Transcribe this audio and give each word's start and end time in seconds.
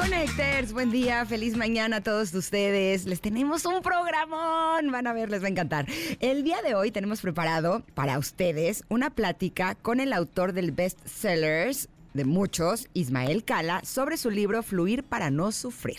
Connectors, 0.00 0.72
buen 0.72 0.90
día, 0.90 1.26
feliz 1.26 1.58
mañana 1.58 1.96
a 1.96 2.00
todos 2.00 2.32
ustedes. 2.32 3.04
Les 3.04 3.20
tenemos 3.20 3.66
un 3.66 3.82
programón, 3.82 4.90
van 4.90 5.06
a 5.06 5.12
ver, 5.12 5.28
les 5.28 5.42
va 5.42 5.48
a 5.48 5.50
encantar. 5.50 5.84
El 6.20 6.42
día 6.42 6.62
de 6.62 6.74
hoy 6.74 6.90
tenemos 6.90 7.20
preparado 7.20 7.82
para 7.92 8.18
ustedes 8.18 8.82
una 8.88 9.10
plática 9.10 9.74
con 9.74 10.00
el 10.00 10.14
autor 10.14 10.54
del 10.54 10.72
best 10.72 11.06
sellers 11.06 11.90
de 12.14 12.24
muchos, 12.24 12.88
Ismael 12.94 13.44
Cala, 13.44 13.82
sobre 13.84 14.16
su 14.16 14.30
libro 14.30 14.62
Fluir 14.62 15.04
para 15.04 15.30
no 15.30 15.52
sufrir. 15.52 15.98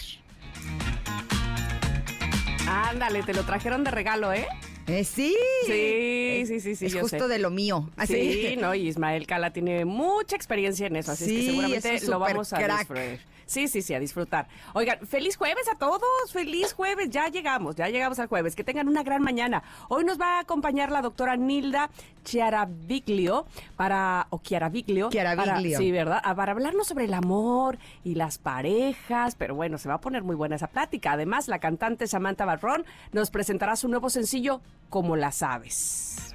Ándale, 2.67 3.21
te 3.21 3.35
lo 3.35 3.43
trajeron 3.43 3.83
de 3.83 3.91
regalo, 3.91 4.33
¿eh? 4.33 4.47
Eh, 4.87 5.03
sí. 5.03 5.37
Sí, 5.67 6.43
sí, 6.47 6.59
sí, 6.59 6.75
sí. 6.75 6.85
Es 6.87 6.93
yo 6.93 7.01
justo 7.01 7.20
sé. 7.20 7.27
de 7.27 7.37
lo 7.37 7.51
mío. 7.51 7.89
Así. 7.97 8.47
Sí, 8.47 8.57
no, 8.57 8.73
y 8.73 8.87
Ismael 8.87 9.27
Cala 9.27 9.53
tiene 9.53 9.85
mucha 9.85 10.35
experiencia 10.35 10.87
en 10.87 10.95
eso, 10.95 11.11
así 11.11 11.25
es 11.25 11.29
que 11.29 11.45
seguramente 11.45 11.93
es 11.93 12.07
lo 12.07 12.17
vamos 12.17 12.51
a 12.51 12.57
disfrutar. 12.57 13.20
Sí, 13.51 13.67
sí, 13.67 13.81
sí, 13.81 13.93
a 13.93 13.99
disfrutar. 13.99 14.47
Oigan, 14.73 15.05
feliz 15.05 15.35
jueves 15.35 15.67
a 15.67 15.77
todos, 15.77 16.01
feliz 16.31 16.71
jueves, 16.71 17.09
ya 17.09 17.27
llegamos, 17.27 17.75
ya 17.75 17.89
llegamos 17.89 18.17
al 18.19 18.27
jueves, 18.27 18.55
que 18.55 18.63
tengan 18.63 18.87
una 18.87 19.03
gran 19.03 19.21
mañana. 19.21 19.62
Hoy 19.89 20.05
nos 20.05 20.17
va 20.17 20.37
a 20.37 20.39
acompañar 20.39 20.89
la 20.89 21.01
doctora 21.01 21.35
Nilda 21.35 21.89
Chiaraviglio 22.23 23.45
para, 23.76 24.27
o 24.29 24.39
Chiaraviglio. 24.39 25.09
Chiaraviglio. 25.09 25.53
para- 25.53 25.77
Sí, 25.77 25.91
¿verdad? 25.91 26.21
Ah, 26.23 26.34
Para 26.34 26.53
hablarnos 26.53 26.87
sobre 26.87 27.03
el 27.05 27.13
amor 27.13 27.77
y 28.05 28.15
las 28.15 28.37
parejas, 28.37 29.35
pero 29.35 29.54
bueno, 29.54 29.77
se 29.77 29.89
va 29.89 29.95
a 29.95 29.99
poner 30.01 30.23
muy 30.23 30.37
buena 30.37 30.55
esa 30.55 30.67
plática. 30.67 31.11
Además, 31.11 31.49
la 31.49 31.59
cantante 31.59 32.07
Samantha 32.07 32.45
Barrón 32.45 32.85
nos 33.11 33.31
presentará 33.31 33.76
su 33.76 33.89
nuevo 33.89 34.09
sencillo, 34.09 34.61
Como 34.89 35.17
las 35.17 35.43
aves. 35.43 36.33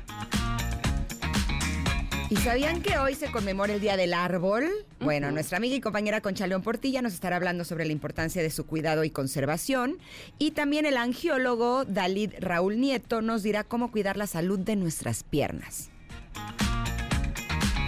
¿Y 2.29 2.37
sabían 2.39 2.83
que 2.83 2.99
hoy 2.99 3.15
se 3.15 3.31
conmemora 3.31 3.73
el 3.75 3.81
Día 3.81 3.97
del 3.97 4.13
Árbol? 4.13 4.69
Bueno, 4.99 5.31
nuestra 5.31 5.59
amiga 5.59 5.77
y 5.77 5.81
compañera 5.81 6.21
Concha 6.21 6.49
León 6.49 6.61
Portilla 6.61 7.01
nos 7.01 7.15
estará 7.15 7.37
hablando 7.37 7.65
sobre 7.65 7.85
la 7.85 7.93
importancia 7.93 8.43
de 8.43 8.51
su 8.51 8.67
cuidado 8.67 9.05
y 9.05 9.11
conservación. 9.11 9.99
Y 10.37 10.51
también 10.51 10.87
el 10.87 10.97
angiólogo 10.97 11.85
Dalid 11.85 12.33
Raúl 12.41 12.81
Nieto 12.81 13.23
nos 13.23 13.45
dirá 13.45 13.63
cómo 13.63 13.93
cuidar 13.93 14.17
la 14.17 14.27
salud 14.27 14.59
de 14.59 14.75
nuestras 14.75 15.23
piernas. 15.23 15.91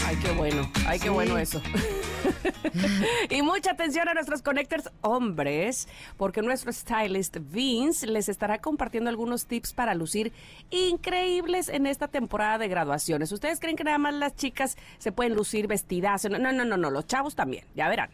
Ay, 0.08 0.16
qué 0.16 0.30
bueno, 0.32 0.70
ay, 0.86 0.98
qué 0.98 1.04
Sí. 1.08 1.10
bueno 1.10 1.36
eso. 1.36 1.60
y 3.28 3.42
mucha 3.42 3.72
atención 3.72 4.08
a 4.08 4.14
nuestros 4.14 4.40
connectors 4.40 4.88
hombres, 5.02 5.86
porque 6.16 6.40
nuestro 6.40 6.72
stylist 6.72 7.36
Vince 7.50 8.06
les 8.06 8.30
estará 8.30 8.58
compartiendo 8.58 9.10
algunos 9.10 9.44
tips 9.44 9.74
para 9.74 9.94
lucir 9.94 10.32
increíbles 10.70 11.68
en 11.68 11.86
esta 11.86 12.08
temporada 12.08 12.56
de 12.56 12.68
graduaciones. 12.68 13.30
¿Ustedes 13.32 13.60
creen 13.60 13.76
que 13.76 13.84
nada 13.84 13.98
más 13.98 14.14
las 14.14 14.34
chicas 14.34 14.78
se 14.96 15.12
pueden 15.12 15.34
lucir 15.34 15.66
vestidas? 15.66 16.24
No, 16.30 16.38
no, 16.38 16.52
no, 16.52 16.64
no, 16.64 16.78
no, 16.78 16.90
los 16.90 17.06
chavos 17.06 17.34
también, 17.34 17.66
ya 17.74 17.86
verán. 17.90 18.08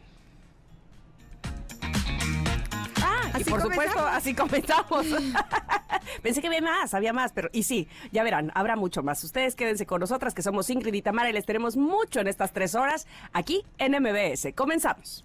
Y 3.38 3.44
por 3.44 3.60
supuesto, 3.60 3.98
así 4.06 4.34
comenzamos. 4.34 5.06
Pensé 6.22 6.40
que 6.40 6.46
había 6.46 6.60
más, 6.60 6.94
había 6.94 7.12
más, 7.12 7.32
pero 7.32 7.48
y 7.52 7.62
sí, 7.62 7.88
ya 8.12 8.22
verán, 8.22 8.52
habrá 8.54 8.77
mucho 8.77 9.02
más. 9.02 9.22
Ustedes 9.24 9.54
quédense 9.54 9.86
con 9.86 10.00
nosotras, 10.00 10.34
que 10.34 10.42
somos 10.42 10.70
Ingrid 10.70 10.95
y 10.95 11.02
Tamara, 11.02 11.30
y 11.30 11.33
les 11.33 11.46
tenemos 11.46 11.77
mucho 11.77 12.20
en 12.20 12.28
estas 12.28 12.52
tres 12.52 12.74
horas 12.74 13.06
aquí 13.33 13.64
en 13.78 13.92
MBS. 14.00 14.55
Comenzamos. 14.55 15.24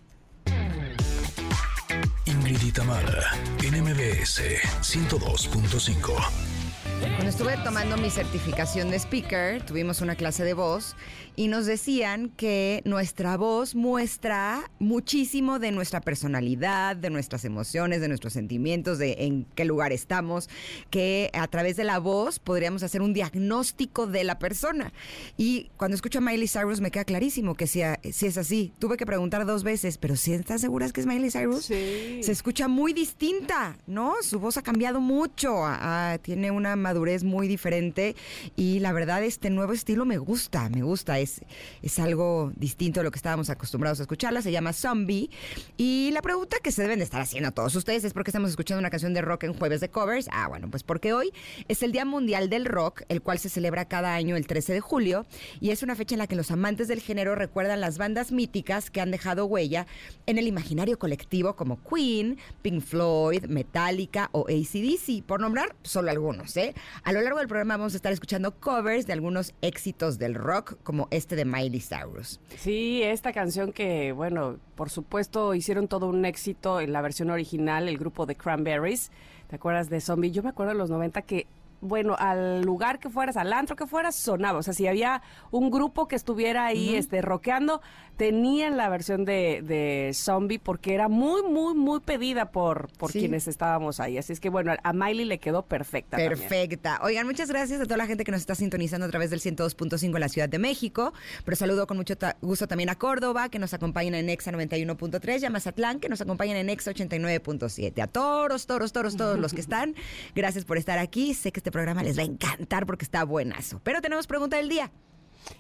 Ingrid 2.26 2.62
y 2.62 2.72
Tamara 2.72 3.32
en 3.64 3.84
MBS 3.84 4.42
102.5. 4.82 6.59
Cuando 7.00 7.30
estuve 7.30 7.56
tomando 7.64 7.96
mi 7.96 8.10
certificación 8.10 8.92
de 8.92 9.00
speaker, 9.00 9.64
tuvimos 9.66 10.02
una 10.02 10.16
clase 10.16 10.44
de 10.44 10.54
voz 10.54 10.98
y 11.38 11.48
nos 11.48 11.66
decían 11.66 12.28
que 12.36 12.82
nuestra 12.84 13.38
voz 13.38 13.74
muestra 13.74 14.70
muchísimo 14.80 15.58
de 15.58 15.72
nuestra 15.72 16.02
personalidad, 16.02 16.98
de 16.98 17.10
nuestras 17.10 17.46
emociones, 17.46 18.02
de 18.02 18.10
nuestros 18.10 18.34
sentimientos, 18.34 18.98
de 18.98 19.16
en 19.20 19.46
qué 19.56 19.64
lugar 19.64 19.94
estamos, 19.94 20.50
que 20.90 21.30
a 21.34 21.48
través 21.48 21.78
de 21.78 21.86
la 21.86 22.00
voz 22.00 22.40
podríamos 22.40 22.84
hacer 22.84 23.02
un 23.02 23.14
diagnóstico 23.14 24.06
de 24.06 24.26
la 24.26 24.38
persona. 24.38 24.92
Y 25.38 25.72
cuando 25.78 25.96
escucho 25.96 26.20
a 26.20 26.22
Miley 26.22 26.50
Cyrus 26.50 26.82
me 26.82 26.92
queda 26.92 27.06
clarísimo 27.06 27.56
que 27.56 27.68
si, 27.68 27.82
si 28.12 28.26
es 28.26 28.38
así. 28.38 28.74
Tuve 28.80 28.98
que 28.98 29.06
preguntar 29.06 29.46
dos 29.46 29.64
veces, 29.64 29.98
pero 29.98 30.18
¿sí 30.18 30.34
estás 30.34 30.60
seguras 30.60 30.92
que 30.92 31.00
es 31.00 31.08
Miley 31.08 31.32
Cyrus? 31.32 31.64
Sí. 31.64 32.20
Se 32.22 32.34
escucha 32.34 32.68
muy 32.68 32.92
distinta, 32.92 33.78
¿no? 33.88 34.16
Su 34.22 34.42
voz 34.42 34.58
ha 34.58 34.62
cambiado 34.62 35.00
mucho, 35.00 35.64
ah, 35.64 36.18
tiene 36.22 36.52
una 36.52 36.76
madurez 36.90 37.24
muy 37.24 37.48
diferente 37.48 38.16
y 38.56 38.80
la 38.80 38.92
verdad 38.94 39.24
este 39.24 39.52
nuevo 39.52 39.74
estilo 39.74 40.06
me 40.06 40.18
gusta, 40.18 40.70
me 40.70 40.82
gusta, 40.82 41.20
es, 41.20 41.42
es 41.84 42.00
algo 42.00 42.52
distinto 42.56 43.00
a 43.00 43.04
lo 43.04 43.12
que 43.12 43.18
estábamos 43.18 43.52
acostumbrados 43.52 44.00
a 44.00 44.04
escucharla, 44.04 44.42
se 44.42 44.52
llama 44.52 44.74
Zombie 44.74 45.30
y 45.78 46.10
la 46.14 46.24
pregunta 46.24 46.58
que 46.64 46.72
se 46.72 46.82
deben 46.82 46.98
de 46.98 47.06
estar 47.06 47.22
haciendo 47.22 47.52
todos 47.52 47.76
ustedes 47.76 48.04
es 48.06 48.14
por 48.14 48.24
qué 48.24 48.32
estamos 48.32 48.50
escuchando 48.50 48.80
una 48.80 48.90
canción 48.90 49.14
de 49.14 49.22
rock 49.22 49.44
en 49.44 49.54
jueves 49.54 49.82
de 49.82 49.90
covers. 49.90 50.30
Ah, 50.32 50.48
bueno, 50.48 50.68
pues 50.72 50.82
porque 50.82 51.14
hoy 51.14 51.32
es 51.68 51.84
el 51.84 51.92
Día 51.92 52.06
Mundial 52.06 52.50
del 52.50 52.66
Rock, 52.66 53.04
el 53.08 53.22
cual 53.22 53.38
se 53.38 53.50
celebra 53.50 53.86
cada 53.86 54.16
año 54.16 54.36
el 54.36 54.48
13 54.48 54.74
de 54.74 54.80
julio 54.80 55.28
y 55.62 55.70
es 55.70 55.84
una 55.84 55.96
fecha 55.96 56.16
en 56.16 56.20
la 56.20 56.28
que 56.28 56.36
los 56.36 56.50
amantes 56.50 56.88
del 56.88 57.02
género 57.02 57.36
recuerdan 57.36 57.82
las 57.82 58.00
bandas 58.00 58.32
míticas 58.32 58.90
que 58.90 59.00
han 59.00 59.12
dejado 59.12 59.46
huella 59.46 59.86
en 60.26 60.40
el 60.40 60.48
imaginario 60.48 60.98
colectivo 60.98 61.56
como 61.56 61.80
Queen, 61.84 62.40
Pink 62.64 62.82
Floyd, 62.82 63.46
Metallica 63.46 64.30
o 64.32 64.48
ACDC, 64.48 65.24
por 65.24 65.40
nombrar 65.40 65.76
solo 65.84 66.10
algunos. 66.10 66.58
¿eh? 66.58 66.74
A 67.04 67.12
lo 67.12 67.22
largo 67.22 67.40
del 67.40 67.48
programa 67.48 67.78
vamos 67.78 67.94
a 67.94 67.96
estar 67.96 68.12
escuchando 68.12 68.60
covers 68.60 69.08
de 69.08 69.14
algunos 69.14 69.54
éxitos 69.62 70.18
del 70.18 70.36
rock, 70.36 70.78
como 70.84 71.08
este 71.12 71.36
de 71.36 71.46
Miley 71.46 71.82
Cyrus. 71.82 72.40
Sí, 72.58 73.02
esta 73.04 73.34
canción 73.34 73.72
que, 73.72 74.12
bueno, 74.12 74.58
por 74.76 74.90
supuesto 74.90 75.54
hicieron 75.54 75.88
todo 75.88 76.08
un 76.08 76.26
éxito 76.26 76.82
en 76.82 76.94
la 76.94 77.02
versión 77.02 77.30
original, 77.30 77.88
el 77.88 77.98
grupo 77.98 78.26
de 78.26 78.36
Cranberries. 78.36 79.12
¿Te 79.50 79.56
acuerdas 79.56 79.90
de 79.90 80.00
Zombie? 80.00 80.32
Yo 80.32 80.44
me 80.44 80.50
acuerdo 80.50 80.74
en 80.74 80.78
los 80.78 80.90
90 80.90 81.24
que, 81.24 81.48
bueno, 81.82 82.16
al 82.18 82.62
lugar 82.62 83.00
que 83.00 83.10
fueras, 83.10 83.38
al 83.38 83.54
antro 83.54 83.76
que 83.76 83.88
fueras, 83.88 84.16
sonaba. 84.16 84.60
O 84.60 84.64
sea, 84.64 84.74
si 84.74 84.88
había 84.88 85.22
un 85.52 85.70
grupo 85.72 86.08
que 86.08 86.16
estuviera 86.16 86.66
ahí 86.66 86.96
este, 86.96 87.22
rockeando, 87.22 87.82
tenían 88.18 88.76
la 88.76 88.90
versión 88.90 89.24
de, 89.24 89.62
de 89.64 90.12
Zombie 90.14 90.60
porque 90.60 90.94
era 90.94 91.08
muy, 91.08 91.42
muy, 91.44 91.74
muy 91.74 92.02
pedida 92.02 92.52
por, 92.52 92.90
por 92.98 93.12
Sí. 93.12 93.20
quienes 93.20 93.48
estábamos 93.48 94.00
ahí. 94.02 94.18
Así 94.18 94.34
es 94.34 94.40
que, 94.42 94.50
bueno, 94.50 94.74
a 94.84 94.94
Miley 94.94 95.24
le 95.26 95.38
quedó 95.40 95.62
perfecta. 95.64 96.18
también. 96.18 96.32
Perfecta. 96.38 97.00
Oigan, 97.02 97.26
muchas 97.26 97.50
gracias 97.50 97.80
a 97.80 97.86
toda 97.86 97.96
la 97.98 98.08
gente 98.08 98.24
que 98.26 98.32
nos 98.32 98.42
está 98.42 98.56
sintonizando 98.56 99.06
a 99.06 99.10
través 99.10 99.30
del 99.30 99.40
102.5 99.40 100.04
en 100.16 100.20
la 100.20 100.28
Ciudad 100.30 100.50
de 100.50 100.60
México. 100.60 101.14
Pero 101.46 101.56
saludo 101.56 101.88
con 101.88 101.96
mucho 101.96 102.16
gusto 102.42 102.68
también 102.68 102.90
a 102.90 102.96
Córdoba, 102.96 103.48
que 103.48 103.58
nos 103.60 103.74
acompañan 103.74 104.16
en 104.16 104.30
Exa 104.30 104.52
91.3, 104.52 105.42
y 105.42 105.46
a 105.46 105.50
Mazatlán, 105.50 106.00
que 106.02 106.10
nos 106.10 106.20
acompañan 106.20 106.58
en 106.58 106.70
Exa 106.70 106.92
89.7. 106.92 108.02
A 108.02 108.08
todos, 108.08 108.68
todos, 108.68 108.92
todos, 108.92 109.16
todos 109.16 109.40
los 109.40 109.54
que 109.54 109.62
están, 109.70 109.96
gracias 110.36 110.66
por 110.66 110.78
estar 110.78 110.98
aquí. 111.00 111.34
Sé 111.34 111.52
que 111.54 111.60
este 111.70 111.78
programa 111.78 112.02
les 112.02 112.18
va 112.18 112.24
a 112.24 112.26
encantar 112.26 112.88
porque 112.88 113.06
está 113.06 113.24
buenazo. 113.24 113.80
Pero 113.84 114.02
tenemos 114.02 114.26
pregunta 114.26 114.58
del 114.58 114.70
día. 114.70 114.92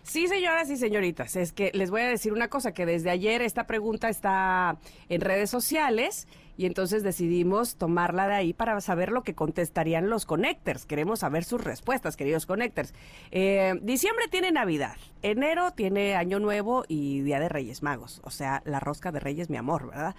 Sí, 0.02 0.28
señoras 0.28 0.70
y 0.72 0.76
señoritas, 0.76 1.36
es 1.36 1.52
que 1.52 1.72
les 1.74 1.92
voy 1.92 2.02
a 2.02 2.08
decir 2.08 2.34
una 2.34 2.48
cosa, 2.48 2.74
que 2.74 2.88
desde 2.88 3.12
ayer 3.12 3.44
esta 3.44 3.68
pregunta 3.68 4.10
está 4.10 4.78
en 5.08 5.22
redes 5.22 5.52
sociales 5.52 6.28
y 6.60 6.66
entonces 6.66 7.04
decidimos 7.04 7.78
tomarla 7.78 8.28
de 8.28 8.34
ahí 8.34 8.52
para 8.52 8.82
saber 8.82 9.14
lo 9.14 9.24
que 9.24 9.34
contestarían 9.34 10.10
los 10.10 10.26
connectors. 10.26 10.86
Queremos 10.86 11.20
saber 11.20 11.46
sus 11.46 11.64
respuestas, 11.64 12.18
queridos 12.18 12.46
connectors. 12.46 12.94
Eh, 13.32 13.80
diciembre 13.82 14.26
tiene 14.30 14.52
Navidad, 14.52 14.98
enero 15.22 15.72
tiene 15.72 16.16
Año 16.16 16.38
Nuevo 16.40 16.84
y 16.90 17.22
Día 17.22 17.40
de 17.40 17.48
Reyes 17.48 17.82
Magos, 17.82 18.20
o 18.26 18.30
sea, 18.30 18.62
la 18.66 18.82
rosca 18.82 19.14
de 19.14 19.22
Reyes, 19.22 19.50
mi 19.50 19.56
amor, 19.56 19.88
¿verdad? 19.88 20.16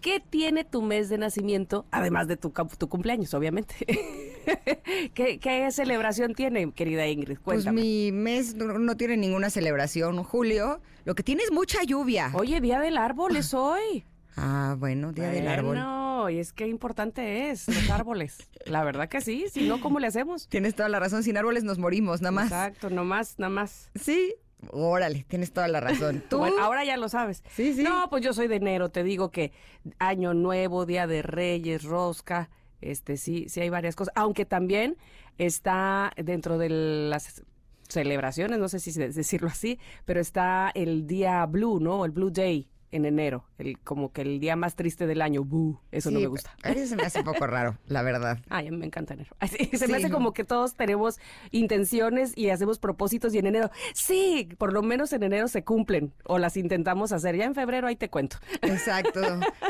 ¿Qué 0.00 0.18
tiene 0.18 0.64
tu 0.64 0.82
mes 0.82 1.08
de 1.10 1.18
nacimiento, 1.18 1.86
además 1.92 2.26
de 2.26 2.38
tu, 2.38 2.52
tu 2.76 2.88
cumpleaños, 2.88 3.32
obviamente? 3.32 3.76
¿Qué, 5.14 5.38
qué 5.38 5.70
celebración 5.70 6.34
tiene, 6.34 6.72
querida 6.72 7.06
Ingrid? 7.06 7.38
Pues 7.38 7.62
Cuéntame. 7.62 7.82
mi 7.82 8.10
mes 8.10 8.56
no, 8.56 8.80
no 8.80 8.96
tiene 8.96 9.16
ninguna 9.16 9.48
celebración, 9.48 10.24
Julio. 10.24 10.80
Lo 11.04 11.14
que 11.14 11.22
tiene 11.22 11.44
es 11.44 11.52
mucha 11.52 11.84
lluvia. 11.84 12.32
Oye, 12.34 12.60
Día 12.60 12.80
del 12.80 12.98
Árbol 12.98 13.36
es 13.36 13.54
hoy. 13.54 14.04
Ah, 14.36 14.76
bueno, 14.78 15.12
Día 15.12 15.28
del 15.28 15.48
Árbol. 15.48 15.76
No, 15.76 16.30
y 16.30 16.38
es 16.38 16.52
que 16.52 16.66
importante 16.66 17.50
es 17.50 17.68
los 17.68 17.90
árboles. 17.90 18.48
La 18.66 18.82
verdad 18.84 19.08
que 19.08 19.20
sí, 19.20 19.46
si 19.50 19.68
no, 19.68 19.80
¿cómo 19.80 20.00
le 20.00 20.06
hacemos? 20.06 20.48
Tienes 20.48 20.74
toda 20.74 20.88
la 20.88 20.98
razón, 20.98 21.22
sin 21.22 21.36
árboles 21.36 21.64
nos 21.64 21.78
morimos, 21.78 22.20
nada 22.20 22.32
más. 22.32 22.46
Exacto, 22.46 22.90
no 22.90 23.04
más, 23.04 23.38
nada 23.38 23.50
más. 23.50 23.90
Sí, 23.94 24.34
Órale, 24.70 25.24
tienes 25.28 25.52
toda 25.52 25.68
la 25.68 25.80
razón. 25.80 26.22
¿Tú? 26.30 26.38
Bueno, 26.38 26.62
ahora 26.62 26.84
ya 26.84 26.96
lo 26.96 27.08
sabes. 27.10 27.42
Sí, 27.50 27.74
sí. 27.74 27.82
No, 27.82 28.08
pues 28.08 28.24
yo 28.24 28.32
soy 28.32 28.48
de 28.48 28.56
enero, 28.56 28.88
te 28.88 29.02
digo 29.02 29.30
que 29.30 29.52
Año 29.98 30.32
Nuevo, 30.34 30.86
Día 30.86 31.06
de 31.06 31.20
Reyes, 31.20 31.84
Rosca, 31.84 32.48
este 32.80 33.16
sí, 33.16 33.46
sí 33.48 33.60
hay 33.60 33.70
varias 33.70 33.96
cosas, 33.96 34.12
aunque 34.16 34.44
también 34.44 34.96
está 35.38 36.12
dentro 36.16 36.58
de 36.58 36.68
las 36.70 37.42
celebraciones, 37.88 38.58
no 38.58 38.68
sé 38.68 38.80
si 38.80 38.92
decirlo 38.92 39.48
así, 39.48 39.78
pero 40.04 40.20
está 40.20 40.70
el 40.74 41.06
día 41.06 41.44
Blue, 41.46 41.80
¿no? 41.80 42.04
El 42.04 42.12
Blue 42.12 42.30
Day 42.30 42.68
en 42.90 43.04
enero, 43.04 43.44
el, 43.58 43.78
como 43.80 44.12
que 44.12 44.22
el 44.22 44.40
día 44.40 44.56
más 44.56 44.76
triste 44.76 45.06
del 45.06 45.22
año. 45.22 45.46
eso 45.90 46.10
no 46.10 46.20
me 46.20 46.26
gusta. 46.26 46.54
A 46.62 46.68
veces 46.68 46.90
se 46.90 46.96
me 46.96 47.02
hace 47.02 47.20
un 47.20 47.24
poco 47.24 47.46
raro, 47.46 47.78
la 47.86 48.02
verdad. 48.02 48.38
Ay, 48.48 48.70
me 48.70 48.86
encanta 48.86 49.14
enero. 49.14 49.34
se 49.72 49.88
me 49.88 49.96
hace 49.96 50.10
como 50.10 50.32
que 50.32 50.44
todos 50.44 50.74
tenemos 50.74 51.18
intenciones 51.50 52.32
y 52.36 52.50
hacemos 52.50 52.78
propósitos 52.78 53.34
y 53.34 53.38
en 53.38 53.46
enero, 53.46 53.70
sí, 53.94 54.48
por 54.58 54.72
lo 54.72 54.82
menos 54.82 55.12
en 55.12 55.22
enero 55.22 55.48
se 55.48 55.64
cumplen 55.64 56.12
o 56.24 56.38
las 56.38 56.56
intentamos 56.56 57.12
hacer. 57.12 57.36
Ya 57.36 57.44
en 57.44 57.54
febrero 57.54 57.86
ahí 57.86 57.96
te 57.96 58.08
cuento. 58.08 58.36
Exacto. 58.62 59.20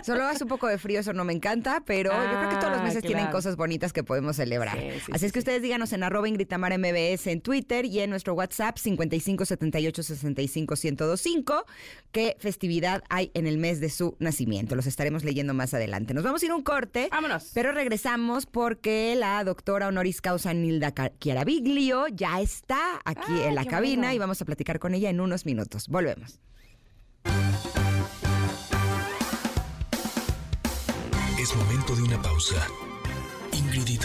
Solo 0.02 0.24
hace 0.24 0.44
un 0.44 0.48
poco 0.48 0.66
de 0.66 0.78
frío, 0.78 1.00
eso 1.00 1.12
no 1.12 1.24
me 1.24 1.32
encanta, 1.32 1.82
pero 1.86 2.12
yo 2.12 2.38
creo 2.38 2.50
que 2.50 2.56
todos 2.56 2.72
los 2.72 2.80
ah, 2.80 2.84
meses 2.84 3.02
tienen 3.02 3.26
cosas 3.28 3.56
bonitas 3.56 3.92
que 3.92 4.04
podemos 4.04 4.36
celebrar. 4.36 4.78
Así 5.12 5.26
es 5.26 5.32
que 5.32 5.38
ustedes 5.38 5.62
díganos 5.62 5.92
en 5.92 6.02
arroba 6.02 6.28
Ingritamar 6.28 6.76
MBS 6.78 7.26
en 7.28 7.40
Twitter 7.40 7.84
y 7.84 8.00
en 8.00 8.10
nuestro 8.10 8.34
WhatsApp 8.34 8.76
55 8.76 9.44
78 9.44 10.02
65 10.02 10.74
1025 10.82 11.64
qué 12.12 12.36
festividad 12.38 13.02
hay 13.14 13.30
en 13.34 13.46
el 13.46 13.58
mes 13.58 13.80
de 13.80 13.90
su 13.90 14.16
nacimiento. 14.18 14.74
Los 14.74 14.86
estaremos 14.86 15.24
leyendo 15.24 15.54
más 15.54 15.74
adelante. 15.74 16.14
Nos 16.14 16.24
vamos 16.24 16.42
a 16.42 16.46
ir 16.46 16.52
a 16.52 16.56
un 16.56 16.62
corte. 16.62 17.08
Vámonos. 17.10 17.50
Pero 17.54 17.72
regresamos 17.72 18.46
porque 18.46 19.14
la 19.16 19.42
doctora 19.44 19.88
honoris 19.88 20.20
causa 20.20 20.52
Nilda 20.52 20.92
Chiaraviglio 21.20 22.08
ya 22.08 22.40
está 22.40 23.00
aquí 23.04 23.32
ah, 23.32 23.48
en 23.48 23.54
la 23.54 23.64
cabina 23.64 24.14
y 24.14 24.18
vamos 24.18 24.40
a 24.42 24.44
platicar 24.44 24.78
con 24.78 24.94
ella 24.94 25.10
en 25.10 25.20
unos 25.20 25.46
minutos. 25.46 25.88
Volvemos. 25.88 26.40
Es 31.38 31.54
momento 31.54 31.94
de 31.94 32.02
una 32.02 32.20
pausa. 32.22 32.66
Ingrid 33.52 33.86
y 33.88 33.98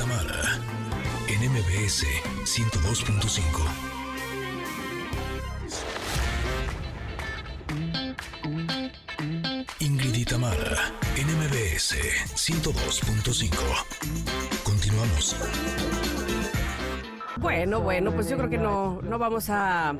en 1.32 1.52
MBS 1.52 2.06
102.5. 2.44 3.99
Tamara, 9.98 10.94
NMBS 11.18 11.96
102.5. 12.36 13.58
Continuamos. 14.64 15.36
Bueno, 17.38 17.82
bueno, 17.82 18.12
pues 18.12 18.30
yo 18.30 18.38
creo 18.38 18.50
que 18.52 18.60
no, 18.60 19.02
no 19.02 19.18
vamos 19.18 19.50
a 19.50 19.96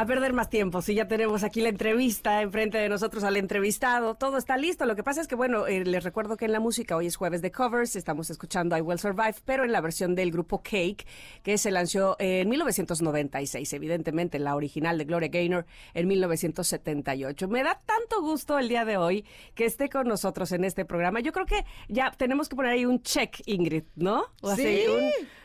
a 0.00 0.06
perder 0.06 0.32
más 0.32 0.48
tiempo. 0.48 0.80
Si 0.80 0.94
ya 0.94 1.08
tenemos 1.08 1.44
aquí 1.44 1.60
la 1.60 1.68
entrevista 1.68 2.40
enfrente 2.40 2.78
de 2.78 2.88
nosotros 2.88 3.22
al 3.22 3.36
entrevistado, 3.36 4.14
todo 4.14 4.38
está 4.38 4.56
listo. 4.56 4.86
Lo 4.86 4.96
que 4.96 5.02
pasa 5.02 5.20
es 5.20 5.28
que, 5.28 5.34
bueno, 5.34 5.66
eh, 5.66 5.84
les 5.84 6.02
recuerdo 6.04 6.38
que 6.38 6.46
en 6.46 6.52
la 6.52 6.60
música 6.60 6.96
hoy 6.96 7.06
es 7.06 7.16
jueves 7.16 7.42
de 7.42 7.52
covers, 7.52 7.96
estamos 7.96 8.30
escuchando 8.30 8.78
I 8.78 8.80
Will 8.80 8.98
Survive, 8.98 9.34
pero 9.44 9.62
en 9.62 9.72
la 9.72 9.82
versión 9.82 10.14
del 10.14 10.30
grupo 10.30 10.62
Cake, 10.62 11.06
que 11.42 11.58
se 11.58 11.70
lanzó 11.70 12.16
en 12.18 12.48
1996, 12.48 13.70
evidentemente 13.74 14.38
la 14.38 14.56
original 14.56 14.96
de 14.96 15.04
Gloria 15.04 15.28
Gaynor 15.28 15.66
en 15.92 16.08
1978. 16.08 17.48
Me 17.48 17.62
da 17.62 17.78
tanto 17.84 18.22
gusto 18.22 18.58
el 18.58 18.70
día 18.70 18.86
de 18.86 18.96
hoy 18.96 19.26
que 19.54 19.66
esté 19.66 19.90
con 19.90 20.08
nosotros 20.08 20.50
en 20.52 20.64
este 20.64 20.86
programa. 20.86 21.20
Yo 21.20 21.32
creo 21.32 21.44
que 21.44 21.66
ya 21.90 22.10
tenemos 22.10 22.48
que 22.48 22.56
poner 22.56 22.72
ahí 22.72 22.86
un 22.86 23.02
check, 23.02 23.42
Ingrid, 23.44 23.84
¿no? 23.96 24.24
sí. 24.56 24.86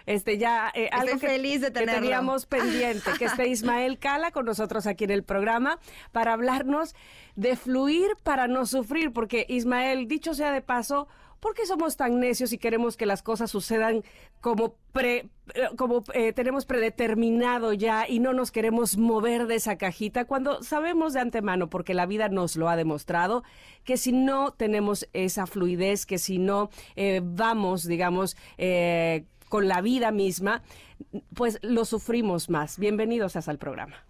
Este 0.05 0.37
ya 0.37 0.71
eh, 0.73 0.89
algo 0.91 1.19
que, 1.19 1.27
feliz 1.27 1.61
de 1.61 1.71
que 1.71 1.85
teníamos 1.85 2.45
pendiente, 2.45 3.11
que 3.17 3.25
esté 3.25 3.47
Ismael 3.49 3.97
Cala 3.99 4.31
con 4.31 4.45
nosotros 4.45 4.87
aquí 4.87 5.05
en 5.05 5.11
el 5.11 5.23
programa 5.23 5.79
para 6.11 6.33
hablarnos 6.33 6.95
de 7.35 7.55
fluir 7.55 8.15
para 8.23 8.47
no 8.47 8.65
sufrir, 8.65 9.11
porque 9.11 9.45
Ismael, 9.49 10.07
dicho 10.07 10.33
sea 10.33 10.51
de 10.51 10.61
paso, 10.61 11.07
¿por 11.39 11.53
qué 11.53 11.65
somos 11.65 11.95
tan 11.97 12.19
necios 12.19 12.53
y 12.53 12.57
queremos 12.57 12.97
que 12.97 13.05
las 13.05 13.21
cosas 13.21 13.51
sucedan 13.51 14.03
como 14.41 14.75
pre, 14.91 15.29
eh, 15.53 15.67
como 15.77 16.03
eh, 16.13 16.33
tenemos 16.33 16.65
predeterminado 16.65 17.73
ya 17.73 18.07
y 18.07 18.19
no 18.19 18.33
nos 18.33 18.51
queremos 18.51 18.97
mover 18.97 19.47
de 19.47 19.55
esa 19.55 19.77
cajita 19.77 20.25
cuando 20.25 20.63
sabemos 20.63 21.13
de 21.13 21.19
antemano, 21.19 21.69
porque 21.69 21.93
la 21.93 22.05
vida 22.05 22.29
nos 22.29 22.55
lo 22.55 22.69
ha 22.69 22.75
demostrado, 22.75 23.43
que 23.83 23.97
si 23.97 24.11
no 24.11 24.53
tenemos 24.53 25.07
esa 25.13 25.45
fluidez, 25.45 26.05
que 26.05 26.17
si 26.17 26.37
no 26.37 26.69
eh, 26.95 27.21
vamos, 27.23 27.87
digamos, 27.87 28.37
con 29.55 29.69
la 29.69 29.79
vida 29.79 30.11
misma, 30.11 30.63
pues 31.33 31.59
lo 31.61 31.85
sufrimos 31.85 32.49
más. 32.49 32.77
Bienvenidos 32.77 33.37
al 33.37 33.57
programa. 33.57 34.05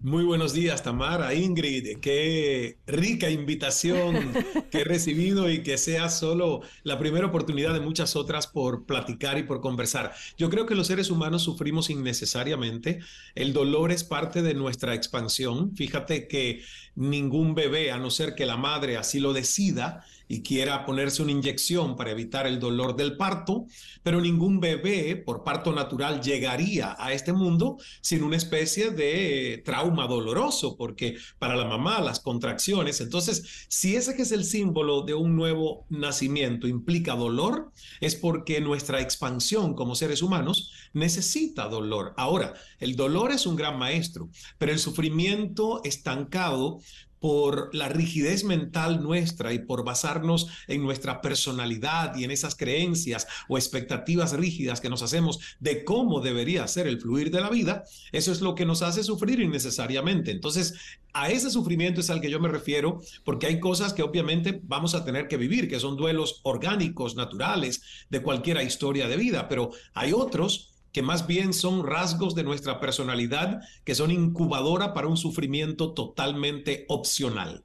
Muy 0.00 0.24
buenos 0.24 0.52
días, 0.52 0.82
Tamara, 0.82 1.34
Ingrid. 1.34 2.00
Qué 2.00 2.76
rica 2.84 3.30
invitación 3.30 4.34
que 4.72 4.80
he 4.80 4.84
recibido 4.84 5.48
y 5.48 5.62
que 5.62 5.78
sea 5.78 6.10
solo 6.10 6.62
la 6.82 6.98
primera 6.98 7.28
oportunidad 7.28 7.74
de 7.74 7.80
muchas 7.80 8.16
otras 8.16 8.48
por 8.48 8.86
platicar 8.86 9.38
y 9.38 9.44
por 9.44 9.60
conversar. 9.60 10.12
Yo 10.36 10.50
creo 10.50 10.66
que 10.66 10.74
los 10.74 10.88
seres 10.88 11.10
humanos 11.10 11.42
sufrimos 11.42 11.88
innecesariamente. 11.88 12.98
El 13.36 13.52
dolor 13.52 13.92
es 13.92 14.02
parte 14.02 14.42
de 14.42 14.54
nuestra 14.54 14.96
expansión. 14.96 15.76
Fíjate 15.76 16.26
que 16.26 16.62
ningún 16.96 17.54
bebé, 17.54 17.92
a 17.92 17.98
no 17.98 18.10
ser 18.10 18.34
que 18.34 18.46
la 18.46 18.56
madre 18.56 18.96
así 18.96 19.20
lo 19.20 19.32
decida, 19.32 20.04
y 20.28 20.42
quiera 20.42 20.84
ponerse 20.84 21.22
una 21.22 21.32
inyección 21.32 21.96
para 21.96 22.10
evitar 22.10 22.46
el 22.46 22.58
dolor 22.58 22.96
del 22.96 23.16
parto, 23.16 23.66
pero 24.02 24.20
ningún 24.20 24.60
bebé 24.60 25.16
por 25.16 25.44
parto 25.44 25.72
natural 25.72 26.20
llegaría 26.20 26.96
a 26.98 27.12
este 27.12 27.32
mundo 27.32 27.76
sin 28.00 28.22
una 28.22 28.36
especie 28.36 28.90
de 28.90 29.62
trauma 29.64 30.06
doloroso, 30.06 30.76
porque 30.76 31.16
para 31.38 31.56
la 31.56 31.64
mamá 31.64 32.00
las 32.00 32.20
contracciones, 32.20 33.00
entonces 33.00 33.66
si 33.68 33.96
ese 33.96 34.16
que 34.16 34.22
es 34.22 34.32
el 34.32 34.44
símbolo 34.44 35.02
de 35.02 35.14
un 35.14 35.36
nuevo 35.36 35.86
nacimiento 35.88 36.66
implica 36.66 37.14
dolor, 37.14 37.72
es 38.00 38.14
porque 38.14 38.60
nuestra 38.60 39.00
expansión 39.00 39.74
como 39.74 39.94
seres 39.94 40.22
humanos 40.22 40.72
necesita 40.92 41.68
dolor. 41.68 42.14
Ahora, 42.16 42.54
el 42.78 42.96
dolor 42.96 43.32
es 43.32 43.46
un 43.46 43.56
gran 43.56 43.78
maestro, 43.78 44.28
pero 44.58 44.72
el 44.72 44.78
sufrimiento 44.78 45.80
estancado 45.84 46.80
por 47.20 47.74
la 47.74 47.88
rigidez 47.88 48.44
mental 48.44 49.02
nuestra 49.02 49.52
y 49.52 49.58
por 49.58 49.84
basarnos 49.84 50.48
en 50.68 50.82
nuestra 50.82 51.20
personalidad 51.20 52.16
y 52.16 52.24
en 52.24 52.30
esas 52.30 52.54
creencias 52.54 53.26
o 53.48 53.58
expectativas 53.58 54.32
rígidas 54.32 54.80
que 54.80 54.90
nos 54.90 55.02
hacemos 55.02 55.40
de 55.60 55.84
cómo 55.84 56.20
debería 56.20 56.66
ser 56.68 56.86
el 56.86 57.00
fluir 57.00 57.30
de 57.30 57.40
la 57.40 57.50
vida, 57.50 57.84
eso 58.12 58.32
es 58.32 58.40
lo 58.40 58.54
que 58.54 58.66
nos 58.66 58.82
hace 58.82 59.02
sufrir 59.02 59.40
innecesariamente. 59.40 60.30
Entonces, 60.30 60.74
a 61.12 61.30
ese 61.30 61.50
sufrimiento 61.50 62.00
es 62.00 62.10
al 62.10 62.20
que 62.20 62.30
yo 62.30 62.40
me 62.40 62.48
refiero, 62.48 63.00
porque 63.24 63.46
hay 63.46 63.60
cosas 63.60 63.92
que 63.92 64.02
obviamente 64.02 64.60
vamos 64.64 64.94
a 64.94 65.04
tener 65.04 65.28
que 65.28 65.36
vivir, 65.36 65.68
que 65.68 65.80
son 65.80 65.96
duelos 65.96 66.40
orgánicos, 66.42 67.16
naturales, 67.16 67.82
de 68.10 68.22
cualquier 68.22 68.60
historia 68.62 69.08
de 69.08 69.16
vida, 69.16 69.48
pero 69.48 69.70
hay 69.94 70.12
otros 70.12 70.75
que 70.96 71.02
más 71.02 71.26
bien 71.26 71.52
son 71.52 71.86
rasgos 71.86 72.34
de 72.34 72.42
nuestra 72.42 72.80
personalidad 72.80 73.60
que 73.84 73.94
son 73.94 74.10
incubadora 74.10 74.94
para 74.94 75.08
un 75.08 75.18
sufrimiento 75.18 75.92
totalmente 75.92 76.86
opcional. 76.88 77.64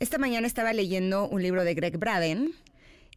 Esta 0.00 0.18
mañana 0.18 0.48
estaba 0.48 0.72
leyendo 0.72 1.28
un 1.28 1.40
libro 1.40 1.62
de 1.62 1.74
Greg 1.74 1.98
Braden 1.98 2.50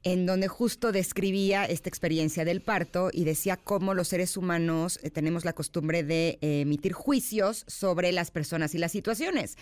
en 0.04 0.26
donde 0.26 0.48
justo 0.48 0.92
describía 0.92 1.66
esta 1.66 1.90
experiencia 1.90 2.44
del 2.44 2.62
parto 2.62 3.10
y 3.14 3.24
decía 3.24 3.58
cómo 3.58 3.94
los 3.94 4.08
seres 4.08 4.36
humanos 4.36 5.00
eh, 5.04 5.12
tenemos 5.12 5.46
la 5.46 5.54
costumbre 5.54 6.04
de 6.04 6.40
eh, 6.42 6.62
emitir 6.62 6.94
juicios 6.94 7.64
sobre 7.68 8.12
las 8.12 8.32
personas 8.32 8.74
y 8.74 8.80
las 8.80 8.92
situaciones. 8.92 9.58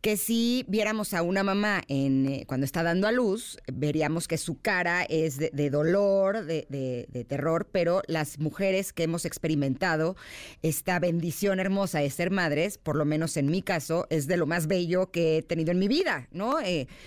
Que 0.00 0.16
si 0.16 0.64
viéramos 0.68 1.12
a 1.12 1.22
una 1.22 1.42
mamá 1.42 1.82
eh, 1.88 2.44
cuando 2.46 2.64
está 2.64 2.82
dando 2.82 3.06
a 3.06 3.12
luz, 3.12 3.58
veríamos 3.72 4.28
que 4.28 4.38
su 4.38 4.60
cara 4.60 5.02
es 5.02 5.38
de, 5.38 5.70
dolor, 5.70 6.44
de, 6.44 6.66
de, 6.68 7.24
terror, 7.24 7.68
pero 7.70 8.02
las 8.06 8.38
mujeres 8.38 8.92
que 8.92 9.04
hemos 9.04 9.24
experimentado 9.24 10.16
esta 10.62 10.98
bendición 10.98 11.60
hermosa 11.60 12.00
de 12.00 12.10
ser 12.10 12.30
madres, 12.30 12.78
por 12.78 12.96
lo 12.96 13.04
menos 13.04 13.36
en 13.36 13.46
mi 13.46 13.62
caso, 13.62 14.06
es 14.10 14.26
de 14.26 14.36
lo 14.36 14.46
más 14.46 14.66
bello 14.66 15.10
que 15.10 15.38
he 15.38 15.42
tenido 15.42 15.70
en 15.70 15.78
mi 15.78 15.88
vida, 15.88 16.28
¿no? 16.32 16.56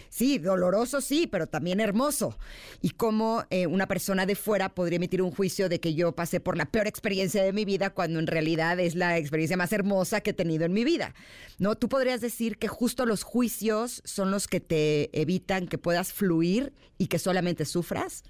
sí, 0.10 0.38
doloroso 0.38 1.02
sí, 1.02 1.28
pero 1.28 1.48
también 1.48 1.80
hermoso 1.80 2.38
y 2.82 2.92
cómo 2.92 3.44
eh, 3.50 3.68
una 3.68 3.88
persona 3.88 4.26
de 4.26 4.36
fuera 4.36 4.74
podría 4.74 4.98
emitir 4.98 5.22
un 5.22 5.32
juicio 5.32 5.70
de 5.70 5.80
que 5.80 5.94
yo 5.94 6.14
pasé 6.14 6.40
por 6.40 6.58
la 6.58 6.66
peor 6.66 6.88
experiencia 6.88 7.44
de 7.44 7.54
mi 7.54 7.66
vida 7.66 7.90
cuando 7.92 8.20
en 8.20 8.28
realidad 8.28 8.80
es 8.80 8.96
la 8.96 9.18
experiencia 9.18 9.58
más 9.58 9.74
hermosa 9.74 10.22
que 10.22 10.32
he 10.32 10.34
tenido 10.34 10.66
en 10.66 10.74
mi 10.74 10.84
vida. 10.84 11.14
¿No? 11.58 11.76
Tú 11.76 11.90
podrías 11.90 12.22
decir 12.22 12.58
que 12.58 12.68
justo 12.68 13.06
los 13.06 13.24
juicios 13.24 14.02
son 14.06 14.32
los 14.32 14.48
que 14.48 14.60
te 14.60 15.20
evitan 15.20 15.68
que 15.68 15.78
puedas 15.78 16.14
fluir 16.14 16.74
y 16.98 17.08
que 17.08 17.20
solamente 17.20 17.66
sufras. 17.66 18.24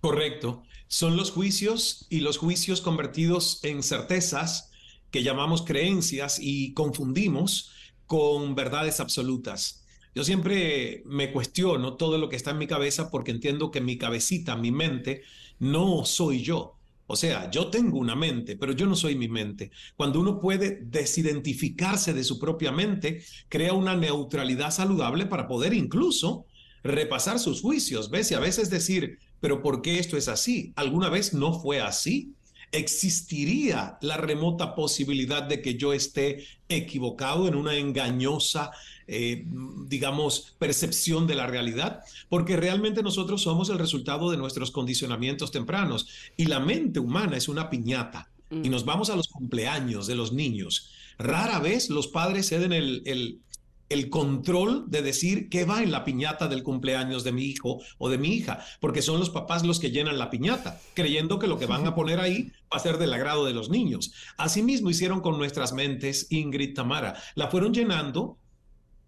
Correcto. 0.00 0.62
Son 0.88 1.16
los 1.16 1.30
juicios 1.30 2.06
y 2.10 2.20
los 2.20 2.38
juicios 2.38 2.80
convertidos 2.80 3.60
en 3.64 3.82
certezas 3.82 4.70
que 5.10 5.22
llamamos 5.22 5.62
creencias 5.62 6.38
y 6.40 6.72
confundimos 6.74 7.72
con 8.06 8.54
verdades 8.54 9.00
absolutas. 9.00 9.85
Yo 10.16 10.24
siempre 10.24 11.02
me 11.04 11.30
cuestiono 11.30 11.98
todo 11.98 12.16
lo 12.16 12.30
que 12.30 12.36
está 12.36 12.52
en 12.52 12.56
mi 12.56 12.66
cabeza 12.66 13.10
porque 13.10 13.32
entiendo 13.32 13.70
que 13.70 13.82
mi 13.82 13.98
cabecita, 13.98 14.56
mi 14.56 14.70
mente, 14.72 15.24
no 15.58 16.06
soy 16.06 16.42
yo. 16.42 16.78
O 17.06 17.16
sea, 17.16 17.50
yo 17.50 17.66
tengo 17.66 17.98
una 17.98 18.16
mente, 18.16 18.56
pero 18.56 18.72
yo 18.72 18.86
no 18.86 18.96
soy 18.96 19.14
mi 19.14 19.28
mente. 19.28 19.70
Cuando 19.94 20.18
uno 20.18 20.40
puede 20.40 20.80
desidentificarse 20.82 22.14
de 22.14 22.24
su 22.24 22.38
propia 22.38 22.72
mente, 22.72 23.22
crea 23.50 23.74
una 23.74 23.94
neutralidad 23.94 24.70
saludable 24.70 25.26
para 25.26 25.46
poder 25.46 25.74
incluso 25.74 26.46
repasar 26.82 27.38
sus 27.38 27.60
juicios, 27.60 28.08
¿ves? 28.08 28.30
Y 28.30 28.34
a 28.36 28.40
veces 28.40 28.70
decir, 28.70 29.18
pero 29.40 29.62
¿por 29.62 29.82
qué 29.82 29.98
esto 29.98 30.16
es 30.16 30.28
así? 30.28 30.72
¿Alguna 30.76 31.10
vez 31.10 31.34
no 31.34 31.60
fue 31.60 31.82
así? 31.82 32.32
¿Existiría 32.72 33.98
la 34.00 34.16
remota 34.16 34.74
posibilidad 34.74 35.42
de 35.42 35.60
que 35.60 35.74
yo 35.74 35.92
esté 35.92 36.46
equivocado 36.70 37.48
en 37.48 37.54
una 37.54 37.76
engañosa 37.76 38.70
eh, 39.08 39.44
digamos, 39.86 40.54
percepción 40.58 41.26
de 41.26 41.34
la 41.34 41.46
realidad, 41.46 42.00
porque 42.28 42.56
realmente 42.56 43.02
nosotros 43.02 43.42
somos 43.42 43.70
el 43.70 43.78
resultado 43.78 44.30
de 44.30 44.36
nuestros 44.36 44.70
condicionamientos 44.70 45.50
tempranos 45.50 46.08
y 46.36 46.46
la 46.46 46.60
mente 46.60 47.00
humana 47.00 47.36
es 47.36 47.48
una 47.48 47.70
piñata. 47.70 48.30
Y 48.50 48.68
nos 48.68 48.84
vamos 48.84 49.10
a 49.10 49.16
los 49.16 49.26
cumpleaños 49.26 50.06
de 50.06 50.14
los 50.14 50.32
niños. 50.32 50.92
Rara 51.18 51.58
vez 51.58 51.90
los 51.90 52.06
padres 52.06 52.48
ceden 52.48 52.72
el, 52.72 53.02
el, 53.04 53.40
el 53.88 54.10
control 54.10 54.84
de 54.88 55.02
decir 55.02 55.48
qué 55.48 55.64
va 55.64 55.82
en 55.82 55.90
la 55.90 56.04
piñata 56.04 56.48
del 56.48 56.62
cumpleaños 56.62 57.24
de 57.24 57.32
mi 57.32 57.44
hijo 57.44 57.80
o 57.98 58.08
de 58.08 58.18
mi 58.18 58.28
hija, 58.28 58.64
porque 58.80 59.02
son 59.02 59.18
los 59.18 59.30
papás 59.30 59.64
los 59.64 59.78
que 59.78 59.90
llenan 59.90 60.18
la 60.18 60.30
piñata, 60.30 60.80
creyendo 60.94 61.38
que 61.38 61.46
lo 61.46 61.58
que 61.58 61.66
van 61.66 61.86
a 61.86 61.94
poner 61.94 62.20
ahí 62.20 62.52
va 62.72 62.78
a 62.78 62.80
ser 62.80 62.98
del 62.98 63.12
agrado 63.12 63.44
de 63.44 63.54
los 63.54 63.70
niños. 63.70 64.12
Asimismo 64.36 64.90
hicieron 64.90 65.20
con 65.20 65.38
nuestras 65.38 65.72
mentes 65.72 66.26
Ingrid 66.30 66.74
Tamara, 66.74 67.20
la 67.34 67.48
fueron 67.48 67.72
llenando 67.72 68.38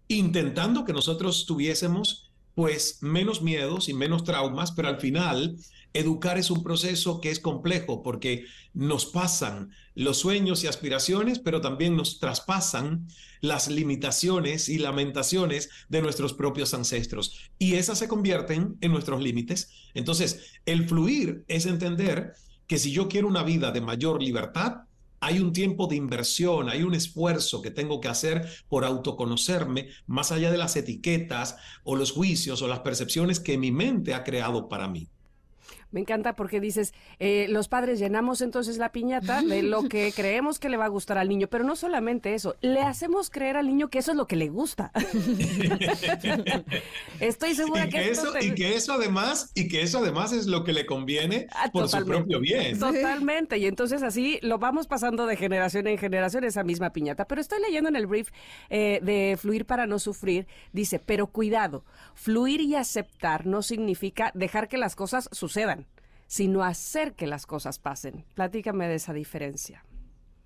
intentando 0.09 0.83
que 0.83 0.91
nosotros 0.91 1.45
tuviésemos 1.45 2.29
pues 2.55 2.97
menos 3.01 3.41
miedos 3.41 3.87
y 3.87 3.93
menos 3.93 4.25
traumas, 4.25 4.73
pero 4.73 4.89
al 4.89 4.99
final 4.99 5.55
educar 5.93 6.37
es 6.37 6.51
un 6.51 6.61
proceso 6.61 7.21
que 7.21 7.31
es 7.31 7.39
complejo 7.39 8.03
porque 8.03 8.45
nos 8.73 9.05
pasan 9.05 9.71
los 9.95 10.17
sueños 10.17 10.63
y 10.63 10.67
aspiraciones, 10.67 11.39
pero 11.39 11.61
también 11.61 11.95
nos 11.95 12.19
traspasan 12.19 13.07
las 13.39 13.69
limitaciones 13.69 14.67
y 14.67 14.77
lamentaciones 14.77 15.69
de 15.87 16.01
nuestros 16.01 16.33
propios 16.33 16.73
ancestros 16.73 17.39
y 17.57 17.75
esas 17.75 17.99
se 17.99 18.07
convierten 18.07 18.77
en 18.81 18.91
nuestros 18.91 19.21
límites. 19.21 19.69
Entonces, 19.93 20.53
el 20.65 20.87
fluir 20.87 21.45
es 21.47 21.65
entender 21.65 22.33
que 22.67 22.77
si 22.77 22.91
yo 22.91 23.07
quiero 23.07 23.27
una 23.27 23.43
vida 23.43 23.71
de 23.71 23.81
mayor 23.81 24.21
libertad, 24.21 24.81
hay 25.19 25.39
un 25.39 25.53
tiempo 25.53 25.87
de 25.87 25.95
inversión, 25.95 26.69
hay 26.69 26.83
un 26.83 26.95
esfuerzo 26.95 27.61
que 27.61 27.71
tengo 27.71 27.99
que 28.01 28.07
hacer 28.07 28.47
por 28.67 28.85
autoconocerme 28.85 29.89
más 30.07 30.31
allá 30.31 30.51
de 30.51 30.57
las 30.57 30.75
etiquetas 30.75 31.57
o 31.83 31.95
los 31.95 32.11
juicios 32.11 32.61
o 32.61 32.67
las 32.67 32.79
percepciones 32.79 33.39
que 33.39 33.57
mi 33.57 33.71
mente 33.71 34.13
ha 34.13 34.23
creado 34.23 34.69
para 34.69 34.87
mí. 34.87 35.09
Me 35.91 36.01
encanta 36.01 36.35
porque 36.35 36.59
dices, 36.59 36.93
eh, 37.19 37.47
los 37.49 37.67
padres 37.67 37.99
llenamos 37.99 38.41
entonces 38.41 38.77
la 38.77 38.91
piñata 38.91 39.41
de 39.41 39.63
lo 39.63 39.83
que 39.89 40.13
creemos 40.15 40.59
que 40.59 40.69
le 40.69 40.77
va 40.77 40.85
a 40.85 40.89
gustar 40.89 41.17
al 41.17 41.29
niño, 41.29 41.47
pero 41.47 41.63
no 41.63 41.75
solamente 41.75 42.35
eso, 42.35 42.55
le 42.61 42.81
hacemos 42.81 43.31
creer 43.31 43.57
al 43.57 43.65
niño 43.67 43.89
que 43.89 43.97
eso 43.99 44.11
es 44.11 44.17
lo 44.17 44.27
que 44.27 44.35
le 44.35 44.49
gusta. 44.49 44.91
Estoy 47.19 47.55
segura 47.55 47.87
y 47.87 47.89
que, 47.89 48.11
eso 48.11 48.33
y 48.39 48.53
que 48.53 48.75
eso 48.75 48.93
además 48.93 49.51
y 49.55 49.67
que 49.67 49.81
eso 49.81 49.97
además 49.99 50.31
es 50.31 50.45
lo 50.45 50.63
que 50.63 50.73
le 50.73 50.85
conviene 50.85 51.47
ah, 51.51 51.69
por 51.71 51.89
su 51.89 52.05
propio 52.05 52.39
bien. 52.39 52.77
Totalmente, 52.77 53.57
y 53.57 53.65
entonces 53.65 54.03
así 54.03 54.37
lo 54.43 54.59
vamos 54.59 54.85
pasando 54.85 55.25
de 55.25 55.37
generación 55.37 55.87
en 55.87 55.97
generación 55.97 56.43
esa 56.43 56.63
misma 56.63 56.91
piñata. 56.91 57.25
Pero 57.25 57.41
estoy 57.41 57.59
leyendo 57.61 57.89
en 57.89 57.95
el 57.95 58.05
brief 58.05 58.29
eh, 58.69 58.99
de 59.01 59.37
fluir 59.39 59.65
para 59.65 59.87
no 59.87 59.97
sufrir, 59.97 60.45
dice, 60.71 60.99
pero 60.99 61.25
cuidado, 61.27 61.83
fluir 62.13 62.61
y 62.61 62.75
aceptar 62.75 63.47
no 63.47 63.63
significa 63.63 64.31
dejar 64.35 64.67
que 64.67 64.77
las 64.77 64.95
cosas 64.95 65.29
sucedan 65.31 65.79
sino 66.29 66.63
hacer 66.63 67.15
que 67.15 67.27
las 67.27 67.45
cosas 67.47 67.79
pasen. 67.79 68.23
Platícame 68.35 68.87
de 68.87 68.95
esa 68.95 69.13
diferencia. 69.13 69.83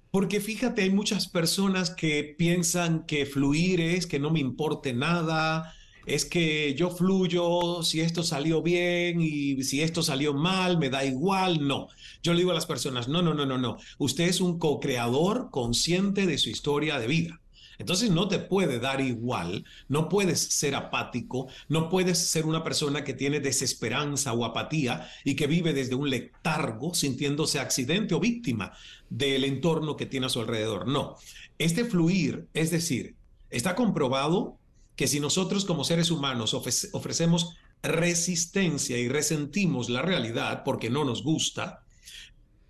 Porque 0.10 0.40
fíjate, 0.40 0.84
hay 0.84 0.90
muchas 0.90 1.28
personas 1.28 1.90
que 1.90 2.36
piensan 2.38 3.06
que 3.06 3.26
fluir 3.26 3.82
es 3.82 4.08
que 4.08 4.18
no 4.18 4.32
me 4.32 4.40
importe 4.40 4.94
nada, 4.94 5.74
es 6.06 6.24
que 6.24 6.74
yo 6.76 6.90
fluyo 6.90 7.84
si 7.84 8.00
esto 8.00 8.24
salió 8.24 8.62
bien 8.62 9.20
y 9.20 9.62
si 9.64 9.82
esto 9.82 10.02
salió 10.02 10.34
mal, 10.34 10.78
me 10.78 10.90
da 10.90 11.04
igual. 11.04 11.68
No, 11.68 11.90
yo 12.22 12.34
le 12.34 12.40
digo 12.40 12.52
a 12.52 12.56
las 12.56 12.66
personas, 12.66 13.10
no, 13.10 13.22
no, 13.22 13.34
no, 13.34 13.46
no, 13.46 13.58
no. 13.58 13.78
Usted 13.98 14.26
es 14.26 14.40
un 14.40 14.60
co-creador 14.60 15.50
consciente 15.52 16.26
de 16.26 16.38
su 16.38 16.50
historia 16.50 16.98
de 16.98 17.08
vida. 17.08 17.42
Entonces 17.84 18.12
no 18.12 18.30
te 18.30 18.40
puede 18.40 18.80
dar 18.80 19.02
igual, 19.02 19.66
no 19.90 20.08
puedes 20.08 20.40
ser 20.40 20.74
apático, 20.74 21.48
no 21.68 21.90
puedes 21.90 22.18
ser 22.18 22.46
una 22.46 22.64
persona 22.64 23.04
que 23.04 23.14
tiene 23.14 23.42
desesperanza 23.42 24.32
o 24.32 24.46
apatía 24.46 25.10
y 25.26 25.36
que 25.36 25.48
vive 25.48 25.74
desde 25.74 25.94
un 25.94 26.10
letargo 26.10 26.94
sintiéndose 26.94 27.60
accidente 27.60 28.16
o 28.16 28.22
víctima 28.22 28.72
del 29.10 29.44
entorno 29.44 29.98
que 29.98 30.06
tiene 30.06 30.28
a 30.28 30.30
su 30.30 30.40
alrededor. 30.40 30.88
No, 30.88 31.18
este 31.60 31.84
fluir, 31.84 32.48
es 32.54 32.72
decir, 32.72 33.18
está 33.50 33.76
comprobado 33.76 34.58
que 34.96 35.08
si 35.08 35.20
nosotros 35.20 35.66
como 35.66 35.84
seres 35.84 36.10
humanos 36.10 36.54
ofrecemos 36.54 37.58
resistencia 37.82 38.98
y 38.98 39.10
resentimos 39.10 39.90
la 39.90 40.02
realidad 40.02 40.64
porque 40.64 40.90
no 40.90 41.04
nos 41.04 41.22
gusta, 41.22 41.83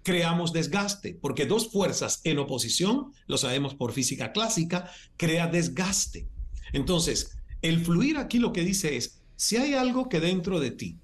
creamos 0.04 0.54
desgaste, 0.54 1.18
porque 1.20 1.46
dos 1.46 1.72
fuerzas 1.72 2.22
en 2.24 2.40
oposición, 2.40 3.12
lo 3.28 3.38
sabemos 3.38 3.74
por 3.74 3.94
física 3.94 4.32
clásica, 4.32 4.92
crea 5.18 5.48
desgaste. 5.48 6.28
Entonces, 6.74 7.38
el 7.62 7.84
fluir 7.84 8.18
aquí 8.18 8.40
lo 8.40 8.54
que 8.54 8.64
dice 8.64 8.98
es, 8.98 9.22
si 9.36 9.58
hay 9.58 9.74
algo 9.74 10.10
que 10.10 10.20
dentro 10.20 10.60
de 10.60 10.72
ti, 10.72 11.00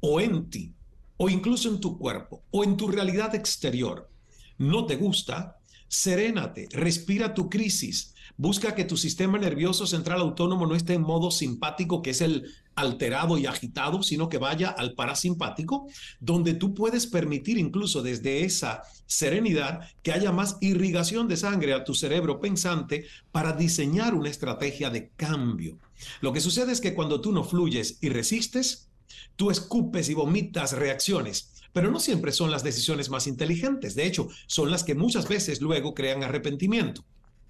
o 0.00 0.20
en 0.20 0.50
ti, 0.50 0.74
o 1.16 1.28
incluso 1.28 1.68
en 1.68 1.80
tu 1.80 1.98
cuerpo, 1.98 2.44
o 2.50 2.64
en 2.64 2.76
tu 2.76 2.88
realidad 2.88 3.34
exterior, 3.34 4.10
no 4.58 4.86
te 4.86 4.96
gusta, 4.96 5.58
serénate, 5.88 6.68
respira 6.70 7.34
tu 7.34 7.48
crisis, 7.48 8.14
busca 8.36 8.74
que 8.74 8.84
tu 8.84 8.96
sistema 8.96 9.38
nervioso 9.38 9.86
central 9.86 10.20
autónomo 10.20 10.66
no 10.66 10.74
esté 10.74 10.94
en 10.94 11.02
modo 11.02 11.30
simpático, 11.30 12.02
que 12.02 12.10
es 12.10 12.20
el 12.20 12.52
alterado 12.74 13.38
y 13.38 13.46
agitado, 13.46 14.02
sino 14.02 14.28
que 14.28 14.38
vaya 14.38 14.70
al 14.70 14.94
parasimpático, 14.94 15.86
donde 16.20 16.54
tú 16.54 16.74
puedes 16.74 17.06
permitir 17.06 17.58
incluso 17.58 18.02
desde 18.02 18.44
esa 18.44 18.82
serenidad 19.06 19.80
que 20.02 20.12
haya 20.12 20.32
más 20.32 20.56
irrigación 20.60 21.28
de 21.28 21.36
sangre 21.36 21.74
a 21.74 21.84
tu 21.84 21.94
cerebro 21.94 22.40
pensante 22.40 23.06
para 23.30 23.52
diseñar 23.52 24.14
una 24.14 24.30
estrategia 24.30 24.90
de 24.90 25.10
cambio. 25.16 25.78
Lo 26.20 26.32
que 26.32 26.40
sucede 26.40 26.72
es 26.72 26.80
que 26.80 26.94
cuando 26.94 27.20
tú 27.20 27.32
no 27.32 27.44
fluyes 27.44 27.98
y 28.00 28.08
resistes, 28.08 28.88
tú 29.36 29.50
escupes 29.50 30.08
y 30.08 30.14
vomitas 30.14 30.72
reacciones 30.72 31.48
pero 31.72 31.90
no 31.90 32.00
siempre 32.00 32.32
son 32.32 32.50
las 32.50 32.62
decisiones 32.62 33.08
más 33.08 33.26
inteligentes. 33.26 33.94
De 33.94 34.04
hecho, 34.04 34.28
son 34.46 34.70
las 34.70 34.84
que 34.84 34.94
muchas 34.94 35.26
veces 35.26 35.62
luego 35.62 35.94
crean 35.94 36.22
arrepentimiento 36.22 37.02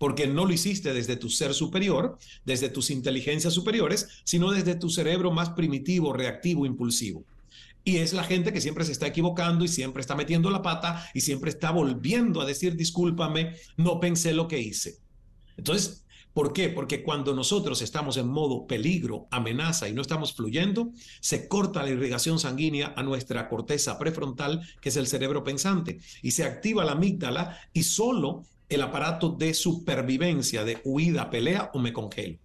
porque 0.03 0.27
no 0.27 0.47
lo 0.47 0.53
hiciste 0.53 0.93
desde 0.93 1.15
tu 1.15 1.31
ser 1.31 1.55
superior, 1.55 2.19
desde 2.45 2.69
tus 2.69 2.91
inteligencias 2.91 3.55
superiores, 3.55 4.09
sino 4.25 4.51
desde 4.51 4.75
tu 4.75 4.91
cerebro 4.91 5.31
más 5.31 5.51
primitivo, 5.51 6.13
reactivo, 6.13 6.67
impulsivo. 6.67 7.23
Y 7.85 7.99
es 7.99 8.13
la 8.13 8.25
gente 8.25 8.53
que 8.53 8.61
siempre 8.61 8.85
se 8.85 8.91
está 8.91 9.07
equivocando 9.07 9.65
y 9.65 9.69
siempre 9.69 10.01
está 10.01 10.17
metiendo 10.17 10.51
la 10.51 10.61
pata 10.61 11.09
y 11.15 11.21
siempre 11.21 11.51
está 11.51 11.71
volviendo 11.71 12.41
a 12.41 12.47
decir, 12.47 12.75
discúlpame, 12.75 13.55
no 13.77 14.01
pensé 14.01 14.33
lo 14.33 14.49
que 14.49 14.59
hice. 14.59 14.97
Entonces, 15.57 16.05
¿por 16.35 16.53
qué? 16.53 16.69
Porque 16.69 17.05
cuando 17.05 17.33
nosotros 17.33 17.81
estamos 17.81 18.17
en 18.17 18.27
modo 18.27 18.67
peligro, 18.67 19.29
amenaza 19.31 19.89
y 19.89 19.93
no 19.93 20.03
estamos 20.03 20.35
fluyendo, 20.35 20.91
se 21.21 21.47
corta 21.47 21.85
la 21.85 21.91
irrigación 21.91 22.41
sanguínea 22.41 22.93
a 22.97 23.05
nuestra 23.05 23.49
corteza 23.49 24.01
prefrontal, 24.01 24.69
que 24.81 24.89
es 24.89 24.97
el 24.97 25.07
cerebro 25.07 25.45
pensante, 25.45 26.01
y 26.23 26.33
se 26.33 26.43
activa 26.43 26.85
la 26.85 26.93
amígdala 26.93 27.57
y 27.73 27.85
solo 27.85 28.43
el 28.75 28.83
aparato 28.83 29.31
de 29.31 29.55
supervivencia, 29.55 30.65
de 30.65 30.81
huida, 30.85 31.31
pelea 31.31 31.71
o 31.75 31.79
me 31.79 31.93
congelo. 31.93 32.39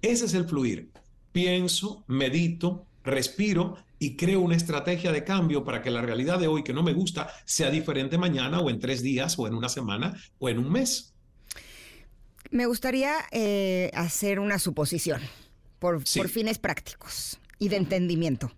Ese 0.00 0.26
es 0.26 0.34
el 0.34 0.44
fluir. 0.44 0.90
Pienso, 1.32 2.04
medito, 2.06 2.86
respiro 3.04 3.76
y 3.98 4.16
creo 4.16 4.40
una 4.40 4.56
estrategia 4.56 5.12
de 5.12 5.24
cambio 5.24 5.64
para 5.64 5.82
que 5.82 5.90
la 5.90 6.02
realidad 6.02 6.38
de 6.38 6.48
hoy 6.48 6.62
que 6.62 6.72
no 6.72 6.82
me 6.82 6.92
gusta 6.92 7.32
sea 7.44 7.70
diferente 7.70 8.18
mañana 8.18 8.60
o 8.60 8.68
en 8.68 8.80
tres 8.80 9.02
días 9.02 9.38
o 9.38 9.46
en 9.46 9.54
una 9.54 9.68
semana 9.68 10.14
o 10.38 10.48
en 10.48 10.58
un 10.58 10.70
mes. 10.70 11.14
Me 12.50 12.66
gustaría 12.66 13.14
eh, 13.30 13.90
hacer 13.94 14.40
una 14.40 14.58
suposición 14.58 15.20
por, 15.78 16.02
por 16.04 16.28
fines 16.28 16.58
prácticos 16.58 17.38
y 17.58 17.68
de 17.68 17.76
entendimiento 17.76 18.52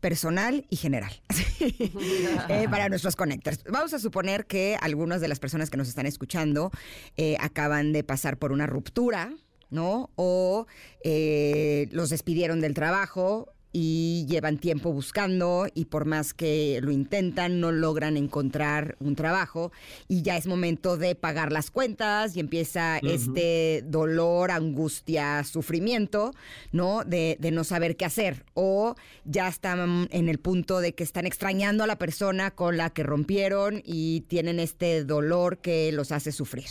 personal 0.00 0.66
y 0.70 0.76
general 0.76 1.12
eh, 1.60 2.66
para 2.70 2.88
nuestros 2.88 3.16
connectors. 3.16 3.62
Vamos 3.64 3.92
a 3.94 3.98
suponer 3.98 4.46
que 4.46 4.76
algunas 4.80 5.20
de 5.20 5.28
las 5.28 5.38
personas 5.38 5.70
que 5.70 5.76
nos 5.76 5.88
están 5.88 6.06
escuchando 6.06 6.70
eh, 7.16 7.36
acaban 7.40 7.92
de 7.92 8.02
pasar 8.02 8.38
por 8.38 8.52
una 8.52 8.66
ruptura, 8.66 9.32
¿no? 9.70 10.10
O 10.16 10.66
eh, 11.04 11.88
los 11.92 12.10
despidieron 12.10 12.60
del 12.60 12.74
trabajo 12.74 13.52
y 13.72 14.26
llevan 14.28 14.58
tiempo 14.58 14.92
buscando 14.92 15.66
y 15.74 15.86
por 15.86 16.04
más 16.04 16.34
que 16.34 16.80
lo 16.82 16.90
intentan 16.90 17.60
no 17.60 17.70
logran 17.72 18.16
encontrar 18.16 18.96
un 19.00 19.14
trabajo 19.14 19.70
y 20.08 20.22
ya 20.22 20.36
es 20.36 20.46
momento 20.46 20.96
de 20.96 21.14
pagar 21.14 21.52
las 21.52 21.70
cuentas 21.70 22.36
y 22.36 22.40
empieza 22.40 22.98
este 22.98 23.82
dolor, 23.86 24.50
angustia, 24.50 25.44
sufrimiento, 25.44 26.34
¿no? 26.72 27.04
De, 27.04 27.36
de, 27.38 27.50
no 27.50 27.64
saber 27.64 27.96
qué 27.96 28.04
hacer 28.04 28.44
o 28.54 28.94
ya 29.24 29.48
están 29.48 30.08
en 30.10 30.28
el 30.28 30.38
punto 30.38 30.80
de 30.80 30.94
que 30.94 31.04
están 31.04 31.26
extrañando 31.26 31.84
a 31.84 31.86
la 31.86 31.98
persona 31.98 32.50
con 32.50 32.76
la 32.76 32.90
que 32.90 33.02
rompieron 33.02 33.82
y 33.84 34.22
tienen 34.22 34.60
este 34.60 35.04
dolor 35.04 35.58
que 35.58 35.92
los 35.92 36.12
hace 36.12 36.32
sufrir. 36.32 36.68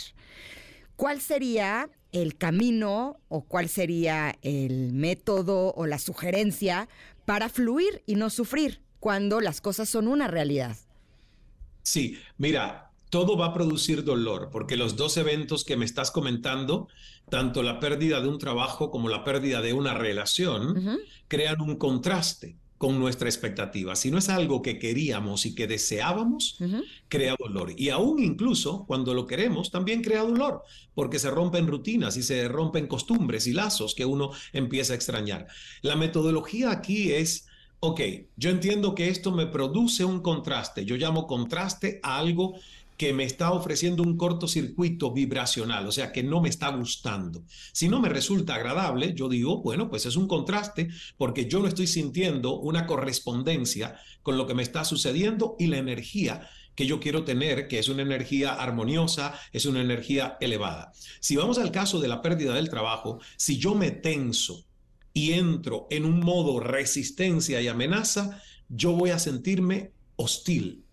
¿Cuál 0.96 1.22
sería 1.22 1.90
el 2.12 2.38
camino 2.38 3.20
o 3.28 3.46
cuál 3.46 3.70
sería 3.70 4.38
el 4.42 4.94
método 4.94 5.74
o 5.76 5.86
la 5.86 6.00
sugerencia 6.00 6.90
para 7.26 7.50
fluir 7.50 8.04
y 8.06 8.16
no 8.16 8.30
sufrir 8.30 8.82
cuando 9.00 9.40
las 9.42 9.62
cosas 9.62 9.90
son 9.90 10.08
una 10.08 10.28
realidad. 10.28 10.76
Sí, 11.84 12.18
mira, 12.38 12.92
todo 13.10 13.38
va 13.38 13.48
a 13.48 13.54
producir 13.54 14.04
dolor 14.04 14.50
porque 14.52 14.78
los 14.78 14.96
dos 14.96 15.18
eventos 15.18 15.64
que 15.64 15.78
me 15.78 15.86
estás 15.86 16.12
comentando, 16.12 16.88
tanto 17.30 17.64
la 17.64 17.80
pérdida 17.80 18.22
de 18.22 18.28
un 18.28 18.40
trabajo 18.40 18.92
como 18.92 19.10
la 19.10 19.24
pérdida 19.24 19.62
de 19.62 19.74
una 19.74 19.94
relación, 19.94 21.00
crean 21.28 21.62
un 21.62 21.78
contraste 21.78 22.58
con 22.80 22.98
nuestra 22.98 23.28
expectativa. 23.28 23.94
Si 23.98 24.10
no 24.10 24.18
es 24.18 24.30
algo 24.30 24.62
que 24.62 24.80
queríamos 24.80 25.46
y 25.46 25.54
que 25.54 25.68
deseábamos, 25.68 26.58
crea 27.10 27.36
dolor. 27.38 27.74
Y 27.76 27.90
aún 27.90 28.24
incluso 28.24 28.86
cuando 28.88 29.14
lo 29.14 29.28
queremos, 29.28 29.70
también 29.70 30.02
crea 30.02 30.24
dolor, 30.24 30.64
porque 30.96 31.20
se 31.20 31.30
rompen 31.30 31.68
rutinas 31.68 32.16
y 32.16 32.24
se 32.24 32.48
rompen 32.48 32.88
costumbres 32.88 33.48
y 33.48 33.54
lazos 33.54 33.94
que 33.94 34.06
uno 34.06 34.32
empieza 34.54 34.94
a 34.94 34.96
extrañar. 34.96 35.48
La 35.82 35.98
metodología 35.98 36.72
aquí 36.72 37.12
es 37.12 37.48
ok, 37.82 38.02
yo 38.38 38.50
entiendo 38.50 38.96
que 38.96 39.10
esto 39.10 39.32
me 39.34 39.46
produce 39.46 40.06
un 40.06 40.22
contraste. 40.22 40.86
Yo 40.86 40.96
llamo 40.96 41.28
contraste 41.28 42.00
a 42.02 42.18
algo 42.18 42.56
que 43.00 43.14
me 43.14 43.24
está 43.24 43.54
ofreciendo 43.54 44.04
un 44.04 44.18
cortocircuito 44.18 45.14
vibracional, 45.14 45.88
o 45.88 45.92
sea, 45.94 46.12
que 46.12 46.22
no 46.22 46.42
me 46.42 46.50
está 46.50 46.68
gustando. 46.68 47.46
Si 47.72 47.88
no 47.88 48.02
me 48.02 48.10
resulta 48.10 48.56
agradable, 48.56 49.14
yo 49.16 49.30
digo, 49.30 49.62
bueno, 49.62 49.90
pues 49.90 50.06
es 50.06 50.18
un 50.18 50.28
contraste 50.28 50.90
porque 51.16 51.48
yo 51.48 51.62
no 51.62 51.70
estoy 51.70 51.88
sintiendo 51.88 52.60
una 52.60 52.86
correspondencia 52.86 53.96
con 54.22 54.38
lo 54.38 54.46
que 54.46 54.54
me 54.54 54.64
está 54.64 54.84
sucediendo 54.84 55.56
y 55.58 55.68
la 55.68 55.78
energía 55.78 56.50
que 56.76 56.88
yo 56.88 57.00
quiero 57.00 57.24
tener, 57.24 57.70
que 57.70 57.80
es 57.80 57.88
una 57.88 58.02
energía 58.02 58.56
armoniosa, 58.56 59.34
es 59.54 59.66
una 59.66 59.80
energía 59.80 60.36
elevada. 60.42 60.92
Si 61.22 61.38
vamos 61.38 61.58
al 61.58 61.72
caso 61.72 62.02
de 62.02 62.10
la 62.10 62.22
pérdida 62.22 62.54
del 62.54 62.70
trabajo, 62.70 63.22
si 63.38 63.58
yo 63.58 63.76
me 63.76 63.92
tenso 63.92 64.66
y 65.14 65.32
entro 65.32 65.88
en 65.90 66.04
un 66.04 66.20
modo 66.20 66.60
resistencia 66.60 67.62
y 67.62 67.70
amenaza, 67.70 68.42
yo 68.68 68.92
voy 68.92 69.12
a 69.12 69.20
sentirme 69.20 69.94
hostil, 70.18 70.84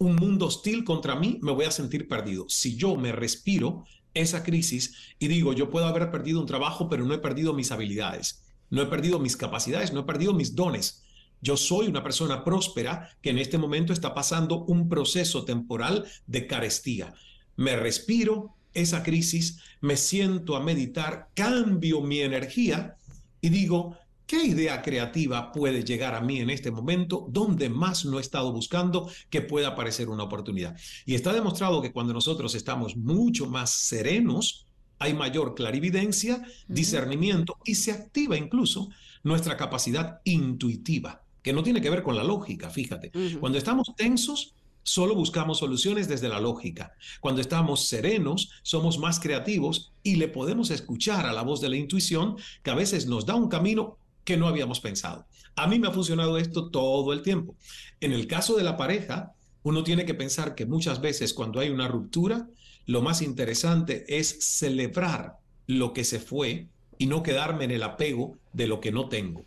un 0.00 0.16
mundo 0.16 0.46
hostil 0.46 0.82
contra 0.82 1.14
mí, 1.14 1.38
me 1.42 1.52
voy 1.52 1.66
a 1.66 1.70
sentir 1.70 2.08
perdido. 2.08 2.46
Si 2.48 2.74
yo 2.76 2.96
me 2.96 3.12
respiro 3.12 3.84
esa 4.14 4.42
crisis 4.42 4.94
y 5.18 5.28
digo, 5.28 5.52
yo 5.52 5.68
puedo 5.68 5.86
haber 5.86 6.10
perdido 6.10 6.40
un 6.40 6.46
trabajo, 6.46 6.88
pero 6.88 7.04
no 7.04 7.12
he 7.12 7.18
perdido 7.18 7.52
mis 7.52 7.70
habilidades, 7.70 8.42
no 8.70 8.80
he 8.80 8.86
perdido 8.86 9.18
mis 9.18 9.36
capacidades, 9.36 9.92
no 9.92 10.00
he 10.00 10.04
perdido 10.04 10.32
mis 10.32 10.56
dones. 10.56 11.02
Yo 11.42 11.58
soy 11.58 11.86
una 11.86 12.02
persona 12.02 12.44
próspera 12.44 13.10
que 13.20 13.28
en 13.28 13.38
este 13.38 13.58
momento 13.58 13.92
está 13.92 14.14
pasando 14.14 14.64
un 14.64 14.88
proceso 14.88 15.44
temporal 15.44 16.06
de 16.26 16.46
carestía. 16.46 17.12
Me 17.56 17.76
respiro 17.76 18.56
esa 18.72 19.02
crisis, 19.02 19.58
me 19.82 19.98
siento 19.98 20.56
a 20.56 20.60
meditar, 20.60 21.28
cambio 21.34 22.00
mi 22.00 22.20
energía 22.20 22.96
y 23.42 23.50
digo, 23.50 23.98
¿Qué 24.30 24.44
idea 24.44 24.80
creativa 24.80 25.50
puede 25.50 25.82
llegar 25.82 26.14
a 26.14 26.20
mí 26.20 26.38
en 26.38 26.50
este 26.50 26.70
momento 26.70 27.26
donde 27.30 27.68
más 27.68 28.04
no 28.04 28.18
he 28.18 28.20
estado 28.20 28.52
buscando 28.52 29.10
que 29.28 29.40
pueda 29.40 29.66
aparecer 29.66 30.08
una 30.08 30.22
oportunidad? 30.22 30.78
Y 31.04 31.16
está 31.16 31.32
demostrado 31.32 31.82
que 31.82 31.90
cuando 31.90 32.12
nosotros 32.12 32.54
estamos 32.54 32.96
mucho 32.96 33.46
más 33.46 33.72
serenos, 33.72 34.68
hay 35.00 35.14
mayor 35.14 35.56
clarividencia, 35.56 36.44
discernimiento 36.68 37.56
y 37.64 37.74
se 37.74 37.90
activa 37.90 38.36
incluso 38.36 38.90
nuestra 39.24 39.56
capacidad 39.56 40.20
intuitiva, 40.22 41.24
que 41.42 41.52
no 41.52 41.64
tiene 41.64 41.80
que 41.80 41.90
ver 41.90 42.04
con 42.04 42.14
la 42.14 42.22
lógica, 42.22 42.70
fíjate. 42.70 43.10
Cuando 43.40 43.58
estamos 43.58 43.92
tensos, 43.96 44.54
Solo 44.82 45.14
buscamos 45.14 45.58
soluciones 45.58 46.08
desde 46.08 46.30
la 46.30 46.40
lógica. 46.40 46.94
Cuando 47.20 47.42
estamos 47.42 47.86
serenos, 47.86 48.50
somos 48.62 48.98
más 48.98 49.20
creativos 49.20 49.92
y 50.02 50.16
le 50.16 50.26
podemos 50.26 50.70
escuchar 50.70 51.26
a 51.26 51.32
la 51.32 51.42
voz 51.42 51.60
de 51.60 51.68
la 51.68 51.76
intuición 51.76 52.36
que 52.62 52.70
a 52.70 52.74
veces 52.74 53.06
nos 53.06 53.26
da 53.26 53.34
un 53.34 53.48
camino 53.48 53.98
que 54.30 54.36
no 54.36 54.46
habíamos 54.46 54.78
pensado. 54.78 55.26
A 55.56 55.66
mí 55.66 55.80
me 55.80 55.88
ha 55.88 55.90
funcionado 55.90 56.38
esto 56.38 56.70
todo 56.70 57.12
el 57.12 57.22
tiempo. 57.22 57.56
En 58.00 58.12
el 58.12 58.28
caso 58.28 58.56
de 58.56 58.62
la 58.62 58.76
pareja, 58.76 59.32
uno 59.64 59.82
tiene 59.82 60.04
que 60.04 60.14
pensar 60.14 60.54
que 60.54 60.66
muchas 60.66 61.00
veces 61.00 61.34
cuando 61.34 61.58
hay 61.58 61.68
una 61.68 61.88
ruptura, 61.88 62.46
lo 62.86 63.02
más 63.02 63.22
interesante 63.22 64.04
es 64.06 64.28
celebrar 64.38 65.38
lo 65.66 65.92
que 65.92 66.04
se 66.04 66.20
fue 66.20 66.68
y 66.96 67.06
no 67.06 67.24
quedarme 67.24 67.64
en 67.64 67.72
el 67.72 67.82
apego 67.82 68.38
de 68.52 68.68
lo 68.68 68.78
que 68.78 68.92
no 68.92 69.08
tengo. 69.08 69.44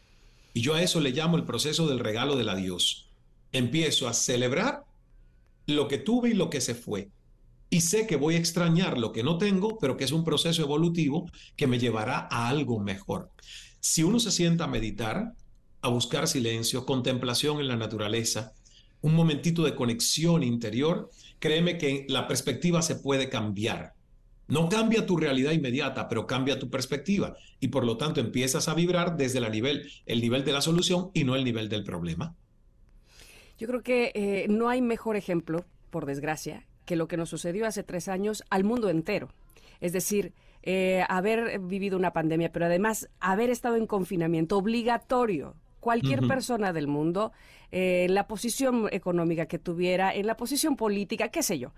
Y 0.53 0.59
yo 0.59 0.73
a 0.73 0.81
eso 0.81 0.99
le 0.99 1.11
llamo 1.11 1.37
el 1.37 1.45
proceso 1.45 1.87
del 1.87 1.99
regalo 1.99 2.35
del 2.35 2.49
adiós. 2.49 3.07
Empiezo 3.53 4.09
a 4.09 4.13
celebrar 4.13 4.83
lo 5.65 5.87
que 5.87 5.97
tuve 5.97 6.31
y 6.31 6.33
lo 6.33 6.49
que 6.49 6.59
se 6.59 6.75
fue. 6.75 7.07
Y 7.69 7.79
sé 7.79 8.05
que 8.05 8.17
voy 8.17 8.35
a 8.35 8.39
extrañar 8.39 8.97
lo 8.97 9.13
que 9.13 9.23
no 9.23 9.37
tengo, 9.37 9.77
pero 9.79 9.95
que 9.95 10.03
es 10.03 10.11
un 10.11 10.25
proceso 10.25 10.61
evolutivo 10.61 11.31
que 11.55 11.67
me 11.67 11.79
llevará 11.79 12.27
a 12.29 12.49
algo 12.49 12.81
mejor. 12.81 13.29
Si 13.85 14.01
uno 14.01 14.17
se 14.17 14.31
sienta 14.31 14.63
a 14.63 14.67
meditar, 14.67 15.33
a 15.81 15.89
buscar 15.89 16.29
silencio, 16.29 16.85
contemplación 16.85 17.59
en 17.59 17.67
la 17.67 17.75
naturaleza, 17.75 18.53
un 19.01 19.13
momentito 19.13 19.65
de 19.65 19.75
conexión 19.75 20.41
interior, 20.41 21.09
créeme 21.39 21.77
que 21.77 22.05
la 22.07 22.25
perspectiva 22.25 22.81
se 22.81 22.95
puede 22.95 23.27
cambiar. 23.27 23.93
No 24.47 24.69
cambia 24.69 25.05
tu 25.05 25.17
realidad 25.17 25.51
inmediata, 25.51 26.07
pero 26.07 26.25
cambia 26.25 26.59
tu 26.59 26.69
perspectiva 26.69 27.35
y 27.59 27.67
por 27.67 27.83
lo 27.83 27.97
tanto 27.97 28.21
empiezas 28.21 28.69
a 28.69 28.73
vibrar 28.73 29.17
desde 29.17 29.39
el 29.39 29.51
nivel, 29.51 29.91
el 30.05 30.21
nivel 30.21 30.45
de 30.45 30.53
la 30.53 30.61
solución 30.61 31.11
y 31.13 31.25
no 31.25 31.35
el 31.35 31.43
nivel 31.43 31.67
del 31.67 31.83
problema. 31.83 32.37
Yo 33.59 33.67
creo 33.67 33.83
que 33.83 34.13
eh, 34.15 34.45
no 34.47 34.69
hay 34.69 34.81
mejor 34.81 35.17
ejemplo, 35.17 35.65
por 35.89 36.05
desgracia, 36.05 36.65
que 36.85 36.95
lo 36.95 37.09
que 37.09 37.17
nos 37.17 37.29
sucedió 37.29 37.67
hace 37.67 37.83
tres 37.83 38.07
años 38.07 38.45
al 38.49 38.63
mundo 38.63 38.89
entero. 38.89 39.27
Es 39.81 39.91
decir, 39.91 40.31
eh, 40.63 41.03
haber 41.09 41.59
vivido 41.59 41.97
una 41.97 42.13
pandemia, 42.13 42.51
pero 42.51 42.65
además 42.65 43.09
haber 43.19 43.49
estado 43.49 43.75
en 43.75 43.85
confinamiento 43.85 44.57
obligatorio. 44.57 45.55
Cualquier 45.79 46.25
persona 46.27 46.71
del 46.71 46.87
mundo, 46.87 47.33
eh, 47.69 48.05
en 48.05 48.13
la 48.13 48.25
posición 48.25 48.87
económica 48.91 49.47
que 49.47 49.59
tuviera, 49.59 50.15
en 50.15 50.25
la 50.25 50.37
posición 50.37 50.77
política, 50.77 51.27
qué 51.27 51.43
sé 51.43 51.59
yo 51.59 51.73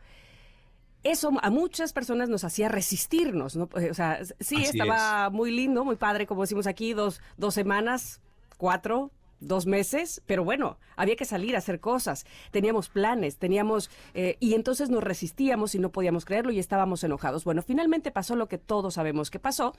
eso 1.05 1.31
a 1.41 1.51
muchas 1.51 1.93
personas 1.93 2.29
nos 2.29 2.43
hacía 2.43 2.67
resistirnos, 2.67 3.55
¿no? 3.55 3.69
O 3.71 3.93
sea, 3.93 4.19
sí, 4.39 4.63
estaba 4.63 5.29
muy 5.29 5.51
lindo, 5.51 5.85
muy 5.85 5.97
padre, 5.97 6.25
como 6.25 6.41
decimos 6.41 6.65
aquí, 6.65 6.93
dos, 6.93 7.21
dos 7.37 7.53
semanas, 7.53 8.21
cuatro, 8.57 9.11
dos 9.39 9.65
meses, 9.65 10.21
pero 10.25 10.43
bueno, 10.43 10.77
había 10.95 11.15
que 11.15 11.25
salir 11.25 11.55
a 11.55 11.59
hacer 11.59 11.79
cosas, 11.79 12.25
teníamos 12.51 12.89
planes, 12.89 13.37
teníamos, 13.37 13.89
eh, 14.13 14.37
y 14.39 14.53
entonces 14.53 14.89
nos 14.89 15.03
resistíamos 15.03 15.75
y 15.75 15.79
no 15.79 15.91
podíamos 15.91 16.25
creerlo 16.25 16.51
y 16.51 16.59
estábamos 16.59 17.03
enojados. 17.03 17.43
Bueno, 17.43 17.61
finalmente 17.61 18.11
pasó 18.11 18.35
lo 18.35 18.47
que 18.47 18.57
todos 18.57 18.95
sabemos 18.95 19.29
que 19.29 19.39
pasó. 19.39 19.73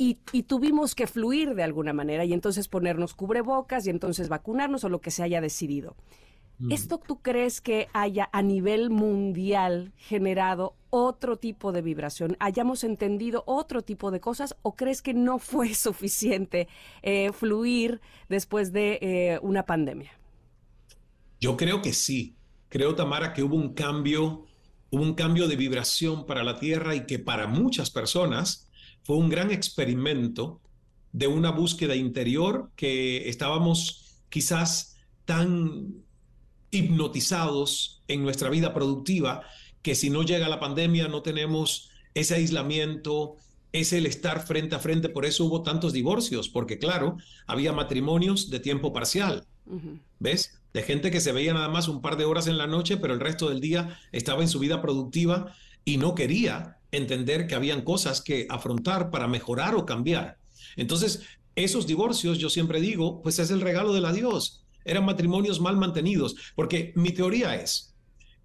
Y, 0.00 0.18
y, 0.30 0.44
tuvimos 0.44 0.94
que 0.94 1.08
fluir 1.08 1.56
de 1.56 1.64
alguna 1.64 1.92
manera 1.92 2.24
y 2.24 2.32
entonces 2.32 2.68
ponernos 2.68 3.14
cubrebocas 3.14 3.84
y 3.84 3.90
entonces 3.90 4.28
vacunarnos 4.28 4.84
o 4.84 4.88
lo 4.88 5.00
que 5.00 5.10
se 5.10 5.24
haya 5.24 5.40
decidido. 5.40 5.96
¿Esto 6.70 6.98
tú 6.98 7.22
crees 7.22 7.60
que 7.60 7.88
haya 7.92 8.28
a 8.32 8.42
nivel 8.42 8.90
mundial 8.90 9.92
generado 9.96 10.74
otro 10.90 11.36
tipo 11.36 11.70
de 11.70 11.82
vibración? 11.82 12.36
¿Hayamos 12.40 12.82
entendido 12.82 13.44
otro 13.46 13.82
tipo 13.82 14.10
de 14.10 14.20
cosas 14.20 14.56
o 14.62 14.74
crees 14.74 15.00
que 15.00 15.14
no 15.14 15.38
fue 15.38 15.74
suficiente 15.74 16.66
eh, 17.02 17.30
fluir 17.32 18.00
después 18.28 18.72
de 18.72 18.98
eh, 19.00 19.38
una 19.42 19.66
pandemia? 19.66 20.10
Yo 21.40 21.56
creo 21.56 21.80
que 21.80 21.92
sí. 21.92 22.34
Creo, 22.68 22.94
Tamara, 22.96 23.32
que 23.32 23.42
hubo 23.44 23.54
un 23.54 23.72
cambio, 23.74 24.44
hubo 24.90 25.02
un 25.02 25.14
cambio 25.14 25.46
de 25.46 25.56
vibración 25.56 26.26
para 26.26 26.42
la 26.42 26.58
Tierra 26.58 26.96
y 26.96 27.06
que 27.06 27.20
para 27.20 27.46
muchas 27.46 27.90
personas 27.90 28.68
fue 29.04 29.16
un 29.16 29.28
gran 29.28 29.52
experimento 29.52 30.60
de 31.12 31.28
una 31.28 31.50
búsqueda 31.50 31.94
interior 31.94 32.70
que 32.74 33.28
estábamos 33.28 34.22
quizás 34.28 34.96
tan 35.24 36.04
hipnotizados 36.70 38.02
en 38.08 38.22
nuestra 38.22 38.50
vida 38.50 38.72
productiva, 38.74 39.42
que 39.82 39.94
si 39.94 40.10
no 40.10 40.22
llega 40.22 40.48
la 40.48 40.60
pandemia 40.60 41.08
no 41.08 41.22
tenemos 41.22 41.90
ese 42.14 42.34
aislamiento, 42.34 43.36
es 43.72 43.92
el 43.92 44.06
estar 44.06 44.46
frente 44.46 44.74
a 44.74 44.78
frente, 44.78 45.08
por 45.08 45.24
eso 45.24 45.44
hubo 45.44 45.62
tantos 45.62 45.92
divorcios, 45.92 46.48
porque 46.48 46.78
claro, 46.78 47.16
había 47.46 47.72
matrimonios 47.72 48.50
de 48.50 48.60
tiempo 48.60 48.92
parcial, 48.92 49.46
¿ves? 50.18 50.60
De 50.72 50.82
gente 50.82 51.10
que 51.10 51.20
se 51.20 51.32
veía 51.32 51.54
nada 51.54 51.68
más 51.68 51.88
un 51.88 52.00
par 52.00 52.16
de 52.16 52.24
horas 52.24 52.46
en 52.46 52.58
la 52.58 52.66
noche, 52.66 52.96
pero 52.96 53.14
el 53.14 53.20
resto 53.20 53.48
del 53.48 53.60
día 53.60 53.98
estaba 54.12 54.42
en 54.42 54.48
su 54.48 54.58
vida 54.58 54.80
productiva 54.82 55.54
y 55.84 55.96
no 55.98 56.14
quería 56.14 56.78
entender 56.90 57.46
que 57.46 57.54
habían 57.54 57.82
cosas 57.82 58.20
que 58.22 58.46
afrontar 58.50 59.10
para 59.10 59.28
mejorar 59.28 59.74
o 59.74 59.86
cambiar. 59.86 60.38
Entonces, 60.76 61.22
Esos 61.54 61.86
divorcios, 61.88 62.38
yo 62.38 62.50
siempre 62.50 62.80
digo, 62.80 63.20
pues 63.22 63.38
es 63.40 63.50
el 63.50 63.60
regalo 63.60 63.92
de 63.92 64.00
la 64.00 64.12
Dios. 64.12 64.64
Eran 64.88 65.04
matrimonios 65.04 65.60
mal 65.60 65.76
mantenidos, 65.76 66.34
porque 66.56 66.92
mi 66.96 67.12
teoría 67.12 67.54
es, 67.54 67.94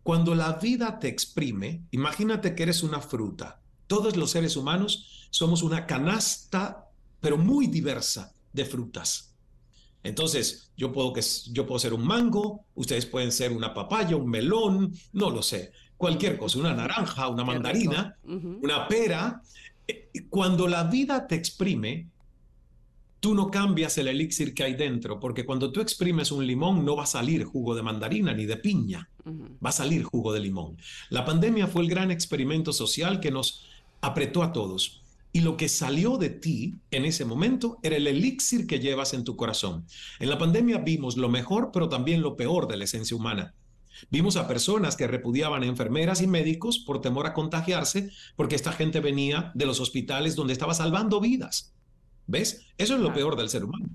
cuando 0.04 0.36
la 0.36 0.54
vida 0.54 1.00
te 1.00 1.08
exprime, 1.08 1.86
imagínate 1.92 2.54
que 2.54 2.64
eres 2.64 2.84
una 2.84 3.00
fruta. 3.00 3.62
Todos 3.88 4.18
los 4.18 4.32
seres 4.32 4.58
humanos 4.58 5.28
somos 5.30 5.64
una 5.64 5.86
canasta, 5.86 6.90
pero 7.22 7.38
muy 7.38 7.68
diversa 7.68 8.34
de 8.52 8.66
frutas. 8.66 9.34
Entonces, 10.04 10.72
yo 10.76 10.92
puedo, 10.92 11.14
que, 11.14 11.22
yo 11.52 11.66
puedo 11.66 11.80
ser 11.80 11.94
un 11.94 12.06
mango, 12.06 12.66
ustedes 12.76 13.06
pueden 13.06 13.32
ser 13.32 13.54
una 13.54 13.74
papaya, 13.74 14.18
un 14.18 14.30
melón, 14.30 14.94
no 15.14 15.30
lo 15.30 15.42
sé, 15.42 15.72
cualquier 15.96 16.38
cosa, 16.38 16.60
una 16.60 16.74
naranja, 16.74 17.30
una 17.30 17.46
mandarina, 17.46 18.18
una 18.24 18.88
pera. 18.90 19.42
Eh, 19.88 20.10
cuando 20.30 20.68
la 20.68 20.84
vida 20.84 21.26
te 21.26 21.36
exprime, 21.36 22.10
tú 23.24 23.34
no 23.34 23.50
cambias 23.50 23.98
el 23.98 24.10
elixir 24.10 24.54
que 24.54 24.66
hay 24.66 24.74
dentro, 24.74 25.18
porque 25.18 25.46
cuando 25.46 25.72
tú 25.72 25.80
exprimes 25.80 26.30
un 26.34 26.46
limón 26.46 26.84
no 26.84 26.98
va 26.98 27.04
a 27.04 27.06
salir 27.06 27.46
jugo 27.46 27.74
de 27.74 27.82
mandarina 27.82 28.34
ni 28.34 28.46
de 28.46 28.58
piña, 28.58 29.10
va 29.66 29.70
a 29.70 29.72
salir 29.72 30.04
jugo 30.04 30.34
de 30.34 30.42
limón. 30.42 30.76
La 31.10 31.24
pandemia 31.24 31.68
fue 31.68 31.84
el 31.84 31.90
gran 31.90 32.12
experimento 32.12 32.74
social 32.74 33.22
que 33.22 33.32
nos 33.32 33.64
apretó 34.02 34.44
a 34.44 34.52
todos. 34.52 35.04
Y 35.32 35.40
lo 35.40 35.56
que 35.56 35.70
salió 35.70 36.18
de 36.18 36.32
ti 36.32 36.76
en 36.92 37.06
ese 37.06 37.24
momento 37.24 37.78
era 37.82 37.96
el 37.96 38.08
elixir 38.08 38.68
que 38.68 38.82
llevas 38.82 39.14
en 39.14 39.24
tu 39.24 39.38
corazón. 39.38 39.86
En 40.20 40.30
la 40.30 40.38
pandemia 40.38 40.80
vimos 40.80 41.16
lo 41.16 41.30
mejor, 41.30 41.70
pero 41.72 41.88
también 41.88 42.22
lo 42.22 42.36
peor 42.36 42.68
de 42.68 42.76
la 42.76 42.84
esencia 42.84 43.16
humana. 43.16 43.54
Vimos 44.10 44.36
a 44.36 44.50
personas 44.50 44.98
que 44.98 45.08
repudiaban 45.08 45.64
a 45.64 45.68
enfermeras 45.68 46.22
y 46.22 46.28
médicos 46.28 46.78
por 46.80 47.00
temor 47.00 47.26
a 47.26 47.34
contagiarse, 47.34 48.10
porque 48.36 48.56
esta 48.56 48.74
gente 48.74 49.00
venía 49.00 49.54
de 49.56 49.66
los 49.66 49.80
hospitales 49.80 50.36
donde 50.36 50.52
estaba 50.52 50.74
salvando 50.74 51.22
vidas. 51.22 51.74
¿Ves? 52.28 52.68
Eso 52.78 52.96
es 52.96 53.02
lo 53.02 53.14
peor 53.14 53.36
del 53.36 53.50
ser 53.50 53.64
humano. 53.64 53.88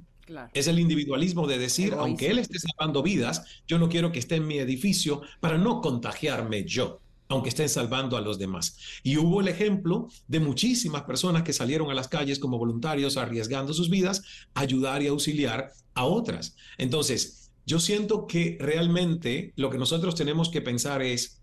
Es 0.52 0.66
el 0.66 0.78
individualismo 0.78 1.46
de 1.46 1.58
decir, 1.58 1.94
aunque 1.94 2.30
él 2.30 2.38
esté 2.38 2.58
salvando 2.58 3.02
vidas, 3.02 3.44
yo 3.66 3.78
no 3.78 3.88
quiero 3.88 4.12
que 4.12 4.18
esté 4.18 4.36
en 4.36 4.46
mi 4.46 4.58
edificio 4.58 5.22
para 5.40 5.56
no 5.56 5.80
contagiarme 5.80 6.64
yo, 6.64 7.00
aunque 7.28 7.48
estén 7.48 7.68
salvando 7.68 8.16
a 8.16 8.20
los 8.20 8.38
demás. 8.38 8.76
Y 9.02 9.16
hubo 9.16 9.40
el 9.40 9.48
ejemplo 9.48 10.08
de 10.26 10.40
muchísimas 10.40 11.02
personas 11.02 11.44
que 11.44 11.54
salieron 11.54 11.90
a 11.90 11.94
las 11.94 12.08
calles 12.08 12.38
como 12.38 12.58
voluntarios 12.58 13.16
arriesgando 13.16 13.72
sus 13.72 13.88
vidas, 13.88 14.22
ayudar 14.54 15.02
y 15.02 15.06
auxiliar 15.06 15.72
a 15.94 16.04
otras. 16.04 16.56
Entonces, 16.76 17.50
yo 17.64 17.80
siento 17.80 18.26
que 18.26 18.58
realmente 18.60 19.52
lo 19.56 19.70
que 19.70 19.78
nosotros 19.78 20.14
tenemos 20.14 20.50
que 20.50 20.62
pensar 20.62 21.02
es, 21.02 21.40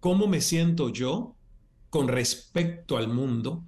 ¿cómo 0.00 0.26
me 0.26 0.40
siento 0.40 0.90
yo 0.90 1.36
con 1.88 2.08
respecto 2.08 2.96
al 2.96 3.08
mundo? 3.08 3.64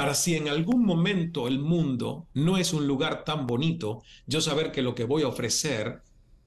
Para 0.00 0.14
si 0.14 0.34
en 0.34 0.48
algún 0.48 0.86
momento 0.86 1.46
el 1.46 1.58
mundo 1.58 2.26
no 2.32 2.56
es 2.56 2.72
un 2.72 2.86
lugar 2.86 3.22
tan 3.22 3.46
bonito, 3.46 4.02
yo 4.26 4.40
saber 4.40 4.72
que 4.72 4.80
lo 4.80 4.94
que 4.94 5.04
voy 5.04 5.24
a 5.24 5.28
ofrecer 5.28 6.00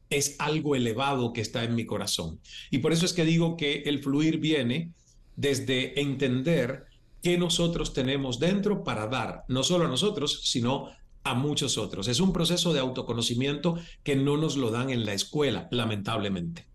es 0.10 0.38
algo 0.40 0.76
elevado 0.76 1.34
que 1.34 1.42
está 1.42 1.64
en 1.64 1.76
mi 1.76 1.86
corazón. 1.86 2.40
Y 2.72 2.80
por 2.80 2.94
eso 2.94 3.06
es 3.06 3.14
que 3.14 3.26
digo 3.26 3.56
que 3.56 3.84
el 3.86 4.02
fluir 4.02 4.40
viene 4.40 4.92
desde 5.36 6.02
entender 6.02 6.86
qué 7.22 7.38
nosotros 7.38 7.94
tenemos 7.94 8.40
dentro 8.40 8.84
para 8.84 9.06
dar, 9.06 9.44
no 9.48 9.62
solo 9.62 9.86
a 9.86 9.88
nosotros, 9.88 10.50
sino 10.50 10.90
a 11.24 11.36
muchos 11.36 11.78
otros. 11.78 12.08
Es 12.08 12.20
un 12.20 12.34
proceso 12.34 12.74
de 12.74 12.80
autoconocimiento 12.80 13.78
que 14.02 14.16
no 14.16 14.36
nos 14.36 14.58
lo 14.58 14.72
dan 14.72 14.90
en 14.90 15.06
la 15.06 15.14
escuela, 15.14 15.68
lamentablemente. 15.70 16.66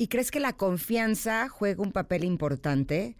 ¿Y 0.00 0.06
crees 0.06 0.30
que 0.30 0.38
la 0.38 0.52
confianza 0.52 1.48
juega 1.48 1.82
un 1.82 1.90
papel 1.90 2.22
importante? 2.22 3.16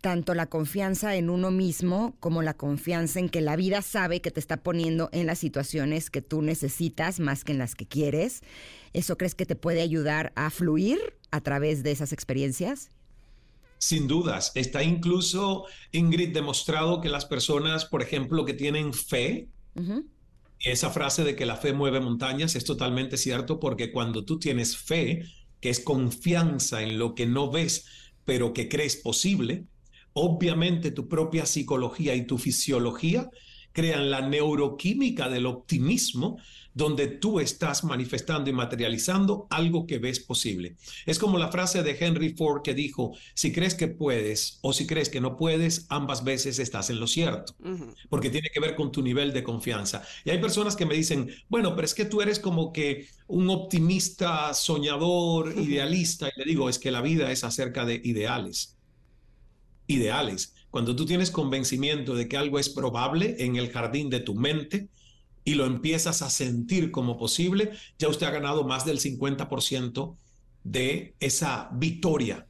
Tanto 0.00 0.34
la 0.34 0.46
confianza 0.46 1.16
en 1.16 1.30
uno 1.30 1.50
mismo 1.50 2.16
como 2.20 2.42
la 2.42 2.54
confianza 2.54 3.18
en 3.20 3.28
que 3.28 3.40
la 3.40 3.56
vida 3.56 3.82
sabe 3.82 4.20
que 4.20 4.30
te 4.30 4.40
está 4.40 4.58
poniendo 4.58 5.08
en 5.12 5.26
las 5.26 5.38
situaciones 5.38 6.10
que 6.10 6.22
tú 6.22 6.42
necesitas 6.42 7.20
más 7.20 7.44
que 7.44 7.52
en 7.52 7.58
las 7.58 7.74
que 7.74 7.86
quieres. 7.86 8.42
¿Eso 8.92 9.16
crees 9.16 9.34
que 9.34 9.46
te 9.46 9.56
puede 9.56 9.82
ayudar 9.82 10.32
a 10.36 10.50
fluir 10.50 10.98
a 11.30 11.40
través 11.40 11.82
de 11.82 11.90
esas 11.90 12.12
experiencias? 12.12 12.90
Sin 13.78 14.08
dudas, 14.08 14.50
está 14.54 14.82
incluso, 14.82 15.66
Ingrid, 15.92 16.34
demostrado 16.34 17.00
que 17.00 17.08
las 17.08 17.26
personas, 17.26 17.84
por 17.84 18.02
ejemplo, 18.02 18.44
que 18.44 18.54
tienen 18.54 18.92
fe, 18.92 19.48
esa 20.60 20.90
frase 20.90 21.22
de 21.22 21.36
que 21.36 21.46
la 21.46 21.56
fe 21.56 21.72
mueve 21.72 22.00
montañas 22.00 22.56
es 22.56 22.64
totalmente 22.64 23.16
cierto 23.16 23.60
porque 23.60 23.92
cuando 23.92 24.24
tú 24.24 24.40
tienes 24.40 24.76
fe, 24.76 25.24
que 25.60 25.70
es 25.70 25.80
confianza 25.80 26.82
en 26.82 26.98
lo 26.98 27.14
que 27.14 27.26
no 27.26 27.50
ves, 27.50 27.86
pero 28.24 28.52
que 28.52 28.68
crees 28.68 28.96
posible, 28.96 29.64
Obviamente 30.12 30.90
tu 30.90 31.08
propia 31.08 31.46
psicología 31.46 32.14
y 32.14 32.26
tu 32.26 32.38
fisiología 32.38 33.30
crean 33.72 34.10
la 34.10 34.20
neuroquímica 34.22 35.28
del 35.28 35.46
optimismo 35.46 36.38
donde 36.74 37.08
tú 37.08 37.40
estás 37.40 37.82
manifestando 37.82 38.48
y 38.48 38.52
materializando 38.52 39.48
algo 39.50 39.84
que 39.84 39.98
ves 39.98 40.20
posible. 40.20 40.76
Es 41.06 41.18
como 41.18 41.36
la 41.36 41.50
frase 41.50 41.82
de 41.82 41.96
Henry 41.98 42.30
Ford 42.30 42.62
que 42.62 42.72
dijo, 42.72 43.16
si 43.34 43.52
crees 43.52 43.74
que 43.74 43.88
puedes 43.88 44.60
o 44.62 44.72
si 44.72 44.86
crees 44.86 45.08
que 45.08 45.20
no 45.20 45.36
puedes, 45.36 45.86
ambas 45.88 46.22
veces 46.22 46.60
estás 46.60 46.88
en 46.90 47.00
lo 47.00 47.08
cierto, 47.08 47.56
porque 48.08 48.30
tiene 48.30 48.48
que 48.52 48.60
ver 48.60 48.76
con 48.76 48.92
tu 48.92 49.02
nivel 49.02 49.32
de 49.32 49.42
confianza. 49.42 50.04
Y 50.24 50.30
hay 50.30 50.38
personas 50.38 50.76
que 50.76 50.86
me 50.86 50.94
dicen, 50.94 51.28
bueno, 51.48 51.74
pero 51.74 51.84
es 51.84 51.94
que 51.94 52.04
tú 52.04 52.22
eres 52.22 52.38
como 52.38 52.72
que 52.72 53.08
un 53.26 53.50
optimista, 53.50 54.54
soñador, 54.54 55.54
idealista, 55.58 56.28
y 56.28 56.38
le 56.38 56.44
digo, 56.44 56.68
es 56.68 56.78
que 56.78 56.92
la 56.92 57.02
vida 57.02 57.32
es 57.32 57.42
acerca 57.42 57.84
de 57.84 58.00
ideales 58.04 58.77
ideales. 59.88 60.54
Cuando 60.70 60.94
tú 60.94 61.04
tienes 61.04 61.32
convencimiento 61.32 62.14
de 62.14 62.28
que 62.28 62.36
algo 62.36 62.60
es 62.60 62.68
probable 62.68 63.36
en 63.40 63.56
el 63.56 63.70
jardín 63.70 64.10
de 64.10 64.20
tu 64.20 64.36
mente 64.36 64.88
y 65.44 65.54
lo 65.54 65.66
empiezas 65.66 66.22
a 66.22 66.30
sentir 66.30 66.92
como 66.92 67.18
posible, 67.18 67.72
ya 67.98 68.08
usted 68.08 68.26
ha 68.26 68.30
ganado 68.30 68.64
más 68.64 68.84
del 68.84 69.00
50% 69.00 70.16
de 70.62 71.14
esa 71.18 71.70
victoria, 71.72 72.46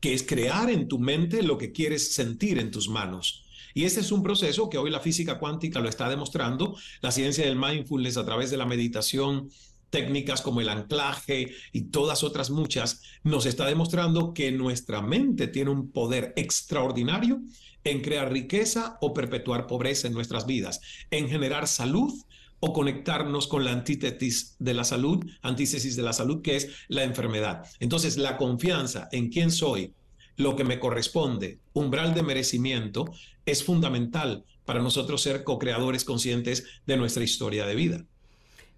que 0.00 0.14
es 0.14 0.22
crear 0.22 0.70
en 0.70 0.86
tu 0.86 0.98
mente 0.98 1.42
lo 1.42 1.58
que 1.58 1.72
quieres 1.72 2.14
sentir 2.14 2.58
en 2.58 2.70
tus 2.70 2.88
manos. 2.88 3.44
Y 3.74 3.84
ese 3.84 4.00
es 4.00 4.12
un 4.12 4.22
proceso 4.22 4.70
que 4.70 4.78
hoy 4.78 4.90
la 4.90 5.00
física 5.00 5.38
cuántica 5.38 5.80
lo 5.80 5.88
está 5.88 6.08
demostrando, 6.08 6.76
la 7.00 7.10
ciencia 7.10 7.44
del 7.44 7.56
mindfulness 7.56 8.16
a 8.16 8.24
través 8.24 8.50
de 8.50 8.56
la 8.56 8.66
meditación 8.66 9.50
técnicas 9.90 10.42
como 10.42 10.60
el 10.60 10.68
anclaje 10.68 11.52
y 11.72 11.82
todas 11.82 12.22
otras 12.22 12.50
muchas, 12.50 13.02
nos 13.22 13.46
está 13.46 13.66
demostrando 13.66 14.34
que 14.34 14.52
nuestra 14.52 15.02
mente 15.02 15.48
tiene 15.48 15.70
un 15.70 15.90
poder 15.90 16.32
extraordinario 16.36 17.40
en 17.84 18.00
crear 18.00 18.32
riqueza 18.32 18.98
o 19.00 19.14
perpetuar 19.14 19.66
pobreza 19.66 20.08
en 20.08 20.14
nuestras 20.14 20.46
vidas, 20.46 20.80
en 21.10 21.28
generar 21.28 21.66
salud 21.68 22.12
o 22.60 22.72
conectarnos 22.72 23.46
con 23.46 23.64
la 23.64 23.72
antítesis 23.72 24.56
de 24.58 24.74
la 24.74 24.84
salud, 24.84 25.24
antítesis 25.42 25.96
de 25.96 26.02
la 26.02 26.12
salud, 26.12 26.42
que 26.42 26.56
es 26.56 26.68
la 26.88 27.04
enfermedad. 27.04 27.64
Entonces, 27.78 28.16
la 28.16 28.36
confianza 28.36 29.08
en 29.12 29.30
quién 29.30 29.50
soy, 29.50 29.94
lo 30.36 30.56
que 30.56 30.64
me 30.64 30.78
corresponde, 30.78 31.60
umbral 31.72 32.14
de 32.14 32.22
merecimiento, 32.22 33.06
es 33.46 33.64
fundamental 33.64 34.44
para 34.64 34.82
nosotros 34.82 35.22
ser 35.22 35.44
co-creadores 35.44 36.04
conscientes 36.04 36.64
de 36.86 36.96
nuestra 36.96 37.24
historia 37.24 37.64
de 37.64 37.74
vida. 37.74 38.04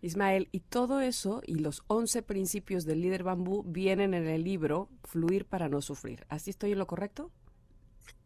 Ismael, 0.03 0.49
y 0.53 0.61
todo 0.61 1.01
eso 1.01 1.43
y 1.47 1.57
los 1.57 1.83
11 1.89 2.23
principios 2.23 2.85
del 2.85 3.03
líder 3.03 3.23
bambú 3.23 3.63
vienen 3.67 4.15
en 4.15 4.27
el 4.27 4.45
libro 4.45 4.89
Fluir 5.05 5.45
para 5.45 5.69
no 5.69 5.83
sufrir. 5.83 6.27
¿Así 6.29 6.51
estoy 6.51 6.73
en 6.73 6.79
lo 6.79 6.87
correcto? 6.87 7.31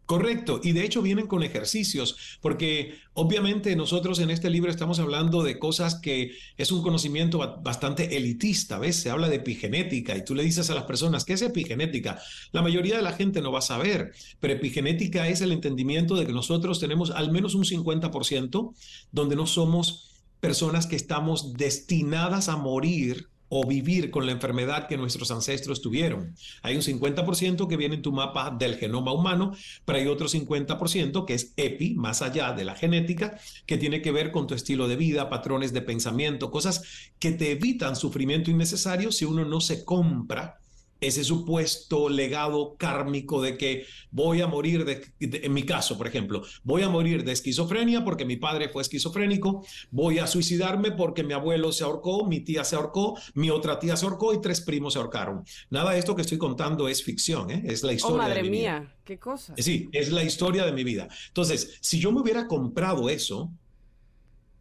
Correcto, 0.06 0.60
y 0.62 0.72
de 0.72 0.84
hecho 0.84 1.00
vienen 1.00 1.26
con 1.26 1.42
ejercicios, 1.42 2.38
porque 2.42 2.96
obviamente 3.14 3.74
nosotros 3.74 4.18
en 4.18 4.28
este 4.28 4.50
libro 4.50 4.70
estamos 4.70 4.98
hablando 4.98 5.42
de 5.42 5.58
cosas 5.58 5.94
que 5.94 6.32
es 6.58 6.70
un 6.70 6.82
conocimiento 6.82 7.38
bastante 7.62 8.14
elitista, 8.14 8.78
¿ves? 8.78 8.96
Se 8.96 9.08
habla 9.08 9.30
de 9.30 9.37
epigenética 9.37 10.14
y 10.14 10.22
tú 10.22 10.34
le 10.34 10.42
dices 10.42 10.68
a 10.68 10.74
las 10.74 10.84
personas, 10.84 11.24
¿qué 11.24 11.32
es 11.32 11.40
epigenética? 11.40 12.20
La 12.52 12.60
mayoría 12.60 12.96
de 12.96 13.02
la 13.02 13.14
gente 13.14 13.40
no 13.40 13.50
va 13.50 13.60
a 13.60 13.62
saber, 13.62 14.12
pero 14.40 14.52
epigenética 14.52 15.26
es 15.26 15.40
el 15.40 15.52
entendimiento 15.52 16.16
de 16.16 16.26
que 16.26 16.32
nosotros 16.32 16.80
tenemos 16.80 17.10
al 17.10 17.32
menos 17.32 17.54
un 17.54 17.64
50% 17.64 18.74
donde 19.10 19.37
no 19.37 19.46
somos 19.46 20.13
personas 20.44 20.87
que 20.87 20.94
estamos 20.94 21.54
destinadas 21.54 22.50
a 22.50 22.59
morir 22.59 23.30
o 23.48 23.66
vivir 23.66 24.11
con 24.11 24.26
la 24.26 24.33
enfermedad 24.33 24.88
que 24.88 24.98
nuestros 24.98 25.30
ancestros 25.30 25.80
tuvieron. 25.80 26.35
Hay 26.62 26.76
un 26.76 26.83
50% 26.83 27.66
que 27.66 27.78
viene 27.78 27.94
en 27.94 28.02
tu 28.02 28.12
mapa 28.12 28.50
del 28.50 28.76
genoma 28.76 29.12
humano, 29.12 29.52
pero 29.87 29.98
hay 29.98 30.07
otro 30.07 30.28
50% 30.28 31.24
que 31.24 31.33
es 31.33 31.54
EPI, 31.57 31.94
más 31.94 32.20
allá 32.20 32.52
de 32.52 32.66
la 32.66 32.74
genética, 32.74 33.38
que 33.64 33.78
tiene 33.78 34.02
que 34.02 34.12
ver 34.12 34.33
con 34.33 34.46
tu 34.46 34.52
estilo 34.52 34.87
de 34.87 34.96
vida, 34.96 35.30
patrones 35.30 35.72
de 35.72 35.80
pensamiento, 35.80 36.50
cosas 36.50 36.83
que 37.18 37.33
te 37.33 37.52
evitan 37.52 37.96
sufrimiento 37.96 38.50
innecesario 38.50 39.12
si 39.12 39.24
uno 39.24 39.46
no 39.46 39.62
se 39.62 39.83
compra 39.83 40.59
ese 41.07 41.25
supuesto 41.25 42.09
legado 42.09 42.77
kármico 42.77 43.43
de 43.43 43.57
que 43.57 43.87
voy 44.11 44.40
a 44.40 44.47
morir, 44.47 44.85
de, 44.85 45.12
en 45.21 45.53
mi 45.53 45.64
caso, 45.64 45.97
por 45.99 46.07
ejemplo, 46.07 46.43
voy 46.62 46.83
a 46.83 46.88
morir 46.88 47.25
de 47.25 47.33
esquizofrenia 47.33 48.05
porque 48.05 48.25
mi 48.25 48.37
padre 48.37 48.69
fue 48.69 48.83
esquizofrénico, 48.83 49.64
voy 49.90 50.19
a 50.19 50.27
suicidarme 50.27 50.93
porque 50.93 51.25
mi 51.25 51.33
abuelo 51.33 51.73
se 51.73 51.85
ahorcó, 51.85 52.25
mi 52.27 52.40
tía 52.40 52.64
se 52.64 52.77
ahorcó, 52.77 53.19
mi 53.35 53.51
otra 53.51 53.79
tía 53.79 53.97
se 53.97 54.07
ahorcó 54.07 54.35
y 54.35 54.40
tres 54.40 54.61
primos 54.61 54.95
se 54.95 54.99
ahorcaron. 54.99 55.45
Nada 55.71 55.93
de 55.93 55.99
esto 55.99 56.14
que 56.14 56.23
estoy 56.23 56.38
contando 56.38 56.88
es 56.88 57.03
ficción, 57.03 57.51
¿eh? 57.51 57.62
es 57.67 57.83
la 57.83 57.90
oh, 57.90 57.95
historia. 57.95 58.17
Oh, 58.17 58.19
madre 58.19 58.37
de 58.37 58.43
mi 58.43 58.51
mía, 58.51 58.95
qué 59.05 59.19
cosa. 59.19 59.55
Sí, 59.59 59.88
es 59.93 60.11
la 60.11 60.25
historia 60.25 60.64
de 60.64 60.73
mi 60.73 60.85
vida. 60.85 61.09
Entonces, 61.29 61.79
si 61.81 61.99
yo 61.99 62.12
me 62.12 62.21
hubiera 62.21 62.47
comprado 62.47 63.09
eso, 63.09 63.51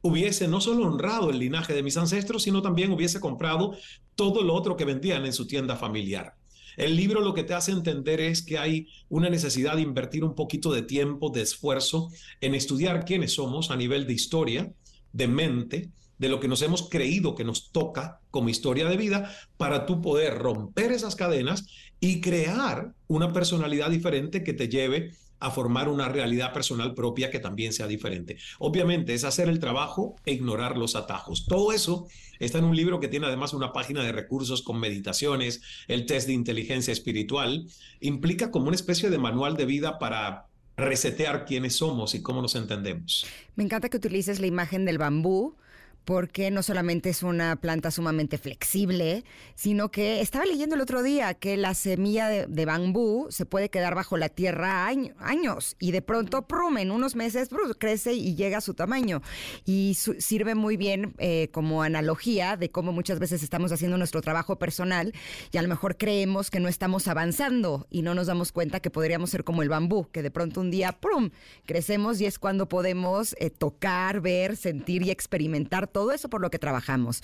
hubiese 0.04 0.48
no 0.50 0.62
solo 0.62 0.86
honrado 0.86 1.32
el 1.32 1.40
linaje 1.40 1.74
de 1.74 1.82
mis 1.82 1.98
ancestros, 1.98 2.44
sino 2.44 2.62
también 2.62 2.92
hubiese 2.92 3.20
comprado 3.20 3.76
todo 4.16 4.44
lo 4.44 4.54
otro 4.54 4.76
que 4.76 4.86
vendían 4.86 5.26
en 5.26 5.34
su 5.34 5.48
tienda 5.48 5.78
familiar. 5.78 6.36
El 6.76 6.96
libro 6.96 7.22
lo 7.22 7.34
que 7.34 7.44
te 7.44 7.54
hace 7.54 7.72
entender 7.72 8.20
es 8.20 8.42
que 8.42 8.58
hay 8.58 8.88
una 9.08 9.30
necesidad 9.30 9.76
de 9.76 9.82
invertir 9.82 10.24
un 10.24 10.36
poquito 10.36 10.74
de 10.74 10.82
tiempo, 10.82 11.30
de 11.30 11.42
esfuerzo 11.42 12.10
en 12.42 12.54
estudiar 12.54 13.06
quiénes 13.06 13.34
somos 13.34 13.72
a 13.72 13.78
nivel 13.78 14.06
de 14.06 14.14
historia, 14.14 14.74
de 15.14 15.28
mente, 15.28 15.90
de 16.18 16.30
lo 16.30 16.40
que 16.40 16.48
nos 16.50 16.62
hemos 16.62 16.90
creído 16.90 17.34
que 17.34 17.46
nos 17.46 17.72
toca 17.72 18.20
como 18.30 18.50
historia 18.50 18.90
de 18.90 18.98
vida, 18.98 19.32
para 19.56 19.86
tú 19.86 20.02
poder 20.02 20.38
romper 20.38 20.92
esas 20.92 21.16
cadenas 21.16 21.66
y 22.00 22.20
crear 22.20 22.94
una 23.08 23.32
personalidad 23.32 23.90
diferente 23.90 24.44
que 24.44 24.54
te 24.54 24.68
lleve 24.68 25.14
a 25.44 25.52
formar 25.52 25.90
una 25.90 26.08
realidad 26.08 26.54
personal 26.54 26.94
propia 26.94 27.30
que 27.30 27.40
también 27.40 27.74
sea 27.74 27.86
diferente. 27.86 28.38
Obviamente 28.60 29.14
es 29.14 29.26
hacer 29.26 29.50
el 29.50 29.60
trabajo 29.60 30.16
e 30.26 30.32
ignorar 30.32 30.78
los 30.78 30.96
atajos. 30.96 31.46
Todo 31.46 31.74
eso 31.74 32.08
está 32.40 32.60
en 32.60 32.66
un 32.66 32.76
libro 32.76 33.00
que 33.00 33.10
tiene 33.10 33.28
además 33.28 33.54
una 33.54 33.74
página 33.74 34.04
de 34.04 34.14
recursos 34.14 34.62
con 34.62 34.80
meditaciones, 34.80 35.62
el 35.88 36.06
test 36.06 36.28
de 36.28 36.34
inteligencia 36.34 36.94
espiritual. 36.94 37.68
Implica 38.00 38.52
como 38.52 38.68
una 38.68 38.76
especie 38.76 39.10
de 39.10 39.18
manual 39.18 39.58
de 39.58 39.66
vida 39.66 40.00
para 40.00 40.48
resetear 40.78 41.46
quiénes 41.46 41.76
somos 41.76 42.16
y 42.16 42.22
cómo 42.22 42.42
nos 42.42 42.56
entendemos. 42.56 43.26
Me 43.56 43.64
encanta 43.64 43.90
que 43.90 43.98
utilices 43.98 44.40
la 44.40 44.48
imagen 44.48 44.86
del 44.86 44.98
bambú 44.98 45.56
porque 46.06 46.52
no 46.52 46.64
solamente 46.64 47.10
es 47.10 47.24
una 47.24 47.56
planta 47.56 47.92
sumamente 47.92 48.38
flexible, 48.38 49.24
sino 49.56 49.90
que 49.92 50.22
estaba 50.22 50.46
leyendo 50.46 50.76
el 50.76 50.82
otro 50.82 51.04
día 51.04 51.34
que 51.34 51.58
la 51.58 51.74
semilla 51.74 52.28
de, 52.28 52.66
bambú 52.66 53.28
se 53.30 53.46
puede 53.46 53.70
quedar 53.70 53.94
bajo 53.94 54.18
la 54.18 54.30
tierra 54.30 54.88
años 54.88 55.76
y 55.80 55.92
de 55.92 56.02
pronto, 56.02 56.48
prum, 56.48 56.78
en 56.78 56.92
unos 56.92 57.16
meses 57.16 57.50
crece 57.78 58.14
y 58.14 58.36
llega 58.36 58.58
a 58.58 58.62
su 58.62 58.74
tamaño. 58.74 59.22
Y 59.66 59.96
sirve 59.96 60.56
muy 60.56 60.78
bien 60.78 61.14
eh, 61.18 61.50
como 61.52 61.84
analogía 61.84 62.58
de 62.58 62.70
cómo 62.72 62.92
muchas 62.92 63.20
veces 63.20 63.44
estamos 63.44 63.72
haciendo 63.72 63.98
nuestro 63.98 64.22
trabajo 64.22 64.58
personal 64.58 65.14
y 65.52 65.58
a 65.58 65.62
lo 65.62 65.68
mejor 65.68 65.98
creemos 65.98 66.50
que 66.50 66.60
no 66.60 66.68
estamos 66.70 67.08
avanzando 67.08 67.88
y 67.90 68.02
no 68.02 68.14
nos 68.14 68.28
damos 68.28 68.52
cuenta 68.52 68.80
que 68.80 68.90
podríamos 68.90 69.30
ser 69.30 69.44
como 69.44 69.62
el 69.62 69.70
bambú, 69.70 70.10
que 70.12 70.22
de 70.22 70.32
pronto 70.32 70.62
un 70.62 70.72
día, 70.72 70.92
prum, 70.94 71.32
crecemos 71.66 72.20
y 72.22 72.26
es 72.26 72.40
cuando 72.40 72.68
podemos 72.68 73.36
eh, 73.40 73.50
tocar, 73.50 74.22
ver, 74.22 74.56
sentir 74.56 75.04
y 75.04 75.12
experimentar 75.12 75.88
todo 75.94 76.12
eso 76.12 76.30
por 76.30 76.42
lo 76.42 76.50
que 76.50 76.60
trabajamos. 76.60 77.24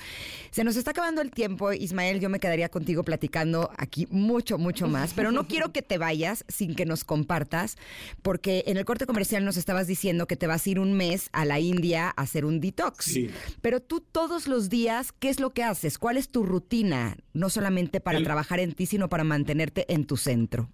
Se 0.52 0.64
nos 0.64 0.78
está 0.78 0.92
acabando 0.92 1.22
el 1.22 1.32
tiempo, 1.32 1.74
Ismael, 1.74 2.22
yo 2.22 2.30
me 2.30 2.40
quedaría 2.40 2.70
contigo 2.70 3.04
platicando 3.04 3.72
aquí 3.78 4.08
mucho, 4.10 4.58
mucho 4.58 4.88
más, 4.88 5.14
pero 5.14 5.32
no 5.32 5.48
quiero 5.48 5.74
que 5.74 5.82
te 5.82 5.98
vayas 5.98 6.46
sin 6.48 6.76
que 6.76 6.86
nos 6.86 7.04
compartas, 7.04 7.76
porque 8.22 8.64
en 8.68 8.78
el 8.78 8.86
corte 8.86 9.06
comercial 9.06 9.44
nos 9.44 9.58
estabas 9.58 9.88
diciendo 9.88 10.28
que 10.28 10.38
te 10.38 10.48
vas 10.48 10.66
a 10.66 10.70
ir 10.70 10.80
un 10.80 10.94
mes 10.94 11.30
a 11.34 11.44
la 11.44 11.60
India 11.60 12.14
a 12.16 12.22
hacer 12.22 12.46
un 12.46 12.62
detox. 12.62 13.06
Sí. 13.06 13.30
Pero 13.62 13.82
tú 13.82 14.00
todos 14.00 14.48
los 14.48 14.70
días, 14.70 15.12
¿qué 15.12 15.30
es 15.30 15.40
lo 15.40 15.50
que 15.50 15.64
haces? 15.64 15.98
¿Cuál 15.98 16.18
es 16.18 16.30
tu 16.30 16.44
rutina? 16.44 17.18
No 17.34 17.50
solamente 17.50 18.00
para 18.00 18.22
trabajar 18.24 18.60
en 18.60 18.74
ti, 18.74 18.86
sino 18.86 19.10
para 19.10 19.24
mantenerte 19.24 19.92
en 19.92 20.06
tu 20.06 20.16
centro. 20.16 20.70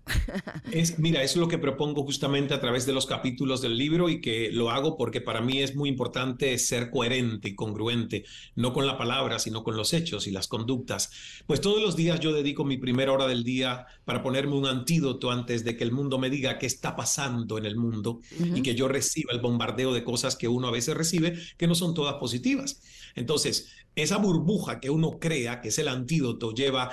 Es, 0.72 1.00
mira, 1.00 1.24
es 1.24 1.36
lo 1.36 1.48
que 1.48 1.58
propongo 1.58 2.04
justamente 2.04 2.54
a 2.54 2.60
través 2.60 2.86
de 2.86 2.94
los 2.94 3.06
capítulos 3.06 3.62
del 3.62 3.78
libro 3.78 4.10
y 4.10 4.20
que 4.20 4.50
lo 4.52 4.70
hago 4.70 4.98
porque 4.98 5.22
para 5.22 5.42
mí 5.42 5.62
es 5.62 5.76
muy 5.76 5.88
importante 5.90 6.58
ser 6.58 6.90
coherente 6.90 7.50
y 7.50 7.56
congruente 7.56 7.85
no 8.56 8.74
con 8.74 8.88
la 8.88 8.98
palabra, 8.98 9.39
sino 9.39 9.63
con 9.63 9.76
los 9.76 9.93
hechos 9.93 10.28
y 10.28 10.32
las 10.32 10.48
conductas. 10.48 11.12
Pues 11.45 11.62
todos 11.62 11.82
los 11.82 11.95
días 11.95 12.19
yo 12.19 12.34
dedico 12.34 12.63
mi 12.63 12.78
primera 12.78 13.12
hora 13.12 13.28
del 13.28 13.43
día 13.43 13.86
para 14.06 14.24
ponerme 14.24 14.56
un 14.56 14.65
antídoto 14.65 15.32
antes 15.32 15.63
de 15.63 15.78
que 15.78 15.84
el 15.84 15.91
mundo 15.91 16.19
me 16.19 16.30
diga 16.30 16.58
qué 16.58 16.65
está 16.65 16.95
pasando 16.95 17.58
en 17.58 17.65
el 17.65 17.76
mundo 17.76 18.19
y 18.39 18.62
que 18.62 18.76
yo 18.76 18.88
reciba 18.88 19.34
el 19.34 19.41
bombardeo 19.41 19.93
de 19.93 20.04
cosas 20.04 20.36
que 20.36 20.48
uno 20.48 20.67
a 20.67 20.71
veces 20.71 20.95
recibe 20.95 21.38
que 21.58 21.67
no 21.67 21.76
son 21.76 21.93
todas 21.93 22.15
positivas. 22.15 22.82
Entonces, 23.15 23.69
esa 23.95 24.17
burbuja 24.17 24.80
que 24.80 24.89
uno 24.89 25.19
crea 25.19 25.62
que 25.62 25.69
es 25.69 25.80
el 25.80 25.88
antídoto 25.88 26.54
lleva 26.54 26.91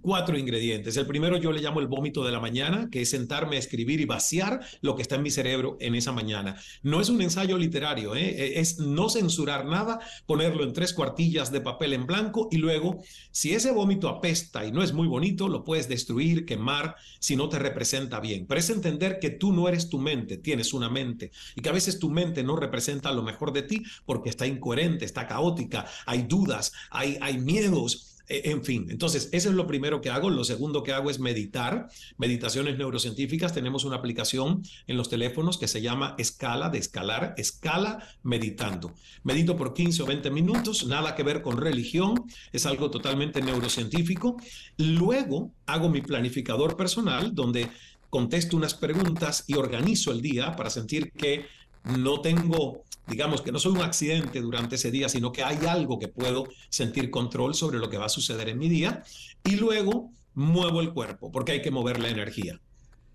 cuatro 0.00 0.38
ingredientes. 0.38 0.96
El 0.96 1.06
primero 1.06 1.36
yo 1.36 1.52
le 1.52 1.60
llamo 1.60 1.80
el 1.80 1.86
vómito 1.86 2.24
de 2.24 2.32
la 2.32 2.40
mañana, 2.40 2.88
que 2.90 3.02
es 3.02 3.10
sentarme 3.10 3.56
a 3.56 3.58
escribir 3.58 4.00
y 4.00 4.04
vaciar 4.04 4.60
lo 4.80 4.96
que 4.96 5.02
está 5.02 5.16
en 5.16 5.22
mi 5.22 5.30
cerebro 5.30 5.76
en 5.80 5.94
esa 5.94 6.12
mañana. 6.12 6.56
No 6.82 7.00
es 7.00 7.08
un 7.08 7.20
ensayo 7.22 7.58
literario, 7.58 8.14
¿eh? 8.14 8.28
E, 8.28 8.60
es 8.60 8.78
no 8.78 9.08
censurar 9.08 9.66
nada, 9.66 10.00
ponerlo 10.26 10.64
en 10.64 10.72
tres 10.72 10.92
cuartillas 10.92 11.52
de 11.52 11.60
papel 11.60 11.92
en 11.92 12.06
blanco 12.06 12.48
y 12.50 12.58
luego, 12.58 13.02
si 13.30 13.54
ese 13.54 13.72
vómito 13.72 14.08
apesta 14.08 14.64
y 14.64 14.72
no 14.72 14.82
es 14.82 14.92
muy 14.92 15.08
bonito, 15.08 15.48
lo 15.48 15.64
puedes 15.64 15.88
destruir, 15.88 16.44
quemar, 16.44 16.96
si 17.18 17.36
no 17.36 17.48
te 17.48 17.58
representa 17.58 18.20
bien. 18.20 18.46
Pero 18.46 18.60
es 18.60 18.70
entender 18.70 19.18
que 19.20 19.30
tú 19.30 19.52
no 19.52 19.68
eres 19.68 19.88
tu 19.88 19.98
mente, 19.98 20.36
tienes 20.36 20.72
una 20.72 20.88
mente 20.88 21.30
y 21.56 21.62
que 21.62 21.68
a 21.68 21.72
veces 21.72 21.98
tu 21.98 22.10
mente 22.10 22.42
no 22.42 22.56
representa 22.56 23.12
lo 23.12 23.22
mejor 23.22 23.52
de 23.52 23.62
ti 23.62 23.82
porque 24.04 24.30
está 24.30 24.46
incoherente, 24.46 25.04
está 25.04 25.26
caótica, 25.26 25.86
hay 26.06 26.22
dudas, 26.22 26.72
hay, 26.90 27.18
hay 27.20 27.38
miedos 27.38 28.09
en 28.30 28.62
fin, 28.62 28.86
entonces, 28.90 29.28
eso 29.32 29.48
es 29.48 29.54
lo 29.56 29.66
primero 29.66 30.00
que 30.00 30.08
hago. 30.08 30.30
Lo 30.30 30.44
segundo 30.44 30.84
que 30.84 30.92
hago 30.92 31.10
es 31.10 31.18
meditar, 31.18 31.88
meditaciones 32.16 32.78
neurocientíficas. 32.78 33.52
Tenemos 33.52 33.84
una 33.84 33.96
aplicación 33.96 34.62
en 34.86 34.96
los 34.96 35.08
teléfonos 35.08 35.58
que 35.58 35.66
se 35.66 35.82
llama 35.82 36.14
Escala, 36.16 36.70
de 36.70 36.78
escalar, 36.78 37.34
Escala 37.36 38.06
Meditando. 38.22 38.94
Medito 39.24 39.56
por 39.56 39.74
15 39.74 40.04
o 40.04 40.06
20 40.06 40.30
minutos, 40.30 40.86
nada 40.86 41.16
que 41.16 41.24
ver 41.24 41.42
con 41.42 41.56
religión, 41.56 42.24
es 42.52 42.66
algo 42.66 42.88
totalmente 42.88 43.42
neurocientífico. 43.42 44.36
Luego 44.76 45.52
hago 45.66 45.88
mi 45.88 46.00
planificador 46.00 46.76
personal, 46.76 47.34
donde 47.34 47.68
contesto 48.10 48.56
unas 48.56 48.74
preguntas 48.74 49.44
y 49.48 49.54
organizo 49.54 50.12
el 50.12 50.22
día 50.22 50.54
para 50.54 50.70
sentir 50.70 51.10
que 51.12 51.46
no 51.84 52.20
tengo 52.20 52.84
digamos 53.10 53.42
que 53.42 53.52
no 53.52 53.58
soy 53.58 53.72
un 53.72 53.82
accidente 53.82 54.40
durante 54.40 54.76
ese 54.76 54.90
día, 54.90 55.08
sino 55.08 55.32
que 55.32 55.42
hay 55.42 55.66
algo 55.66 55.98
que 55.98 56.08
puedo 56.08 56.46
sentir 56.68 57.10
control 57.10 57.54
sobre 57.54 57.78
lo 57.78 57.90
que 57.90 57.98
va 57.98 58.06
a 58.06 58.10
suceder 58.10 58.48
en 58.48 58.58
mi 58.58 58.68
día. 58.68 59.02
Y 59.44 59.56
luego 59.56 60.12
muevo 60.34 60.80
el 60.80 60.92
cuerpo, 60.92 61.30
porque 61.32 61.52
hay 61.52 61.62
que 61.62 61.70
mover 61.70 62.00
la 62.00 62.08
energía. 62.08 62.60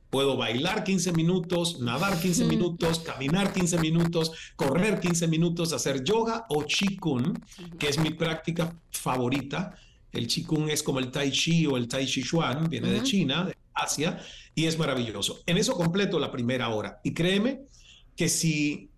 Puedo 0.09 0.37
bailar 0.37 0.83
15 0.83 1.13
minutos, 1.13 1.79
nadar 1.79 2.19
15 2.19 2.45
minutos, 2.45 2.99
caminar 2.99 3.51
15 3.51 3.79
minutos, 3.79 4.31
correr 4.55 4.99
15 4.99 5.27
minutos, 5.27 5.73
hacer 5.73 6.03
yoga 6.03 6.45
o 6.49 6.63
qigong, 6.63 7.33
que 7.79 7.89
es 7.89 7.97
mi 7.97 8.11
práctica 8.11 8.77
favorita. 8.91 9.75
El 10.11 10.27
qigong 10.27 10.69
es 10.69 10.83
como 10.83 10.99
el 10.99 11.11
tai 11.11 11.31
chi 11.31 11.65
o 11.65 11.75
el 11.75 11.87
tai 11.87 12.05
chi 12.05 12.23
chuan, 12.23 12.69
viene 12.69 12.89
de 12.89 13.03
China, 13.03 13.45
de 13.45 13.57
Asia, 13.73 14.19
y 14.53 14.65
es 14.65 14.77
maravilloso. 14.77 15.41
En 15.45 15.57
eso 15.57 15.73
completo 15.73 16.19
la 16.19 16.31
primera 16.31 16.69
hora. 16.69 17.01
Y 17.03 17.13
créeme 17.13 17.61
que 18.15 18.29
si 18.29 18.89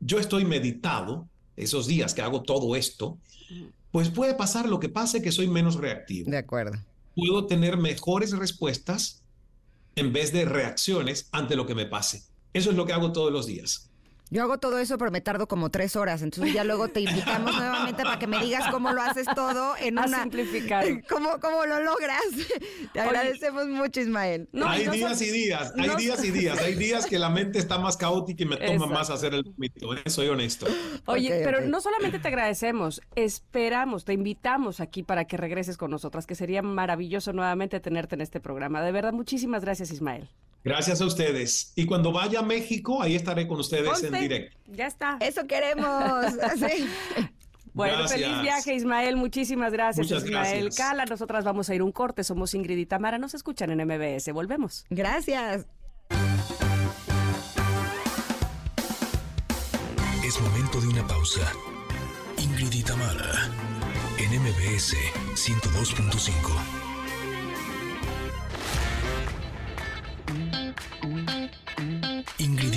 yo 0.00 0.18
estoy 0.18 0.44
meditado, 0.44 1.26
esos 1.56 1.86
días 1.86 2.14
que 2.14 2.22
hago 2.22 2.42
todo 2.42 2.76
esto, 2.76 3.18
pues 3.90 4.10
puede 4.10 4.34
pasar 4.34 4.68
lo 4.68 4.78
que 4.78 4.88
pase 4.88 5.22
que 5.22 5.32
soy 5.32 5.48
menos 5.48 5.76
reactivo. 5.76 6.30
De 6.30 6.36
acuerdo. 6.36 6.78
Puedo 7.14 7.46
tener 7.46 7.78
mejores 7.78 8.32
respuestas 8.32 9.22
en 9.94 10.12
vez 10.12 10.32
de 10.32 10.44
reacciones 10.44 11.28
ante 11.32 11.56
lo 11.56 11.66
que 11.66 11.74
me 11.74 11.86
pase. 11.86 12.22
Eso 12.52 12.70
es 12.70 12.76
lo 12.76 12.84
que 12.84 12.92
hago 12.92 13.12
todos 13.12 13.32
los 13.32 13.46
días. 13.46 13.88
Yo 14.28 14.42
hago 14.42 14.58
todo 14.58 14.80
eso, 14.80 14.98
pero 14.98 15.12
me 15.12 15.20
tardo 15.20 15.46
como 15.46 15.70
tres 15.70 15.94
horas. 15.94 16.22
Entonces 16.22 16.52
ya 16.52 16.64
luego 16.64 16.88
te 16.88 17.00
invitamos 17.00 17.54
nuevamente 17.56 18.02
para 18.02 18.18
que 18.18 18.26
me 18.26 18.42
digas 18.42 18.64
cómo 18.72 18.92
lo 18.92 19.00
haces 19.00 19.26
todo 19.34 19.76
en 19.78 19.98
a 19.98 20.06
una... 20.06 20.22
simplificar. 20.22 20.84
¿Cómo, 21.08 21.38
¿Cómo 21.40 21.64
lo 21.64 21.80
logras? 21.80 22.22
Te 22.92 23.00
agradecemos 23.00 23.68
mucho, 23.68 24.00
Ismael. 24.00 24.48
hay 24.64 24.88
días 24.88 25.22
y 25.22 25.30
días, 25.30 25.72
hay 25.76 25.96
días 25.96 26.24
y 26.24 26.30
días. 26.32 26.60
Hay 26.60 26.74
días 26.86 27.06
que 27.06 27.18
la 27.18 27.30
mente 27.30 27.58
está 27.58 27.78
más 27.78 27.96
caótica 27.96 28.42
y 28.42 28.46
me 28.46 28.56
toma 28.56 28.86
más 28.86 29.10
hacer 29.10 29.34
el 29.34 29.44
mito. 29.56 29.88
Soy 30.06 30.28
honesto. 30.28 30.66
Oye, 31.06 31.42
pero 31.44 31.60
no 31.60 31.80
solamente 31.80 32.18
te 32.18 32.28
agradecemos, 32.28 33.00
esperamos, 33.14 34.04
te 34.04 34.12
invitamos 34.12 34.80
aquí 34.80 35.02
para 35.04 35.26
que 35.26 35.36
regreses 35.36 35.76
con 35.76 35.90
nosotras, 35.90 36.26
que 36.26 36.34
sería 36.34 36.62
maravilloso 36.62 37.32
nuevamente 37.32 37.78
tenerte 37.78 38.16
en 38.16 38.22
este 38.22 38.40
programa. 38.40 38.82
De 38.82 38.90
verdad, 38.90 39.12
muchísimas 39.12 39.62
gracias, 39.62 39.92
Ismael. 39.92 40.28
Gracias 40.64 41.00
a 41.00 41.06
ustedes. 41.06 41.72
Y 41.76 41.86
cuando 41.86 42.12
vaya 42.12 42.40
a 42.40 42.42
México, 42.42 43.00
ahí 43.00 43.14
estaré 43.14 43.46
con 43.46 43.60
ustedes 43.60 44.02
en 44.02 44.12
directo. 44.12 44.56
Ya 44.66 44.86
está. 44.86 45.16
Eso 45.20 45.46
queremos. 45.46 46.26
Bueno, 47.76 48.08
feliz 48.08 48.40
viaje, 48.40 48.74
Ismael. 48.74 49.16
Muchísimas 49.16 49.70
gracias, 49.70 50.10
Ismael 50.10 50.70
Cala. 50.74 51.04
Nosotras 51.04 51.44
vamos 51.44 51.68
a 51.68 51.74
ir 51.74 51.82
un 51.82 51.92
corte. 51.92 52.24
Somos 52.24 52.54
Ingrid 52.54 52.78
y 52.78 52.86
Tamara. 52.86 53.18
Nos 53.18 53.34
escuchan 53.34 53.70
en 53.70 53.86
MBS. 53.86 54.32
Volvemos. 54.32 54.86
Gracias. 54.88 55.66
Es 60.24 60.40
momento 60.40 60.80
de 60.80 60.88
una 60.88 61.06
pausa. 61.06 61.52
Ingrid 62.38 62.72
y 62.72 62.82
Tamara 62.82 63.50
en 64.18 64.40
MBS 64.40 64.96
102.5. 65.34 66.95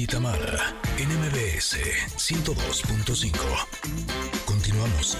Tamara, 0.09 0.73
NMBS 0.97 1.77
102.5. 2.17 3.31
Continuamos. 4.43 5.15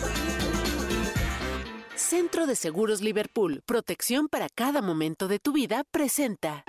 Centro 1.93 2.47
de 2.47 2.56
Seguros 2.56 2.99
Liverpool, 3.02 3.62
protección 3.67 4.28
para 4.30 4.49
cada 4.49 4.82
momento 4.82 5.28
de 5.28 5.38
tu 5.38 5.54
vida, 5.54 5.84
presenta. 5.91 6.63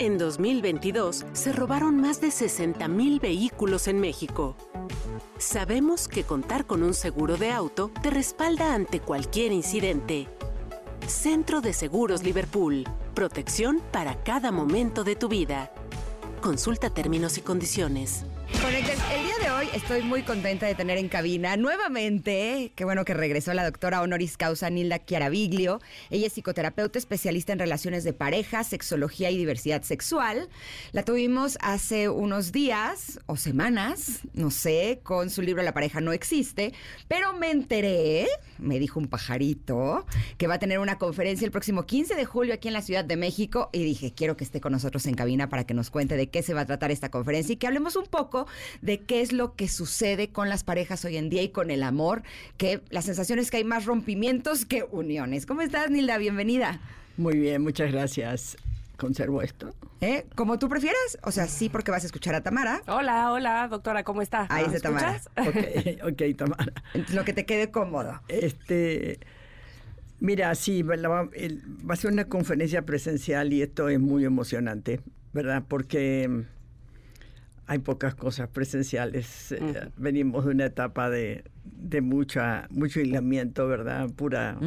En 0.00 0.18
2022 0.18 1.24
se 1.34 1.52
robaron 1.52 2.00
más 2.00 2.20
de 2.20 2.28
60.000 2.28 3.20
vehículos 3.20 3.86
en 3.86 4.00
México. 4.00 4.56
Sabemos 5.38 6.08
que 6.08 6.24
contar 6.24 6.66
con 6.66 6.82
un 6.82 6.94
seguro 6.94 7.36
de 7.36 7.52
auto 7.52 7.92
te 8.02 8.10
respalda 8.10 8.74
ante 8.74 8.98
cualquier 8.98 9.52
incidente. 9.52 10.28
Centro 11.06 11.60
de 11.60 11.74
Seguros 11.74 12.24
Liverpool. 12.24 12.82
Protección 13.14 13.80
para 13.92 14.16
cada 14.24 14.50
momento 14.50 15.04
de 15.04 15.14
tu 15.14 15.28
vida. 15.28 15.70
Consulta 16.44 16.90
términos 16.90 17.38
y 17.38 17.40
condiciones. 17.40 18.26
Conectes, 18.60 18.98
el 19.12 19.24
día 19.24 19.34
de 19.42 19.50
hoy 19.50 19.68
estoy 19.74 20.02
muy 20.02 20.22
contenta 20.22 20.66
de 20.66 20.74
tener 20.74 20.98
en 20.98 21.08
cabina 21.08 21.56
nuevamente, 21.56 22.72
qué 22.74 22.84
bueno 22.84 23.04
que 23.04 23.14
regresó 23.14 23.52
la 23.54 23.64
doctora 23.64 24.02
honoris 24.02 24.36
causa 24.36 24.70
Nilda 24.70 25.04
Chiaraviglio. 25.04 25.80
Ella 26.10 26.26
es 26.26 26.32
psicoterapeuta 26.32 26.98
especialista 26.98 27.52
en 27.52 27.58
relaciones 27.58 28.04
de 28.04 28.12
pareja, 28.12 28.64
sexología 28.64 29.30
y 29.30 29.36
diversidad 29.36 29.82
sexual. 29.82 30.48
La 30.92 31.04
tuvimos 31.04 31.58
hace 31.60 32.08
unos 32.08 32.52
días 32.52 33.20
o 33.26 33.36
semanas, 33.36 34.20
no 34.34 34.50
sé, 34.50 35.00
con 35.02 35.30
su 35.30 35.42
libro 35.42 35.62
La 35.62 35.74
pareja 35.74 36.00
no 36.00 36.12
existe, 36.12 36.72
pero 37.08 37.32
me 37.32 37.50
enteré, 37.50 38.26
me 38.58 38.78
dijo 38.78 38.98
un 39.00 39.08
pajarito, 39.08 40.06
que 40.38 40.46
va 40.46 40.54
a 40.54 40.58
tener 40.58 40.78
una 40.78 40.98
conferencia 40.98 41.44
el 41.44 41.52
próximo 41.52 41.84
15 41.84 42.14
de 42.14 42.24
julio 42.24 42.54
aquí 42.54 42.68
en 42.68 42.74
la 42.74 42.82
Ciudad 42.82 43.04
de 43.04 43.16
México 43.16 43.70
y 43.72 43.84
dije, 43.84 44.12
quiero 44.14 44.36
que 44.36 44.44
esté 44.44 44.60
con 44.60 44.72
nosotros 44.72 45.06
en 45.06 45.14
cabina 45.14 45.48
para 45.48 45.64
que 45.64 45.74
nos 45.74 45.90
cuente 45.90 46.16
de 46.16 46.28
qué 46.28 46.42
se 46.42 46.54
va 46.54 46.62
a 46.62 46.66
tratar 46.66 46.90
esta 46.90 47.10
conferencia 47.10 47.52
y 47.52 47.56
que 47.56 47.66
hablemos 47.66 47.96
un 47.96 48.06
poco 48.06 48.43
de 48.82 49.00
qué 49.00 49.20
es 49.20 49.32
lo 49.32 49.54
que 49.54 49.68
sucede 49.68 50.28
con 50.28 50.48
las 50.48 50.64
parejas 50.64 51.04
hoy 51.04 51.16
en 51.16 51.30
día 51.30 51.42
y 51.42 51.48
con 51.48 51.70
el 51.70 51.82
amor, 51.82 52.22
que 52.56 52.80
la 52.90 53.02
sensación 53.02 53.38
es 53.38 53.50
que 53.50 53.58
hay 53.58 53.64
más 53.64 53.84
rompimientos 53.84 54.64
que 54.64 54.84
uniones. 54.90 55.46
¿Cómo 55.46 55.62
estás, 55.62 55.90
Nilda? 55.90 56.18
Bienvenida. 56.18 56.80
Muy 57.16 57.38
bien, 57.38 57.62
muchas 57.62 57.92
gracias. 57.92 58.56
Conservo 58.96 59.42
esto. 59.42 59.74
¿Eh? 60.00 60.26
Como 60.34 60.58
tú 60.58 60.68
prefieras. 60.68 61.18
O 61.22 61.32
sea, 61.32 61.46
sí, 61.48 61.68
porque 61.68 61.90
vas 61.90 62.04
a 62.04 62.06
escuchar 62.06 62.34
a 62.34 62.42
Tamara. 62.42 62.82
Hola, 62.86 63.32
hola, 63.32 63.66
doctora, 63.68 64.04
¿cómo 64.04 64.22
está? 64.22 64.46
Ahí 64.50 64.64
está 64.66 64.80
Tamara. 64.80 65.20
Ok, 65.36 66.04
ok, 66.12 66.36
Tamara. 66.36 66.72
Lo 67.12 67.24
que 67.24 67.32
te 67.32 67.44
quede 67.44 67.70
cómodo. 67.70 68.20
Este. 68.28 69.18
Mira, 70.20 70.54
sí, 70.54 70.82
va, 70.82 70.96
va 70.96 71.28
a 71.88 71.96
ser 71.96 72.12
una 72.12 72.26
conferencia 72.26 72.82
presencial 72.82 73.52
y 73.52 73.62
esto 73.62 73.88
es 73.88 73.98
muy 73.98 74.24
emocionante, 74.24 75.00
¿verdad? 75.32 75.64
Porque 75.66 76.44
hay 77.66 77.78
pocas 77.78 78.14
cosas 78.14 78.48
presenciales. 78.48 79.52
Eh, 79.52 79.90
venimos 79.96 80.44
de 80.44 80.50
una 80.50 80.66
etapa 80.66 81.10
de, 81.10 81.44
de 81.64 82.00
mucha, 82.00 82.66
mucho 82.70 83.00
aislamiento, 83.00 83.66
¿verdad? 83.66 84.10
Pura, 84.10 84.58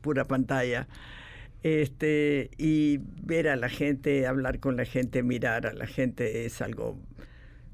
pura 0.00 0.24
pantalla. 0.24 0.86
Este, 1.62 2.50
y 2.58 3.00
ver 3.22 3.48
a 3.48 3.56
la 3.56 3.68
gente, 3.68 4.26
hablar 4.26 4.60
con 4.60 4.76
la 4.76 4.84
gente, 4.84 5.22
mirar 5.22 5.66
a 5.66 5.72
la 5.72 5.86
gente 5.86 6.46
es 6.46 6.62
algo 6.62 6.96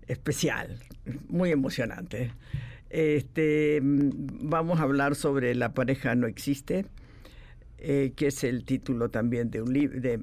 especial, 0.07 0.79
muy 1.29 1.51
emocionante. 1.51 2.33
Este, 2.89 3.81
vamos 3.83 4.81
a 4.81 4.85
hablar 4.85 5.15
sobre 5.15 5.55
La 5.55 5.75
pareja 5.75 6.15
no 6.15 6.27
existe, 6.27 6.87
eh, 7.79 8.13
que 8.17 8.29
es 8.29 8.45
el 8.45 8.65
título 8.65 9.11
también 9.11 9.51
de, 9.51 9.63
un 9.63 9.73
de 9.73 10.21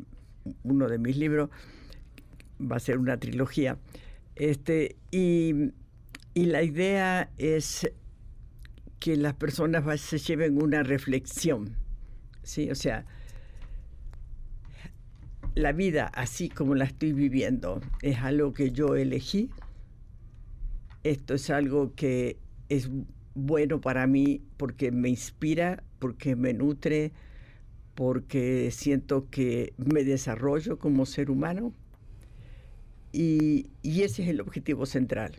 uno 0.63 0.88
de 0.88 0.97
mis 0.97 1.17
libros. 1.17 1.49
Va 2.59 2.77
a 2.77 2.79
ser 2.79 2.97
una 2.97 3.17
trilogía. 3.17 3.77
Este, 4.39 4.95
y, 5.12 5.73
la 6.34 6.63
idea 6.63 7.30
es 7.38 7.91
que 8.99 9.17
las 9.17 9.34
personas 9.34 9.99
se 9.99 10.17
lleven 10.17 10.62
una 10.62 10.82
reflexión, 10.82 11.75
¿sí? 12.43 12.71
O 12.71 12.75
sea, 12.75 13.06
la 15.56 15.73
vida 15.73 16.06
así 16.15 16.47
como 16.47 16.73
la 16.75 16.86
estoy 16.86 17.12
viviendo 17.12 17.82
es 18.02 18.19
algo 18.19 18.54
que 18.54 18.71
yo 18.71 18.95
elegí. 18.95 19.49
Esto 21.04 21.34
es 21.34 21.49
algo 21.49 21.93
que 21.95 22.38
es 22.69 22.89
bueno 23.36 23.82
para 23.82 24.08
mí 24.08 24.41
porque 24.56 24.91
me 24.91 25.10
inspira, 25.10 25.84
porque 25.99 26.38
me 26.38 26.54
nutre, 26.54 27.12
porque 27.93 28.71
siento 28.71 29.30
que 29.30 29.73
me 29.75 30.06
desarrollo 30.06 30.80
como 30.80 31.06
ser 31.06 31.30
humano. 31.30 31.73
Y, 33.12 33.67
ese 33.84 34.24
es 34.24 34.30
el 34.30 34.41
objetivo 34.41 34.86
central, 34.86 35.34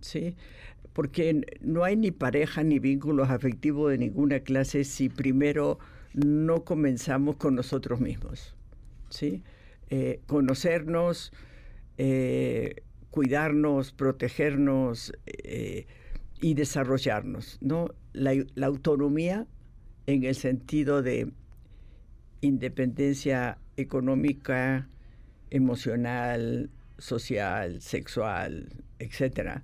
¿sí? 0.00 0.34
Porque 0.92 1.44
no 1.60 1.84
hay 1.84 1.96
ni 1.96 2.10
pareja 2.10 2.62
ni 2.62 2.78
vínculos 2.78 3.30
afectivos 3.30 3.90
de 3.90 3.98
ninguna 3.98 4.40
clase 4.40 4.84
si 4.84 5.08
primero 5.08 5.78
no 6.14 6.64
comenzamos 6.64 7.36
con 7.36 7.54
nosotros 7.54 8.00
mismos, 8.00 8.54
¿sí? 9.10 9.42
Eh, 9.90 10.20
conocernos, 10.26 11.32
eh, 11.98 12.82
cuidarnos, 13.10 13.92
protegernos 13.92 15.12
eh, 15.26 15.86
y 16.40 16.54
desarrollarnos, 16.54 17.58
¿no? 17.60 17.88
La, 18.12 18.32
la 18.54 18.66
autonomía 18.66 19.46
en 20.06 20.24
el 20.24 20.34
sentido 20.34 21.02
de 21.02 21.30
independencia 22.40 23.58
económica, 23.76 24.88
emocional, 25.50 26.70
social, 26.98 27.80
sexual, 27.80 28.68
etcétera, 28.98 29.62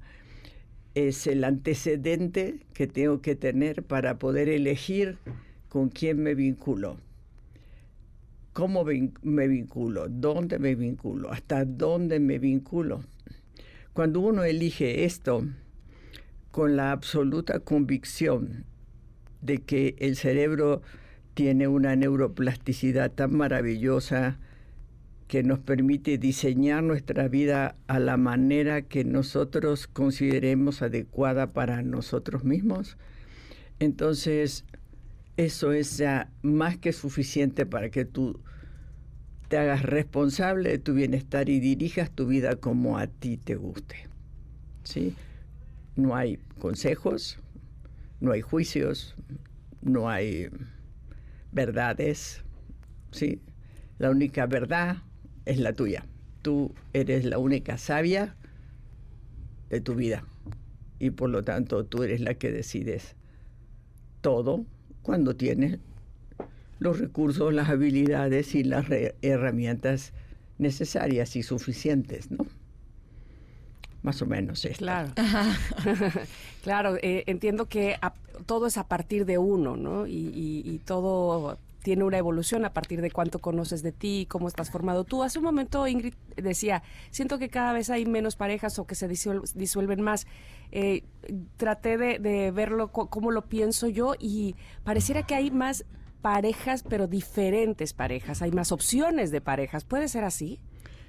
es 0.94 1.26
el 1.26 1.44
antecedente 1.44 2.66
que 2.74 2.86
tengo 2.86 3.20
que 3.20 3.34
tener 3.34 3.82
para 3.82 4.18
poder 4.18 4.48
elegir 4.48 5.18
con 5.68 5.88
quién 5.90 6.22
me 6.22 6.34
vinculo, 6.34 6.96
cómo 8.52 8.84
me 8.84 9.48
vinculo, 9.48 10.08
dónde 10.08 10.58
me 10.58 10.74
vinculo, 10.74 11.30
hasta 11.30 11.64
dónde 11.64 12.18
me 12.18 12.38
vinculo. 12.38 13.04
Cuando 13.92 14.20
uno 14.20 14.44
elige 14.44 15.04
esto 15.04 15.44
con 16.50 16.76
la 16.76 16.92
absoluta 16.92 17.60
convicción 17.60 18.64
de 19.40 19.58
que 19.58 19.94
el 19.98 20.16
cerebro 20.16 20.82
tiene 21.34 21.68
una 21.68 21.94
neuroplasticidad 21.94 23.12
tan 23.12 23.36
maravillosa, 23.36 24.38
que 25.28 25.42
nos 25.42 25.58
permite 25.58 26.16
diseñar 26.16 26.82
nuestra 26.82 27.28
vida 27.28 27.76
a 27.86 27.98
la 27.98 28.16
manera 28.16 28.82
que 28.82 29.04
nosotros 29.04 29.86
consideremos 29.86 30.80
adecuada 30.80 31.52
para 31.52 31.82
nosotros 31.82 32.44
mismos, 32.44 32.96
entonces 33.78 34.64
eso 35.36 35.72
es 35.72 35.98
ya 35.98 36.32
más 36.42 36.78
que 36.78 36.92
suficiente 36.92 37.66
para 37.66 37.90
que 37.90 38.06
tú 38.06 38.40
te 39.48 39.58
hagas 39.58 39.82
responsable 39.82 40.70
de 40.70 40.78
tu 40.78 40.94
bienestar 40.94 41.48
y 41.50 41.60
dirijas 41.60 42.10
tu 42.10 42.26
vida 42.26 42.56
como 42.56 42.98
a 42.98 43.06
ti 43.06 43.36
te 43.36 43.54
guste. 43.54 44.08
¿Sí? 44.84 45.14
No 45.94 46.16
hay 46.16 46.38
consejos, 46.58 47.38
no 48.20 48.32
hay 48.32 48.40
juicios, 48.40 49.14
no 49.82 50.08
hay 50.08 50.48
verdades, 51.52 52.42
¿sí? 53.10 53.42
La 53.98 54.10
única 54.10 54.46
verdad 54.46 55.02
es 55.48 55.58
la 55.58 55.72
tuya. 55.72 56.04
Tú 56.42 56.72
eres 56.92 57.24
la 57.24 57.38
única 57.38 57.78
sabia 57.78 58.36
de 59.70 59.80
tu 59.80 59.94
vida 59.94 60.24
y 60.98 61.10
por 61.10 61.30
lo 61.30 61.42
tanto 61.42 61.84
tú 61.84 62.02
eres 62.02 62.20
la 62.20 62.34
que 62.34 62.52
decides 62.52 63.16
todo 64.20 64.64
cuando 65.02 65.36
tienes 65.36 65.78
los 66.78 66.98
recursos, 67.00 67.52
las 67.52 67.70
habilidades 67.70 68.54
y 68.54 68.62
las 68.62 68.86
herramientas 69.22 70.12
necesarias 70.58 71.34
y 71.34 71.42
suficientes, 71.42 72.30
¿no? 72.30 72.46
Más 74.02 74.22
o 74.22 74.26
menos 74.26 74.64
esto. 74.64 74.78
Claro. 74.78 75.12
claro, 76.62 76.96
eh, 77.02 77.24
entiendo 77.26 77.66
que 77.66 77.96
todo 78.46 78.66
es 78.66 78.76
a 78.76 78.86
partir 78.86 79.24
de 79.24 79.38
uno, 79.38 79.76
¿no? 79.76 80.06
y 80.06 80.80
todo 80.84 81.58
tiene 81.88 82.04
una 82.04 82.18
evolución 82.18 82.66
a 82.66 82.74
partir 82.74 83.00
de 83.00 83.10
cuánto 83.10 83.38
conoces 83.38 83.82
de 83.82 83.92
ti, 83.92 84.26
cómo 84.28 84.46
estás 84.46 84.70
formado 84.70 85.04
tú. 85.04 85.22
Hace 85.22 85.38
un 85.38 85.46
momento 85.46 85.86
Ingrid 85.86 86.12
decía, 86.36 86.82
siento 87.10 87.38
que 87.38 87.48
cada 87.48 87.72
vez 87.72 87.88
hay 87.88 88.04
menos 88.04 88.36
parejas 88.36 88.78
o 88.78 88.86
que 88.86 88.94
se 88.94 89.08
disuelven 89.08 90.02
más. 90.02 90.26
Eh, 90.70 91.04
traté 91.56 91.96
de, 91.96 92.50
verlo 92.50 92.92
como 92.92 93.30
lo 93.30 93.46
pienso 93.48 93.88
yo 93.88 94.12
y 94.20 94.54
pareciera 94.84 95.22
que 95.22 95.34
hay 95.34 95.50
más 95.50 95.86
parejas, 96.20 96.84
pero 96.86 97.06
diferentes 97.06 97.94
parejas, 97.94 98.42
hay 98.42 98.50
más 98.52 98.70
opciones 98.70 99.30
de 99.30 99.40
parejas. 99.40 99.84
¿Puede 99.84 100.08
ser 100.08 100.24
así? 100.24 100.60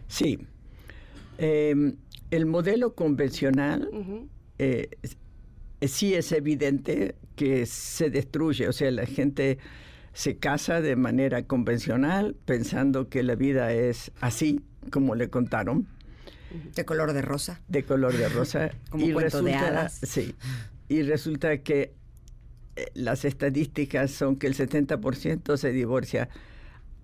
Sí. 0.08 0.40
Em, 1.40 1.98
el 2.32 2.46
modelo 2.46 2.96
convencional 2.96 3.90
eh, 4.60 4.92
sí 5.82 6.14
es 6.14 6.32
evidente 6.32 7.16
que 7.36 7.66
se 7.66 8.10
destruye, 8.10 8.70
o 8.70 8.72
sea, 8.72 8.90
la 8.92 9.06
gente 9.06 9.58
se 10.20 10.36
casa 10.36 10.82
de 10.82 10.98
manera 10.98 11.44
convencional 11.44 12.36
pensando 12.44 13.08
que 13.08 13.24
la 13.24 13.36
vida 13.36 13.72
es 13.72 14.12
así 14.20 14.60
como 14.92 15.16
le 15.16 15.30
contaron. 15.30 15.88
De 16.76 16.84
color 16.84 17.14
de 17.14 17.22
rosa. 17.22 17.62
De 17.70 17.86
color 17.86 18.18
de 18.18 18.28
rosa. 18.28 18.72
como 18.90 19.06
y 19.06 19.14
cuento 19.14 19.42
de 19.42 19.56
hadas. 19.56 19.98
Sí. 20.04 20.36
Y 20.90 21.04
resulta 21.04 21.60
que 21.60 21.94
eh, 22.76 22.88
las 22.96 23.24
estadísticas 23.24 24.12
son 24.12 24.36
que 24.36 24.48
el 24.48 24.58
70% 24.58 25.56
se 25.56 25.72
divorcia 25.72 26.28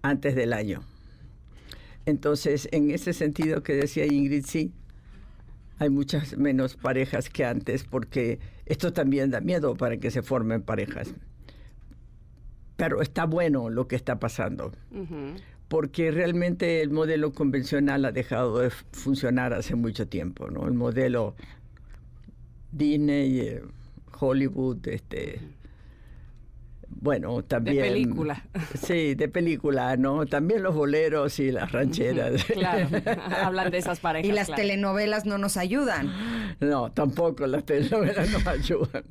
antes 0.02 0.36
del 0.36 0.52
año. 0.52 0.84
Entonces, 2.06 2.68
en 2.74 2.92
ese 2.92 3.14
sentido 3.14 3.64
que 3.64 3.76
decía 3.76 4.06
Ingrid, 4.08 4.46
sí, 4.46 4.74
hay 5.80 5.90
muchas 5.90 6.36
menos 6.36 6.76
parejas 6.76 7.30
que 7.30 7.46
antes 7.46 7.86
porque 7.86 8.40
esto 8.66 8.92
también 8.92 9.32
da 9.32 9.40
miedo 9.40 9.74
para 9.78 9.96
que 9.96 10.12
se 10.12 10.22
formen 10.22 10.64
parejas. 10.64 11.14
Pero 12.78 13.02
está 13.02 13.26
bueno 13.26 13.70
lo 13.70 13.88
que 13.88 13.96
está 13.96 14.20
pasando, 14.20 14.72
porque 15.68 16.12
realmente 16.12 16.82
el 16.82 16.90
modelo 16.90 17.32
convencional 17.32 18.06
ha 18.06 18.12
dejado 18.12 18.60
de 18.60 18.70
funcionar 18.70 19.54
hace 19.54 19.76
mucho 19.76 20.08
tiempo, 20.08 20.50
¿no? 20.50 20.68
El 20.68 20.74
modelo 20.74 21.36
Disney, 22.72 23.40
eh, 23.40 23.64
Hollywood, 24.20 24.88
este 24.88 25.40
bueno, 27.02 27.44
también... 27.44 27.78
De 27.78 27.90
película. 27.90 28.44
Sí, 28.82 29.16
de 29.16 29.28
película, 29.28 29.98
¿no? 29.98 30.26
También 30.26 30.64
los 30.64 30.74
boleros 30.74 31.40
y 31.40 31.52
las 31.52 31.72
rancheras. 31.72 32.44
Claro, 32.46 32.88
hablan 33.44 33.70
de 33.70 33.78
esas 33.78 34.00
parejas. 34.00 34.30
Y 34.30 34.32
las 34.32 34.48
telenovelas 34.48 35.26
no 35.26 35.38
nos 35.38 35.58
ayudan. 35.58 36.12
No, 36.60 36.92
tampoco 36.92 37.48
las 37.48 37.66
telenovelas 37.66 38.32
nos 38.32 38.48
ayudan. 38.48 39.04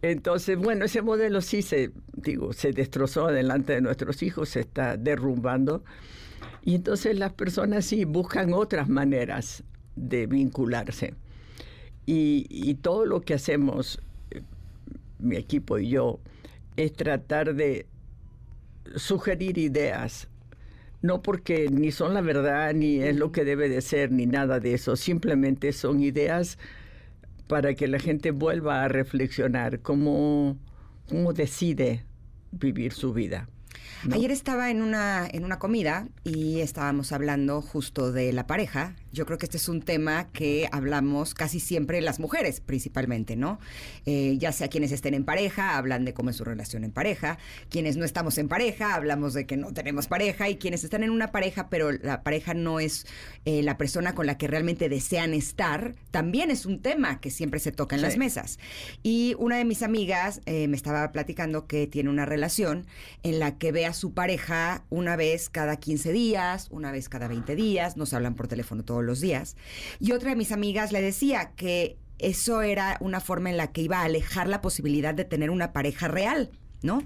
Entonces, 0.00 0.56
bueno, 0.56 0.84
ese 0.84 1.02
modelo 1.02 1.40
sí 1.40 1.62
se, 1.62 1.90
digo, 2.14 2.52
se 2.52 2.72
destrozó 2.72 3.26
delante 3.26 3.74
de 3.74 3.80
nuestros 3.80 4.22
hijos, 4.22 4.50
se 4.50 4.60
está 4.60 4.96
derrumbando. 4.96 5.82
Y 6.64 6.76
entonces 6.76 7.18
las 7.18 7.32
personas 7.32 7.84
sí 7.84 8.04
buscan 8.04 8.52
otras 8.52 8.88
maneras 8.88 9.64
de 9.96 10.26
vincularse. 10.26 11.14
Y, 12.06 12.46
y 12.48 12.74
todo 12.74 13.04
lo 13.04 13.20
que 13.20 13.34
hacemos, 13.34 14.00
eh, 14.30 14.42
mi 15.18 15.36
equipo 15.36 15.78
y 15.78 15.90
yo, 15.90 16.20
es 16.78 16.92
tratar 16.92 17.54
de 17.54 17.86
sugerir 18.94 19.58
ideas, 19.58 20.28
no 21.02 21.22
porque 21.22 21.68
ni 21.70 21.90
son 21.90 22.14
la 22.14 22.20
verdad, 22.20 22.72
ni 22.72 23.00
es 23.00 23.16
lo 23.16 23.32
que 23.32 23.44
debe 23.44 23.68
de 23.68 23.80
ser, 23.80 24.12
ni 24.12 24.26
nada 24.26 24.60
de 24.60 24.74
eso, 24.74 24.94
simplemente 24.94 25.72
son 25.72 26.00
ideas 26.00 26.56
para 27.48 27.74
que 27.74 27.88
la 27.88 27.98
gente 27.98 28.30
vuelva 28.30 28.84
a 28.84 28.88
reflexionar 28.88 29.80
cómo, 29.80 30.56
cómo 31.08 31.32
decide 31.32 32.04
vivir 32.52 32.92
su 32.92 33.12
vida. 33.12 33.48
Ayer 34.12 34.30
estaba 34.30 34.70
en 34.70 34.80
una, 34.80 35.26
en 35.28 35.44
una 35.44 35.58
comida 35.58 36.06
y 36.22 36.60
estábamos 36.60 37.10
hablando 37.10 37.60
justo 37.60 38.12
de 38.12 38.32
la 38.32 38.46
pareja. 38.46 38.94
Yo 39.12 39.26
creo 39.26 39.38
que 39.38 39.46
este 39.46 39.56
es 39.56 39.68
un 39.68 39.82
tema 39.82 40.28
que 40.32 40.68
hablamos 40.72 41.34
casi 41.34 41.60
siempre 41.60 42.00
las 42.00 42.20
mujeres, 42.20 42.60
principalmente, 42.60 43.36
¿no? 43.36 43.58
Eh, 44.06 44.36
ya 44.38 44.52
sea 44.52 44.68
quienes 44.68 44.92
estén 44.92 45.14
en 45.14 45.24
pareja, 45.24 45.76
hablan 45.76 46.04
de 46.04 46.14
cómo 46.14 46.30
es 46.30 46.36
su 46.36 46.44
relación 46.44 46.84
en 46.84 46.92
pareja. 46.92 47.38
Quienes 47.70 47.96
no 47.96 48.04
estamos 48.04 48.38
en 48.38 48.48
pareja, 48.48 48.94
hablamos 48.94 49.34
de 49.34 49.46
que 49.46 49.56
no 49.56 49.72
tenemos 49.72 50.06
pareja. 50.06 50.48
Y 50.48 50.56
quienes 50.56 50.84
están 50.84 51.02
en 51.02 51.10
una 51.10 51.32
pareja, 51.32 51.68
pero 51.68 51.92
la 51.92 52.22
pareja 52.22 52.54
no 52.54 52.80
es 52.80 53.06
eh, 53.44 53.62
la 53.62 53.78
persona 53.78 54.14
con 54.14 54.26
la 54.26 54.36
que 54.36 54.46
realmente 54.46 54.88
desean 54.88 55.34
estar, 55.34 55.94
también 56.10 56.50
es 56.50 56.66
un 56.66 56.80
tema 56.80 57.20
que 57.20 57.30
siempre 57.30 57.60
se 57.60 57.72
toca 57.72 57.96
en 57.96 58.02
las 58.02 58.16
mesas. 58.16 58.58
Y 59.02 59.34
una 59.38 59.56
de 59.56 59.64
mis 59.64 59.82
amigas 59.82 60.40
eh, 60.46 60.68
me 60.68 60.76
estaba 60.76 61.10
platicando 61.12 61.66
que 61.66 61.86
tiene 61.86 62.10
una 62.10 62.26
relación 62.26 62.86
en 63.22 63.38
la 63.38 63.58
que 63.58 63.72
ve 63.72 63.86
a 63.86 63.92
su 63.92 64.12
pareja 64.12 64.84
una 64.90 65.16
vez 65.16 65.48
cada 65.48 65.76
15 65.76 66.12
días, 66.12 66.68
una 66.70 66.92
vez 66.92 67.08
cada 67.08 67.28
20 67.28 67.54
días, 67.56 67.96
nos 67.96 68.12
hablan 68.12 68.34
por 68.34 68.48
teléfono 68.48 68.84
todos 68.98 69.06
los 69.06 69.20
días. 69.20 69.56
Y 70.00 70.12
otra 70.12 70.30
de 70.30 70.36
mis 70.36 70.52
amigas 70.52 70.92
le 70.92 71.00
decía 71.00 71.52
que 71.56 71.96
eso 72.18 72.62
era 72.62 72.96
una 73.00 73.20
forma 73.20 73.50
en 73.50 73.56
la 73.56 73.70
que 73.72 73.82
iba 73.82 74.00
a 74.00 74.04
alejar 74.04 74.48
la 74.48 74.60
posibilidad 74.60 75.14
de 75.14 75.24
tener 75.24 75.50
una 75.50 75.72
pareja 75.72 76.08
real, 76.08 76.50
¿no? 76.82 77.02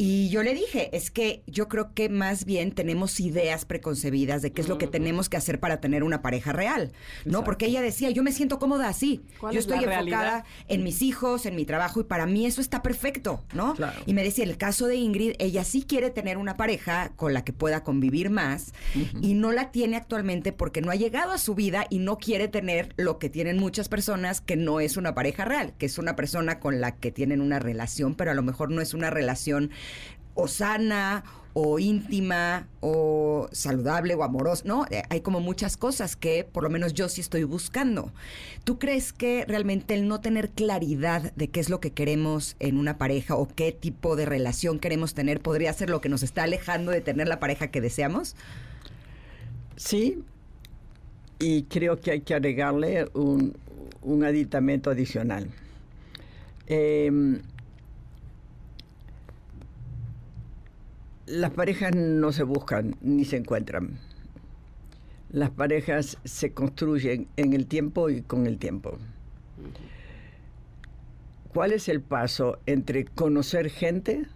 Y 0.00 0.28
yo 0.28 0.44
le 0.44 0.54
dije, 0.54 0.96
es 0.96 1.10
que 1.10 1.42
yo 1.48 1.66
creo 1.66 1.92
que 1.92 2.08
más 2.08 2.44
bien 2.44 2.70
tenemos 2.70 3.18
ideas 3.18 3.64
preconcebidas 3.64 4.42
de 4.42 4.52
qué 4.52 4.60
es 4.60 4.68
lo 4.68 4.78
que 4.78 4.86
tenemos 4.86 5.28
que 5.28 5.36
hacer 5.36 5.58
para 5.58 5.80
tener 5.80 6.04
una 6.04 6.22
pareja 6.22 6.52
real, 6.52 6.92
¿no? 7.24 7.42
Porque 7.42 7.66
ella 7.66 7.82
decía, 7.82 8.08
yo 8.10 8.22
me 8.22 8.30
siento 8.30 8.60
cómoda 8.60 8.88
así. 8.88 9.22
Yo 9.52 9.58
estoy 9.58 9.82
enfocada 9.82 10.44
en 10.68 10.84
mis 10.84 11.02
hijos, 11.02 11.46
en 11.46 11.56
mi 11.56 11.64
trabajo 11.64 12.00
y 12.00 12.04
para 12.04 12.26
mí 12.26 12.46
eso 12.46 12.60
está 12.60 12.80
perfecto, 12.80 13.42
¿no? 13.52 13.74
Y 14.06 14.14
me 14.14 14.22
decía, 14.22 14.44
el 14.44 14.56
caso 14.56 14.86
de 14.86 14.94
Ingrid, 14.94 15.32
ella 15.40 15.64
sí 15.64 15.82
quiere 15.82 16.10
tener 16.10 16.38
una 16.38 16.56
pareja 16.56 17.10
con 17.16 17.34
la 17.34 17.44
que 17.44 17.52
pueda 17.52 17.82
convivir 17.82 18.30
más 18.30 18.74
y 19.20 19.34
no 19.34 19.50
la 19.50 19.72
tiene 19.72 19.96
actualmente 19.96 20.52
porque 20.52 20.80
no 20.80 20.92
ha 20.92 20.94
llegado 20.94 21.32
a 21.32 21.38
su 21.38 21.56
vida 21.56 21.88
y 21.90 21.98
no 21.98 22.18
quiere 22.18 22.46
tener 22.46 22.94
lo 22.96 23.18
que 23.18 23.30
tienen 23.30 23.58
muchas 23.58 23.88
personas 23.88 24.40
que 24.40 24.54
no 24.54 24.78
es 24.78 24.96
una 24.96 25.16
pareja 25.16 25.44
real, 25.44 25.74
que 25.76 25.86
es 25.86 25.98
una 25.98 26.14
persona 26.14 26.60
con 26.60 26.80
la 26.80 26.94
que 26.94 27.10
tienen 27.10 27.40
una 27.40 27.58
relación, 27.58 28.14
pero 28.14 28.30
a 28.30 28.34
lo 28.34 28.44
mejor 28.44 28.70
no 28.70 28.80
es 28.80 28.94
una 28.94 29.10
relación 29.10 29.72
o 30.34 30.46
sana 30.46 31.24
o 31.60 31.80
íntima 31.80 32.68
o 32.80 33.48
saludable 33.50 34.14
o 34.14 34.22
amorosa, 34.22 34.62
¿no? 34.64 34.86
Eh, 34.90 35.02
hay 35.10 35.22
como 35.22 35.40
muchas 35.40 35.76
cosas 35.76 36.14
que 36.14 36.44
por 36.44 36.62
lo 36.62 36.70
menos 36.70 36.94
yo 36.94 37.08
sí 37.08 37.20
estoy 37.20 37.42
buscando. 37.42 38.12
¿Tú 38.62 38.78
crees 38.78 39.12
que 39.12 39.44
realmente 39.48 39.94
el 39.94 40.06
no 40.06 40.20
tener 40.20 40.50
claridad 40.50 41.32
de 41.34 41.48
qué 41.48 41.58
es 41.58 41.68
lo 41.68 41.80
que 41.80 41.90
queremos 41.90 42.54
en 42.60 42.78
una 42.78 42.96
pareja 42.96 43.34
o 43.34 43.48
qué 43.48 43.72
tipo 43.72 44.14
de 44.14 44.24
relación 44.24 44.78
queremos 44.78 45.14
tener 45.14 45.40
podría 45.40 45.72
ser 45.72 45.90
lo 45.90 46.00
que 46.00 46.08
nos 46.08 46.22
está 46.22 46.44
alejando 46.44 46.92
de 46.92 47.00
tener 47.00 47.26
la 47.26 47.40
pareja 47.40 47.72
que 47.72 47.80
deseamos? 47.80 48.36
Sí, 49.74 50.22
y 51.40 51.64
creo 51.64 52.00
que 52.00 52.12
hay 52.12 52.20
que 52.20 52.34
agregarle 52.34 53.08
un, 53.14 53.56
un 54.02 54.24
aditamento 54.24 54.90
adicional. 54.90 55.48
Eh, 56.68 57.40
las 61.28 61.50
parejas 61.50 61.94
no 61.94 62.32
se 62.32 62.42
buscan 62.42 62.96
ni 63.02 63.24
se 63.24 63.36
encuentran. 63.36 63.98
Las 65.30 65.50
parejas 65.50 66.16
se 66.24 66.52
construyen 66.52 67.28
en 67.36 67.52
el 67.52 67.66
tiempo 67.66 68.08
y 68.08 68.22
con 68.22 68.46
el 68.46 68.58
tiempo. 68.58 68.98
¿Cuál 71.52 71.72
es 71.72 71.88
el 71.88 72.00
paso 72.00 72.58
entre 72.66 73.04
conocer 73.04 73.68
gente, 73.68 74.26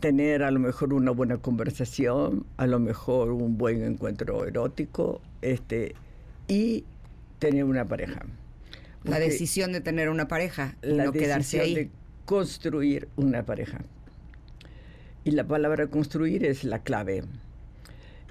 tener 0.00 0.42
a 0.42 0.50
lo 0.50 0.60
mejor 0.60 0.92
una 0.92 1.12
buena 1.12 1.38
conversación, 1.38 2.44
a 2.58 2.66
lo 2.66 2.78
mejor 2.78 3.32
un 3.32 3.56
buen 3.56 3.82
encuentro 3.82 4.44
erótico, 4.44 5.22
este, 5.40 5.94
y 6.46 6.84
tener 7.38 7.64
una 7.64 7.86
pareja? 7.86 8.22
la 9.04 9.18
decisión 9.18 9.72
de 9.72 9.82
tener 9.82 10.08
una 10.08 10.28
pareja 10.28 10.76
y 10.82 10.94
no 10.94 11.12
quedarse 11.12 11.60
ahí. 11.60 11.74
De 11.74 11.90
construir 12.24 13.08
una 13.16 13.44
pareja. 13.44 13.84
Y 15.24 15.30
la 15.30 15.44
palabra 15.44 15.86
construir 15.86 16.44
es 16.44 16.64
la 16.64 16.80
clave. 16.80 17.24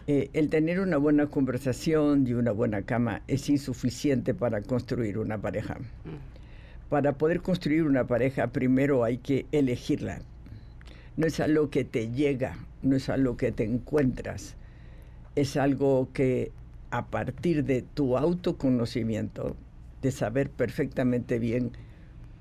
Eh, 0.05 0.29
el 0.33 0.49
tener 0.49 0.79
una 0.79 0.97
buena 0.97 1.27
conversación 1.27 2.27
y 2.27 2.33
una 2.33 2.51
buena 2.51 2.83
cama 2.83 3.23
es 3.27 3.49
insuficiente 3.49 4.33
para 4.33 4.61
construir 4.61 5.17
una 5.17 5.39
pareja. 5.39 5.75
Mm. 5.75 6.89
Para 6.89 7.13
poder 7.13 7.41
construir 7.41 7.83
una 7.83 8.05
pareja, 8.05 8.47
primero 8.47 9.03
hay 9.03 9.17
que 9.17 9.47
elegirla. 9.51 10.21
No 11.17 11.25
es 11.25 11.39
algo 11.39 11.69
que 11.69 11.83
te 11.83 12.11
llega, 12.11 12.57
no 12.83 12.95
es 12.95 13.09
algo 13.09 13.37
que 13.37 13.51
te 13.51 13.63
encuentras. 13.63 14.55
Es 15.35 15.57
algo 15.57 16.09
que 16.13 16.51
a 16.91 17.07
partir 17.07 17.63
de 17.63 17.81
tu 17.81 18.17
autoconocimiento, 18.17 19.55
de 20.03 20.11
saber 20.11 20.51
perfectamente 20.51 21.39
bien 21.39 21.71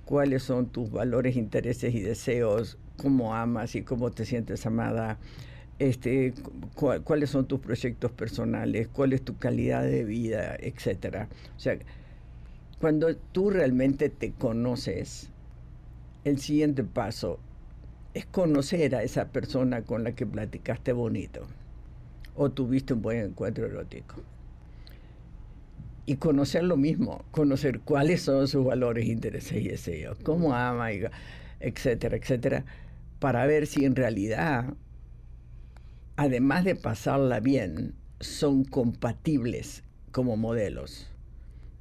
cuáles 0.05 0.42
son 0.42 0.66
tus 0.66 0.90
valores, 0.90 1.36
intereses 1.36 1.94
y 1.94 2.00
deseos, 2.00 2.78
cómo 2.96 3.34
amas 3.34 3.74
y 3.74 3.82
cómo 3.82 4.11
te 4.11 4.24
sientes 4.24 4.66
amada, 4.66 5.18
este, 5.78 6.34
cuáles 7.05 7.30
son 7.30 7.46
tus 7.46 7.61
proyectos 7.61 8.12
personales, 8.12 8.88
cuál 8.88 9.12
es 9.12 9.22
tu 9.22 9.36
calidad 9.38 9.82
de 9.82 10.05
vida, 10.05 10.57
etcétera. 10.61 11.28
O 11.57 11.61
sea, 11.61 11.78
cuando 12.80 13.14
tú 13.16 13.50
realmente 13.50 14.09
te 14.09 14.32
conoces, 14.32 15.30
el 16.24 16.38
siguiente 16.38 16.84
paso 16.84 17.38
es 18.14 18.26
conocer 18.26 18.94
a 18.94 19.03
esa 19.03 19.28
persona 19.28 19.82
con 19.82 20.05
la 20.05 20.12
que 20.12 20.26
platicaste 20.26 20.92
bonito 20.92 21.46
o 22.34 22.50
tuviste 22.50 22.94
un 22.94 23.03
buen 23.03 23.18
encuentro 23.18 23.66
erótico. 23.66 24.16
Y 26.05 26.16
conocer 26.16 26.64
lo 26.64 26.76
mismo, 26.76 27.24
conocer 27.30 27.80
cuáles 27.80 28.22
son 28.22 28.48
sus 28.48 28.64
valores, 28.64 29.07
intereses 29.07 29.62
y 29.62 29.68
deseos, 29.68 30.18
cómo 30.22 30.55
ama, 30.55 30.88
etcétera, 31.61 32.16
etcétera 32.16 32.64
para 33.22 33.46
ver 33.46 33.68
si 33.68 33.84
en 33.84 33.94
realidad, 33.94 34.74
además 36.16 36.64
de 36.64 36.74
pasarla 36.74 37.38
bien, 37.38 37.94
son 38.18 38.64
compatibles 38.64 39.84
como 40.11 40.36
modelos. 40.36 41.07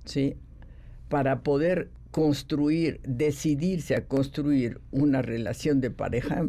¿sí? 0.05 0.35
Para 1.09 1.39
poder 1.39 1.89
construir, 2.11 3.01
decidirse 3.07 3.95
a 3.95 4.05
construir 4.05 4.81
una 4.91 5.23
relación 5.23 5.81
de 5.81 5.89
pareja 5.89 6.45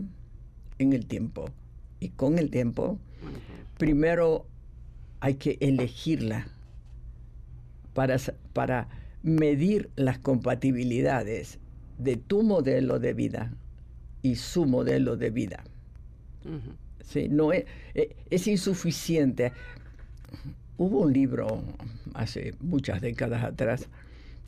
en 0.78 0.92
el 0.92 1.06
tiempo. 1.06 1.48
Y 1.98 2.10
con 2.10 2.38
el 2.38 2.50
tiempo, 2.50 2.98
primero 3.78 4.44
hay 5.20 5.36
que 5.36 5.56
elegirla 5.62 6.48
para, 7.94 8.16
para 8.52 8.88
medir 9.22 9.90
las 9.96 10.18
compatibilidades 10.18 11.58
de 11.98 12.16
tu 12.16 12.42
modelo 12.42 12.98
de 12.98 13.14
vida 13.14 13.52
y 14.22 14.36
su 14.36 14.66
modelo 14.66 15.16
de 15.16 15.30
vida. 15.30 15.64
Sí, 17.04 17.28
no 17.28 17.52
es, 17.52 17.64
eh, 17.94 18.16
es 18.30 18.46
insuficiente. 18.46 19.52
Hubo 20.78 21.00
un 21.00 21.12
libro 21.12 21.62
hace 22.14 22.54
muchas 22.60 23.00
décadas 23.00 23.44
atrás 23.44 23.88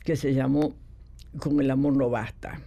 que 0.03 0.15
se 0.15 0.33
llamó 0.33 0.75
Con 1.39 1.59
el 1.59 1.71
amor 1.71 1.95
no 1.95 2.09
basta. 2.09 2.59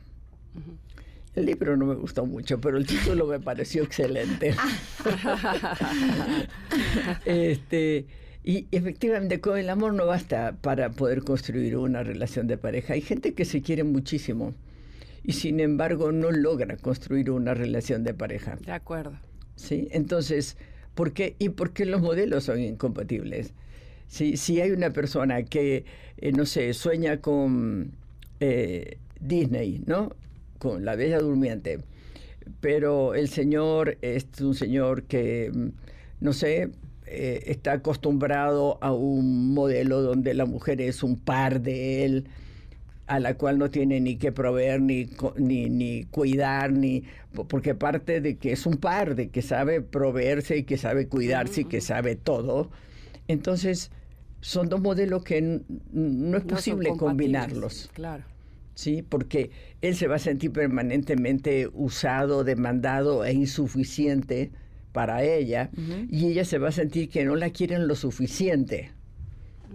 El 1.35 1.47
libro 1.47 1.76
no 1.76 1.87
me 1.87 1.95
gustó 1.95 2.26
mucho, 2.26 2.61
pero 2.61 2.79
el 2.79 2.87
título 2.87 3.26
me 3.26 3.39
pareció 3.39 3.85
excelente. 3.85 4.55
este, 7.24 8.07
y 8.49 8.66
efectivamente, 8.72 9.42
con 9.42 9.59
el 9.59 9.68
amor 9.68 9.92
no 9.92 10.07
basta 10.07 10.57
para 10.62 10.88
poder 10.88 11.22
construir 11.22 11.76
una 11.76 12.03
relación 12.03 12.46
de 12.46 12.57
pareja. 12.57 12.94
Hay 12.94 13.03
gente 13.03 13.34
que 13.34 13.44
se 13.44 13.61
quiere 13.61 13.84
muchísimo 13.84 14.55
y 15.22 15.34
sin 15.34 15.61
embargo 15.61 16.12
no 16.12 16.30
logra 16.30 16.78
construir 16.78 17.30
una 17.30 17.53
relación 17.53 18.05
de 18.05 18.14
pareja. 18.14 18.57
De 18.64 18.72
acuerdo. 18.72 19.18
¿Sí? 19.57 19.88
Entonces, 19.90 20.57
¿por 20.94 21.12
qué? 21.12 21.36
¿Y 21.38 21.51
por 21.51 21.74
qué 21.74 21.84
los 21.84 22.01
modelos 22.01 22.44
son 22.44 22.59
incompatibles? 22.59 23.53
Si, 24.07 24.38
si 24.38 24.62
hay 24.62 24.70
una 24.70 24.94
persona 24.94 25.42
que, 25.42 25.84
eh, 26.16 26.32
no 26.32 26.46
sé, 26.46 26.72
sueña 26.72 27.20
con 27.20 27.92
eh, 28.40 28.96
Disney, 29.20 29.82
¿no? 29.84 30.16
Con 30.59 30.86
La 30.86 30.96
Bella 30.96 31.18
Durmiente, 31.18 31.80
pero 32.62 33.14
el 33.14 33.28
señor 33.28 33.99
es 34.01 34.24
un 34.40 34.55
señor 34.55 35.03
que, 35.03 35.51
mm, 35.53 35.68
no 36.20 36.32
sé, 36.32 36.70
eh, 37.11 37.42
está 37.46 37.72
acostumbrado 37.72 38.78
a 38.80 38.92
un 38.92 39.54
modelo 39.54 40.02
donde 40.02 40.34
la 40.34 40.46
mujer 40.46 40.80
es 40.80 41.02
un 41.02 41.16
par 41.18 41.61
de 41.61 42.04
él, 42.04 42.28
a 43.06 43.20
la 43.20 43.34
cual 43.34 43.59
no 43.59 43.70
tiene 43.70 44.00
ni 44.00 44.16
que 44.16 44.32
proveer, 44.32 44.80
ni, 44.80 45.09
ni, 45.36 45.70
ni 45.70 46.04
cuidar, 46.04 46.72
ni 46.72 47.04
porque 47.48 47.74
parte 47.74 48.20
de 48.20 48.36
que 48.36 48.52
es 48.52 48.66
un 48.66 48.76
par, 48.76 49.14
de 49.14 49.30
que 49.30 49.42
sabe 49.42 49.80
proveerse 49.80 50.59
y 50.59 50.64
que 50.64 50.76
sabe 50.76 51.09
cuidarse 51.09 51.62
y 51.62 51.64
que 51.64 51.80
sabe 51.80 52.16
todo. 52.16 52.70
Entonces, 53.26 53.90
son 54.40 54.68
dos 54.68 54.80
modelos 54.80 55.24
que 55.24 55.62
no 55.92 56.36
es 56.36 56.44
posible 56.44 56.90
combinarlos. 56.96 57.90
Claro. 57.94 58.24
¿sí? 58.78 59.02
Porque 59.02 59.50
él 59.80 59.96
se 59.96 60.06
va 60.06 60.16
a 60.16 60.20
sentir 60.20 60.52
permanentemente 60.52 61.68
usado, 61.74 62.44
demandado 62.44 63.24
e 63.24 63.32
insuficiente 63.32 64.52
para 64.93 65.22
ella 65.22 65.70
y 66.11 66.26
ella 66.26 66.45
se 66.45 66.59
va 66.59 66.68
a 66.68 66.72
sentir 66.72 67.09
que 67.09 67.24
no 67.24 67.36
la 67.36 67.51
quieren 67.51 67.86
lo 67.86 67.95
suficiente. 67.95 68.93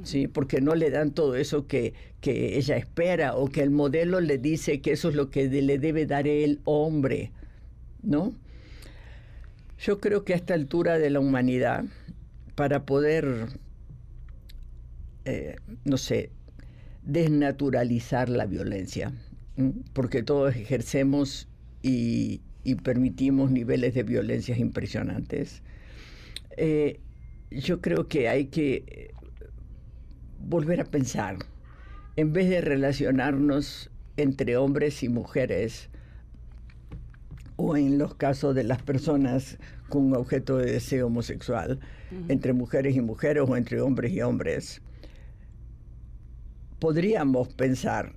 ¿sí? 0.04 0.28
Porque 0.28 0.62
no 0.62 0.76
le 0.76 0.90
dan 0.90 1.12
todo 1.12 1.36
eso 1.36 1.68
que, 1.68 1.94
que 2.20 2.58
ella 2.58 2.78
espera 2.78 3.36
o 3.36 3.48
que 3.48 3.62
el 3.62 3.70
modelo 3.70 4.20
le 4.20 4.38
dice 4.38 4.82
que 4.82 4.94
eso 4.94 5.10
es 5.10 5.16
lo 5.16 5.30
que 5.30 5.48
le 5.48 5.80
debe 5.80 6.06
dar 6.06 6.28
el 6.28 6.60
hombre, 6.66 7.32
¿no? 8.02 8.34
Yo 9.80 10.00
creo 10.00 10.24
que 10.24 10.34
a 10.34 10.38
esta 10.38 10.54
altura 10.54 10.98
de 10.98 11.10
la 11.10 11.20
humanidad, 11.20 11.84
para 12.56 12.86
poder, 12.86 13.48
eh, 15.26 15.58
no 15.84 15.98
sé, 15.98 16.30
desnaturalizar 17.04 18.30
la 18.30 18.46
violencia, 18.46 19.12
porque 19.92 20.24
todos 20.24 20.56
ejercemos 20.56 21.50
y, 21.82 22.42
y, 22.64 22.76
permitimos 22.76 23.52
niveles 23.52 23.94
de 23.94 24.04
violencia 24.04 24.58
impresionantes. 24.58 25.62
Eh, 26.58 27.00
yo 27.52 27.82
creo 27.82 28.08
que 28.08 28.30
hay 28.30 28.46
que 28.46 29.12
volver 30.40 30.82
a 30.82 30.86
pensar, 30.86 31.38
en 32.16 32.34
vez 32.34 32.50
de 32.50 32.62
relacionarnos 32.62 33.90
entre 34.18 34.58
hombres 34.58 35.04
y 35.04 35.10
mujeres, 35.10 35.90
o 37.56 37.78
en 37.78 37.98
los 37.98 38.16
casos 38.16 38.56
de 38.56 38.64
las 38.64 38.82
personas 38.82 39.58
con 39.90 40.14
objeto 40.16 40.58
de 40.58 40.72
deseo 40.72 41.08
homosexual, 41.08 41.80
entre 42.28 42.54
mujeres 42.54 42.96
y 42.96 43.02
mujeres 43.02 43.44
o 43.48 43.56
entre 43.56 43.82
hombres 43.82 44.12
y 44.12 44.22
hombres, 44.22 44.82
podríamos 46.80 47.48
pensar 47.54 48.14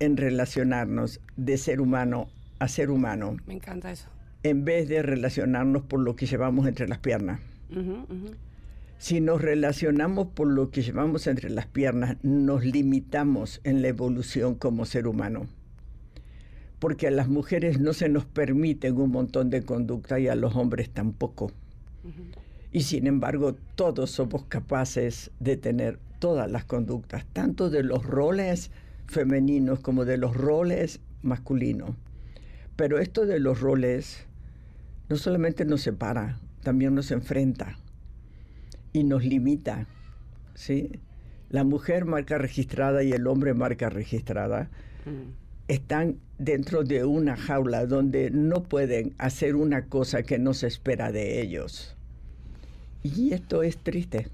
en 0.00 0.16
relacionarnos 0.16 1.20
de 1.36 1.56
ser 1.58 1.80
humano 1.80 2.28
a 2.62 2.68
ser 2.68 2.90
humano. 2.92 3.36
Me 3.46 3.54
encanta 3.54 3.90
eso. 3.90 4.08
En 4.44 4.64
vez 4.64 4.88
de 4.88 5.02
relacionarnos 5.02 5.82
por 5.82 5.98
lo 5.98 6.14
que 6.14 6.26
llevamos 6.26 6.68
entre 6.68 6.86
las 6.86 6.98
piernas. 6.98 7.40
Si 8.98 9.20
nos 9.20 9.42
relacionamos 9.42 10.28
por 10.28 10.46
lo 10.46 10.70
que 10.70 10.82
llevamos 10.82 11.26
entre 11.26 11.50
las 11.50 11.66
piernas, 11.66 12.18
nos 12.22 12.64
limitamos 12.64 13.60
en 13.64 13.82
la 13.82 13.88
evolución 13.88 14.54
como 14.54 14.84
ser 14.84 15.08
humano. 15.08 15.48
Porque 16.78 17.08
a 17.08 17.10
las 17.10 17.28
mujeres 17.28 17.80
no 17.80 17.92
se 17.94 18.08
nos 18.08 18.26
permiten 18.26 18.96
un 18.96 19.10
montón 19.10 19.50
de 19.50 19.64
conducta 19.64 20.20
y 20.20 20.28
a 20.28 20.36
los 20.36 20.54
hombres 20.54 20.88
tampoco. 20.90 21.50
Y 22.70 22.82
sin 22.82 23.08
embargo, 23.08 23.56
todos 23.74 24.12
somos 24.12 24.44
capaces 24.44 25.32
de 25.40 25.56
tener 25.56 25.98
todas 26.20 26.48
las 26.48 26.64
conductas, 26.64 27.26
tanto 27.32 27.70
de 27.70 27.82
los 27.82 28.06
roles 28.06 28.70
femeninos 29.08 29.80
como 29.80 30.04
de 30.04 30.16
los 30.16 30.36
roles 30.36 31.00
masculinos. 31.22 31.96
Pero 32.76 32.98
esto 32.98 33.26
de 33.26 33.38
los 33.38 33.60
roles 33.60 34.26
no 35.08 35.16
solamente 35.16 35.64
nos 35.64 35.82
separa, 35.82 36.38
también 36.62 36.94
nos 36.94 37.10
enfrenta 37.10 37.78
y 38.92 39.04
nos 39.04 39.24
limita. 39.24 39.86
¿sí? 40.54 40.90
La 41.50 41.64
mujer 41.64 42.04
marca 42.04 42.38
registrada 42.38 43.02
y 43.02 43.12
el 43.12 43.26
hombre 43.26 43.54
marca 43.54 43.90
registrada 43.90 44.70
están 45.68 46.18
dentro 46.38 46.84
de 46.84 47.04
una 47.04 47.36
jaula 47.36 47.86
donde 47.86 48.30
no 48.30 48.62
pueden 48.62 49.14
hacer 49.18 49.56
una 49.56 49.86
cosa 49.86 50.22
que 50.22 50.38
no 50.38 50.54
se 50.54 50.66
espera 50.66 51.12
de 51.12 51.40
ellos. 51.40 51.96
Y 53.02 53.32
esto 53.32 53.62
es 53.62 53.76
triste 53.76 54.28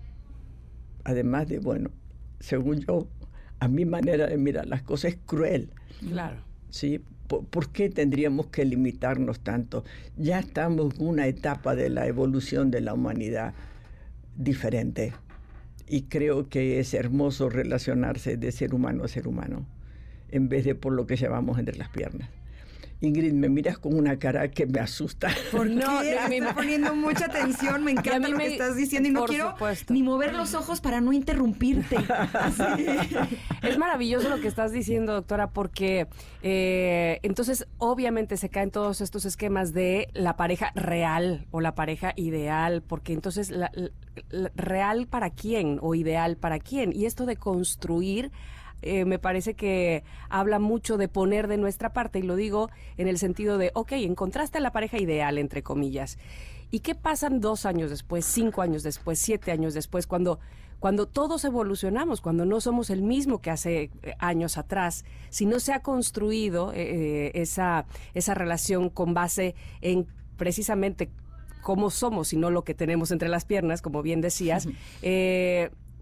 además 1.09 1.49
de, 1.49 1.59
bueno, 1.59 1.91
según 2.39 2.81
yo, 2.81 3.09
a 3.61 3.69
mi 3.69 3.87
manera 3.87 4.27
de 4.27 4.37
mirar 4.37 4.67
las 4.67 4.83
cosas 4.83 5.13
es 5.13 5.19
cruel. 5.25 5.71
Claro. 6.07 6.37
¿Sí? 6.69 7.01
¿Por, 7.29 7.69
qué 7.69 7.91
tendríamos 7.91 8.47
que 8.47 8.65
limitarnos 8.65 9.41
tanto? 9.41 9.85
Ya 10.17 10.39
estamos 10.39 10.95
en 10.99 11.07
una 11.07 11.27
etapa 11.27 11.77
de 11.77 11.91
la 11.91 12.07
evolución 12.07 12.71
de 12.71 12.81
la 12.81 12.95
humanidad 12.95 13.53
diferente. 14.37 15.13
Y 15.87 16.03
creo 16.03 16.49
que 16.49 16.81
es 16.81 16.95
hermoso 16.95 17.51
relacionarse 17.51 18.39
de 18.39 18.51
ser 18.51 18.75
humano 18.75 19.05
a 19.05 19.09
ser 19.09 19.29
humano, 19.29 19.67
en 20.31 20.49
vez 20.49 20.65
de 20.65 20.75
por 20.75 20.95
lo 20.95 21.07
que 21.07 21.17
llevamos 21.17 21.59
entre 21.59 21.77
las 21.77 21.91
piernas. 21.91 22.31
Ingrid, 23.01 23.33
me 23.33 23.49
miras 23.49 23.79
con 23.79 23.95
una 23.95 24.19
cara 24.19 24.51
que 24.51 24.67
me 24.67 24.81
asusta. 24.81 25.31
¿Por 25.53 25.67
no, 25.71 26.01
qué? 26.01 26.19
Me 26.29 26.39
está 26.39 26.55
poniendo 26.55 26.95
mucha 26.95 27.27
atención, 27.27 27.85
me 27.85 27.93
encanta 27.93 28.29
lo 28.29 28.37
que 28.39 28.47
estás 28.47 28.77
diciendo 28.77 29.09
y 29.09 29.13
no 29.13 29.25
quiero 29.25 29.55
ni 29.89 30.03
mover 30.03 30.35
los 30.35 30.55
ojos 30.55 30.81
para 30.81 31.01
no 31.01 31.13
interrumpirte. 31.13 31.97
Es 33.63 33.77
maravilloso 33.77 34.29
lo 34.29 34.41
que 34.41 34.49
estás 34.49 34.73
diciendo, 34.73 35.13
doctora, 35.13 35.51
porque 35.51 36.07
eh, 36.43 37.19
entonces 37.23 37.67
obviamente 37.79 38.37
se 38.37 38.49
caen 38.49 38.71
todos 38.71 39.01
estos 39.01 39.25
esquemas 39.25 39.73
de 39.73 40.09
la 40.15 40.37
pareja 40.37 40.73
real 40.75 41.47
o 41.51 41.61
la 41.61 41.75
pareja 41.75 42.13
ideal, 42.17 42.83
porque 42.83 43.13
entonces 43.13 43.51
la, 43.51 43.71
real 44.55 45.07
para 45.07 45.31
quién 45.31 45.79
o 45.83 45.95
ideal 45.95 46.37
para 46.37 46.59
quién. 46.59 46.93
Y 46.93 47.07
esto 47.07 47.27
de 47.27 47.37
construir 47.37 48.31
eh, 48.83 49.05
me 49.05 49.19
parece 49.19 49.55
que 49.55 50.05
habla 50.29 50.59
mucho 50.59 50.97
de 50.97 51.09
poner 51.09 51.49
de 51.49 51.57
nuestra 51.57 51.93
parte, 51.93 52.19
y 52.19 52.23
lo 52.23 52.37
digo 52.37 52.71
en 52.97 53.09
el 53.09 53.19
sentido 53.19 53.59
de, 53.59 53.71
ok, 53.75 53.93
encontraste 53.93 54.59
a 54.59 54.61
la 54.61 54.73
pareja 54.73 54.99
ideal, 54.99 55.39
entre 55.39 55.63
comillas. 55.63 56.19
¿Y 56.71 56.81
qué 56.81 56.95
pasan 56.95 57.41
dos 57.41 57.67
años 57.67 57.91
después, 57.91 58.25
cinco 58.25 58.63
años 58.63 58.83
después, 58.83 59.19
siete 59.19 59.53
años 59.53 59.75
después, 59.75 60.07
cuando, 60.07 60.39
cuando 60.79 61.07
todos 61.07 61.45
evolucionamos, 61.45 62.21
cuando 62.21 62.45
no 62.45 62.61
somos 62.61 62.91
el 62.91 63.03
mismo 63.03 63.41
que 63.41 63.51
hace 63.51 63.91
eh, 64.03 64.15
años 64.19 64.59
atrás, 64.59 65.05
si 65.31 65.47
no 65.47 65.61
se 65.61 65.73
ha 65.73 65.81
construido 65.81 66.73
eh, 66.75 67.33
esa, 67.35 67.87
esa 68.15 68.35
relación 68.35 68.91
con 68.91 69.15
base 69.15 69.55
en 69.81 70.07
precisamente 70.37 71.11
cómo 71.63 71.91
somos 71.91 72.33
y 72.33 72.37
no 72.37 72.51
lo 72.51 72.63
que 72.63 72.75
tenemos 72.75 73.11
entre 73.11 73.29
las 73.29 73.45
piernas, 73.45 73.83
como 73.83 74.03
bien 74.03 74.21
decías, 74.21 74.69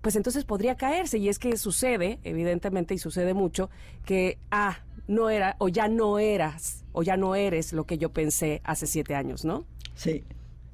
pues 0.07 0.14
entonces 0.14 0.44
podría 0.44 0.76
caerse. 0.76 1.18
Y 1.18 1.28
es 1.28 1.40
que 1.40 1.57
sucede, 1.57 2.20
evidentemente, 2.22 2.94
y 2.94 2.98
sucede 2.98 3.34
mucho, 3.34 3.70
que, 4.04 4.38
ah, 4.52 4.78
no 5.09 5.30
era, 5.30 5.57
o 5.59 5.68
ya 5.68 5.88
no 5.88 6.20
eras, 6.20 6.84
o 6.92 7.02
ya 7.02 7.16
no 7.16 7.34
eres 7.34 7.72
lo 7.72 7.86
que 7.86 7.98
yo 7.98 8.11
pensé 8.12 8.61
hace 8.62 8.86
siete 8.86 9.16
años, 9.16 9.44
¿no? 9.44 9.66
Sí, 9.96 10.22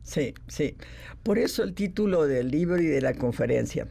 sí, 0.02 0.34
sí. 0.48 0.76
Por 1.22 1.38
eso 1.38 1.62
el 1.62 1.72
título 1.72 2.26
del 2.26 2.50
libro 2.50 2.78
y 2.78 2.84
de 2.84 3.00
la 3.00 3.14
conferencia. 3.14 3.88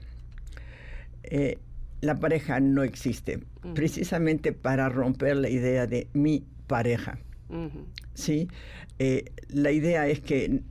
Eh, 1.23 1.57
la 2.01 2.19
pareja 2.19 2.59
no 2.59 2.83
existe, 2.83 3.39
precisamente 3.73 4.53
para 4.53 4.89
romper 4.89 5.37
la 5.37 5.49
idea 5.49 5.87
de 5.87 6.07
mi 6.13 6.45
pareja. 6.67 7.17
¿sí? 8.13 8.47
Eh, 8.99 9.25
la 9.49 9.71
idea 9.71 10.07
es 10.07 10.19
que 10.19 10.61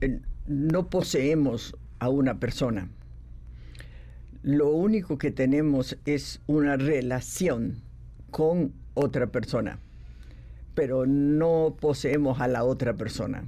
no 0.47 0.89
poseemos 0.89 1.75
a 1.99 2.07
una 2.07 2.39
persona 2.39 2.87
lo 4.43 4.69
único 4.69 5.17
que 5.17 5.31
tenemos 5.31 5.97
es 6.05 6.41
una 6.47 6.77
relación 6.77 7.81
con 8.31 8.73
otra 8.93 9.27
persona, 9.27 9.79
pero 10.73 11.05
no 11.05 11.75
poseemos 11.79 12.39
a 12.41 12.47
la 12.47 12.63
otra 12.63 12.93
persona. 12.95 13.43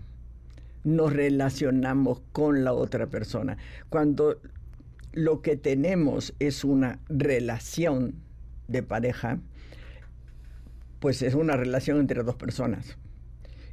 nos 0.84 1.14
relacionamos 1.14 2.22
con 2.32 2.64
la 2.64 2.74
otra 2.74 3.08
persona. 3.08 3.58
Cuando 3.90 4.40
lo 5.14 5.42
que 5.42 5.56
tenemos 5.56 6.34
es 6.40 6.64
una 6.64 7.00
relación 7.08 8.16
de 8.68 8.84
pareja, 8.84 9.40
pues 11.00 11.22
es 11.22 11.36
una 11.36 11.56
relación 11.56 12.00
entre 12.00 12.24
dos 12.24 12.36
personas. 12.36 12.98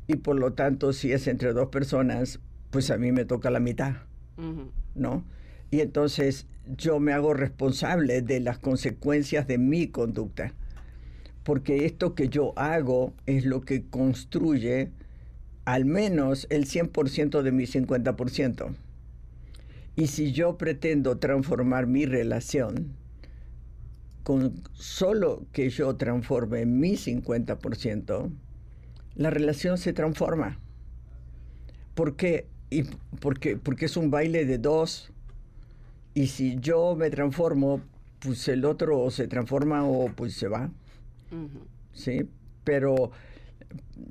Y 0.06 0.16
por 0.16 0.36
lo 0.36 0.52
tanto, 0.52 0.92
si 0.92 1.12
es 1.12 1.26
entre 1.26 1.52
dos 1.52 1.68
personas, 1.68 2.40
pues 2.70 2.90
a 2.90 2.96
mí 2.96 3.12
me 3.12 3.24
toca 3.24 3.50
la 3.50 3.60
mitad, 3.60 3.94
¿no? 4.94 5.24
Y 5.70 5.80
entonces 5.80 6.46
yo 6.76 7.00
me 7.00 7.12
hago 7.12 7.34
responsable 7.34 8.22
de 8.22 8.40
las 8.40 8.58
consecuencias 8.58 9.46
de 9.46 9.58
mi 9.58 9.88
conducta. 9.88 10.52
Porque 11.44 11.86
esto 11.86 12.14
que 12.14 12.28
yo 12.28 12.52
hago 12.56 13.14
es 13.26 13.44
lo 13.44 13.62
que 13.62 13.84
construye 13.84 14.90
al 15.64 15.84
menos 15.84 16.46
el 16.50 16.66
100% 16.66 17.42
de 17.42 17.52
mi 17.52 17.64
50%. 17.64 18.74
Y 19.96 20.06
si 20.06 20.32
yo 20.32 20.56
pretendo 20.56 21.18
transformar 21.18 21.86
mi 21.86 22.06
relación, 22.06 22.94
con 24.22 24.62
solo 24.72 25.46
que 25.52 25.70
yo 25.70 25.96
transforme 25.96 26.66
mi 26.66 26.92
50%, 26.92 28.30
la 29.16 29.30
relación 29.30 29.78
se 29.78 29.92
transforma. 29.92 30.58
¿Por 31.94 32.16
qué? 32.16 32.46
Y 32.70 32.84
porque, 33.20 33.56
porque 33.56 33.86
es 33.86 33.96
un 33.96 34.10
baile 34.10 34.44
de 34.44 34.58
dos. 34.58 35.12
Y 36.14 36.26
si 36.26 36.58
yo 36.61 36.96
me 36.96 37.11
transformo, 37.11 37.80
pues 38.18 38.48
el 38.48 38.64
otro 38.64 39.11
se 39.11 39.28
transforma 39.28 39.84
o 39.84 40.08
pues 40.08 40.34
se 40.34 40.48
va. 40.48 40.70
¿Sí? 41.92 42.26
Pero, 42.64 43.12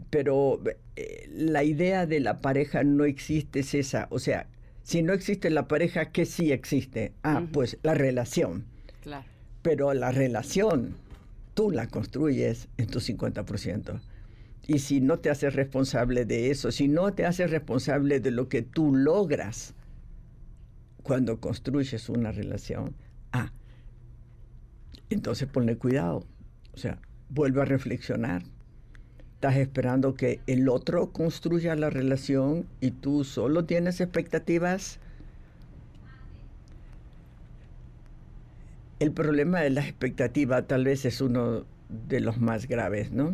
pero 0.10 0.62
eh, 0.96 1.30
la 1.32 1.64
idea 1.64 2.06
de 2.06 2.20
la 2.20 2.42
pareja 2.42 2.84
no 2.84 3.06
existe, 3.06 3.60
es 3.60 3.74
esa. 3.74 4.08
O 4.10 4.20
sea, 4.20 4.48
si 4.84 5.04
no 5.04 5.14
existe 5.14 5.50
la 5.50 5.68
pareja, 5.68 6.12
¿qué 6.12 6.26
sí 6.26 6.52
existe? 6.52 7.14
Ah, 7.24 7.44
pues 7.52 7.78
la 7.84 7.94
relación. 7.94 8.66
Claro. 9.02 9.26
Pero 9.62 9.94
la 9.94 10.12
relación 10.12 10.96
tú 11.54 11.72
la 11.72 11.88
construyes 11.88 12.70
en 12.78 12.88
tu 12.88 13.00
50%. 13.00 14.00
Y 14.68 14.80
si 14.80 15.02
no 15.02 15.20
te 15.20 15.30
haces 15.30 15.56
responsable 15.56 16.26
de 16.26 16.52
eso, 16.52 16.72
si 16.72 16.88
no 16.88 17.12
te 17.14 17.26
haces 17.26 17.52
responsable 17.52 18.20
de 18.20 18.32
lo 18.32 18.48
que 18.48 18.62
tú 18.62 18.96
logras 18.96 19.74
cuando 21.04 21.40
construyes 21.40 22.10
una 22.10 22.32
relación, 22.32 22.96
ah, 23.32 23.52
entonces 25.10 25.48
ponle 25.48 25.78
cuidado. 25.78 26.26
O 26.74 26.78
sea, 26.78 27.00
vuelve 27.30 27.62
a 27.62 27.66
reflexionar. 27.66 28.44
Estás 29.36 29.56
esperando 29.58 30.16
que 30.16 30.42
el 30.48 30.68
otro 30.68 31.12
construya 31.12 31.76
la 31.76 31.90
relación 31.90 32.68
y 32.82 32.92
tú 32.92 33.24
solo 33.24 33.66
tienes 33.66 34.02
expectativas 34.02 35.00
El 39.00 39.14
problema 39.14 39.62
de 39.62 39.70
la 39.70 39.82
expectativa 39.82 40.62
tal 40.64 40.84
vez 40.84 41.06
es 41.06 41.22
uno 41.22 41.64
de 42.10 42.20
los 42.20 42.38
más 42.40 42.68
graves, 42.68 43.14
¿no? 43.14 43.34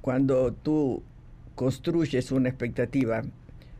Cuando 0.00 0.52
tú 0.52 1.04
construyes 1.54 2.32
una 2.32 2.48
expectativa, 2.48 3.22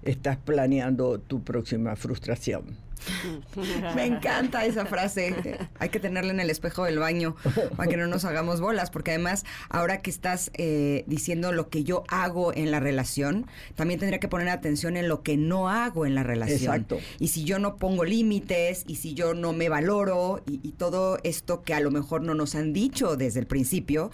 estás 0.04 0.36
planeando 0.36 1.18
tu 1.18 1.42
próxima 1.42 1.96
frustración. 1.96 2.76
Me 3.94 4.06
encanta 4.06 4.64
esa 4.64 4.86
frase. 4.86 5.34
Hay 5.78 5.88
que 5.88 6.00
tenerla 6.00 6.32
en 6.32 6.40
el 6.40 6.50
espejo 6.50 6.84
del 6.84 6.98
baño 6.98 7.36
para 7.76 7.88
que 7.88 7.96
no 7.96 8.06
nos 8.06 8.24
hagamos 8.24 8.60
bolas, 8.60 8.90
porque 8.90 9.12
además, 9.12 9.44
ahora 9.68 10.02
que 10.02 10.10
estás 10.10 10.50
eh, 10.54 11.04
diciendo 11.06 11.52
lo 11.52 11.68
que 11.68 11.84
yo 11.84 12.04
hago 12.08 12.54
en 12.54 12.70
la 12.70 12.80
relación, 12.80 13.46
también 13.74 14.00
tendría 14.00 14.20
que 14.20 14.28
poner 14.28 14.48
atención 14.48 14.96
en 14.96 15.08
lo 15.08 15.22
que 15.22 15.36
no 15.36 15.68
hago 15.68 16.06
en 16.06 16.14
la 16.14 16.22
relación. 16.22 16.58
Exacto. 16.58 16.98
Y 17.18 17.28
si 17.28 17.44
yo 17.44 17.58
no 17.58 17.76
pongo 17.76 18.04
límites, 18.04 18.84
y 18.86 18.96
si 18.96 19.14
yo 19.14 19.34
no 19.34 19.52
me 19.52 19.68
valoro, 19.68 20.42
y, 20.46 20.72
todo 20.72 21.18
esto 21.22 21.62
que 21.62 21.74
a 21.74 21.80
lo 21.80 21.90
mejor 21.90 22.22
no 22.22 22.34
nos 22.34 22.54
han 22.54 22.72
dicho 22.72 23.16
desde 23.16 23.40
el 23.40 23.46
principio, 23.46 24.10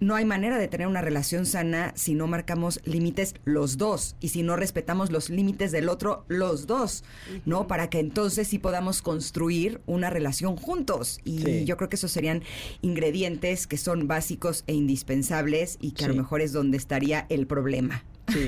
no 0.00 0.16
hay 0.16 0.24
manera 0.24 0.58
de 0.58 0.68
tener 0.68 0.88
una 0.88 1.00
relación 1.00 1.46
sana 1.46 1.92
si 1.94 2.14
no 2.14 2.26
marcamos 2.26 2.80
límites 2.84 3.34
los 3.44 3.78
dos, 3.78 4.16
y 4.20 4.28
si 4.30 4.42
no 4.42 4.56
respetamos 4.56 5.10
los 5.10 5.30
límites 5.30 5.70
del 5.70 5.88
otro 5.88 6.24
los 6.28 6.66
dos, 6.66 7.04
¿no? 7.46 7.66
Para 7.66 7.88
que 7.88 8.00
entonces 8.00 8.21
entonces 8.22 8.46
sí 8.46 8.60
podamos 8.60 9.02
construir 9.02 9.80
una 9.84 10.08
relación 10.08 10.54
juntos. 10.54 11.18
Y 11.24 11.64
yo 11.64 11.76
creo 11.76 11.88
que 11.88 11.96
esos 11.96 12.12
serían 12.12 12.44
ingredientes 12.80 13.66
que 13.66 13.76
son 13.76 14.06
básicos 14.06 14.62
e 14.68 14.74
indispensables 14.74 15.76
y 15.80 15.90
que 15.90 16.04
a 16.04 16.08
lo 16.08 16.14
mejor 16.14 16.40
es 16.40 16.52
donde 16.52 16.76
estaría 16.76 17.26
el 17.30 17.48
problema. 17.48 18.04
Sí, 18.28 18.46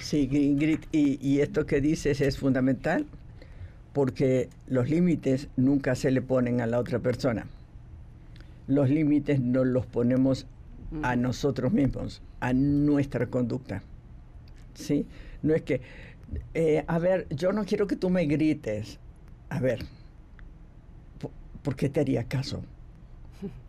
sí 0.00 0.28
Ingrid, 0.30 0.78
y, 0.92 1.18
y 1.20 1.40
esto 1.40 1.66
que 1.66 1.80
dices 1.80 2.20
es 2.20 2.38
fundamental 2.38 3.06
porque 3.92 4.50
los 4.68 4.88
límites 4.88 5.48
nunca 5.56 5.96
se 5.96 6.12
le 6.12 6.22
ponen 6.22 6.60
a 6.60 6.68
la 6.68 6.78
otra 6.78 7.00
persona. 7.00 7.46
Los 8.68 8.88
límites 8.88 9.40
nos 9.40 9.66
los 9.66 9.84
ponemos 9.84 10.46
a 11.02 11.16
nosotros 11.16 11.72
mismos, 11.72 12.22
a 12.38 12.52
nuestra 12.52 13.26
conducta. 13.26 13.82
¿Sí? 14.74 15.06
No 15.42 15.54
es 15.54 15.62
que, 15.62 15.80
eh, 16.54 16.84
a 16.86 17.00
ver, 17.00 17.26
yo 17.30 17.50
no 17.50 17.64
quiero 17.64 17.88
que 17.88 17.96
tú 17.96 18.10
me 18.10 18.26
grites 18.26 19.00
a 19.50 19.60
ver, 19.60 19.84
¿por, 21.62 21.76
qué 21.76 21.88
te 21.88 22.00
haría 22.00 22.24
caso? 22.24 22.62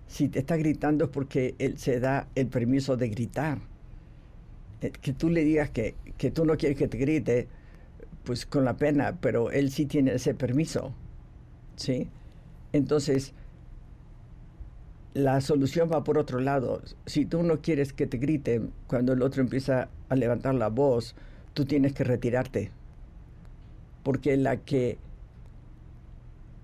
Si 0.08 0.28
te 0.28 0.40
está 0.40 0.58
gritando 0.58 1.06
es 1.06 1.12
porque 1.12 1.56
él 1.60 1.78
se 1.78 2.00
da 2.00 2.28
el 2.36 2.48
permiso 2.48 2.98
de 2.98 3.10
gritar. 3.10 3.60
Eh, 4.82 4.92
que 4.92 5.14
tú 5.14 5.30
le 5.30 5.44
digas 5.44 5.70
que, 5.70 5.96
que 6.18 6.32
tú 6.32 6.46
no 6.46 6.58
quieres 6.58 6.78
que 6.78 6.88
te 6.88 6.98
grite, 6.98 7.48
pues 8.24 8.46
con 8.46 8.66
la 8.66 8.78
pena, 8.78 9.18
pero 9.22 9.52
él 9.52 9.72
sí 9.72 9.86
tiene 9.86 10.14
ese 10.14 10.34
permiso. 10.34 10.94
¿Sí? 11.76 12.08
Entonces, 12.74 13.34
la 15.14 15.42
solución 15.42 15.90
va 15.92 16.04
por 16.04 16.18
otro 16.18 16.40
lado. 16.40 16.82
Si 17.06 17.26
tú 17.26 17.44
no 17.44 17.62
quieres 17.62 17.94
que 17.94 18.08
te 18.08 18.18
griten 18.18 18.72
cuando 18.88 19.14
el 19.14 19.22
otro 19.22 19.42
empieza 19.42 19.90
a 20.10 20.16
levantar 20.16 20.56
la 20.56 20.70
voz, 20.70 21.16
tú 21.54 21.66
tienes 21.66 21.94
que 21.94 22.04
retirarte. 22.04 22.72
Porque 24.04 24.38
la 24.38 24.58
que 24.58 24.98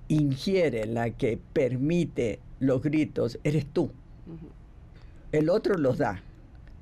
ingiere, 0.08 0.86
la 0.86 1.12
que 1.12 1.40
permite 1.54 2.40
los 2.60 2.82
gritos, 2.82 3.40
eres 3.44 3.66
tú. 3.66 3.92
El 5.32 5.50
otro 5.50 5.78
los 5.78 5.98
da, 5.98 6.22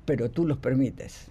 pero 0.04 0.30
tú 0.30 0.46
los 0.46 0.58
permites. 0.58 1.26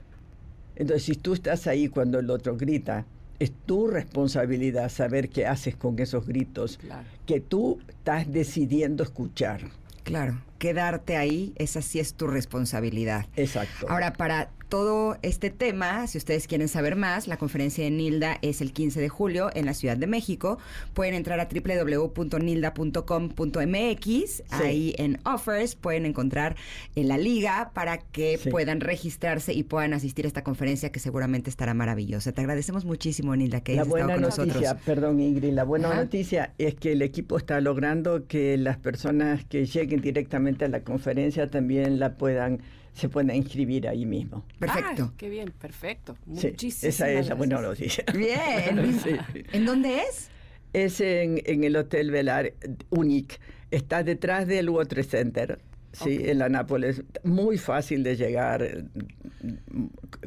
Entonces, 0.76 1.04
si 1.04 1.16
tú 1.16 1.34
estás 1.34 1.68
ahí 1.68 1.88
cuando 1.88 2.20
el 2.20 2.30
otro 2.30 2.58
grita, 2.58 3.06
es 3.40 3.52
tu 3.66 3.88
responsabilidad 3.88 4.90
saber 4.90 5.30
qué 5.30 5.46
haces 5.46 5.76
con 5.76 6.00
esos 6.00 6.26
gritos 6.26 6.80
que 7.26 7.40
tú 7.40 7.80
estás 7.88 8.32
decidiendo 8.32 9.04
escuchar. 9.04 9.62
Claro, 10.04 10.42
quedarte 10.60 11.16
ahí, 11.16 11.54
esa 11.56 11.82
sí 11.82 12.00
es 12.00 12.14
tu 12.14 12.28
responsabilidad. 12.28 13.26
Exacto. 13.36 13.88
Ahora, 13.90 14.14
para 14.14 14.50
todo 14.74 15.18
este 15.22 15.52
tema, 15.52 16.08
si 16.08 16.18
ustedes 16.18 16.48
quieren 16.48 16.68
saber 16.68 16.96
más, 16.96 17.28
la 17.28 17.38
conferencia 17.38 17.84
de 17.84 17.92
Nilda 17.92 18.40
es 18.42 18.60
el 18.60 18.74
15 18.74 19.02
de 19.02 19.08
julio 19.08 19.52
en 19.54 19.68
la 19.68 19.76
Ciudad 19.76 19.98
de 19.98 20.08
México. 20.08 20.58
Pueden 20.96 21.14
entrar 21.14 21.40
a 21.40 21.48
www.nilda.com.mx. 21.48 24.44
Ahí 24.50 24.96
en 24.98 25.20
Offers 25.26 25.76
pueden 25.76 26.08
encontrar 26.08 26.56
en 26.96 27.08
la 27.08 27.20
liga 27.20 27.70
para 27.76 28.00
que 28.00 28.40
puedan 28.50 28.82
registrarse 28.82 29.54
y 29.54 29.62
puedan 29.62 29.94
asistir 29.94 30.26
a 30.26 30.28
esta 30.28 30.44
conferencia 30.44 30.92
que 30.92 31.00
seguramente 31.00 31.52
estará 31.52 31.76
maravillosa. 31.76 32.32
Te 32.32 32.42
agradecemos 32.42 32.84
muchísimo, 32.84 33.36
Nilda, 33.36 33.62
que 33.62 33.74
hayas 33.74 33.86
estado 33.86 34.12
con 34.12 34.22
noticia, 34.22 34.80
Perdón, 34.84 35.20
Ingrid, 35.20 35.54
la 35.54 35.66
buena 35.66 35.94
noticia 35.94 36.56
es 36.58 36.74
que 36.74 36.94
el 36.94 37.04
equipo 37.04 37.38
está 37.38 37.62
logrando 37.62 38.26
que 38.26 38.58
las 38.58 38.78
personas 38.78 39.46
que 39.46 39.68
lleguen 39.68 40.02
directamente 40.02 40.66
a 40.66 40.68
la 40.68 40.80
conferencia 40.80 41.52
también 41.52 42.00
la 42.00 42.18
puedan 42.18 42.64
se 42.94 43.10
pueden 43.10 43.36
inscribir 43.36 43.88
ahí 43.88 44.06
mismo. 44.06 44.46
Perfecto. 44.60 45.14
qué 45.18 45.30
bien, 45.30 45.52
perfecto. 45.52 46.16
Muchísimas 46.26 46.84
Esa 46.84 47.10
es 47.10 47.28
la 47.28 47.36
buena 47.36 47.60
noticia. 47.60 48.04
Bien. 48.14 49.00
¿En 49.52 49.66
dónde 49.66 50.02
es? 50.02 50.30
Es 50.74 51.02
en, 51.02 51.42
el 51.46 51.76
Hotel 51.76 52.12
Velar 52.12 52.54
Unique. 52.90 53.38
Está 53.72 54.04
detrás 54.04 54.48
del 54.48 54.72
Trade 54.88 55.04
Center. 55.04 55.60
Sí, 55.92 56.22
en 56.24 56.40
la 56.40 56.50
Nápoles. 56.50 57.04
Muy 57.24 57.58
fácil 57.60 58.04
de 58.04 58.16
llegar 58.16 58.86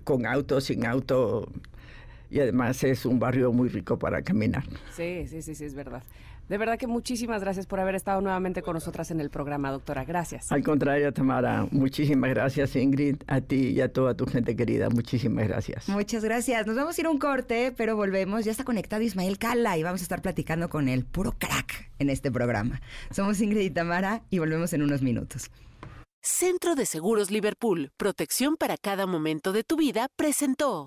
con 0.05 0.25
auto, 0.27 0.61
sin 0.61 0.87
auto. 0.87 1.53
Y 2.31 2.41
además 2.41 2.83
es 2.85 3.05
un 3.05 3.19
barrio 3.19 3.53
muy 3.53 3.69
rico 3.69 3.99
para 3.99 4.23
caminar. 4.23 4.65
Sí, 4.95 5.27
sí, 5.29 5.43
sí, 5.43 5.55
sí, 5.55 5.65
es 5.65 5.75
verdad. 5.75 6.03
De 6.49 6.59
verdad 6.59 6.79
que 6.79 6.87
muchísimas 6.87 7.41
gracias 7.41 7.67
por 7.67 7.81
haber 7.81 7.95
estado 7.95 8.21
nuevamente 8.21 8.63
con 8.63 8.75
nosotras 8.75 9.11
en 9.11 9.21
el 9.21 9.31
programa, 9.31 9.71
doctora. 9.71 10.05
Gracias. 10.05 10.53
Al 10.53 10.63
contrario, 10.63 11.13
Tamara, 11.13 11.67
muchísimas 11.71 12.31
gracias, 12.31 12.77
Ingrid, 12.77 13.17
a 13.27 13.41
ti 13.41 13.71
y 13.71 13.81
a 13.81 13.93
toda 13.93 14.15
tu 14.15 14.27
gente 14.27 14.55
querida. 14.55 14.89
Muchísimas 14.89 15.49
gracias. 15.49 15.89
Muchas 15.89 16.23
gracias. 16.25 16.67
Nos 16.67 16.77
vamos 16.77 16.97
a 16.97 17.01
ir 17.01 17.07
a 17.07 17.11
un 17.11 17.19
corte, 17.19 17.73
pero 17.77 17.97
volvemos. 17.97 18.45
Ya 18.45 18.53
está 18.53 18.65
conectado 18.65 19.03
Ismael 19.03 19.39
Cala 19.39 19.77
y 19.77 19.83
vamos 19.83 20.01
a 20.01 20.05
estar 20.05 20.23
platicando 20.23 20.69
con 20.69 20.89
él, 20.89 21.05
puro 21.05 21.33
crack, 21.33 21.91
en 21.99 22.11
este 22.11 22.31
programa. 22.31 22.81
Somos 23.11 23.41
Ingrid 23.41 23.63
y 23.63 23.71
Tamara 23.71 24.23
y 24.31 24.39
volvemos 24.39 24.73
en 24.73 24.83
unos 24.83 25.03
minutos. 25.03 25.51
Centro 26.23 26.75
de 26.75 26.87
Seguros 26.87 27.31
Liverpool, 27.31 27.93
protección 27.97 28.57
para 28.57 28.77
cada 28.77 29.07
momento 29.07 29.53
de 29.53 29.63
tu 29.63 29.77
vida, 29.77 30.09
presentó. 30.17 30.87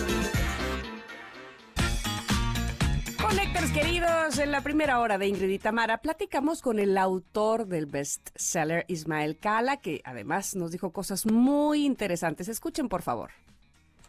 Conectores 3.21 3.71
queridos, 3.71 4.39
en 4.39 4.51
la 4.51 4.61
primera 4.61 4.99
hora 4.99 5.17
de 5.17 5.27
Ingrid 5.27 5.49
y 5.49 5.59
Tamara 5.59 5.99
platicamos 5.99 6.61
con 6.61 6.79
el 6.79 6.97
autor 6.97 7.67
del 7.67 7.85
bestseller 7.85 8.85
Ismael 8.87 9.37
Cala, 9.37 9.77
que 9.77 10.01
además 10.03 10.55
nos 10.55 10.71
dijo 10.71 10.91
cosas 10.91 11.25
muy 11.25 11.85
interesantes. 11.85 12.47
Escuchen, 12.47 12.89
por 12.89 13.03
favor. 13.03 13.31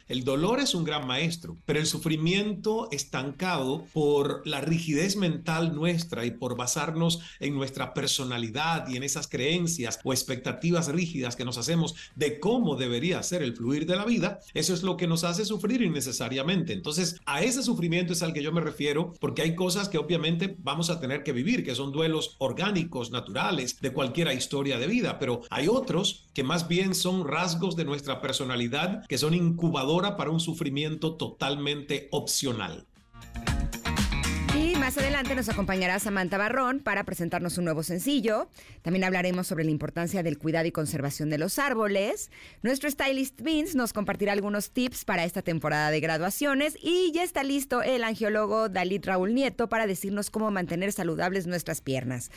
El 0.09 0.24
dolor 0.24 0.61
es 0.61 0.74
un 0.74 0.84
gran 0.84 1.07
maestro, 1.07 1.57
pero 1.64 1.78
el 1.78 1.86
sufrimiento 1.86 2.88
estancado 2.90 3.86
por 3.92 4.46
la 4.46 4.61
rigidez 4.61 5.16
mental 5.16 5.74
nuestra 5.74 6.24
y 6.24 6.32
por 6.32 6.57
basarnos 6.57 7.20
en 7.40 7.55
nuestra 7.55 7.94
personalidad 7.94 8.88
y 8.88 8.96
en 8.96 9.05
esas 9.05 9.28
creencias 9.28 10.00
o 10.05 10.12
expectativas 10.12 10.88
rígidas 10.88 11.36
que 11.36 11.44
nos 11.44 11.59
hacemos 11.59 11.94
de 12.16 12.40
cómo 12.40 12.76
debería 12.76 13.22
ser 13.22 13.42
el 13.42 13.55
fluir 13.55 13.86
de 13.86 13.96
la 13.96 14.05
vida, 14.05 14.40
eso 14.55 14.74
es 14.74 14.82
lo 14.82 14.96
que 14.96 15.07
nos 15.07 15.24
hace 15.24 15.44
sufrir 15.44 15.82
innecesariamente. 15.82 16.72
Entonces, 16.72 17.20
a 17.24 17.42
ese 17.42 17.62
sufrimiento 17.62 18.12
es 18.12 18.22
al 18.22 18.32
que 18.32 18.42
yo 18.42 18.53
me 18.53 18.61
refiero 18.61 19.12
porque 19.20 19.42
hay 19.42 19.55
cosas 19.55 19.88
que 19.88 19.98
obviamente 19.98 20.57
vamos 20.59 20.90
a 20.90 21.00
tener 21.00 21.22
que 21.22 21.32
vivir, 21.32 21.64
que 21.64 21.74
son 21.74 21.92
duelos 21.92 22.36
orgánicos, 22.38 23.11
naturales, 23.11 23.80
de 23.80 23.92
cualquier 23.92 24.32
historia 24.32 24.78
de 24.78 24.86
vida, 24.86 25.18
pero 25.18 25.42
hay 25.50 25.68
otros 25.68 26.26
que 26.34 26.44
más 26.44 26.68
bien 26.68 26.94
son 26.94 27.26
rasgos 27.26 27.76
de 27.76 27.84
nuestra 27.84 28.20
personalidad, 28.20 29.05
que 29.07 29.18
son 29.18 29.34
incubadores 29.34 29.91
para 29.93 30.30
un 30.30 30.40
sufrimiento 30.40 31.16
totalmente 31.16 32.09
opcional. 32.12 32.86
Y 34.55 34.74
más 34.76 34.97
adelante 34.97 35.34
nos 35.34 35.49
acompañará 35.49 35.99
Samantha 35.99 36.38
Barrón 36.38 36.80
para 36.80 37.05
presentarnos 37.05 37.59
un 37.59 37.64
nuevo 37.64 37.82
sencillo. 37.82 38.49
También 38.82 39.05
hablaremos 39.05 39.47
sobre 39.47 39.64
la 39.64 39.70
importancia 39.70 40.22
del 40.22 40.38
cuidado 40.38 40.66
y 40.66 40.72
conservación 40.72 41.28
de 41.28 41.38
los 41.38 41.59
árboles. 41.59 42.30
Nuestro 42.62 42.90
stylist 42.90 43.40
Vince 43.43 43.76
nos 43.76 43.93
compartirá 43.93 44.32
algunos 44.32 44.70
tips 44.70 45.05
para 45.05 45.24
esta 45.24 45.43
temporada 45.43 45.90
de 45.90 46.01
graduaciones. 46.01 46.76
Y 46.82 47.12
ya 47.12 47.22
está 47.22 47.43
listo 47.45 47.82
el 47.82 48.03
angiólogo 48.03 48.70
Dalit 48.70 49.05
Raúl 49.05 49.34
Nieto 49.34 49.68
para 49.68 49.86
decirnos 49.86 50.30
cómo 50.30 50.51
mantener 50.51 50.93
saludables 50.93 51.47
nuestras 51.47 51.82
piernas. 51.82 52.30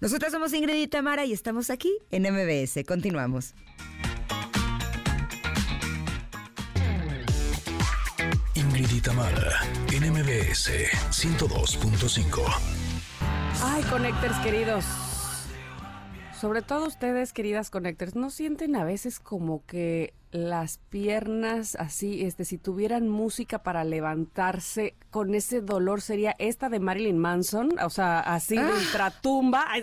Nosotros 0.00 0.32
somos 0.32 0.52
Ingrid 0.52 0.74
y 0.74 0.86
Tamara 0.86 1.24
y 1.24 1.32
estamos 1.32 1.70
aquí 1.70 1.90
en 2.10 2.22
MBS. 2.22 2.84
Continuamos. 2.86 3.54
Ingrid 8.80 8.96
y 8.96 9.00
Tamara, 9.02 9.60
en 9.92 10.10
MBS 10.10 10.70
102.5. 11.10 12.40
Ay, 13.62 13.82
Connectors 13.82 14.38
queridos. 14.38 14.86
Sobre 16.32 16.62
todo 16.62 16.86
ustedes, 16.86 17.34
queridas 17.34 17.68
Connectors, 17.68 18.16
¿no 18.16 18.30
sienten 18.30 18.76
a 18.76 18.84
veces 18.84 19.20
como 19.20 19.66
que 19.66 20.14
las 20.32 20.78
piernas 20.90 21.74
así, 21.76 22.22
este, 22.24 22.44
si 22.44 22.56
tuvieran 22.58 23.08
música 23.08 23.62
para 23.62 23.82
levantarse 23.84 24.94
con 25.10 25.34
ese 25.34 25.60
dolor 25.60 26.00
sería 26.02 26.36
esta 26.38 26.68
de 26.68 26.78
Marilyn 26.78 27.18
Manson, 27.18 27.70
o 27.84 27.90
sea, 27.90 28.20
así 28.20 28.54
de 28.56 28.62
Ah. 28.62 28.74
ultratumba, 28.78 29.64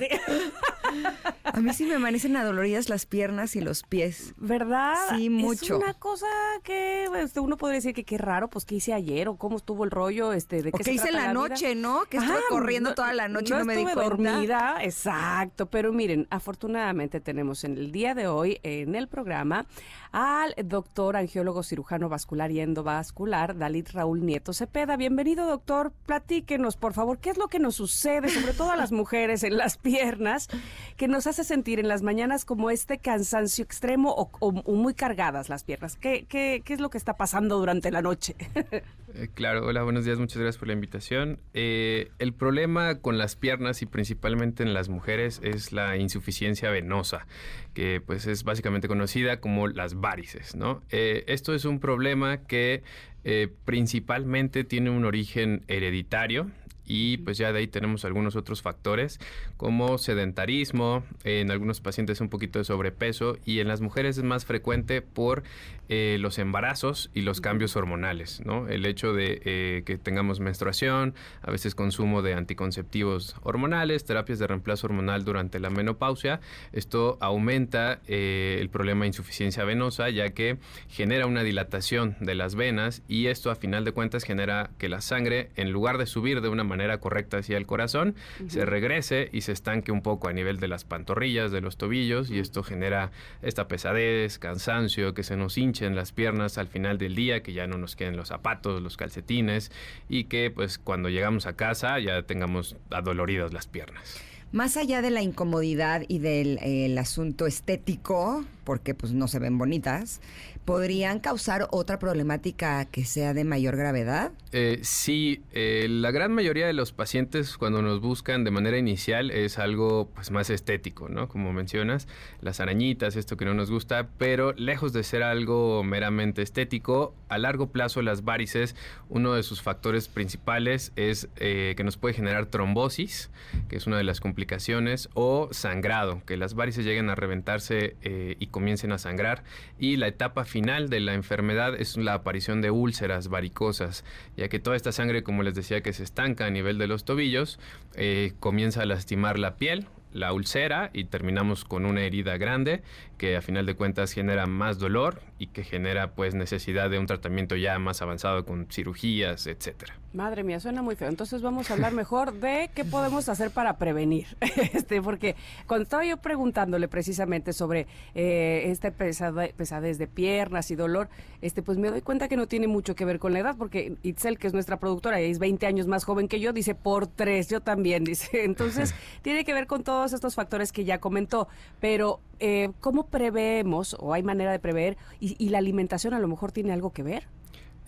A 1.44 1.60
mí 1.60 1.74
sí 1.74 1.86
me 1.86 1.96
amanecen 1.96 2.36
adoloridas 2.38 2.88
las 2.90 3.06
piernas 3.06 3.56
y 3.56 3.62
los 3.62 3.84
pies. 3.84 4.34
¿verdad? 4.38 4.96
Sí, 5.10 5.30
mucho. 5.30 5.78
Es 5.78 5.84
una 5.84 5.94
cosa 5.94 6.28
que 6.64 7.06
este, 7.22 7.40
uno 7.40 7.58
podría 7.58 7.76
decir 7.78 7.94
que 7.94 8.04
qué 8.04 8.18
raro, 8.18 8.50
pues 8.50 8.64
qué 8.66 8.76
hice 8.76 8.94
ayer 8.94 9.28
o 9.28 9.36
cómo 9.38 9.58
estuvo 9.58 9.84
el 9.84 9.92
rollo, 9.92 10.34
este, 10.34 10.62
de 10.62 10.70
O 10.70 10.72
qué 10.72 10.78
que 10.80 10.84
se 10.86 10.94
hice 10.94 11.08
en 11.10 11.16
la 11.16 11.22
vida. 11.22 11.34
noche, 11.34 11.76
¿no? 11.76 12.04
Que 12.10 12.18
estuve 12.18 12.36
Ajá, 12.36 12.44
corriendo 12.50 12.94
toda 12.96 13.14
la 13.14 13.28
noche 13.28 13.54
y 13.54 13.58
no 13.58 13.66
me 13.66 13.76
di 13.76 13.82
estuve 13.82 13.94
cuenta. 13.96 14.10
dormida, 14.32 14.78
exacto. 14.82 15.66
Pero 15.68 15.92
miren, 15.92 16.28
afortunadamente 16.30 17.20
tenemos 17.20 17.64
en 17.64 17.78
el 17.78 17.92
día 17.92 18.14
de 18.16 18.28
hoy 18.28 18.60
en 18.64 18.96
el 18.96 19.08
programa 19.08 19.66
al 20.12 20.54
doctor 20.66 21.16
angiólogo 21.16 21.64
cirujano 21.64 22.10
vascular 22.10 22.52
y 22.52 22.60
endovascular, 22.60 23.58
Dalit 23.58 23.90
Raúl 23.92 24.26
Nieto 24.26 24.54
Cepeda. 24.54 24.98
Bienvenido, 24.98 25.48
doctor. 25.48 25.92
Platíquenos, 26.06 26.78
por 26.78 26.94
favor, 26.94 27.20
qué 27.20 27.30
es 27.30 27.38
lo 27.38 27.48
que 27.48 27.60
nos 27.60 27.76
sucede, 27.76 28.30
sobre 28.30 28.54
todo 28.54 28.72
a 28.72 28.76
las 28.76 28.92
mujeres 28.92 29.44
en 29.44 29.58
las 29.58 29.78
piernas, 29.78 30.48
que 30.96 31.08
nos 31.08 31.28
hace 31.28 31.44
sentir 31.44 31.80
en 31.80 31.88
las 31.88 32.02
mañanas 32.02 32.46
como 32.46 32.70
este 32.70 32.98
cansancio 32.98 33.64
extremo 33.64 34.14
o, 34.40 34.52
muy 34.52 34.94
cargadas 34.94 35.50
las 35.50 35.64
piernas. 35.64 35.96
¿Qué, 35.96 36.26
qué, 36.28 36.62
qué 36.64 36.74
es 36.74 36.80
lo 36.80 36.90
que 36.90 36.98
está 36.98 37.16
pasando 37.16 37.58
durante 37.58 37.92
la 37.92 38.02
noche? 38.02 38.36
Eh, 39.14 39.30
claro, 39.34 39.66
hola, 39.66 39.84
buenos 39.84 40.04
días, 40.04 40.20
muchas 40.20 40.38
gracias 40.38 40.58
por 40.58 40.68
la 40.68 40.74
invitación. 40.74 41.40
Eh, 41.54 42.12
el 42.20 42.34
problema 42.34 43.00
con 43.00 43.18
las 43.18 43.38
piernas 43.38 43.82
y 43.82 43.86
principalmente 43.86 44.64
en 44.64 44.74
las 44.74 44.90
mujeres 44.90 45.40
es 45.44 45.72
la 45.72 45.96
insuficiencia 45.96 46.70
venosa, 46.70 47.26
que 47.74 48.02
pues 48.06 48.28
es 48.28 48.44
básicamente 48.44 48.90
conocida 48.90 49.40
como 49.40 49.70
las 49.70 49.97
varices, 50.02 50.56
¿no? 50.56 50.82
Eh, 50.92 51.24
esto 51.28 51.54
es 51.54 51.66
un 51.66 51.80
problema 51.80 52.44
que 52.46 52.84
eh, 53.24 53.50
principalmente 53.66 54.64
tiene 54.64 54.90
un 54.90 55.06
origen 55.06 55.64
hereditario, 55.68 56.50
y 56.88 57.18
pues 57.18 57.38
ya 57.38 57.52
de 57.52 57.60
ahí 57.60 57.68
tenemos 57.68 58.06
algunos 58.06 58.36
otros 58.36 58.62
factores 58.62 59.20
como 59.58 59.98
sedentarismo, 59.98 61.04
en 61.24 61.52
algunos 61.52 61.82
pacientes 61.82 62.22
un 62.22 62.30
poquito 62.30 62.60
de 62.60 62.66
sobrepeso 62.66 63.38
y 63.46 63.60
en 63.60 63.68
las 63.68 63.82
mujeres 63.82 64.18
es 64.18 64.24
más 64.24 64.46
frecuente 64.46 65.02
por 65.02 65.44
eh, 65.90 66.18
los 66.20 66.38
embarazos 66.38 67.10
y 67.14 67.22
los 67.22 67.40
cambios 67.40 67.76
hormonales, 67.76 68.42
¿no? 68.46 68.68
El 68.68 68.86
hecho 68.86 69.14
de 69.14 69.42
eh, 69.46 69.84
que 69.86 69.98
tengamos 69.98 70.40
menstruación, 70.40 71.16
a 71.42 71.52
veces 71.52 71.76
consumo 71.76 72.22
de 72.22 72.34
anticonceptivos 72.34 73.36
hormonales, 73.42 74.04
terapias 74.04 74.40
de 74.40 74.48
reemplazo 74.48 74.88
hormonal 74.88 75.24
durante 75.24 75.60
la 75.60 75.70
menopausia, 75.70 76.42
esto 76.74 77.18
aumenta 77.22 78.02
eh, 78.08 78.58
el 78.60 78.70
problema 78.70 79.02
de 79.02 79.08
insuficiencia 79.08 79.64
venosa 79.64 80.10
ya 80.10 80.30
que 80.32 80.58
genera 80.90 81.26
una 81.26 81.44
dilatación 81.44 82.18
de 82.20 82.36
las 82.36 82.56
venas 82.56 83.02
y 83.08 83.28
esto 83.28 83.50
a 83.50 83.56
final 83.56 83.86
de 83.86 83.92
cuentas 83.92 84.24
genera 84.24 84.72
que 84.78 84.90
la 84.90 85.02
sangre 85.02 85.52
en 85.56 85.72
lugar 85.72 85.98
de 85.98 86.06
subir 86.06 86.42
de 86.42 86.50
una 86.50 86.64
manera 86.64 86.77
correcta 87.00 87.38
hacia 87.38 87.58
el 87.58 87.66
corazón, 87.66 88.16
se 88.48 88.66
regrese 88.66 89.30
y 89.32 89.42
se 89.42 89.52
estanque 89.52 89.92
un 89.92 90.02
poco 90.02 90.28
a 90.28 90.34
nivel 90.34 90.60
de 90.60 90.68
las 90.68 90.84
pantorrillas, 90.84 91.52
de 91.52 91.62
los 91.62 91.78
tobillos 91.78 92.30
y 92.30 92.40
esto 92.40 92.64
genera 92.64 93.12
esta 93.42 93.68
pesadez, 93.68 94.40
cansancio, 94.40 95.14
que 95.14 95.24
se 95.24 95.36
nos 95.36 95.58
hinchen 95.58 95.96
las 95.96 96.12
piernas 96.12 96.58
al 96.58 96.68
final 96.68 96.98
del 96.98 97.16
día, 97.16 97.44
que 97.44 97.54
ya 97.54 97.68
no 97.68 97.78
nos 97.78 97.96
queden 97.96 98.18
los 98.18 98.30
zapatos, 98.30 98.82
los 98.82 98.98
calcetines 98.98 99.72
y 100.10 100.26
que 100.26 100.52
pues 100.52 100.78
cuando 100.78 101.10
llegamos 101.10 101.46
a 101.46 101.54
casa 101.54 102.00
ya 102.00 102.24
tengamos 102.24 102.76
adoloridas 102.90 103.54
las 103.54 103.68
piernas. 103.68 104.22
Más 104.54 104.78
allá 104.78 105.02
de 105.02 105.10
la 105.10 105.22
incomodidad 105.22 106.04
y 106.08 106.20
del 106.20 106.58
eh, 106.60 106.86
el 106.86 106.98
asunto 106.98 107.48
estético, 107.48 108.46
porque 108.64 108.94
pues 108.94 109.12
no 109.12 109.28
se 109.28 109.40
ven 109.40 109.58
bonitas, 109.58 110.22
¿podrían 110.68 111.22
causar 111.22 111.70
otra 111.72 111.98
problemática 111.98 112.84
que 112.84 113.06
sea 113.06 113.34
de 113.34 113.46
mayor 113.46 113.78
gravedad? 113.78 114.34
Eh, 114.52 114.80
sí, 114.82 115.42
eh, 115.54 115.88
la 115.90 116.12
gran 116.12 116.34
mayoría 116.34 116.68
de 116.68 116.74
los 116.74 116.92
pacientes 116.92 117.56
cuando 117.56 117.82
nos 117.82 118.02
buscan 118.02 118.44
de 118.44 118.52
manera 118.52 118.78
inicial 118.78 119.32
es 119.32 119.60
algo 119.60 120.10
pues 120.14 120.30
más 120.30 120.50
estético, 120.50 121.08
¿no? 121.08 121.30
Como 121.30 121.54
mencionas, 121.54 122.10
las 122.42 122.60
arañitas, 122.60 123.16
esto 123.16 123.38
que 123.38 123.46
no 123.46 123.54
nos 123.54 123.72
gusta, 123.72 124.10
pero 124.18 124.52
lejos 124.58 124.92
de 124.92 125.04
ser 125.04 125.24
algo 125.24 125.86
meramente 125.86 126.42
estético, 126.42 127.16
a 127.30 127.38
largo 127.38 127.72
plazo 127.72 128.02
las 128.02 128.26
varices, 128.26 128.76
uno 129.08 129.36
de 129.36 129.44
sus 129.44 129.62
factores 129.62 130.10
principales 130.10 130.92
es 130.98 131.30
eh, 131.38 131.76
que 131.78 131.86
nos 131.86 131.96
puede 131.96 132.14
generar 132.14 132.48
trombosis, 132.48 133.30
que 133.70 133.78
es 133.78 133.88
una 133.88 133.96
de 133.96 134.04
las 134.04 134.20
complicaciones, 134.20 135.08
o 135.14 135.48
sangrado, 135.52 136.22
que 136.26 136.36
las 136.36 136.56
varices 136.56 136.84
lleguen 136.84 137.10
a 137.10 137.16
reventarse 137.16 137.96
y 138.02 138.48
comiencen 138.48 138.92
a 138.92 138.98
sangrar, 138.98 139.44
y 139.80 139.96
la 139.96 140.08
etapa 140.08 140.44
final 140.44 140.57
de 140.62 141.00
la 141.00 141.14
enfermedad 141.14 141.76
es 141.80 141.98
la 141.98 142.16
aparición 142.16 142.62
de 142.62 142.72
úlceras 142.72 143.28
varicosas, 143.28 144.04
ya 144.36 144.48
que 144.48 144.60
toda 144.60 144.76
esta 144.76 144.92
sangre, 144.92 145.22
como 145.22 145.44
les 145.44 145.54
decía, 145.54 145.82
que 145.82 145.94
se 145.94 146.04
estanca 146.04 146.46
a 146.46 146.50
nivel 146.50 146.78
de 146.80 146.88
los 146.88 147.06
tobillos, 147.06 147.60
eh, 147.96 148.34
comienza 148.40 148.82
a 148.82 148.86
lastimar 148.86 149.38
la 149.38 149.56
piel, 149.56 149.86
la 150.14 150.34
úlcera 150.34 150.90
y 150.94 151.06
terminamos 151.06 151.64
con 151.64 151.86
una 151.86 152.02
herida 152.02 152.38
grande 152.38 152.82
que 153.18 153.36
a 153.38 153.42
final 153.42 153.66
de 153.66 153.76
cuentas 153.76 154.14
genera 154.14 154.46
más 154.46 154.78
dolor 154.80 155.22
y 155.40 155.48
que 155.48 155.64
genera 155.64 156.12
pues 156.12 156.34
necesidad 156.36 156.90
de 156.90 157.00
un 157.00 157.06
tratamiento 157.08 157.56
ya 157.56 157.78
más 157.80 158.02
avanzado 158.02 158.46
con 158.46 158.68
cirugías, 158.72 159.48
etcétera. 159.48 159.96
Madre 160.14 160.44
mía, 160.44 160.60
suena 160.60 160.82
muy 160.82 160.96
feo. 160.96 161.10
Entonces 161.10 161.42
vamos 161.42 161.70
a 161.70 161.74
hablar 161.74 161.92
mejor 161.94 162.34
de 162.34 162.70
qué 162.74 162.86
podemos 162.86 163.30
hacer 163.30 163.52
para 163.52 163.78
prevenir. 163.78 164.28
Este, 164.78 165.02
porque 165.02 165.36
cuando 165.66 165.84
estaba 165.84 166.06
yo 166.06 166.18
preguntándole 166.18 166.88
precisamente 166.88 167.54
sobre 167.54 167.88
eh, 168.16 168.64
esta 168.66 168.90
pesade- 168.92 169.54
pesadez 169.54 169.98
de 169.98 170.08
piernas 170.08 170.72
y 170.72 170.76
dolor, 170.76 171.10
este, 171.42 171.62
pues 171.62 171.78
me 171.78 171.90
doy 171.90 172.02
cuenta 172.02 172.28
que 172.28 172.38
no 172.38 172.48
tiene 172.48 172.68
mucho 172.68 172.96
que 172.96 173.06
ver 173.06 173.20
con 173.20 173.34
la 173.34 173.40
edad, 173.40 173.56
porque 173.58 173.96
Itzel, 174.04 174.38
que 174.38 174.48
es 174.48 174.54
nuestra 174.54 174.78
productora 174.78 175.22
y 175.22 175.30
es 175.32 175.40
20 175.40 175.66
años 175.68 175.88
más 175.88 176.04
joven 176.04 176.28
que 176.28 176.40
yo, 176.40 176.54
dice 176.54 176.76
por 176.76 177.08
tres, 177.08 177.50
yo 177.50 177.62
también, 177.62 178.04
dice. 178.04 178.44
Entonces, 178.44 178.94
tiene 179.22 179.44
que 179.46 179.54
ver 179.54 179.68
con 179.68 179.84
todos 179.84 180.14
estos 180.14 180.36
factores 180.36 180.72
que 180.72 180.84
ya 180.86 181.00
comentó, 181.00 181.48
pero 181.80 182.20
eh, 182.40 182.70
¿cómo 182.80 183.07
preveemos 183.10 183.96
o 184.00 184.14
hay 184.14 184.24
manera 184.24 184.52
de 184.52 184.60
prever 184.60 184.98
y, 185.20 185.36
y 185.44 185.50
la 185.50 185.58
alimentación 185.58 186.14
a 186.14 186.20
lo 186.20 186.28
mejor 186.28 186.52
tiene 186.52 186.74
algo 186.74 186.92
que 186.92 187.04
ver? 187.04 187.28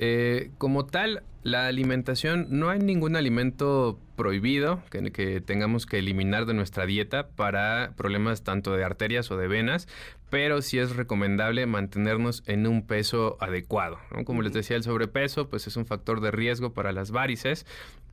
Eh, 0.01 0.51
como 0.57 0.85
tal, 0.85 1.23
la 1.43 1.67
alimentación, 1.67 2.47
no 2.49 2.69
hay 2.69 2.79
ningún 2.79 3.17
alimento 3.17 3.99
prohibido 4.15 4.81
que, 4.89 5.11
que, 5.11 5.41
tengamos 5.41 5.85
que 5.85 5.99
eliminar 5.99 6.45
de 6.45 6.53
nuestra 6.53 6.85
dieta 6.85 7.27
para 7.27 7.91
problemas 7.97 8.43
tanto 8.43 8.73
de 8.77 8.85
arterias 8.85 9.29
o 9.29 9.35
de 9.35 9.49
venas, 9.49 9.89
pero 10.29 10.61
sí 10.61 10.79
es 10.79 10.95
recomendable 10.95 11.65
mantenernos 11.65 12.43
en 12.45 12.65
un 12.65 12.87
peso 12.87 13.35
adecuado. 13.41 13.99
¿no? 14.15 14.23
Como 14.23 14.41
les 14.41 14.53
decía, 14.53 14.77
el 14.77 14.83
sobrepeso 14.83 15.49
pues 15.49 15.67
es 15.67 15.75
un 15.75 15.85
factor 15.85 16.21
de 16.21 16.31
riesgo 16.31 16.73
para 16.73 16.93
las 16.93 17.11
varices, 17.11 17.65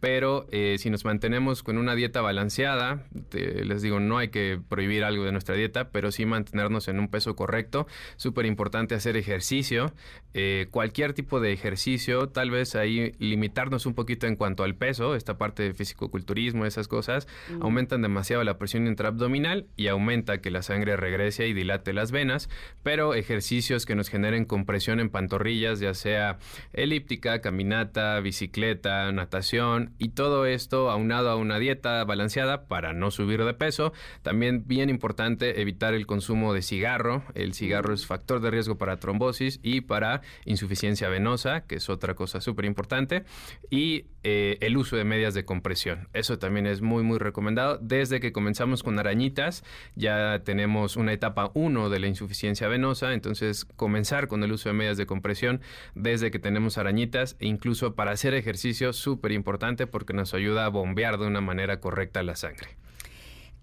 pero 0.07 0.47
eh, 0.53 0.77
si 0.79 0.89
nos 0.89 1.05
mantenemos 1.05 1.65
con 1.65 1.79
una 1.79 1.97
dieta 1.97 2.21
balanceada, 2.21 3.03
te, 3.29 3.65
les 3.65 3.83
digo, 3.83 3.99
no 3.99 4.19
hay 4.19 4.29
que 4.29 4.61
prohibir 4.69 5.03
algo 5.03 5.25
de 5.25 5.33
nuestra 5.33 5.57
dieta, 5.57 5.91
pero 5.91 6.13
sí 6.13 6.25
mantenernos 6.27 6.87
en 6.87 7.01
un 7.01 7.09
peso 7.09 7.35
correcto. 7.35 7.89
Súper 8.15 8.47
importante 8.47 8.95
hacer 8.95 9.17
ejercicio, 9.17 9.93
eh, 10.33 10.69
cualquier 10.71 11.13
tipo 11.13 11.41
de 11.41 11.53
ejercicio, 11.53 12.29
tal 12.29 12.53
vez 12.53 12.77
ahí 12.77 13.17
limitarnos 13.19 13.85
un 13.85 13.95
poquito 13.95 14.29
en 14.29 14.37
cuanto 14.37 14.63
al 14.63 14.77
peso, 14.77 15.17
esta 15.17 15.39
parte 15.39 15.65
de 15.65 15.75
fisicoculturismo, 15.75 16.67
esas 16.67 16.87
cosas, 16.87 17.27
mm. 17.51 17.63
aumentan 17.63 18.01
demasiado 18.01 18.45
la 18.45 18.59
presión 18.59 18.87
intraabdominal 18.87 19.67
y 19.75 19.89
aumenta 19.89 20.41
que 20.41 20.53
la 20.53 20.63
sangre 20.63 20.97
regrese 20.97 21.49
y 21.49 21.53
dilate 21.53 21.93
las 21.93 22.13
venas, 22.13 22.49
pero 22.85 23.15
ejercicios 23.15 23.87
que 23.87 23.97
nos 23.97 24.09
generen 24.09 24.45
compresión 24.45 25.01
en 25.01 25.11
pantorrillas, 25.11 25.81
ya 25.81 25.95
sea 25.95 26.39
elíptica, 26.73 27.41
caminata, 27.41 28.21
bicicleta, 28.21 29.11
natación, 29.11 29.96
y 29.99 30.11
todo 30.11 30.47
esto 30.47 30.91
aunado 30.91 31.31
a 31.31 31.37
una 31.37 31.59
dieta 31.59 32.05
balanceada 32.05 32.67
para 32.67 32.93
no 32.93 33.11
subir 33.11 33.45
de 33.45 33.55
peso. 33.55 33.93
También 34.23 34.65
bien 34.67 34.91
importante 34.91 35.61
evitar 35.61 35.95
el 35.95 36.07
consumo 36.07 36.55
de 36.55 36.63
cigarro. 36.63 37.23
El 37.35 37.55
cigarro 37.55 37.93
es 37.93 38.07
factor 38.07 38.41
de 38.41 38.51
riesgo 38.51 38.79
para 38.79 38.99
trombosis 38.99 39.61
y 39.63 39.83
para 39.83 40.23
insuficiencia 40.45 41.09
venosa, 41.09 41.63
que 41.63 41.77
es 41.77 41.89
otra 41.89 42.15
cosa 42.15 42.41
súper 42.41 42.65
importante. 42.65 43.25
Y 43.71 44.07
eh, 44.23 44.59
el 44.61 44.77
uso 44.77 44.97
de 44.97 45.05
medias 45.05 45.35
de 45.35 45.45
compresión. 45.45 46.09
Eso 46.13 46.39
también 46.39 46.67
es 46.67 46.81
muy, 46.81 47.03
muy 47.03 47.19
recomendado. 47.19 47.79
Desde 47.81 48.19
que 48.19 48.33
comenzamos 48.33 48.83
con 48.83 48.99
arañitas, 48.99 49.63
ya 49.95 50.43
tenemos 50.45 50.97
una 50.97 51.13
etapa 51.13 51.53
1 51.55 51.91
de 51.91 52.01
la 52.01 52.09
insuficiencia 52.09 52.67
venosa. 52.69 53.13
Entonces, 53.13 53.65
comenzar 53.65 54.27
con 54.27 54.43
el 54.43 54.53
uso 54.53 54.69
de 54.69 54.73
medias 54.73 54.97
de 54.97 55.07
compresión 55.07 55.61
desde 55.95 56.31
que 56.31 56.39
tenemos 56.39 56.79
arañitas, 56.79 57.37
e 57.39 57.47
incluso 57.47 57.95
para 57.95 58.13
hacer 58.13 58.35
ejercicio, 58.35 58.93
súper 58.93 59.33
importante 59.33 59.76
porque 59.87 60.14
nos 60.14 60.33
ayuda 60.33 60.64
a 60.64 60.68
bombear 60.68 61.18
de 61.18 61.27
una 61.27 61.41
manera 61.41 61.81
correcta 61.81 62.22
la 62.22 62.37
sangre. 62.37 62.68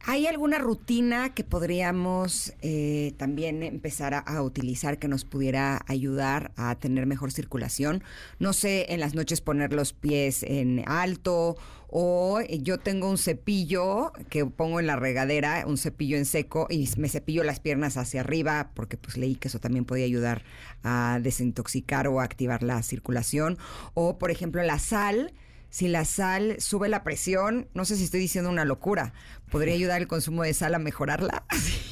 ¿Hay 0.05 0.27
alguna 0.27 0.57
rutina 0.57 1.33
que 1.33 1.45
podríamos 1.45 2.53
eh, 2.61 3.13
también 3.15 3.63
empezar 3.63 4.13
a, 4.13 4.19
a, 4.19 4.41
utilizar 4.43 4.99
que 4.99 5.07
nos 5.07 5.23
pudiera 5.23 5.81
ayudar 5.87 6.51
a 6.57 6.75
tener 6.75 7.05
mejor 7.05 7.31
circulación? 7.31 8.03
No 8.37 8.51
sé, 8.51 8.87
en 8.89 8.99
las 8.99 9.15
noches 9.15 9.39
poner 9.39 9.71
los 9.71 9.93
pies 9.93 10.43
en 10.43 10.83
alto 10.87 11.55
o 11.95 12.41
yo 12.41 12.79
tengo 12.79 13.07
un 13.07 13.19
cepillo 13.19 14.11
que 14.31 14.47
pongo 14.47 14.79
en 14.79 14.87
la 14.87 14.95
regadera, 14.95 15.63
un 15.67 15.77
cepillo 15.77 16.17
en 16.17 16.25
seco 16.25 16.65
y 16.67 16.89
me 16.97 17.07
cepillo 17.07 17.43
las 17.43 17.59
piernas 17.59 17.97
hacia 17.97 18.21
arriba 18.21 18.71
porque 18.73 18.97
pues 18.97 19.15
leí 19.15 19.35
que 19.35 19.47
eso 19.47 19.59
también 19.59 19.85
podía 19.85 20.05
ayudar 20.05 20.43
a 20.81 21.19
desintoxicar 21.21 22.07
o 22.07 22.19
a 22.19 22.23
activar 22.23 22.63
la 22.63 22.81
circulación. 22.81 23.59
O 23.93 24.17
por 24.17 24.31
ejemplo 24.31 24.63
la 24.63 24.79
sal 24.79 25.33
si 25.73 25.87
la 25.87 26.05
sal 26.05 26.57
sube 26.59 26.87
la 26.87 27.03
presión, 27.03 27.67
no 27.73 27.83
sé 27.83 27.95
si 27.95 28.03
estoy 28.03 28.19
diciendo 28.19 28.51
una 28.51 28.63
locura, 28.63 29.11
¿podría 29.49 29.73
ayudar 29.73 30.01
el 30.01 30.07
consumo 30.07 30.43
de 30.43 30.53
sal 30.53 30.75
a 30.75 30.77
mejorarla? 30.77 31.45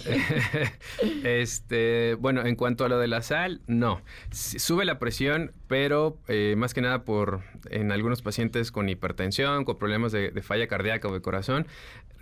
este, 1.24 2.14
bueno, 2.20 2.46
en 2.46 2.56
cuanto 2.56 2.86
a 2.86 2.90
lo 2.90 3.00
de 3.00 3.08
la 3.08 3.24
sal, 3.24 3.64
no. 3.66 4.04
Sube 4.30 4.86
la 4.86 5.00
presión, 5.00 5.52
pero 5.68 6.20
eh, 6.28 6.54
más 6.60 6.76
que 6.76 6.82
nada 6.82 7.06
por 7.06 7.42
en 7.72 7.92
algunos 7.92 8.22
pacientes 8.22 8.72
con 8.72 8.88
hipertensión, 8.88 9.66
con 9.66 9.80
problemas 9.80 10.12
de, 10.12 10.30
de 10.30 10.44
falla 10.44 10.68
cardíaca 10.68 11.08
o 11.08 11.14
de 11.16 11.22
corazón, 11.22 11.66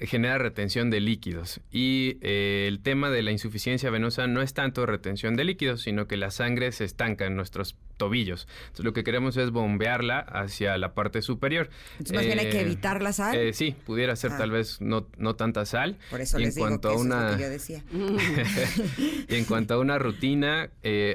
genera 0.07 0.37
retención 0.37 0.89
de 0.89 0.99
líquidos. 0.99 1.59
Y 1.71 2.17
eh, 2.21 2.65
el 2.67 2.79
tema 2.79 3.09
de 3.09 3.21
la 3.21 3.31
insuficiencia 3.31 3.89
venosa 3.89 4.27
no 4.27 4.41
es 4.41 4.53
tanto 4.53 4.85
retención 4.85 5.35
de 5.35 5.43
líquidos, 5.43 5.81
sino 5.81 6.07
que 6.07 6.17
la 6.17 6.31
sangre 6.31 6.71
se 6.71 6.85
estanca 6.85 7.25
en 7.25 7.35
nuestros 7.35 7.75
tobillos. 7.97 8.47
Entonces 8.61 8.85
lo 8.85 8.93
que 8.93 9.03
queremos 9.03 9.35
es 9.35 9.51
bombearla 9.51 10.19
hacia 10.19 10.77
la 10.77 10.93
parte 10.93 11.21
superior. 11.21 11.69
Entonces 11.93 12.15
más 12.15 12.25
bien 12.25 12.39
hay 12.39 12.49
que 12.49 12.59
eh, 12.59 12.61
evitar 12.61 13.01
la 13.01 13.11
sal. 13.11 13.35
Eh, 13.35 13.53
sí, 13.53 13.75
pudiera 13.85 14.15
ser 14.15 14.31
ah. 14.33 14.37
tal 14.37 14.51
vez 14.51 14.79
no, 14.79 15.07
no 15.17 15.35
tanta 15.35 15.65
sal. 15.65 15.97
Por 16.09 16.21
eso 16.21 16.39
y 16.39 16.43
les 16.43 16.49
en 16.49 16.55
digo 16.55 16.67
cuanto 16.67 16.89
que 16.89 16.95
a 16.95 16.97
una... 16.97 17.25
es 17.25 17.31
lo 17.31 17.37
que 17.37 17.43
yo 17.43 17.49
decía. 17.49 17.83
y 19.27 19.35
en 19.35 19.45
cuanto 19.45 19.73
a 19.73 19.79
una 19.79 19.99
rutina, 19.99 20.69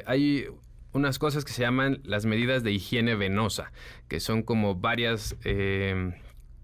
hay 0.06 0.46
unas 0.92 1.18
cosas 1.18 1.44
que 1.44 1.52
se 1.52 1.62
llaman 1.62 2.00
las 2.04 2.26
medidas 2.26 2.62
de 2.62 2.72
higiene 2.72 3.14
venosa, 3.14 3.72
que 4.08 4.20
son 4.20 4.42
como 4.42 4.74
varias 4.74 5.36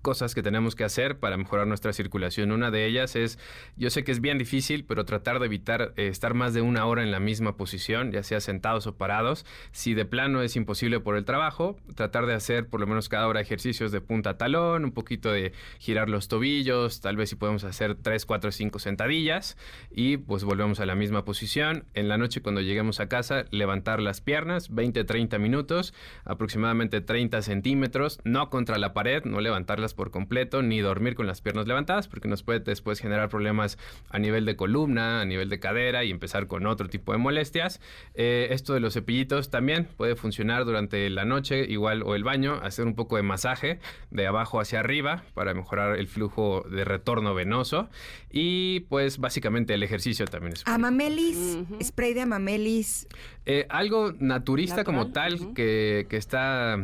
cosas 0.01 0.35
que 0.35 0.43
tenemos 0.43 0.75
que 0.75 0.85
hacer 0.85 1.19
para 1.19 1.37
mejorar 1.37 1.67
nuestra 1.67 1.93
circulación. 1.93 2.53
Una 2.53 2.71
de 2.71 2.87
ellas 2.87 3.17
es, 3.17 3.39
yo 3.77 3.91
sé 3.91 4.05
que 4.05 4.13
es 4.13 4.21
bien 4.21 4.39
difícil, 4.39 4.85
pero 4.85 5.05
tratar 5.05 5.39
de 5.39 5.47
evitar 5.47 5.93
eh, 5.97 6.09
estar 6.09 6.35
más 6.35 6.55
de 6.55 6.63
una 6.63 6.87
hora 6.87 7.03
en 7.03 7.11
la 7.11 7.21
misma 7.21 7.57
posición, 7.57 8.13
ya 8.13 8.23
sea 8.23 8.41
sentados 8.41 8.87
o 8.87 8.97
parados. 8.97 9.47
Si 9.73 9.95
de 9.95 10.05
plano 10.05 10.43
es 10.43 10.57
imposible 10.57 11.01
por 11.01 11.17
el 11.17 11.25
trabajo, 11.25 11.77
tratar 11.95 12.27
de 12.27 12.35
hacer 12.35 12.69
por 12.69 12.81
lo 12.81 12.87
menos 12.87 13.09
cada 13.09 13.29
hora 13.29 13.41
ejercicios 13.41 13.93
de 13.93 14.01
punta 14.01 14.31
a 14.31 14.39
talón, 14.39 14.85
un 14.85 14.93
poquito 14.93 15.31
de 15.31 15.53
girar 15.79 16.09
los 16.09 16.29
tobillos, 16.29 17.01
tal 17.01 17.17
vez 17.17 17.31
si 17.31 17.37
podemos 17.37 17.65
hacer 17.65 17.95
3, 17.95 18.27
4, 18.27 18.53
5 18.53 18.79
sentadillas 18.79 19.57
y 19.91 20.17
pues 20.17 20.45
volvemos 20.45 20.81
a 20.81 20.87
la 20.87 20.95
misma 20.95 21.25
posición. 21.25 21.85
En 21.95 22.09
la 22.09 22.19
noche 22.19 22.43
cuando 22.43 22.61
lleguemos 22.61 23.01
a 23.01 23.09
casa, 23.09 23.45
levantar 23.51 24.01
las 24.01 24.21
piernas, 24.21 24.75
20, 24.75 25.05
30 25.05 25.39
minutos, 25.39 25.95
aproximadamente 26.25 27.01
30 27.01 27.43
centímetros, 27.43 28.21
no 28.25 28.51
contra 28.51 28.79
la 28.79 28.93
pared, 28.93 29.25
no 29.25 29.41
levantarlas 29.41 29.90
por 29.95 30.11
completo, 30.11 30.63
ni 30.63 30.81
dormir 30.81 31.15
con 31.15 31.27
las 31.27 31.41
piernas 31.41 31.67
levantadas, 31.67 32.09
porque 32.09 32.29
nos 32.29 32.43
puede 32.43 32.61
después 32.61 33.01
generar 33.01 33.29
problemas 33.29 33.79
a 34.11 34.19
nivel 34.19 34.45
de 34.45 34.57
columna, 34.57 35.21
a 35.21 35.25
nivel 35.25 35.49
de 35.49 35.61
cadera 35.61 36.05
y 36.05 36.11
empezar 36.11 36.47
con 36.47 36.67
otro 36.67 36.89
tipo 36.89 37.13
de 37.13 37.19
molestias. 37.19 37.81
Eh, 38.15 38.49
esto 38.51 38.75
de 38.75 38.81
los 38.81 38.95
cepillitos 38.95 39.51
también 39.51 39.89
puede 39.97 40.17
funcionar 40.17 40.65
durante 40.65 41.09
la 41.11 41.25
noche, 41.25 41.65
igual 41.69 42.03
o 42.03 42.15
el 42.15 42.25
baño, 42.25 42.61
hacer 42.63 42.87
un 42.87 42.95
poco 42.95 43.17
de 43.17 43.23
masaje 43.23 43.81
de 44.11 44.27
abajo 44.27 44.61
hacia 44.61 44.81
arriba 44.81 45.25
para 45.35 45.55
mejorar 45.55 45.99
el 45.99 46.09
flujo 46.09 46.65
de 46.71 46.85
retorno 46.85 47.35
venoso. 47.35 47.89
Y 48.31 48.81
pues 48.81 49.19
básicamente 49.19 49.75
el 49.75 49.83
ejercicio 49.83 50.27
también 50.27 50.55
es. 50.55 50.63
Amamelis, 50.67 51.59
spray 51.83 52.15
de 52.15 52.23
amamelis. 52.23 53.09
Eh, 53.47 53.67
algo 53.71 54.13
naturista 54.19 54.85
como 54.85 55.13
tal 55.13 55.55
que, 55.55 56.07
que, 56.11 56.17
está 56.19 56.77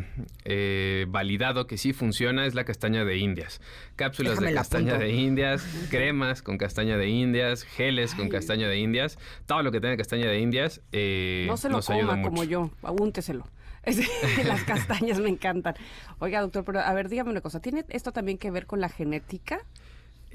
eh, 0.45 1.05
validado 1.09 1.67
que 1.67 1.77
sí 1.77 1.93
funciona 1.93 2.47
es 2.47 2.55
la 2.55 2.65
castaña 2.65 3.05
de 3.05 3.19
indias. 3.19 3.61
Cápsulas 3.95 4.41
de 4.41 4.55
castaña 4.55 4.97
de 4.97 5.11
indias, 5.11 5.67
cremas 5.91 6.41
con 6.41 6.57
castaña 6.57 6.97
de 6.97 7.09
indias, 7.09 7.63
geles 7.63 8.15
con 8.15 8.31
castaña 8.31 8.69
de 8.69 8.79
indias, 8.79 9.19
todo 9.45 9.63
lo 9.63 9.71
que 9.71 9.81
tenga 9.81 9.99
castaña 9.99 10.29
de 10.29 10.41
indias 10.41 10.81
eh, 10.93 11.45
no 11.47 11.59
se 11.59 11.69
lo 11.69 11.77
nos 11.77 11.87
coma 11.87 11.99
ayuda 11.99 12.17
mucho. 12.17 12.31
como 12.31 12.45
yo, 12.45 12.71
apúnteselo. 12.83 13.47
Las 14.45 14.65
castañas 14.65 15.21
me 15.21 15.29
encantan. 15.29 15.75
Oiga, 16.19 16.41
doctor, 16.41 16.65
pero 16.65 16.81
a 16.81 16.93
ver, 16.95 17.09
dígame 17.09 17.31
una 17.31 17.41
cosa. 17.41 17.61
¿Tiene 17.61 17.85
esto 17.91 18.13
también 18.13 18.39
que 18.39 18.51
ver 18.51 18.67
con 18.67 18.81
la 18.81 18.89
genética? 18.89 19.61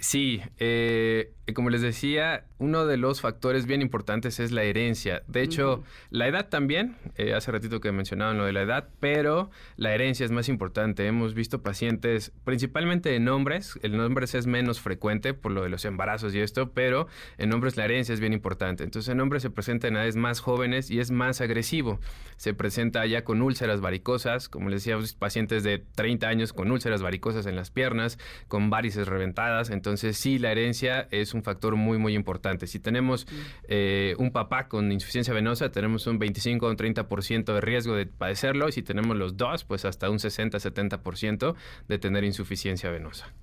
Sí, 0.01 0.41
eh, 0.57 1.31
como 1.53 1.69
les 1.69 1.83
decía, 1.83 2.45
uno 2.57 2.87
de 2.87 2.97
los 2.97 3.21
factores 3.21 3.67
bien 3.67 3.83
importantes 3.83 4.39
es 4.39 4.51
la 4.51 4.63
herencia. 4.63 5.21
De 5.27 5.43
hecho, 5.43 5.73
uh 5.73 5.77
-huh. 5.77 5.85
la 6.09 6.27
edad 6.27 6.49
también, 6.49 6.95
eh, 7.17 7.35
hace 7.35 7.51
ratito 7.51 7.79
que 7.81 7.91
mencionaban 7.91 8.39
lo 8.39 8.45
de 8.45 8.51
la 8.51 8.63
edad, 8.63 8.89
pero 8.99 9.51
la 9.77 9.93
herencia 9.93 10.25
es 10.25 10.31
más 10.31 10.49
importante. 10.49 11.05
Hemos 11.05 11.35
visto 11.35 11.61
pacientes, 11.61 12.31
principalmente 12.43 13.15
en 13.15 13.27
hombres, 13.27 13.79
en 13.83 13.99
hombres 13.99 14.33
es 14.33 14.47
menos 14.47 14.79
frecuente 14.81 15.35
por 15.35 15.51
lo 15.51 15.61
de 15.61 15.69
los 15.69 15.85
embarazos 15.85 16.33
y 16.33 16.39
esto, 16.39 16.71
pero 16.71 17.05
en 17.37 17.53
hombres 17.53 17.77
la 17.77 17.85
herencia 17.85 18.13
es 18.13 18.19
bien 18.19 18.33
importante. 18.33 18.83
Entonces, 18.83 19.11
en 19.11 19.19
hombres 19.19 19.43
se 19.43 19.51
presenta 19.51 19.87
en 19.87 19.97
edades 19.97 20.15
más 20.15 20.39
jóvenes 20.39 20.89
y 20.89 20.99
es 20.99 21.11
más 21.11 21.41
agresivo. 21.41 21.99
Se 22.37 22.55
presenta 22.55 23.05
ya 23.05 23.23
con 23.23 23.43
úlceras 23.43 23.81
varicosas, 23.81 24.49
como 24.49 24.69
les 24.69 24.83
decía, 24.83 24.97
pacientes 25.19 25.61
de 25.63 25.77
30 25.77 26.27
años 26.27 26.53
con 26.53 26.71
úlceras 26.71 27.03
varicosas 27.03 27.45
en 27.45 27.55
las 27.55 27.69
piernas, 27.69 28.17
con 28.47 28.71
varices 28.71 29.07
reventadas. 29.07 29.69
Entonces, 29.69 29.90
sí, 29.97 30.39
la 30.39 30.51
herencia 30.51 31.07
es 31.11 31.33
un 31.33 31.43
factor 31.43 31.75
muy, 31.75 31.97
muy 31.97 32.15
importante. 32.15 32.67
Si 32.67 32.79
tenemos 32.79 33.27
eh, 33.67 34.15
un 34.17 34.31
papá 34.31 34.67
con 34.67 34.91
insuficiencia 34.91 35.33
venosa, 35.33 35.71
tenemos 35.71 36.07
un 36.07 36.19
25 36.19 36.65
o 36.65 36.69
un 36.69 36.77
30% 36.77 37.53
de 37.53 37.61
riesgo 37.61 37.95
de 37.95 38.05
padecerlo 38.05 38.69
y 38.69 38.71
si 38.71 38.81
tenemos 38.81 39.17
los 39.17 39.37
dos, 39.37 39.63
pues 39.63 39.85
hasta 39.85 40.09
un 40.09 40.17
60-70% 40.17 41.55
de 41.87 41.99
tener 41.99 42.23
insuficiencia 42.23 42.89
venosa. 42.91 43.33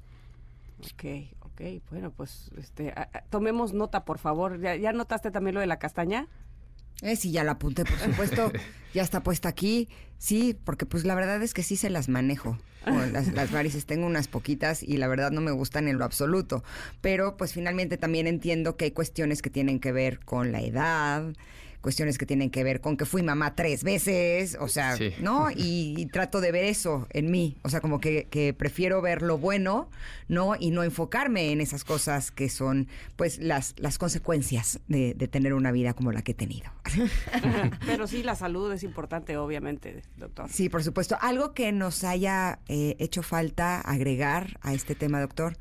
Ok, 0.93 1.05
ok. 1.41 1.61
Bueno, 1.91 2.13
pues 2.13 2.51
este, 2.57 2.91
a, 2.91 3.09
a, 3.13 3.21
tomemos 3.31 3.73
nota, 3.73 4.05
por 4.05 4.19
favor. 4.19 4.61
¿Ya, 4.61 4.77
¿Ya 4.77 4.93
notaste 4.93 5.31
también 5.31 5.55
lo 5.55 5.61
de 5.61 5.67
la 5.67 5.79
castaña? 5.79 6.29
Eh, 7.03 7.17
sí, 7.17 7.31
ya 7.31 7.45
la 7.45 7.53
apunté, 7.53 7.85
por 7.85 7.99
supuesto. 7.99 8.53
ya 8.95 9.03
está 9.03 9.23
puesta 9.23 9.49
aquí. 9.49 9.89
Sí, 10.19 10.57
porque 10.65 10.87
pues 10.87 11.05
la 11.05 11.15
verdad 11.15 11.43
es 11.43 11.55
que 11.55 11.63
sí 11.63 11.77
se 11.77 11.91
las 11.91 12.09
manejo. 12.09 12.59
las, 12.87 13.33
las 13.35 13.53
varices 13.53 13.87
tengo 13.87 14.07
unas 14.07 14.29
poquitas 14.29 14.83
y 14.83 14.97
la 14.97 15.09
verdad 15.09 15.31
no 15.31 15.41
me 15.41 15.53
gustan 15.53 15.89
en 15.89 15.99
lo 15.99 16.05
absoluto. 16.05 16.65
Pero 17.01 17.37
pues 17.37 17.53
finalmente 17.53 17.97
también 17.97 18.27
entiendo 18.27 18.77
que 18.77 18.87
hay 18.87 18.91
cuestiones 18.91 19.43
que 19.43 19.51
tienen 19.51 19.79
que 19.79 19.93
ver 19.93 20.21
con 20.21 20.53
la 20.53 20.61
edad, 20.61 21.33
cuestiones 21.81 22.19
que 22.19 22.27
tienen 22.27 22.51
que 22.51 22.65
ver 22.65 22.81
con 22.81 22.97
que 22.97 23.05
fui 23.05 23.23
mamá 23.23 23.55
tres 23.55 23.85
veces, 23.85 24.57
o 24.61 24.69
sea, 24.69 24.97
¿no? 25.21 25.49
Y, 25.59 26.07
trato 26.13 26.41
de 26.41 26.53
ver 26.53 26.65
eso 26.65 27.07
en 27.11 27.31
mí, 27.31 27.59
o 27.63 27.69
sea, 27.69 27.81
como 27.81 28.01
que, 28.01 28.55
prefiero 28.57 29.03
ver 29.03 29.23
lo 29.23 29.39
bueno, 29.39 29.91
¿no? 30.29 30.55
Y 30.59 30.71
no 30.71 30.83
enfocarme 30.83 31.53
en 31.53 31.61
esas 31.61 31.85
cosas 31.85 32.31
que 32.31 32.49
son, 32.49 32.89
pues, 33.17 33.39
las, 33.39 33.75
las 33.77 33.99
consecuencias 33.99 34.81
de, 34.89 35.15
tener 35.29 35.53
una 35.53 35.71
vida 35.73 35.93
como 35.93 36.13
la 36.13 36.23
que 36.23 36.33
he 36.33 36.35
tenido. 36.35 36.71
Pero 37.87 38.07
sí, 38.07 38.23
la 38.23 38.35
salud 38.35 38.73
es 38.73 38.83
importante, 38.83 39.37
obviamente, 39.37 40.03
doctor. 40.17 40.49
Sí, 40.49 40.69
por 40.69 40.83
supuesto. 40.83 41.19
¿Algo 41.21 41.53
que 41.53 41.73
nos 41.73 42.05
haya 42.05 42.61
eh, 42.69 42.97
hecho 42.99 43.23
falta 43.23 43.81
agregar 43.81 44.59
a 44.63 44.73
este 44.73 44.95
tema, 44.95 45.21
doctor? 45.21 45.57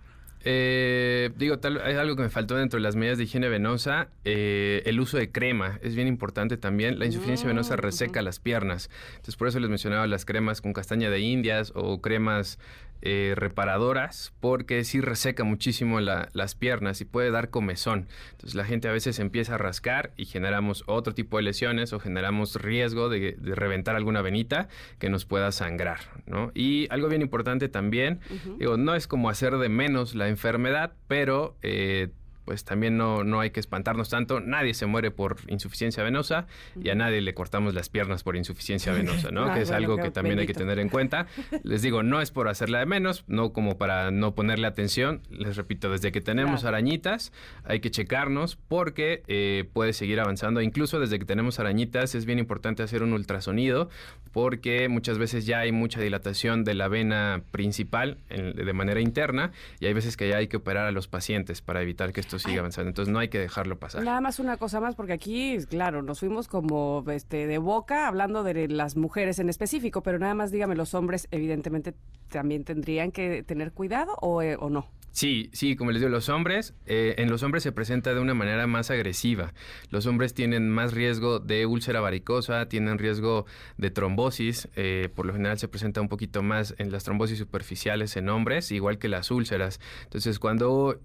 Eh, 0.49 1.31
digo, 1.35 1.59
tal, 1.59 1.81
hay 1.81 1.95
algo 1.95 2.15
que 2.15 2.21
me 2.21 2.29
faltó 2.29 2.55
dentro 2.55 2.77
de 2.77 2.83
las 2.83 2.95
medidas 2.95 3.17
de 3.17 3.25
higiene 3.25 3.49
venosa, 3.49 4.07
eh, 4.23 4.81
el 4.85 5.01
uso 5.01 5.17
de 5.17 5.29
crema 5.29 5.77
es 5.81 5.93
bien 5.93 6.07
importante 6.07 6.55
también. 6.55 6.99
La 6.99 7.05
insuficiencia 7.05 7.45
venosa 7.45 7.75
mm, 7.75 7.79
reseca 7.79 8.21
las 8.21 8.39
piernas. 8.39 8.89
Entonces, 9.09 9.35
por 9.35 9.49
eso 9.49 9.59
les 9.59 9.69
mencionaba 9.69 10.07
las 10.07 10.23
cremas 10.23 10.61
con 10.61 10.71
castaña 10.71 11.09
de 11.09 11.19
indias 11.19 11.73
o 11.75 11.99
cremas 11.99 12.59
eh, 13.01 13.33
reparadoras 13.35 14.33
porque 14.39 14.83
sí 14.83 15.01
reseca 15.01 15.43
muchísimo 15.43 15.99
las 15.99 16.55
piernas 16.55 17.01
y 17.01 17.05
puede 17.05 17.31
dar 17.31 17.49
comezón. 17.49 18.07
Entonces 18.31 18.55
la 18.55 18.65
gente 18.65 18.87
a 18.87 18.91
veces 18.91 19.19
empieza 19.19 19.55
a 19.55 19.57
rascar 19.57 20.13
y 20.17 20.25
generamos 20.25 20.83
otro 20.87 21.13
tipo 21.13 21.37
de 21.37 21.43
lesiones 21.43 21.93
o 21.93 21.99
generamos 21.99 22.55
riesgo 22.55 23.09
de, 23.09 23.37
reventar 23.41 23.95
alguna 23.95 24.21
venita 24.21 24.67
que 24.99 25.09
nos 25.09 25.25
pueda 25.25 25.51
sangrar. 25.51 25.99
¿no? 26.25 26.51
Y 26.53 26.87
algo 26.89 27.07
bien 27.09 27.21
importante 27.21 27.69
también, 27.69 28.19
digo, 28.57 28.77
no 28.77 28.95
es 28.95 29.07
como 29.07 29.29
hacer 29.29 29.57
de 29.57 29.69
menos 29.69 30.15
la 30.15 30.27
enfermedad, 30.27 30.93
pero... 31.07 31.55
Eh, 31.61 32.09
pues 32.47 32.63
también 32.63 32.95
no, 32.95 33.25
no 33.25 33.41
hay 33.41 33.49
que 33.49 33.59
espantarnos 33.59 34.07
tanto. 34.07 34.39
Nadie 34.39 34.73
se 34.73 34.85
muere 34.85 35.11
por 35.11 35.35
insuficiencia 35.49 36.01
venosa 36.01 36.47
y 36.81 36.87
a 36.91 36.95
nadie 36.95 37.19
le 37.19 37.33
cortamos 37.33 37.73
las 37.73 37.89
piernas 37.89 38.23
por 38.23 38.37
insuficiencia 38.37 38.93
venosa, 38.93 39.31
¿no? 39.31 39.53
que 39.53 39.63
es 39.63 39.71
algo 39.71 39.97
que 39.97 40.11
también 40.11 40.39
hay 40.39 40.47
que 40.47 40.53
tener 40.53 40.79
en 40.79 40.87
cuenta. 40.87 41.27
Les 41.63 41.81
digo, 41.81 42.03
no 42.03 42.21
es 42.21 42.31
por 42.31 42.47
hacerla 42.47 42.79
de 42.79 42.85
menos, 42.85 43.25
no 43.27 43.51
como 43.51 43.77
para 43.77 44.11
no 44.11 44.33
ponerle 44.33 44.65
atención. 44.65 45.19
Les 45.29 45.57
repito, 45.57 45.91
desde 45.91 46.13
que 46.13 46.21
tenemos 46.21 46.63
arañitas 46.63 47.33
hay 47.65 47.81
que 47.81 47.91
checarnos 47.91 48.55
porque 48.55 49.23
eh, 49.27 49.65
puede 49.73 49.91
seguir 49.91 50.21
avanzando. 50.21 50.61
Incluso 50.61 51.01
desde 51.01 51.19
que 51.19 51.25
tenemos 51.25 51.59
arañitas 51.59 52.15
es 52.15 52.25
bien 52.25 52.39
importante 52.39 52.81
hacer 52.81 53.03
un 53.03 53.11
ultrasonido 53.11 53.89
porque 54.31 54.87
muchas 54.87 55.17
veces 55.17 55.45
ya 55.45 55.59
hay 55.59 55.73
mucha 55.73 55.99
dilatación 55.99 56.63
de 56.63 56.75
la 56.75 56.87
vena 56.87 57.41
principal 57.51 58.19
de 58.29 58.73
manera 58.73 59.01
interna 59.01 59.51
y 59.81 59.87
hay 59.87 59.93
veces 59.93 60.15
que 60.15 60.29
ya 60.29 60.37
hay 60.37 60.47
que 60.47 60.57
operar 60.57 60.85
a 60.85 60.91
los 60.91 61.09
pacientes 61.09 61.61
para 61.61 61.81
evitar 61.81 62.13
que 62.13 62.21
esto 62.21 62.36
sigue 62.39 62.59
avanzando. 62.59 62.89
Entonces 62.89 63.11
no 63.11 63.19
hay 63.19 63.29
que 63.29 63.39
dejarlo 63.39 63.79
pasar. 63.79 64.03
Nada 64.03 64.21
más 64.21 64.39
una 64.39 64.57
cosa 64.57 64.79
más, 64.79 64.95
porque 64.95 65.13
aquí, 65.13 65.57
claro, 65.69 66.01
nos 66.01 66.19
fuimos 66.19 66.47
como 66.47 67.03
este 67.09 67.47
de 67.47 67.57
boca 67.57 68.07
hablando 68.07 68.43
de 68.43 68.67
las 68.67 68.95
mujeres 68.95 69.39
en 69.39 69.49
específico, 69.49 70.01
pero 70.01 70.19
nada 70.19 70.33
más 70.33 70.51
dígame, 70.51 70.75
los 70.75 70.93
hombres 70.93 71.27
evidentemente 71.31 71.93
también 72.29 72.63
tendrían 72.63 73.11
que 73.11 73.43
tener 73.43 73.71
cuidado 73.71 74.15
o, 74.21 74.41
eh, 74.41 74.57
o 74.59 74.69
no. 74.69 74.87
Sí, 75.17 75.49
sí, 75.51 75.75
como 75.75 75.89
les 75.89 75.99
digo, 75.99 76.11
los 76.11 76.29
hombres, 76.29 76.75
eh, 76.85 77.15
en 77.17 77.31
los 77.31 77.41
hombres 77.41 77.63
se 77.63 77.71
presenta 77.71 78.13
de 78.13 78.19
una 78.19 78.35
manera 78.35 78.67
más 78.67 78.91
agresiva. 78.91 79.51
Los 79.89 80.05
hombres 80.05 80.35
tienen 80.35 80.69
más 80.69 80.93
riesgo 80.93 81.39
de 81.39 81.65
úlcera 81.65 82.01
varicosa, 82.01 82.69
tienen 82.69 82.99
riesgo 82.99 83.47
de 83.77 83.89
trombosis. 83.89 84.69
Eh, 84.75 85.09
por 85.15 85.25
lo 85.25 85.33
general 85.33 85.57
se 85.57 85.67
presenta 85.67 86.01
un 86.01 86.07
poquito 86.07 86.43
más 86.43 86.75
en 86.77 86.91
las 86.91 87.03
trombosis 87.03 87.39
superficiales 87.39 88.15
en 88.15 88.29
hombres, 88.29 88.71
igual 88.71 88.99
que 88.99 89.07
las 89.07 89.31
úlceras. 89.31 89.79
Entonces, 90.03 90.37
cuando 90.37 90.99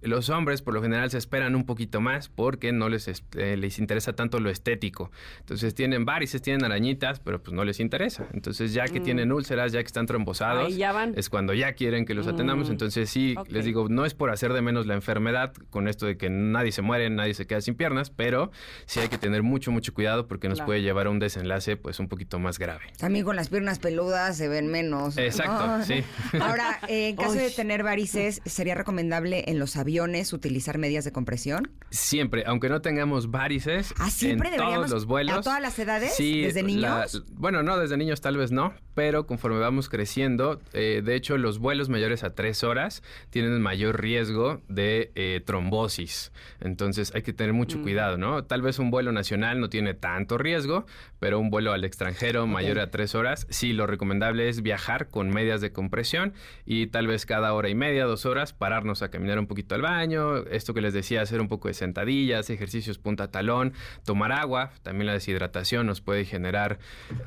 los 0.00 0.30
hombres 0.30 0.62
por 0.62 0.74
lo 0.74 0.82
general 0.82 1.10
se 1.10 1.18
esperan 1.18 1.54
un 1.54 1.64
poquito 1.64 2.00
más 2.00 2.28
porque 2.28 2.72
no 2.72 2.88
les, 2.88 3.08
eh, 3.08 3.56
les 3.56 3.78
interesa 3.78 4.14
tanto 4.14 4.40
lo 4.40 4.50
estético. 4.50 5.10
Entonces 5.40 5.74
tienen 5.74 6.04
varices, 6.04 6.40
tienen 6.42 6.64
arañitas, 6.64 7.20
pero 7.20 7.42
pues 7.42 7.54
no 7.54 7.64
les 7.64 7.80
interesa. 7.80 8.26
Entonces 8.32 8.72
ya 8.72 8.86
que 8.86 9.00
mm. 9.00 9.04
tienen 9.04 9.32
úlceras, 9.32 9.72
ya 9.72 9.80
que 9.80 9.86
están 9.86 10.06
trombosados, 10.06 10.72
es 11.16 11.28
cuando 11.28 11.54
ya 11.54 11.72
quieren 11.74 12.04
que 12.04 12.14
los 12.14 12.26
atendamos. 12.26 12.68
Mm. 12.68 12.72
Entonces 12.72 13.10
sí, 13.10 13.34
les 13.48 13.64
digo, 13.64 13.88
no 13.88 14.04
es 14.04 14.14
por 14.14 14.30
hacer 14.30 14.52
de 14.52 14.62
menos 14.62 14.86
la 14.86 14.94
enfermedad 14.94 15.52
con 15.70 15.88
esto 15.88 16.06
de 16.06 16.16
que 16.16 16.30
nadie 16.30 16.72
se 16.72 16.82
muere, 16.82 17.10
nadie 17.10 17.34
se 17.34 17.46
queda 17.46 17.60
sin 17.60 17.74
piernas, 17.74 18.10
pero 18.10 18.50
sí 18.86 19.00
hay 19.00 19.08
que 19.08 19.18
tener 19.18 19.42
mucho, 19.42 19.70
mucho 19.70 19.92
cuidado 19.92 20.26
porque 20.28 20.48
nos 20.48 20.60
puede 20.62 20.82
llevar 20.82 21.06
a 21.06 21.10
un 21.10 21.18
desenlace 21.18 21.76
pues 21.76 22.00
un 22.00 22.08
poquito 22.08 22.38
más 22.38 22.58
grave. 22.58 22.84
También 22.98 23.24
con 23.24 23.36
las 23.36 23.48
piernas 23.48 23.78
peludas 23.78 24.36
se 24.36 24.48
ven 24.48 24.68
menos. 24.68 25.18
Exacto, 25.18 25.82
sí. 25.86 26.02
Ahora, 26.40 26.78
en 26.88 27.16
caso 27.16 27.34
de 27.34 27.50
tener 27.50 27.82
varices, 27.82 28.40
¿sería 28.44 28.74
recomendable 28.74 29.31
en 29.32 29.58
los 29.58 29.76
aviones 29.76 30.32
utilizar 30.32 30.78
medias 30.78 31.04
de 31.04 31.12
compresión? 31.12 31.70
Siempre, 31.90 32.44
aunque 32.46 32.68
no 32.68 32.80
tengamos 32.80 33.30
varices. 33.30 33.94
¿Ah, 33.98 34.10
siempre 34.10 34.50
en 34.50 34.56
todos 34.56 34.90
los 34.90 35.06
vuelos. 35.06 35.38
¿A 35.38 35.40
todas 35.40 35.60
las 35.60 35.78
edades? 35.78 36.14
Sí, 36.14 36.42
¿Desde 36.42 36.62
niños? 36.62 37.24
bueno, 37.32 37.62
no, 37.62 37.78
desde 37.78 37.96
niños 37.96 38.20
tal 38.20 38.36
vez 38.36 38.52
no, 38.52 38.74
pero 38.94 39.26
conforme 39.26 39.58
vamos 39.58 39.88
creciendo, 39.88 40.60
eh, 40.72 41.02
de 41.04 41.14
hecho, 41.14 41.38
los 41.38 41.58
vuelos 41.58 41.88
mayores 41.88 42.24
a 42.24 42.34
tres 42.34 42.64
horas 42.64 43.02
tienen 43.30 43.60
mayor 43.60 44.00
riesgo 44.00 44.60
de 44.68 45.12
eh, 45.14 45.40
trombosis. 45.44 46.32
Entonces 46.60 47.12
hay 47.14 47.22
que 47.22 47.32
tener 47.32 47.52
mucho 47.52 47.78
mm. 47.78 47.82
cuidado, 47.82 48.18
¿no? 48.18 48.44
Tal 48.44 48.62
vez 48.62 48.78
un 48.78 48.90
vuelo 48.90 49.12
nacional 49.12 49.60
no 49.60 49.68
tiene 49.68 49.94
tanto 49.94 50.38
riesgo, 50.38 50.86
pero 51.18 51.38
un 51.38 51.50
vuelo 51.50 51.72
al 51.72 51.84
extranjero 51.84 52.46
mayor 52.46 52.80
a 52.80 52.90
tres 52.90 53.14
horas, 53.14 53.46
sí, 53.50 53.72
lo 53.72 53.86
recomendable 53.86 54.48
es 54.48 54.62
viajar 54.62 55.08
con 55.08 55.30
medias 55.30 55.60
de 55.60 55.72
compresión 55.72 56.34
y 56.66 56.88
tal 56.88 57.06
vez 57.06 57.26
cada 57.26 57.54
hora 57.54 57.68
y 57.68 57.74
media, 57.74 58.04
dos 58.04 58.26
horas, 58.26 58.52
pararnos 58.52 59.02
a 59.02 59.10
caminar 59.10 59.21
un 59.38 59.46
poquito 59.46 59.74
al 59.74 59.82
baño, 59.82 60.38
esto 60.46 60.74
que 60.74 60.80
les 60.80 60.92
decía, 60.92 61.22
hacer 61.22 61.40
un 61.40 61.48
poco 61.48 61.68
de 61.68 61.74
sentadillas, 61.74 62.50
ejercicios 62.50 62.98
punta 62.98 63.30
talón, 63.30 63.72
tomar 64.04 64.32
agua, 64.32 64.72
también 64.82 65.06
la 65.06 65.12
deshidratación 65.14 65.86
nos 65.86 66.00
puede 66.00 66.24
generar 66.24 66.78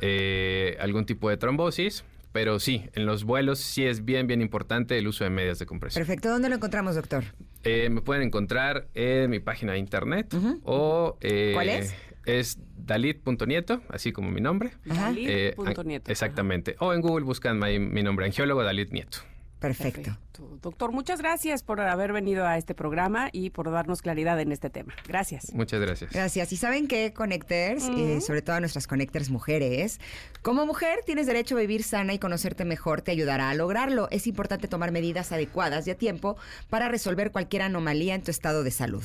eh, 0.01 0.77
algún 0.79 1.05
tipo 1.05 1.29
de 1.29 1.37
trombosis. 1.37 2.03
Pero 2.31 2.59
sí, 2.59 2.89
en 2.95 3.05
los 3.05 3.23
vuelos 3.23 3.59
sí 3.59 3.85
es 3.85 4.03
bien, 4.03 4.27
bien 4.27 4.41
importante 4.41 4.97
el 4.97 5.07
uso 5.07 5.23
de 5.23 5.29
medias 5.29 5.57
de 5.57 5.65
compresión. 5.65 6.01
Perfecto. 6.01 6.27
¿Dónde 6.29 6.49
lo 6.49 6.55
encontramos, 6.55 6.95
doctor? 6.95 7.23
Eh, 7.63 7.89
me 7.89 8.01
pueden 8.01 8.23
encontrar 8.23 8.89
en 8.93 9.29
mi 9.29 9.39
página 9.39 9.71
de 9.71 9.77
internet 9.79 10.35
o... 10.65 11.17
Eh, 11.21 11.51
¿Cuál 11.53 11.69
es? 11.69 11.95
Es 12.25 12.59
dalit.nieto, 12.75 13.83
así 13.87 14.11
como 14.11 14.31
mi 14.31 14.41
nombre. 14.41 14.71
Dalit.nieto. 14.83 16.11
exactamente. 16.11 16.75
O 16.79 16.93
en 16.93 16.99
Google 16.99 17.23
buscan 17.23 17.57
mi 17.57 18.03
nombre, 18.03 18.25
angiólogo 18.25 18.63
Dalit 18.63 18.91
Nieto. 18.91 19.19
Perfecto. 19.59 20.17
Doctor, 20.61 20.91
muchas 20.91 21.19
gracias 21.19 21.63
por 21.63 21.79
haber 21.79 22.11
venido 22.11 22.45
a 22.45 22.57
este 22.57 22.75
programa 22.75 23.29
y 23.31 23.51
por 23.51 23.71
darnos 23.71 24.01
claridad 24.01 24.39
en 24.39 24.51
este 24.51 24.69
tema. 24.69 24.93
Gracias. 25.07 25.53
Muchas 25.53 25.79
gracias. 25.79 26.11
Gracias. 26.11 26.51
Y 26.51 26.57
saben 26.57 26.87
que 26.87 27.13
Connectors, 27.13 27.87
eh, 27.89 28.19
sobre 28.21 28.41
todo 28.41 28.57
a 28.57 28.59
nuestras 28.59 28.87
Connectors 28.87 29.29
mujeres, 29.29 29.99
como 30.41 30.65
mujer 30.65 30.99
tienes 31.05 31.27
derecho 31.27 31.55
a 31.55 31.59
vivir 31.59 31.83
sana 31.83 32.13
y 32.13 32.19
conocerte 32.19 32.65
mejor 32.65 33.01
te 33.01 33.11
ayudará 33.11 33.49
a 33.49 33.53
lograrlo. 33.53 34.07
Es 34.11 34.27
importante 34.27 34.67
tomar 34.67 34.91
medidas 34.91 35.31
adecuadas 35.31 35.87
y 35.87 35.91
a 35.91 35.97
tiempo 35.97 36.35
para 36.69 36.89
resolver 36.89 37.31
cualquier 37.31 37.61
anomalía 37.61 38.15
en 38.15 38.23
tu 38.23 38.31
estado 38.31 38.63
de 38.63 38.71
salud. 38.71 39.03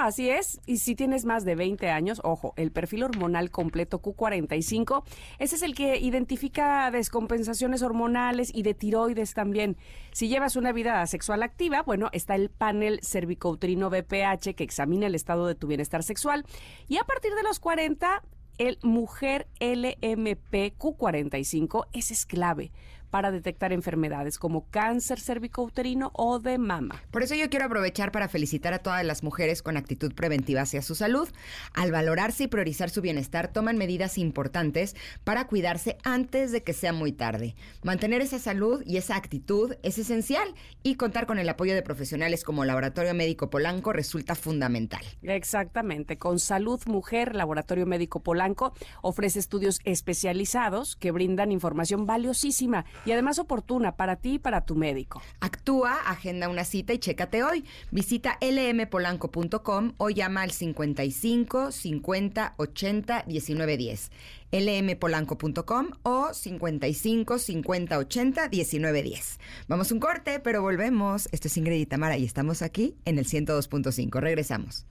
así 0.00 0.30
es. 0.30 0.60
Y 0.66 0.78
si 0.78 0.94
tienes 0.94 1.24
más 1.24 1.44
de 1.44 1.54
20 1.54 1.90
años, 1.90 2.20
ojo, 2.22 2.54
el 2.56 2.70
perfil 2.70 3.04
hormonal 3.04 3.50
completo 3.50 4.00
Q45, 4.00 5.02
ese 5.38 5.56
es 5.56 5.62
el 5.62 5.74
que 5.74 5.98
identifica 5.98 6.90
descompensaciones 6.90 7.82
hormonales 7.82 8.50
y 8.54 8.62
de 8.62 8.74
tiroides 8.74 9.34
también. 9.34 9.76
Si 10.12 10.28
llevas 10.28 10.56
una 10.56 10.72
vida 10.72 11.06
sexual 11.06 11.42
activa, 11.42 11.82
bueno, 11.82 12.08
está 12.12 12.34
el 12.34 12.50
panel 12.50 13.00
cervicouterino 13.02 13.90
BPH 13.90 14.54
que 14.56 14.64
examina 14.64 15.06
el 15.06 15.14
estado 15.14 15.46
de 15.46 15.54
tu 15.54 15.66
bienestar 15.66 16.02
sexual. 16.02 16.44
Y 16.88 16.98
a 16.98 17.04
partir 17.04 17.34
de 17.34 17.42
los 17.42 17.60
40, 17.60 18.22
el 18.58 18.78
Mujer 18.82 19.46
LMP 19.60 20.76
Q45, 20.78 21.86
ese 21.92 22.14
es 22.14 22.26
clave 22.26 22.72
para 23.10 23.30
detectar 23.30 23.72
enfermedades 23.72 24.38
como 24.38 24.66
cáncer 24.70 25.20
cervicouterino 25.20 26.10
o 26.14 26.38
de 26.38 26.58
mama. 26.58 27.02
Por 27.10 27.22
eso 27.22 27.34
yo 27.34 27.50
quiero 27.50 27.66
aprovechar 27.66 28.12
para 28.12 28.28
felicitar 28.28 28.72
a 28.72 28.78
todas 28.78 29.04
las 29.04 29.22
mujeres 29.22 29.62
con 29.62 29.76
actitud 29.76 30.14
preventiva 30.14 30.62
hacia 30.62 30.82
su 30.82 30.94
salud. 30.94 31.28
Al 31.74 31.92
valorarse 31.92 32.44
y 32.44 32.48
priorizar 32.48 32.90
su 32.90 33.00
bienestar, 33.00 33.52
toman 33.52 33.76
medidas 33.76 34.18
importantes 34.18 34.96
para 35.24 35.46
cuidarse 35.46 35.98
antes 36.04 36.52
de 36.52 36.62
que 36.62 36.72
sea 36.72 36.92
muy 36.92 37.12
tarde. 37.12 37.54
Mantener 37.82 38.22
esa 38.22 38.38
salud 38.38 38.82
y 38.86 38.96
esa 38.96 39.16
actitud 39.16 39.74
es 39.82 39.98
esencial 39.98 40.54
y 40.82 40.94
contar 40.94 41.26
con 41.26 41.38
el 41.38 41.48
apoyo 41.48 41.74
de 41.74 41.82
profesionales 41.82 42.44
como 42.44 42.64
Laboratorio 42.64 43.14
Médico 43.14 43.50
Polanco 43.50 43.92
resulta 43.92 44.34
fundamental. 44.34 45.00
Exactamente. 45.22 46.18
Con 46.18 46.38
Salud 46.38 46.80
Mujer, 46.86 47.34
Laboratorio 47.34 47.86
Médico 47.86 48.20
Polanco 48.20 48.72
ofrece 49.02 49.38
estudios 49.38 49.80
especializados 49.84 50.96
que 50.96 51.10
brindan 51.10 51.52
información 51.52 52.06
valiosísima 52.06 52.84
y 53.04 53.12
además 53.12 53.38
oportuna 53.38 53.96
para 53.96 54.16
ti 54.16 54.34
y 54.34 54.38
para 54.38 54.64
tu 54.64 54.74
médico. 54.74 55.22
Actúa, 55.40 55.94
agenda 56.06 56.48
una 56.48 56.64
cita 56.64 56.92
y 56.92 56.98
chécate 56.98 57.42
hoy. 57.42 57.64
Visita 57.90 58.38
lmpolanco.com 58.40 59.94
o 59.96 60.10
llama 60.10 60.42
al 60.42 60.50
55 60.50 61.72
50 61.72 62.54
80 62.56 63.24
19 63.26 63.76
10. 63.76 64.10
lmpolanco.com 64.52 65.90
o 66.02 66.34
55 66.34 67.38
50 67.38 67.98
80 67.98 68.48
19 68.48 69.02
10. 69.02 69.38
Vamos 69.68 69.92
un 69.92 70.00
corte, 70.00 70.40
pero 70.40 70.62
volvemos. 70.62 71.28
Esto 71.32 71.48
es 71.48 71.56
Ingrid 71.56 71.80
y 71.80 71.86
Tamara 71.86 72.16
y 72.16 72.24
estamos 72.24 72.62
aquí 72.62 72.96
en 73.04 73.18
el 73.18 73.26
102.5. 73.26 74.20
Regresamos. 74.20 74.86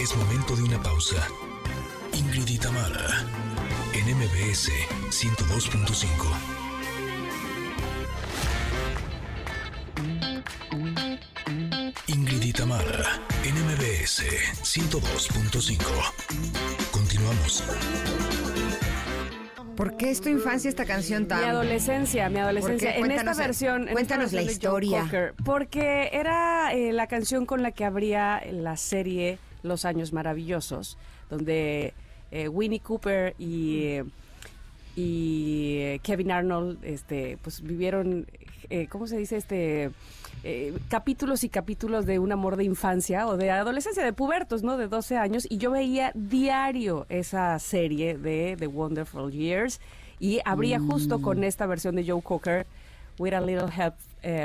Es 0.00 0.14
momento 0.16 0.54
de 0.54 0.62
una 0.64 0.82
pausa. 0.82 1.26
Ingrid 2.12 2.48
y 2.48 2.58
Tamara, 2.58 3.24
MBS 4.14 4.70
102.5. 5.10 6.06
Ingrid 12.06 12.42
y 12.42 12.52
Tamara, 12.52 13.18
en 13.42 13.56
MBS 13.56 14.22
102.5. 14.62 15.82
Continuamos. 16.92 17.64
¿Por 19.76 19.96
qué 19.96 20.12
es 20.12 20.20
tu 20.20 20.28
infancia 20.28 20.68
esta 20.68 20.84
canción 20.84 21.26
tan...? 21.26 21.40
Mi 21.40 21.46
adolescencia, 21.46 22.30
mi 22.30 22.38
adolescencia. 22.38 22.90
En 22.90 22.96
esta 22.96 23.08
Cuéntanos, 23.08 23.38
versión. 23.38 23.74
en 23.74 23.82
esta 23.88 23.92
cuéntanos 23.94 24.32
la 24.32 24.42
historia. 24.42 25.00
Cocker, 25.00 25.34
porque 25.44 26.10
era 26.12 26.72
eh, 26.72 26.92
la 26.92 27.08
canción 27.08 27.46
con 27.46 27.64
la 27.64 27.72
que 27.72 27.84
abría 27.84 28.40
la 28.52 28.76
serie 28.76 29.40
Los 29.64 29.84
Años 29.84 30.12
Maravillosos, 30.12 30.98
donde 31.30 31.94
eh, 32.34 32.48
Winnie 32.48 32.80
Cooper 32.80 33.32
y, 33.38 34.00
y 34.96 36.00
Kevin 36.00 36.32
Arnold 36.32 36.84
este, 36.84 37.38
pues 37.40 37.62
vivieron, 37.62 38.26
eh, 38.70 38.88
¿cómo 38.88 39.06
se 39.06 39.16
dice? 39.16 39.36
este 39.36 39.92
eh, 40.42 40.76
capítulos 40.88 41.44
y 41.44 41.48
capítulos 41.48 42.06
de 42.06 42.18
un 42.18 42.32
amor 42.32 42.56
de 42.56 42.64
infancia 42.64 43.28
o 43.28 43.36
de 43.36 43.52
adolescencia, 43.52 44.04
de 44.04 44.12
pubertos, 44.12 44.64
¿no? 44.64 44.76
De 44.76 44.88
12 44.88 45.16
años. 45.16 45.46
Y 45.48 45.58
yo 45.58 45.70
veía 45.70 46.10
diario 46.16 47.06
esa 47.08 47.56
serie 47.60 48.18
de 48.18 48.56
The 48.58 48.66
Wonderful 48.66 49.30
Years 49.30 49.80
y 50.18 50.40
abría 50.44 50.80
justo 50.80 51.22
con 51.22 51.44
esta 51.44 51.66
versión 51.66 51.94
de 51.94 52.04
Joe 52.04 52.20
Cocker, 52.20 52.66
With 53.16 53.32
a 53.32 53.40
Little 53.40 53.68
Help 53.68 53.94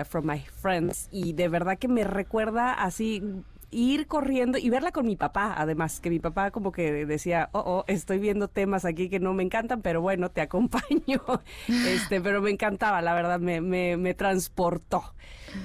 from 0.06 0.28
My 0.28 0.42
Friends. 0.62 1.10
Y 1.12 1.34
de 1.34 1.48
verdad 1.48 1.80
que 1.80 1.88
me 1.88 2.04
recuerda 2.04 2.72
así 2.74 3.24
ir 3.72 4.08
corriendo 4.08 4.58
y 4.58 4.70
verla 4.70 4.92
con 4.92 5.06
mi 5.06 5.16
papá, 5.16 5.54
además, 5.58 6.00
que 6.00 6.10
mi 6.10 6.20
papá 6.20 6.52
como 6.52 6.72
que 6.72 7.06
decía, 7.06 7.50
oh, 7.54 7.60
oh, 7.66 7.84
estoy 7.88 8.20
viendo 8.20 8.48
temas 8.48 8.86
aquí 8.86 9.10
que 9.10 9.20
no 9.20 9.34
me 9.34 9.44
encantan, 9.44 9.82
pero 9.82 10.02
bueno, 10.02 10.30
te 10.32 10.42
acompaño. 10.50 11.22
este, 11.68 12.22
pero 12.22 12.42
me 12.42 12.50
encantaba, 12.52 13.02
la 13.02 13.14
verdad, 13.14 13.40
me, 13.40 13.62
me, 13.62 13.98
me 13.98 14.14
transportó. 14.14 15.14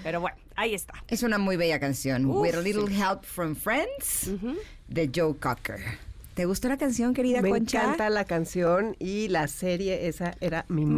Pero 0.03 0.21
bueno, 0.21 0.37
ahí 0.57 0.75
está. 0.75 0.95
Es 1.09 1.23
una 1.23 1.39
muy 1.39 1.57
bella 1.57 1.79
canción. 1.81 2.27
Uf, 2.27 2.43
With 2.43 2.55
a 2.55 2.61
Little 2.61 2.87
sí. 2.89 3.01
Help 3.01 3.25
from 3.25 3.55
Friends, 3.55 4.31
de 4.89 5.11
Joe 5.15 5.37
Cocker. 5.37 5.81
¿Te 6.35 6.47
gustó 6.47 6.68
la 6.68 6.76
canción, 6.76 7.14
querida 7.14 7.41
Me 7.41 7.51
Concha? 7.51 7.80
encanta 7.82 8.11
la 8.11 8.24
canción 8.24 8.97
y 8.99 9.28
la 9.28 9.47
serie 9.47 10.09
esa 10.09 10.35
era 10.41 10.64
mi 10.68 10.85
máximo. 10.85 10.97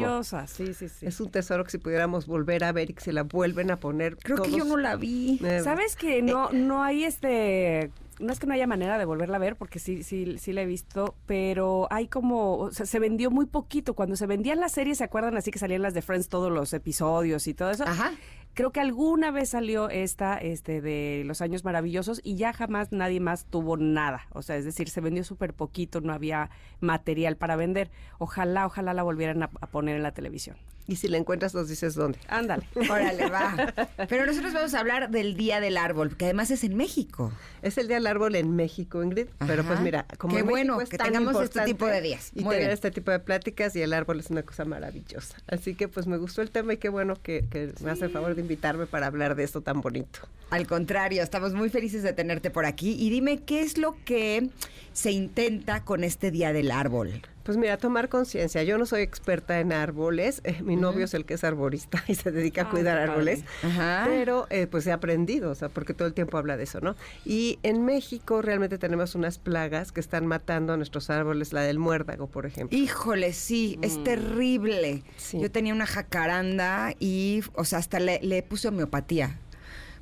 Maravillosa, 0.00 0.46
sí, 0.46 0.72
sí, 0.72 0.88
sí. 0.88 1.04
Es 1.06 1.20
un 1.20 1.30
tesoro 1.30 1.64
que 1.64 1.70
si 1.70 1.78
pudiéramos 1.78 2.26
volver 2.26 2.64
a 2.64 2.72
ver 2.72 2.90
y 2.90 2.94
que 2.94 3.02
se 3.02 3.12
la 3.12 3.22
vuelven 3.24 3.70
a 3.70 3.76
poner. 3.76 4.16
Creo 4.16 4.42
que 4.42 4.50
yo 4.50 4.64
no 4.64 4.78
la 4.78 4.96
vi. 4.96 5.38
Eh, 5.44 5.60
¿Sabes 5.62 5.96
que 5.96 6.22
no, 6.22 6.50
no 6.52 6.82
hay 6.82 7.04
este... 7.04 7.90
No 8.20 8.34
es 8.34 8.38
que 8.38 8.46
no 8.46 8.52
haya 8.52 8.66
manera 8.66 8.98
de 8.98 9.06
volverla 9.06 9.36
a 9.36 9.40
ver, 9.40 9.56
porque 9.56 9.78
sí, 9.78 10.02
sí, 10.02 10.36
sí 10.38 10.52
la 10.52 10.60
he 10.60 10.66
visto, 10.66 11.14
pero 11.24 11.88
hay 11.90 12.06
como, 12.06 12.58
o 12.58 12.70
sea, 12.70 12.84
se 12.84 12.98
vendió 12.98 13.30
muy 13.30 13.46
poquito. 13.46 13.94
Cuando 13.94 14.14
se 14.14 14.26
vendían 14.26 14.60
las 14.60 14.72
series, 14.72 14.98
¿se 14.98 15.04
acuerdan 15.04 15.38
así 15.38 15.50
que 15.50 15.58
salían 15.58 15.80
las 15.80 15.94
de 15.94 16.02
Friends 16.02 16.28
todos 16.28 16.52
los 16.52 16.74
episodios 16.74 17.46
y 17.46 17.54
todo 17.54 17.70
eso? 17.70 17.84
Ajá. 17.84 18.12
Creo 18.54 18.72
que 18.72 18.80
alguna 18.80 19.30
vez 19.30 19.50
salió 19.50 19.88
esta 19.88 20.36
este, 20.36 20.80
de 20.80 21.22
Los 21.24 21.40
Años 21.40 21.64
Maravillosos 21.64 22.20
y 22.24 22.34
ya 22.34 22.52
jamás 22.52 22.90
nadie 22.90 23.20
más 23.20 23.44
tuvo 23.44 23.76
nada. 23.76 24.26
O 24.32 24.42
sea, 24.42 24.56
es 24.56 24.64
decir, 24.64 24.88
se 24.90 25.00
vendió 25.00 25.22
súper 25.22 25.54
poquito, 25.54 26.00
no 26.00 26.12
había 26.12 26.50
material 26.80 27.36
para 27.36 27.56
vender. 27.56 27.90
Ojalá, 28.18 28.66
ojalá 28.66 28.94
la 28.94 29.02
volvieran 29.02 29.42
a, 29.42 29.50
a 29.60 29.66
poner 29.66 29.96
en 29.96 30.02
la 30.02 30.12
televisión. 30.12 30.56
Y 30.86 30.96
si 30.96 31.06
la 31.06 31.18
encuentras, 31.18 31.54
nos 31.54 31.68
dices 31.68 31.94
dónde. 31.94 32.18
Ándale. 32.26 32.66
Órale, 32.90 33.30
va. 33.30 33.72
Pero 34.08 34.26
nosotros 34.26 34.52
vamos 34.52 34.74
a 34.74 34.80
hablar 34.80 35.10
del 35.10 35.36
Día 35.36 35.60
del 35.60 35.76
Árbol, 35.76 36.16
que 36.16 36.24
además 36.24 36.50
es 36.50 36.64
en 36.64 36.76
México. 36.76 37.30
Es 37.62 37.78
el 37.78 37.86
Día 37.86 37.98
del 37.98 38.08
Árbol 38.08 38.34
en 38.34 38.56
México, 38.56 39.00
Ingrid. 39.00 39.28
Pero 39.46 39.62
pues 39.62 39.78
mira, 39.80 40.04
como 40.18 40.34
Qué 40.34 40.40
en 40.40 40.46
México 40.46 40.50
bueno 40.72 40.80
es 40.80 40.88
que 40.88 40.98
tan 40.98 41.12
tengamos 41.12 41.40
este 41.40 41.60
tipo 41.60 41.86
de 41.86 42.00
días. 42.00 42.32
Y 42.34 42.42
Muy 42.42 42.54
tener 42.54 42.68
bien. 42.70 42.72
este 42.72 42.90
tipo 42.90 43.12
de 43.12 43.20
pláticas 43.20 43.76
y 43.76 43.82
el 43.82 43.92
árbol 43.92 44.18
es 44.18 44.30
una 44.30 44.42
cosa 44.42 44.64
maravillosa. 44.64 45.36
Así 45.46 45.76
que 45.76 45.86
pues 45.86 46.08
me 46.08 46.16
gustó 46.16 46.42
el 46.42 46.50
tema 46.50 46.72
y 46.72 46.78
qué 46.78 46.88
bueno 46.88 47.14
que, 47.22 47.44
que 47.48 47.72
me 47.84 47.92
hace 47.92 48.06
el 48.06 48.10
favor 48.10 48.34
de 48.34 48.40
invitarme 48.40 48.86
para 48.86 49.06
hablar 49.06 49.36
de 49.36 49.44
esto 49.44 49.60
tan 49.60 49.82
bonito. 49.82 50.20
Al 50.50 50.66
contrario, 50.66 51.22
estamos 51.22 51.54
muy 51.54 51.68
felices 51.70 52.02
de 52.02 52.12
tenerte 52.14 52.50
por 52.50 52.64
aquí. 52.66 52.96
Y 52.98 53.10
dime, 53.10 53.38
¿qué 53.44 53.60
es 53.60 53.78
lo 53.78 53.96
que 54.04 54.50
se 54.92 55.12
intenta 55.12 55.84
con 55.84 56.02
este 56.02 56.32
Día 56.32 56.52
del 56.52 56.69
Árbol? 56.70 57.22
Pues 57.42 57.56
mira, 57.56 57.78
tomar 57.78 58.08
conciencia. 58.08 58.62
Yo 58.62 58.78
no 58.78 58.86
soy 58.86 59.00
experta 59.02 59.58
en 59.60 59.72
árboles. 59.72 60.40
eh, 60.44 60.60
mi 60.62 60.76
novio 60.76 61.06
es 61.06 61.14
el 61.14 61.24
que 61.24 61.34
es 61.34 61.42
arborista 61.42 62.04
y 62.08 62.14
se 62.14 62.30
dedica 62.30 62.62
a 62.62 62.64
Ay, 62.66 62.70
cuidar 62.70 62.98
árboles. 62.98 63.44
Ajá. 63.62 64.04
Pero 64.06 64.46
eh, 64.50 64.66
pues 64.66 64.86
he 64.86 64.92
aprendido, 64.92 65.50
o 65.50 65.54
sea, 65.54 65.68
porque 65.68 65.94
todo 65.94 66.06
el 66.06 66.14
tiempo 66.14 66.36
habla 66.38 66.56
de 66.56 66.64
eso, 66.64 66.80
¿no? 66.80 66.94
Y 67.24 67.58
en 67.62 67.84
México 67.84 68.42
realmente 68.42 68.78
tenemos 68.78 69.14
unas 69.14 69.38
plagas 69.38 69.90
que 69.90 70.00
están 70.00 70.26
matando 70.26 70.74
a 70.74 70.76
nuestros 70.76 71.10
árboles, 71.10 71.52
la 71.52 71.62
del 71.62 71.78
muérdago, 71.78 72.26
por 72.28 72.46
ejemplo. 72.46 72.76
Híjole, 72.76 73.32
sí, 73.32 73.78
es 73.82 74.02
terrible. 74.04 75.02
Sí. 75.16 75.40
Yo 75.40 75.50
tenía 75.50 75.72
una 75.74 75.86
jacaranda 75.86 76.94
y, 77.00 77.42
o 77.54 77.64
sea, 77.64 77.78
hasta 77.78 77.98
le, 78.00 78.20
le 78.22 78.42
puse 78.42 78.68
homeopatía, 78.68 79.38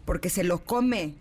porque 0.04 0.28
se 0.28 0.44
lo 0.44 0.58
come. 0.64 1.14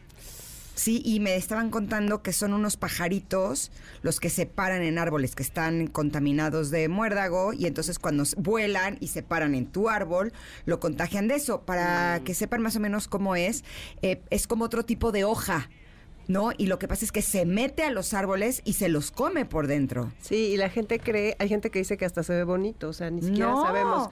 Sí, 0.78 1.02
y 1.04 1.20
me 1.20 1.36
estaban 1.36 1.72
contando 1.72 2.22
que 2.22 2.32
son 2.32 2.54
unos 2.54 2.78
pajaritos 2.78 3.72
los 4.04 4.20
que 4.20 4.30
se 4.30 4.46
paran 4.46 4.84
en 4.84 5.00
árboles 5.00 5.34
que 5.34 5.42
están 5.42 5.88
contaminados 5.88 6.70
de 6.70 6.88
muérdago 6.88 7.52
y 7.52 7.66
entonces 7.66 7.98
cuando 7.98 8.24
vuelan 8.38 8.98
y 9.00 9.08
se 9.08 9.24
paran 9.24 9.56
en 9.56 9.66
tu 9.66 9.90
árbol, 9.90 10.34
lo 10.66 10.80
contagian 10.80 11.28
de 11.28 11.34
eso. 11.36 11.62
Para 11.62 12.22
que 12.24 12.36
sepan 12.36 12.62
más 12.62 12.76
o 12.76 12.80
menos 12.80 13.08
cómo 13.08 13.36
es, 13.36 13.64
eh, 14.04 14.22
es 14.30 14.46
como 14.46 14.66
otro 14.66 14.86
tipo 14.86 15.12
de 15.12 15.24
hoja, 15.24 15.68
¿no? 16.28 16.52
Y 16.56 16.68
lo 16.68 16.78
que 16.78 16.88
pasa 16.88 17.06
es 17.06 17.12
que 17.12 17.24
se 17.24 17.46
mete 17.46 17.82
a 17.82 17.90
los 17.90 18.14
árboles 18.14 18.62
y 18.64 18.74
se 18.74 18.88
los 18.88 19.10
come 19.10 19.46
por 19.46 19.66
dentro. 19.66 20.12
Sí, 20.22 20.36
y 20.54 20.58
la 20.58 20.70
gente 20.70 21.00
cree, 21.00 21.36
hay 21.40 21.50
gente 21.50 21.72
que 21.72 21.80
dice 21.80 21.98
que 21.98 22.06
hasta 22.06 22.22
se 22.22 22.34
ve 22.34 22.44
bonito, 22.44 22.90
o 22.90 22.94
sea, 22.94 23.10
ni 23.10 23.24
siquiera 23.24 23.50
No. 23.50 23.64
sabemos. 23.66 24.10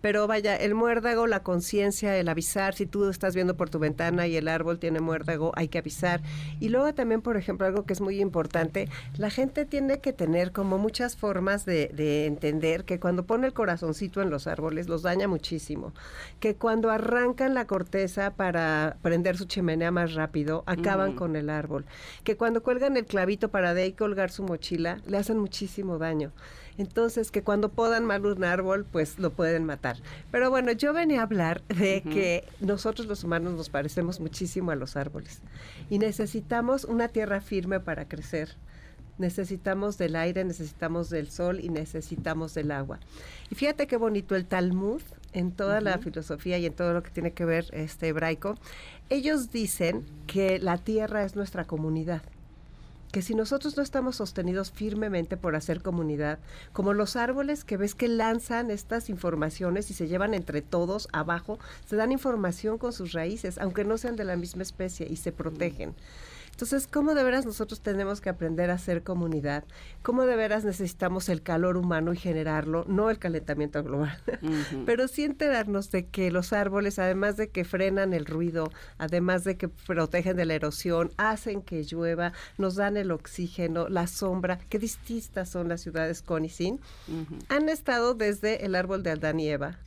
Pero 0.00 0.26
vaya, 0.26 0.56
el 0.56 0.74
muérdago, 0.74 1.26
la 1.26 1.42
conciencia, 1.42 2.16
el 2.16 2.28
avisar, 2.28 2.74
si 2.74 2.86
tú 2.86 3.08
estás 3.08 3.34
viendo 3.34 3.56
por 3.56 3.70
tu 3.70 3.78
ventana 3.78 4.26
y 4.26 4.36
el 4.36 4.48
árbol 4.48 4.78
tiene 4.78 5.00
muérdago, 5.00 5.52
hay 5.56 5.68
que 5.68 5.78
avisar. 5.78 6.20
Y 6.60 6.68
luego 6.68 6.94
también, 6.94 7.22
por 7.22 7.36
ejemplo, 7.36 7.66
algo 7.66 7.84
que 7.84 7.92
es 7.92 8.00
muy 8.00 8.20
importante, 8.20 8.88
la 9.16 9.30
gente 9.30 9.64
tiene 9.64 10.00
que 10.00 10.12
tener 10.12 10.52
como 10.52 10.78
muchas 10.78 11.16
formas 11.16 11.64
de, 11.64 11.88
de 11.88 12.26
entender 12.26 12.84
que 12.84 13.00
cuando 13.00 13.24
pone 13.24 13.46
el 13.46 13.52
corazoncito 13.52 14.22
en 14.22 14.30
los 14.30 14.46
árboles 14.46 14.88
los 14.88 15.02
daña 15.02 15.28
muchísimo. 15.28 15.92
Que 16.40 16.54
cuando 16.54 16.90
arrancan 16.90 17.54
la 17.54 17.66
corteza 17.66 18.34
para 18.34 18.96
prender 19.02 19.36
su 19.36 19.46
chimenea 19.46 19.90
más 19.90 20.14
rápido, 20.14 20.62
acaban 20.66 21.14
con 21.14 21.36
el 21.36 21.50
árbol. 21.50 21.84
Que 22.24 22.36
cuando 22.36 22.62
cuelgan 22.62 22.96
el 22.96 23.06
clavito 23.06 23.48
para 23.50 23.74
de 23.74 23.82
ahí 23.82 23.92
colgar 23.92 24.30
su 24.30 24.42
mochila, 24.42 25.00
le 25.06 25.18
hacen 25.18 25.38
muchísimo 25.38 25.98
daño. 25.98 26.32
Entonces, 26.78 27.32
que 27.32 27.42
cuando 27.42 27.70
podan 27.70 28.04
mal 28.04 28.24
un 28.24 28.44
árbol, 28.44 28.86
pues 28.90 29.18
lo 29.18 29.30
pueden 29.30 29.64
matar. 29.64 29.98
Pero 30.30 30.48
bueno, 30.48 30.70
yo 30.72 30.92
venía 30.92 31.20
a 31.20 31.24
hablar 31.24 31.62
de 31.64 32.02
que 32.02 32.44
nosotros 32.60 33.08
los 33.08 33.24
humanos 33.24 33.54
nos 33.54 33.68
parecemos 33.68 34.20
muchísimo 34.20 34.70
a 34.70 34.76
los 34.76 34.96
árboles 34.96 35.42
y 35.90 35.98
necesitamos 35.98 36.84
una 36.84 37.08
tierra 37.08 37.40
firme 37.40 37.80
para 37.80 38.08
crecer. 38.08 38.56
Necesitamos 39.18 39.98
del 39.98 40.14
aire, 40.14 40.44
necesitamos 40.44 41.10
del 41.10 41.28
sol 41.28 41.58
y 41.60 41.68
necesitamos 41.68 42.54
del 42.54 42.70
agua. 42.70 43.00
Y 43.50 43.56
fíjate 43.56 43.88
qué 43.88 43.96
bonito 43.96 44.36
el 44.36 44.46
Talmud, 44.46 45.02
en 45.32 45.50
toda 45.50 45.80
la 45.80 45.98
filosofía 45.98 46.58
y 46.58 46.66
en 46.66 46.72
todo 46.72 46.92
lo 46.94 47.02
que 47.02 47.10
tiene 47.10 47.32
que 47.32 47.44
ver 47.44 47.66
este 47.72 48.08
hebraico, 48.08 48.54
ellos 49.08 49.50
dicen 49.50 50.04
que 50.26 50.58
la 50.60 50.78
tierra 50.78 51.24
es 51.24 51.34
nuestra 51.34 51.64
comunidad 51.64 52.22
que 53.12 53.22
si 53.22 53.34
nosotros 53.34 53.76
no 53.76 53.82
estamos 53.82 54.16
sostenidos 54.16 54.70
firmemente 54.70 55.36
por 55.36 55.56
hacer 55.56 55.82
comunidad, 55.82 56.38
como 56.72 56.92
los 56.92 57.16
árboles 57.16 57.64
que 57.64 57.76
ves 57.76 57.94
que 57.94 58.08
lanzan 58.08 58.70
estas 58.70 59.08
informaciones 59.08 59.90
y 59.90 59.94
se 59.94 60.08
llevan 60.08 60.34
entre 60.34 60.62
todos 60.62 61.08
abajo, 61.12 61.58
se 61.86 61.96
dan 61.96 62.12
información 62.12 62.78
con 62.78 62.92
sus 62.92 63.12
raíces, 63.12 63.58
aunque 63.58 63.84
no 63.84 63.98
sean 63.98 64.16
de 64.16 64.24
la 64.24 64.36
misma 64.36 64.62
especie 64.62 65.06
y 65.08 65.16
se 65.16 65.32
protegen. 65.32 65.94
Entonces, 66.58 66.88
¿cómo 66.88 67.14
de 67.14 67.22
veras 67.22 67.46
nosotros 67.46 67.82
tenemos 67.82 68.20
que 68.20 68.30
aprender 68.30 68.72
a 68.72 68.78
ser 68.78 69.04
comunidad? 69.04 69.62
¿Cómo 70.02 70.26
de 70.26 70.34
veras 70.34 70.64
necesitamos 70.64 71.28
el 71.28 71.40
calor 71.40 71.76
humano 71.76 72.12
y 72.12 72.16
generarlo? 72.16 72.84
No 72.88 73.10
el 73.10 73.20
calentamiento 73.20 73.84
global, 73.84 74.18
pero 74.84 75.06
sí 75.06 75.22
enterarnos 75.22 75.92
de 75.92 76.06
que 76.06 76.32
los 76.32 76.52
árboles, 76.52 76.98
además 76.98 77.36
de 77.36 77.50
que 77.50 77.64
frenan 77.64 78.12
el 78.12 78.26
ruido, 78.26 78.72
además 78.98 79.44
de 79.44 79.56
que 79.56 79.68
protegen 79.68 80.36
de 80.36 80.46
la 80.46 80.54
erosión, 80.54 81.12
hacen 81.16 81.62
que 81.62 81.84
llueva, 81.84 82.32
nos 82.56 82.74
dan 82.74 82.96
el 82.96 83.12
oxígeno, 83.12 83.88
la 83.88 84.08
sombra, 84.08 84.58
qué 84.68 84.80
distintas 84.80 85.50
son 85.50 85.68
las 85.68 85.80
ciudades 85.80 86.22
con 86.22 86.44
y 86.44 86.48
sin, 86.48 86.80
han 87.50 87.68
estado 87.68 88.14
desde 88.14 88.66
el 88.66 88.74
árbol 88.74 89.04
de 89.04 89.12
Adán 89.12 89.38
y 89.38 89.48
Eva, 89.48 89.78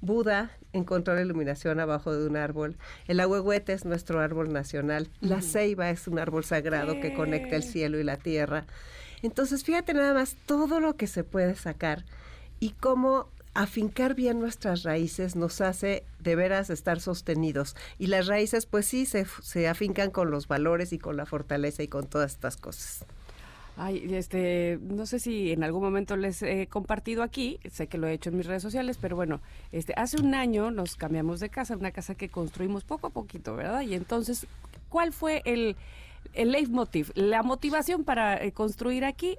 Buda 0.00 0.50
encontró 0.72 1.14
la 1.14 1.22
iluminación 1.22 1.80
abajo 1.80 2.12
de 2.12 2.26
un 2.26 2.36
árbol. 2.36 2.76
El 3.06 3.20
ahuehuete 3.20 3.72
es 3.72 3.84
nuestro 3.84 4.20
árbol 4.20 4.52
nacional. 4.52 5.08
La 5.20 5.40
ceiba 5.40 5.90
es 5.90 6.08
un 6.08 6.18
árbol 6.18 6.44
sagrado 6.44 7.00
que 7.00 7.14
conecta 7.14 7.56
el 7.56 7.62
cielo 7.62 7.98
y 7.98 8.04
la 8.04 8.16
tierra. 8.16 8.66
Entonces, 9.22 9.64
fíjate 9.64 9.94
nada 9.94 10.12
más 10.14 10.36
todo 10.46 10.80
lo 10.80 10.96
que 10.96 11.06
se 11.06 11.24
puede 11.24 11.54
sacar 11.54 12.04
y 12.60 12.70
cómo 12.70 13.28
afincar 13.54 14.14
bien 14.14 14.40
nuestras 14.40 14.82
raíces 14.82 15.36
nos 15.36 15.60
hace 15.60 16.04
de 16.18 16.36
veras 16.36 16.70
estar 16.70 17.00
sostenidos. 17.00 17.76
Y 17.98 18.08
las 18.08 18.26
raíces, 18.26 18.66
pues 18.66 18.86
sí, 18.86 19.06
se, 19.06 19.26
se 19.42 19.68
afincan 19.68 20.10
con 20.10 20.30
los 20.30 20.48
valores 20.48 20.92
y 20.92 20.98
con 20.98 21.16
la 21.16 21.24
fortaleza 21.24 21.82
y 21.82 21.88
con 21.88 22.06
todas 22.06 22.32
estas 22.32 22.56
cosas. 22.56 23.06
Ay, 23.76 24.14
este, 24.14 24.78
no 24.82 25.04
sé 25.04 25.18
si 25.18 25.50
en 25.50 25.64
algún 25.64 25.82
momento 25.82 26.16
les 26.16 26.42
he 26.42 26.68
compartido 26.68 27.24
aquí, 27.24 27.58
sé 27.68 27.88
que 27.88 27.98
lo 27.98 28.06
he 28.06 28.12
hecho 28.12 28.30
en 28.30 28.36
mis 28.36 28.46
redes 28.46 28.62
sociales, 28.62 28.98
pero 29.00 29.16
bueno, 29.16 29.40
este, 29.72 29.94
hace 29.96 30.20
un 30.20 30.34
año 30.34 30.70
nos 30.70 30.94
cambiamos 30.94 31.40
de 31.40 31.48
casa, 31.48 31.76
una 31.76 31.90
casa 31.90 32.14
que 32.14 32.28
construimos 32.28 32.84
poco 32.84 33.08
a 33.08 33.10
poquito, 33.10 33.56
¿verdad? 33.56 33.80
Y 33.80 33.94
entonces, 33.94 34.46
¿cuál 34.88 35.12
fue 35.12 35.42
el, 35.44 35.74
el 36.34 36.52
leitmotiv, 36.52 37.10
la 37.16 37.42
motivación 37.42 38.04
para 38.04 38.40
eh, 38.40 38.52
construir 38.52 39.04
aquí? 39.04 39.38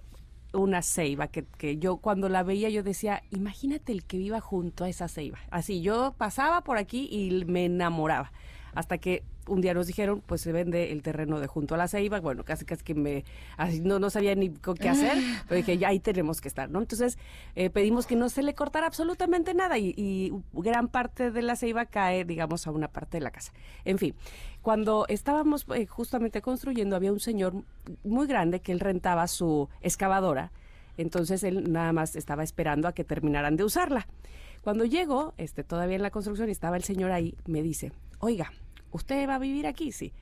Una 0.51 0.81
ceiba, 0.81 1.27
que, 1.27 1.45
que 1.57 1.77
yo 1.77 1.97
cuando 1.97 2.27
la 2.27 2.43
veía 2.43 2.69
yo 2.69 2.83
decía, 2.83 3.23
imagínate 3.31 3.93
el 3.93 4.03
que 4.03 4.17
viva 4.17 4.41
junto 4.41 4.83
a 4.83 4.89
esa 4.89 5.07
ceiba. 5.07 5.39
Así, 5.49 5.81
yo 5.81 6.13
pasaba 6.17 6.61
por 6.61 6.77
aquí 6.77 7.07
y 7.09 7.45
me 7.45 7.65
enamoraba 7.65 8.33
hasta 8.73 8.97
que 8.97 9.23
un 9.47 9.61
día 9.61 9.73
nos 9.73 9.87
dijeron, 9.87 10.21
pues 10.25 10.41
se 10.41 10.51
vende 10.51 10.91
el 10.91 11.01
terreno 11.01 11.39
de 11.39 11.47
junto 11.47 11.75
a 11.75 11.77
la 11.77 11.87
ceiba, 11.87 12.19
bueno, 12.19 12.43
casi 12.43 12.65
casi 12.65 12.83
que 12.83 12.95
me, 12.95 13.23
así, 13.57 13.79
no, 13.81 13.99
no 13.99 14.09
sabía 14.09 14.35
ni 14.35 14.49
qué 14.49 14.89
hacer, 14.89 15.17
pero 15.47 15.57
dije, 15.57 15.77
ya 15.77 15.89
ahí 15.89 15.99
tenemos 15.99 16.41
que 16.41 16.47
estar, 16.47 16.69
¿no? 16.69 16.79
Entonces 16.79 17.17
eh, 17.55 17.69
pedimos 17.69 18.07
que 18.07 18.15
no 18.15 18.29
se 18.29 18.43
le 18.43 18.55
cortara 18.55 18.87
absolutamente 18.87 19.53
nada 19.53 19.77
y, 19.77 20.33
gran 20.53 20.87
parte 20.87 21.31
de 21.31 21.41
la 21.41 21.55
ceiba 21.55 21.85
cae, 21.85 22.25
digamos, 22.25 22.67
a 22.67 22.71
una 22.71 22.87
parte 22.87 23.17
de 23.17 23.23
la 23.23 23.31
casa. 23.31 23.53
En 23.83 23.97
fin, 23.97 24.15
cuando 24.61 25.05
estábamos 25.07 25.65
eh, 25.75 25.85
justamente 25.85 26.41
construyendo, 26.41 26.95
había 26.95 27.11
un 27.11 27.19
señor 27.19 27.53
muy 28.03 28.27
grande 28.27 28.61
que 28.61 28.71
él 28.71 28.79
rentaba 28.79 29.27
su 29.27 29.69
excavadora, 29.81 30.51
entonces 30.97 31.43
él 31.43 31.71
nada 31.71 31.93
más 31.93 32.15
estaba 32.15 32.43
esperando 32.43 32.87
a 32.87 32.93
que 32.93 33.03
terminaran 33.03 33.57
de 33.57 33.63
usarla. 33.63 34.07
Cuando 34.61 34.85
llego, 34.85 35.35
este, 35.37 35.63
todavía 35.63 35.97
en 35.97 36.01
la 36.01 36.09
construcción, 36.09 36.49
estaba 36.49 36.77
el 36.77 36.83
señor 36.83 37.11
ahí, 37.11 37.35
me 37.45 37.61
dice, 37.61 37.91
oiga, 38.19 38.51
¿usted 38.91 39.27
va 39.27 39.35
a 39.35 39.39
vivir 39.39 39.67
aquí? 39.67 39.91
Sí. 39.91 40.13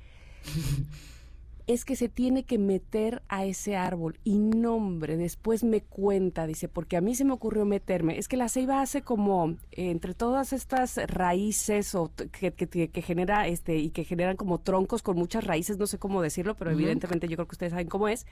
es 1.65 1.85
que 1.85 1.95
se 1.95 2.09
tiene 2.09 2.43
que 2.43 2.57
meter 2.57 3.23
a 3.29 3.45
ese 3.45 3.77
árbol 3.77 4.19
y 4.23 4.37
nombre, 4.37 5.15
después 5.15 5.63
me 5.63 5.81
cuenta, 5.81 6.45
dice, 6.45 6.67
porque 6.67 6.97
a 6.97 7.01
mí 7.01 7.15
se 7.15 7.23
me 7.23 7.31
ocurrió 7.31 7.65
meterme. 7.65 8.19
Es 8.19 8.27
que 8.27 8.35
la 8.35 8.49
ceiba 8.49 8.81
hace 8.81 9.01
como 9.01 9.51
eh, 9.71 9.89
entre 9.91 10.13
todas 10.13 10.51
estas 10.51 10.97
raíces 11.07 11.95
o 11.95 12.11
que, 12.15 12.51
que, 12.51 13.01
genera 13.01 13.47
este 13.47 13.77
y 13.77 13.91
que 13.91 14.03
generan 14.03 14.35
como 14.35 14.59
troncos 14.59 15.01
con 15.01 15.15
muchas 15.15 15.45
raíces, 15.45 15.77
no 15.77 15.87
sé 15.87 15.97
cómo 15.99 16.21
decirlo, 16.21 16.55
pero 16.55 16.71
evidentemente 16.71 17.27
yo 17.27 17.37
creo 17.37 17.47
que 17.47 17.55
ustedes 17.55 17.71
saben 17.71 17.87
cómo 17.87 18.07
es. 18.07 18.25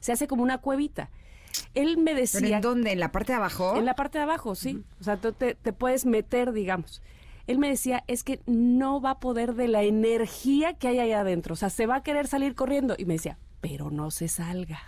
Se 0.00 0.12
hace 0.12 0.26
como 0.26 0.42
una 0.42 0.58
cuevita. 0.58 1.10
Él 1.74 1.98
me 1.98 2.14
decía. 2.14 2.56
en 2.56 2.62
dónde? 2.62 2.92
¿En 2.92 3.00
la 3.00 3.12
parte 3.12 3.32
de 3.32 3.36
abajo? 3.36 3.76
En 3.76 3.84
la 3.84 3.94
parte 3.94 4.18
de 4.18 4.24
abajo, 4.24 4.54
sí. 4.54 4.82
O 5.00 5.04
sea, 5.04 5.16
tú 5.18 5.32
te, 5.32 5.54
te 5.54 5.72
puedes 5.72 6.06
meter, 6.06 6.52
digamos 6.52 7.02
él 7.48 7.58
me 7.58 7.68
decía, 7.70 8.04
es 8.06 8.22
que 8.22 8.40
no 8.46 9.00
va 9.00 9.12
a 9.12 9.20
poder 9.20 9.54
de 9.54 9.68
la 9.68 9.82
energía 9.82 10.74
que 10.74 10.86
hay 10.88 10.98
ahí 10.98 11.12
adentro. 11.12 11.54
O 11.54 11.56
sea, 11.56 11.70
se 11.70 11.86
va 11.86 11.96
a 11.96 12.02
querer 12.02 12.28
salir 12.28 12.54
corriendo. 12.54 12.94
Y 12.98 13.06
me 13.06 13.14
decía, 13.14 13.38
pero 13.62 13.90
no 13.90 14.10
se 14.10 14.28
salga. 14.28 14.80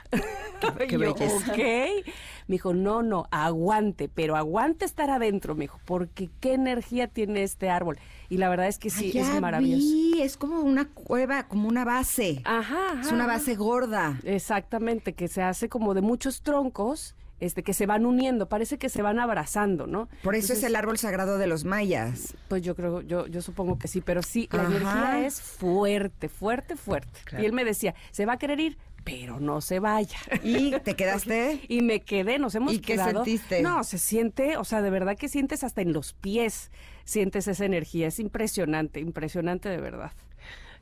Qué, 0.87 0.97
ok. 1.09 2.05
Me 2.47 2.55
dijo, 2.55 2.74
no, 2.74 3.03
no, 3.03 3.27
aguante, 3.31 4.11
pero 4.11 4.37
aguante 4.37 4.85
estar 4.85 5.09
adentro, 5.09 5.55
me 5.55 5.65
dijo, 5.65 5.81
porque 5.87 6.28
qué 6.41 6.53
energía 6.53 7.09
tiene 7.09 7.45
este 7.45 7.70
árbol. 7.70 7.99
Y 8.28 8.37
la 8.37 8.51
verdad 8.51 8.69
es 8.69 8.78
que 8.78 8.91
sí, 8.91 9.16
es 9.16 9.41
maravilloso. 9.41 9.81
Sí, 9.81 10.20
es 10.20 10.37
como 10.37 10.61
una 10.61 10.87
cueva, 10.89 11.49
como 11.49 11.66
una 11.66 11.87
base. 11.87 12.43
Ajá, 12.45 13.01
Es 13.01 13.11
una 13.11 13.27
base 13.27 13.57
gorda. 13.57 14.20
Exactamente, 14.23 15.15
que 15.15 15.28
se 15.28 15.43
hace 15.43 15.70
como 15.70 15.95
de 15.95 16.03
muchos 16.03 16.43
troncos 16.43 17.16
este, 17.41 17.62
que 17.62 17.75
se 17.75 17.87
van 17.87 18.07
uniendo, 18.07 18.49
parece 18.49 18.79
que 18.79 18.89
se 18.89 19.03
van 19.03 19.19
abrazando, 19.19 19.87
¿no? 19.87 20.09
Por 20.23 20.35
eso 20.35 20.53
es 20.53 20.62
el 20.62 20.77
árbol 20.77 20.99
sagrado 20.99 21.39
de 21.39 21.47
los 21.47 21.65
mayas. 21.65 22.35
Pues 22.49 22.62
yo 22.62 22.77
creo, 22.77 23.01
yo, 23.01 23.27
yo 23.27 23.43
supongo 23.43 23.79
que 23.79 23.89
sí, 23.89 24.01
pero 24.01 24.23
sí, 24.23 24.49
la 24.53 24.65
energía 24.65 25.27
es 25.27 25.41
fuerte, 25.41 26.29
fuerte, 26.29 26.77
fuerte. 26.77 27.21
Y 27.41 27.45
él 27.45 27.53
me 27.53 27.65
decía, 27.65 27.95
se 28.11 28.27
va 28.27 28.35
a 28.35 28.39
querer 28.39 28.61
ir, 28.61 28.79
pero 29.05 29.41
no 29.41 29.61
se 29.61 29.81
vaya. 29.81 30.19
¿Y 30.43 30.79
te 30.81 30.95
quedaste? 30.95 31.61
y 31.69 31.83
me 31.83 32.01
quedé, 32.01 32.39
nos 32.39 32.55
hemos 32.55 32.75
¿Y 32.75 32.81
quedado. 32.81 33.25
qué 33.25 33.31
sentiste? 33.31 33.62
No, 33.62 33.83
se 33.85 33.99
siente, 33.99 34.57
o 34.57 34.65
sea, 34.65 34.83
de 34.83 34.91
verdad 34.91 35.17
que 35.17 35.29
sientes 35.29 35.65
hasta 35.65 35.81
en 35.83 35.93
los 35.93 36.12
pies, 36.12 36.71
sientes 37.05 37.49
esa 37.49 37.65
energía, 37.65 38.09
es 38.09 38.19
impresionante, 38.21 39.01
impresionante 39.01 39.69
de 39.69 39.79
verdad. 39.79 40.12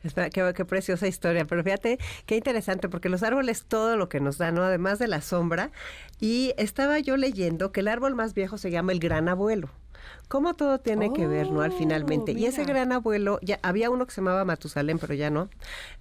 Espera, 0.04 0.30
qué, 0.30 0.64
preciosa 0.64 1.06
historia. 1.06 1.44
Pero 1.44 1.62
fíjate, 1.64 1.98
qué 2.26 2.36
interesante, 2.36 2.88
porque 2.88 3.08
los 3.08 3.22
árboles 3.22 3.64
todo 3.64 3.96
lo 3.96 4.08
que 4.08 4.20
nos 4.20 4.38
dan, 4.38 4.54
¿no? 4.54 4.62
Además 4.62 4.98
de 4.98 5.08
la 5.08 5.20
sombra. 5.20 5.70
Y 6.20 6.54
estaba 6.56 6.98
yo 6.98 7.16
leyendo 7.16 7.72
que 7.72 7.80
el 7.80 7.88
árbol 7.88 8.14
más 8.14 8.34
viejo 8.34 8.58
se 8.58 8.70
llama 8.70 8.92
el 8.92 9.00
gran 9.00 9.28
abuelo 9.28 9.70
cómo 10.28 10.54
todo 10.54 10.78
tiene 10.78 11.12
que 11.12 11.26
ver, 11.26 11.50
¿no? 11.50 11.62
Al 11.62 11.72
oh, 11.72 11.76
finalmente. 11.76 12.32
Y 12.32 12.44
ese 12.44 12.64
gran 12.64 12.92
abuelo, 12.92 13.38
ya 13.42 13.58
había 13.62 13.90
uno 13.90 14.06
que 14.06 14.12
se 14.12 14.20
llamaba 14.20 14.44
Matusalén, 14.44 14.98
pero 14.98 15.14
ya 15.14 15.30
no. 15.30 15.48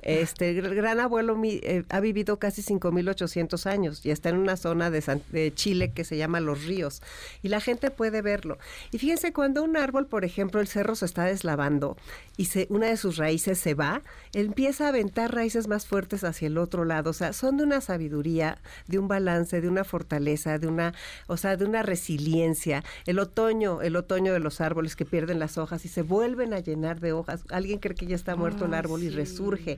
Este 0.02 0.50
el 0.50 0.76
gran 0.76 1.00
abuelo 1.00 1.40
eh, 1.44 1.84
ha 1.90 2.00
vivido 2.00 2.38
casi 2.38 2.62
5800 2.62 3.66
años 3.66 4.06
y 4.06 4.12
está 4.12 4.30
en 4.30 4.38
una 4.38 4.58
zona 4.58 4.90
de, 4.90 5.54
Chile 5.56 5.92
que 5.92 6.04
se 6.04 6.18
llama 6.18 6.40
Los 6.40 6.66
Ríos 6.66 7.02
y 7.42 7.48
la 7.48 7.62
gente 7.62 7.90
puede 7.90 8.22
verlo. 8.22 8.58
Y 8.92 8.98
fíjense 8.98 9.32
cuando 9.32 9.64
un 9.64 9.78
árbol, 9.78 10.08
por 10.08 10.26
ejemplo, 10.26 10.60
el 10.60 10.68
cerro 10.68 10.96
se 10.96 11.06
está 11.06 11.24
deslavando 11.24 11.98
y 12.36 12.46
se, 12.46 12.68
una 12.70 12.88
de 12.88 12.98
sus 12.98 13.18
raíces 13.18 13.58
se 13.60 13.74
va, 13.74 14.02
empieza 14.34 14.86
a 14.86 14.90
aventar 14.90 15.34
raíces 15.34 15.68
más 15.68 15.88
fuertes 15.88 16.24
hacia 16.24 16.48
el 16.48 16.58
otro 16.58 16.86
lado, 16.86 17.12
o 17.12 17.14
sea, 17.14 17.34
son 17.34 17.58
de 17.58 17.64
una 17.64 17.82
sabiduría, 17.82 18.60
de 18.88 19.00
un 19.00 19.08
balance, 19.08 19.62
de 19.62 19.70
una 19.70 19.84
fortaleza, 19.84 20.60
de 20.60 20.68
una, 20.68 20.94
o 21.28 21.38
sea, 21.38 21.56
de 21.56 21.66
una 21.66 21.82
resiliencia. 21.82 22.84
El 23.06 23.20
otoño, 23.20 23.82
el 23.82 23.96
otoño 23.96 24.17
de 24.24 24.40
los 24.40 24.62
árboles 24.62 24.96
que 24.96 25.06
pierden 25.06 25.40
las 25.40 25.58
hojas 25.58 25.86
y 25.86 25.88
se 25.88 26.02
vuelven 26.02 26.54
a 26.54 26.60
llenar 26.60 27.00
de 27.00 27.14
hojas. 27.14 27.44
Alguien 27.50 27.80
cree 27.80 27.96
que 27.96 28.08
ya 28.08 28.16
está 28.16 28.36
muerto 28.36 28.66
el 28.66 28.74
árbol 28.74 29.04
y 29.04 29.10
resurge. 29.10 29.78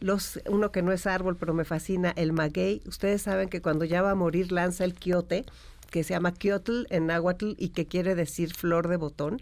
Los, 0.00 0.40
uno 0.48 0.72
que 0.72 0.82
no 0.82 0.92
es 0.92 1.06
árbol, 1.06 1.36
pero 1.36 1.54
me 1.54 1.64
fascina, 1.64 2.12
el 2.16 2.32
maguey. 2.32 2.82
Ustedes 2.86 3.22
saben 3.22 3.48
que 3.48 3.62
cuando 3.62 3.84
ya 3.84 4.02
va 4.02 4.10
a 4.10 4.14
morir 4.14 4.52
lanza 4.52 4.84
el 4.84 4.94
quiote 4.94 5.44
que 5.90 6.02
se 6.02 6.14
llama 6.14 6.32
Kyotl 6.32 6.86
en 6.90 7.06
náhuatl 7.06 7.52
y 7.56 7.68
que 7.68 7.86
quiere 7.86 8.16
decir 8.16 8.52
flor 8.52 8.88
de 8.88 8.96
botón, 8.96 9.40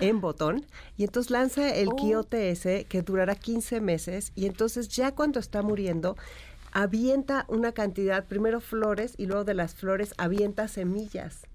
en 0.00 0.20
botón. 0.20 0.66
Y 0.96 1.04
entonces 1.04 1.30
lanza 1.30 1.72
el 1.74 1.88
oh. 1.88 1.96
quiote 1.96 2.50
ese 2.50 2.86
que 2.88 3.02
durará 3.02 3.36
15 3.36 3.80
meses 3.80 4.32
y 4.34 4.46
entonces 4.46 4.88
ya 4.88 5.12
cuando 5.14 5.38
está 5.38 5.62
muriendo 5.62 6.16
avienta 6.72 7.44
una 7.48 7.70
cantidad, 7.70 8.24
primero 8.24 8.60
flores 8.60 9.14
y 9.16 9.26
luego 9.26 9.44
de 9.44 9.54
las 9.54 9.76
flores 9.76 10.12
avienta 10.18 10.66
semillas 10.66 11.46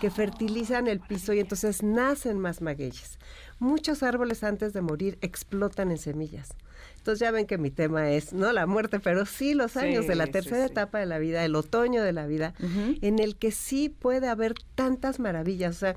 que 0.00 0.10
fertilizan 0.10 0.86
el 0.86 1.00
piso 1.00 1.32
y 1.32 1.40
entonces 1.40 1.82
nacen 1.82 2.38
más 2.38 2.60
magueyes. 2.60 3.18
Muchos 3.58 4.02
árboles 4.02 4.44
antes 4.44 4.72
de 4.72 4.80
morir 4.80 5.18
explotan 5.20 5.90
en 5.90 5.98
semillas. 5.98 6.50
Entonces 6.98 7.20
ya 7.20 7.30
ven 7.30 7.46
que 7.46 7.58
mi 7.58 7.70
tema 7.70 8.10
es, 8.10 8.32
no 8.32 8.52
la 8.52 8.66
muerte, 8.66 9.00
pero 9.00 9.24
sí 9.24 9.54
los 9.54 9.76
años 9.76 10.06
de 10.06 10.14
la 10.14 10.26
tercera 10.26 10.66
etapa 10.66 10.98
de 10.98 11.06
la 11.06 11.18
vida, 11.18 11.44
el 11.44 11.54
otoño 11.56 12.02
de 12.02 12.12
la 12.12 12.26
vida, 12.26 12.54
en 12.60 13.18
el 13.18 13.36
que 13.36 13.50
sí 13.50 13.88
puede 13.88 14.28
haber 14.28 14.54
tantas 14.74 15.18
maravillas. 15.18 15.76
O 15.76 15.78
sea, 15.78 15.96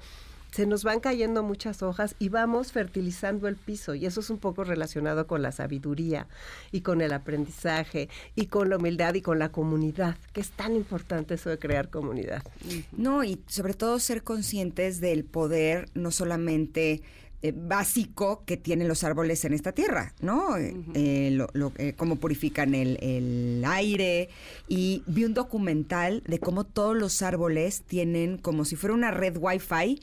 se 0.51 0.65
nos 0.65 0.83
van 0.83 0.99
cayendo 0.99 1.43
muchas 1.43 1.81
hojas 1.81 2.15
y 2.19 2.29
vamos 2.29 2.71
fertilizando 2.71 3.47
el 3.47 3.55
piso 3.55 3.95
y 3.95 4.05
eso 4.05 4.19
es 4.19 4.29
un 4.29 4.37
poco 4.37 4.63
relacionado 4.63 5.25
con 5.27 5.41
la 5.41 5.51
sabiduría 5.51 6.27
y 6.71 6.81
con 6.81 7.01
el 7.01 7.13
aprendizaje 7.13 8.09
y 8.35 8.47
con 8.47 8.69
la 8.69 8.77
humildad 8.77 9.13
y 9.13 9.21
con 9.21 9.39
la 9.39 9.51
comunidad, 9.51 10.17
que 10.33 10.41
es 10.41 10.51
tan 10.51 10.75
importante 10.75 11.35
eso 11.35 11.49
de 11.49 11.57
crear 11.57 11.89
comunidad. 11.89 12.43
No, 12.91 13.23
y 13.23 13.41
sobre 13.47 13.73
todo 13.73 13.99
ser 13.99 14.23
conscientes 14.23 14.99
del 14.99 15.23
poder 15.23 15.89
no 15.93 16.11
solamente 16.11 17.01
eh, 17.43 17.53
básico 17.55 18.43
que 18.45 18.55
tienen 18.55 18.87
los 18.87 19.03
árboles 19.03 19.43
en 19.45 19.53
esta 19.53 19.71
tierra, 19.71 20.13
¿no? 20.21 20.57
Eh, 20.57 20.75
eh, 20.93 21.93
cómo 21.97 22.17
purifican 22.17 22.75
el, 22.75 22.99
el, 23.01 23.63
aire. 23.65 24.29
Y 24.67 25.01
vi 25.07 25.25
un 25.25 25.33
documental 25.33 26.21
de 26.27 26.37
cómo 26.37 26.65
todos 26.65 26.95
los 26.95 27.23
árboles 27.23 27.81
tienen 27.81 28.37
como 28.37 28.63
si 28.63 28.75
fuera 28.75 28.93
una 28.93 29.09
red 29.09 29.37
Wi-Fi, 29.39 29.99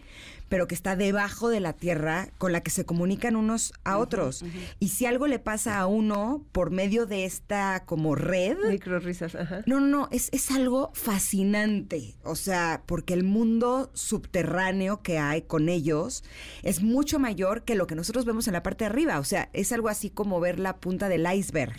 pero 0.49 0.67
que 0.67 0.75
está 0.75 0.97
debajo 0.97 1.49
de 1.49 1.61
la 1.61 1.73
tierra 1.73 2.29
con 2.39 2.53
la 2.53 2.63
que 2.63 2.71
se 2.71 2.85
comunican 2.85 3.37
unos 3.37 3.73
a 3.85 3.99
otros. 3.99 4.45
Y 4.79 4.89
si 4.89 5.07
algo 5.07 5.27
le 5.27 5.39
pasa 5.39 5.79
a 5.79 5.87
uno 5.87 6.45
por 6.53 6.71
medio 6.71 7.07
de 7.07 7.25
esta 7.25 7.85
como 7.85 8.15
red... 8.15 8.57
Micro 8.69 8.99
risas, 8.99 9.35
ajá. 9.35 9.63
No, 9.67 9.81
no, 9.81 9.87
no, 9.87 10.09
es, 10.11 10.29
es 10.33 10.51
algo 10.51 10.91
fascinante. 10.95 12.17
O 12.23 12.35
sea, 12.35 12.83
porque 12.87 13.15
el 13.15 13.25
mundo 13.25 13.91
subterráneo 13.95 15.03
que 15.03 15.19
hay 15.19 15.43
con 15.43 15.69
ellos 15.69 16.25
es 16.63 16.83
mucho 16.83 17.19
mayor 17.19 17.65
que 17.65 17.75
lo 17.75 17.87
que 17.87 17.95
nosotros 17.95 18.25
vemos 18.25 18.47
en 18.47 18.55
la 18.55 18.63
parte 18.63 18.85
de 18.85 18.91
arriba. 18.91 19.19
O 19.19 19.25
sea, 19.25 19.51
es 19.53 19.73
algo 19.73 19.89
así 19.89 20.11
como 20.11 20.41
ver 20.41 20.59
la 20.59 20.79
punta 20.79 21.09
del 21.09 21.27
iceberg. 21.33 21.75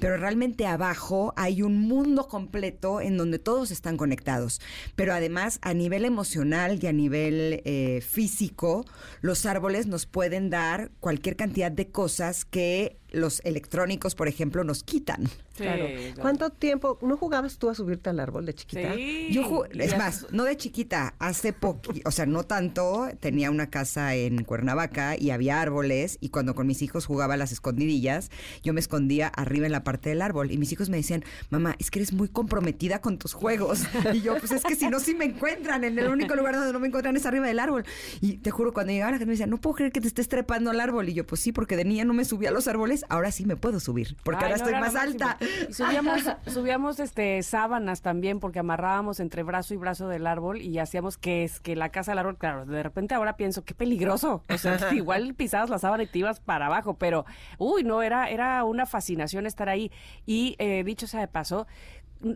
Pero 0.00 0.16
realmente 0.16 0.66
abajo 0.66 1.32
hay 1.36 1.62
un 1.62 1.80
mundo 1.80 2.28
completo 2.28 3.00
en 3.00 3.16
donde 3.16 3.38
todos 3.38 3.70
están 3.70 3.96
conectados. 3.96 4.60
Pero 4.96 5.14
además, 5.14 5.58
a 5.62 5.74
nivel 5.74 6.04
emocional 6.04 6.78
y 6.82 6.86
a 6.86 6.92
nivel 6.92 7.62
eh, 7.64 7.93
físico, 8.00 8.84
los 9.20 9.46
árboles 9.46 9.86
nos 9.86 10.06
pueden 10.06 10.50
dar 10.50 10.90
cualquier 11.00 11.36
cantidad 11.36 11.72
de 11.72 11.90
cosas 11.90 12.44
que 12.44 12.98
los 13.14 13.40
electrónicos, 13.44 14.14
por 14.14 14.28
ejemplo, 14.28 14.64
nos 14.64 14.82
quitan. 14.82 15.28
Claro. 15.56 15.86
¿Cuánto 16.20 16.50
tiempo? 16.50 16.98
¿No 17.00 17.16
jugabas 17.16 17.58
tú 17.58 17.70
a 17.70 17.74
subirte 17.74 18.10
al 18.10 18.20
árbol 18.20 18.44
de 18.44 18.54
chiquita? 18.54 18.94
Sí. 18.94 19.28
Yo 19.30 19.64
es 19.72 19.96
más, 19.96 20.26
no 20.32 20.44
de 20.44 20.56
chiquita, 20.56 21.14
hace 21.18 21.52
poco, 21.52 21.92
o 22.04 22.10
sea, 22.10 22.26
no 22.26 22.42
tanto, 22.44 23.08
tenía 23.20 23.50
una 23.50 23.70
casa 23.70 24.14
en 24.14 24.44
Cuernavaca 24.44 25.16
y 25.16 25.30
había 25.30 25.60
árboles 25.60 26.18
y 26.20 26.30
cuando 26.30 26.54
con 26.54 26.66
mis 26.66 26.82
hijos 26.82 27.06
jugaba 27.06 27.34
a 27.34 27.36
las 27.36 27.52
escondidillas, 27.52 28.30
yo 28.62 28.72
me 28.72 28.80
escondía 28.80 29.28
arriba 29.28 29.66
en 29.66 29.72
la 29.72 29.84
parte 29.84 30.08
del 30.08 30.22
árbol 30.22 30.50
y 30.50 30.58
mis 30.58 30.72
hijos 30.72 30.88
me 30.88 30.96
decían, 30.96 31.24
mamá, 31.50 31.76
es 31.78 31.90
que 31.90 32.00
eres 32.00 32.12
muy 32.12 32.28
comprometida 32.28 33.00
con 33.00 33.18
tus 33.18 33.32
juegos. 33.32 33.82
Y 34.12 34.22
yo, 34.22 34.36
pues 34.38 34.52
es 34.52 34.62
que 34.62 34.74
si 34.74 34.88
no, 34.88 35.00
sí 35.00 35.14
me 35.14 35.24
encuentran, 35.24 35.84
en 35.84 35.98
el 35.98 36.08
único 36.08 36.34
lugar 36.34 36.54
donde 36.54 36.72
no 36.72 36.80
me 36.80 36.88
encuentran 36.88 37.16
es 37.16 37.26
arriba 37.26 37.46
del 37.46 37.58
árbol. 37.58 37.84
Y 38.20 38.38
te 38.38 38.50
juro, 38.50 38.72
cuando 38.72 38.92
llegaba 38.92 39.12
la 39.12 39.18
gente 39.18 39.26
me 39.26 39.32
decía, 39.32 39.46
no 39.46 39.60
puedo 39.60 39.76
creer 39.76 39.92
que 39.92 40.00
te 40.00 40.08
estés 40.08 40.28
trepando 40.28 40.70
al 40.70 40.80
árbol. 40.80 41.08
Y 41.08 41.14
yo, 41.14 41.26
pues 41.26 41.40
sí, 41.40 41.52
porque 41.52 41.76
de 41.76 41.84
niña 41.84 42.04
no 42.04 42.14
me 42.14 42.24
subía 42.24 42.48
a 42.48 42.52
los 42.52 42.66
árboles, 42.68 43.03
ahora 43.08 43.30
sí 43.30 43.44
me 43.46 43.56
puedo 43.56 43.80
subir, 43.80 44.16
porque 44.24 44.44
Ay, 44.44 44.52
ahora 44.52 44.64
no, 44.64 44.64
estoy 44.68 44.80
más 44.80 44.94
alta. 44.96 45.38
Y 45.68 45.72
subíamos, 45.72 46.22
subíamos 46.46 47.00
este 47.00 47.42
sábanas 47.42 48.02
también, 48.02 48.40
porque 48.40 48.58
amarrábamos 48.58 49.20
entre 49.20 49.42
brazo 49.42 49.74
y 49.74 49.76
brazo 49.76 50.08
del 50.08 50.26
árbol 50.26 50.60
y 50.60 50.78
hacíamos 50.78 51.18
que 51.18 51.44
es 51.44 51.60
que 51.60 51.76
la 51.76 51.88
casa 51.90 52.12
del 52.12 52.18
árbol, 52.18 52.36
claro, 52.38 52.66
de 52.66 52.82
repente 52.82 53.14
ahora 53.14 53.36
pienso, 53.36 53.64
qué 53.64 53.74
peligroso. 53.74 54.42
O 54.48 54.58
sea, 54.58 54.78
igual 54.94 55.34
pisabas 55.34 55.70
la 55.70 55.78
sábana 55.78 56.02
y 56.04 56.06
te 56.06 56.18
ibas 56.20 56.40
para 56.40 56.66
abajo, 56.66 56.94
pero 56.94 57.24
uy, 57.58 57.84
no, 57.84 58.02
era, 58.02 58.28
era 58.30 58.64
una 58.64 58.86
fascinación 58.86 59.46
estar 59.46 59.68
ahí. 59.68 59.90
Y 60.26 60.56
eh, 60.58 60.82
dicho 60.84 61.06
sea 61.06 61.20
de 61.20 61.28
paso, 61.28 61.66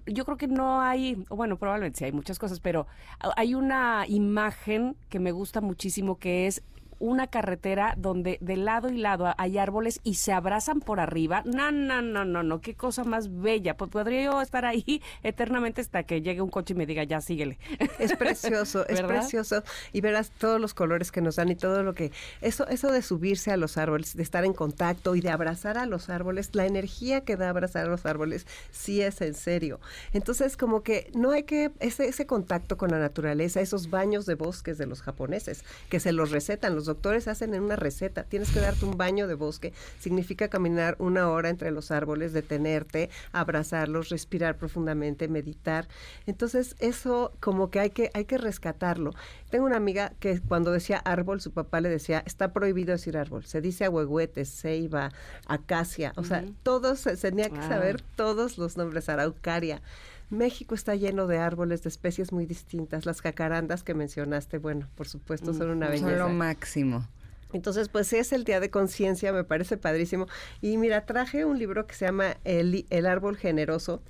yo 0.07 0.24
creo 0.27 0.36
que 0.36 0.49
no 0.49 0.82
hay, 0.82 1.24
bueno, 1.31 1.57
probablemente 1.57 1.99
sí 2.01 2.05
hay 2.05 2.12
muchas 2.12 2.39
cosas, 2.39 2.61
pero 2.61 2.86
a- 3.20 3.32
hay 3.36 3.55
una 3.55 4.05
imagen 4.07 4.97
que 5.09 5.19
me 5.19 5.32
gusta 5.32 5.61
muchísimo 5.62 6.19
que 6.19 6.47
es 6.47 6.62
una 6.98 7.28
carretera 7.28 7.94
donde 7.96 8.38
de 8.40 8.56
lado 8.56 8.88
y 8.88 8.98
lado 8.98 9.32
hay 9.38 9.58
árboles 9.58 10.00
y 10.04 10.14
se 10.14 10.32
abrazan 10.32 10.80
por 10.80 11.00
arriba. 11.00 11.42
No, 11.44 11.70
no, 11.70 12.02
no, 12.02 12.24
no, 12.24 12.42
no, 12.42 12.60
qué 12.60 12.74
cosa 12.74 13.04
más 13.04 13.40
bella. 13.40 13.76
Pues 13.76 13.90
podría 13.90 14.24
yo 14.24 14.40
estar 14.40 14.64
ahí 14.64 15.02
eternamente 15.22 15.80
hasta 15.80 16.02
que 16.02 16.22
llegue 16.22 16.42
un 16.42 16.50
coche 16.50 16.74
y 16.74 16.76
me 16.76 16.86
diga, 16.86 17.04
ya 17.04 17.20
síguele. 17.20 17.58
Es 17.98 18.14
precioso, 18.16 18.86
es 18.86 19.02
precioso. 19.02 19.62
Y 19.92 20.00
verás 20.00 20.30
todos 20.30 20.60
los 20.60 20.72
colores 20.72 21.10
que 21.10 21.20
nos 21.20 21.36
dan 21.36 21.48
y 21.50 21.56
todo 21.56 21.82
lo 21.82 21.94
que... 21.94 22.12
Eso, 22.40 22.66
eso 22.68 22.92
de 22.92 23.02
subirse 23.02 23.50
a 23.50 23.56
los 23.56 23.76
árboles, 23.76 24.16
de 24.16 24.22
estar 24.22 24.44
en 24.44 24.52
contacto 24.52 25.16
y 25.16 25.20
de 25.20 25.30
abrazar 25.30 25.78
a 25.78 25.86
los 25.86 26.08
árboles, 26.08 26.50
la 26.54 26.66
energía 26.66 27.22
que 27.22 27.36
da 27.36 27.48
abrazar 27.48 27.86
a 27.86 27.88
los 27.88 28.06
árboles, 28.06 28.46
sí 28.70 29.02
es 29.02 29.20
en 29.20 29.34
serio. 29.34 29.80
Entonces, 30.12 30.56
como 30.56 30.82
que 30.82 31.10
no 31.14 31.32
hay 31.32 31.42
que... 31.42 31.72
Ese, 31.80 32.06
ese 32.06 32.26
contacto 32.26 32.76
con 32.76 32.90
la 32.90 32.98
naturaleza, 32.98 33.60
esos 33.60 33.90
baños 33.90 34.26
de 34.26 34.34
bosques 34.34 34.78
de 34.78 34.86
los 34.86 35.02
japoneses, 35.02 35.64
que 35.88 36.00
se 36.00 36.12
los 36.12 36.30
recetan, 36.30 36.74
los 36.74 36.88
doctores 36.89 37.28
hacen 37.28 37.55
en 37.55 37.62
una 37.62 37.77
receta. 37.77 38.24
Tienes 38.24 38.51
que 38.51 38.59
darte 38.59 38.85
un 38.85 38.97
baño 38.97 39.28
de 39.28 39.35
bosque. 39.35 39.73
Significa 40.01 40.48
caminar 40.48 40.97
una 40.98 41.31
hora 41.31 41.48
entre 41.48 41.70
los 41.70 41.93
árboles, 41.93 42.32
detenerte, 42.32 43.10
abrazarlos, 43.31 44.09
respirar 44.09 44.56
profundamente, 44.56 45.28
meditar. 45.28 45.86
Entonces, 46.27 46.74
eso 46.81 47.32
como 47.39 47.70
que 47.70 47.78
hay 47.78 47.90
que, 47.90 48.10
hay 48.15 48.24
que 48.24 48.39
rescatarlo. 48.39 49.12
Tengo 49.51 49.66
una 49.66 49.77
amiga 49.77 50.12
que 50.19 50.40
cuando 50.40 50.73
decía 50.73 50.98
árbol, 50.98 51.40
su 51.40 51.52
papá 51.52 51.81
le 51.81 51.89
decía, 51.89 52.23
está 52.27 52.52
prohibido 52.52 52.93
decir 52.93 53.16
árbol. 53.16 53.44
Se 53.44 53.60
dice 53.60 53.85
ahuehuete, 53.85 54.44
ceiba, 54.44 55.12
acacia. 55.47 56.12
O 56.16 56.24
sea, 56.24 56.44
todos, 56.62 57.05
tenía 57.20 57.48
que 57.48 57.62
saber 57.62 58.02
todos 58.16 58.59
los 58.59 58.77
nombres, 58.77 59.09
araucaria. 59.09 59.81
México 60.30 60.74
está 60.74 60.94
lleno 60.94 61.26
de 61.26 61.38
árboles 61.38 61.82
de 61.82 61.88
especies 61.88 62.32
muy 62.32 62.44
distintas. 62.46 63.06
Las 63.06 63.20
jacarandas 63.22 63.82
que 63.82 63.94
mencionaste, 63.94 64.59
bueno, 64.59 64.88
por 64.94 65.09
supuesto, 65.09 65.55
son 65.55 65.70
una 65.70 65.86
Son 65.86 65.94
belleza. 66.06 66.16
lo 66.18 66.28
máximo. 66.28 67.09
Entonces, 67.52 67.88
pues 67.88 68.12
es 68.12 68.32
el 68.32 68.44
Día 68.44 68.60
de 68.60 68.68
Conciencia, 68.70 69.32
me 69.32 69.42
parece 69.44 69.78
padrísimo. 69.78 70.26
Y 70.60 70.76
mira, 70.76 71.06
traje 71.06 71.46
un 71.46 71.59
libro 71.59 71.86
que 71.86 71.94
se 71.94 72.05
llama 72.05 72.36
El, 72.44 72.84
El 72.90 73.06
Árbol 73.06 73.38
Generoso, 73.38 74.02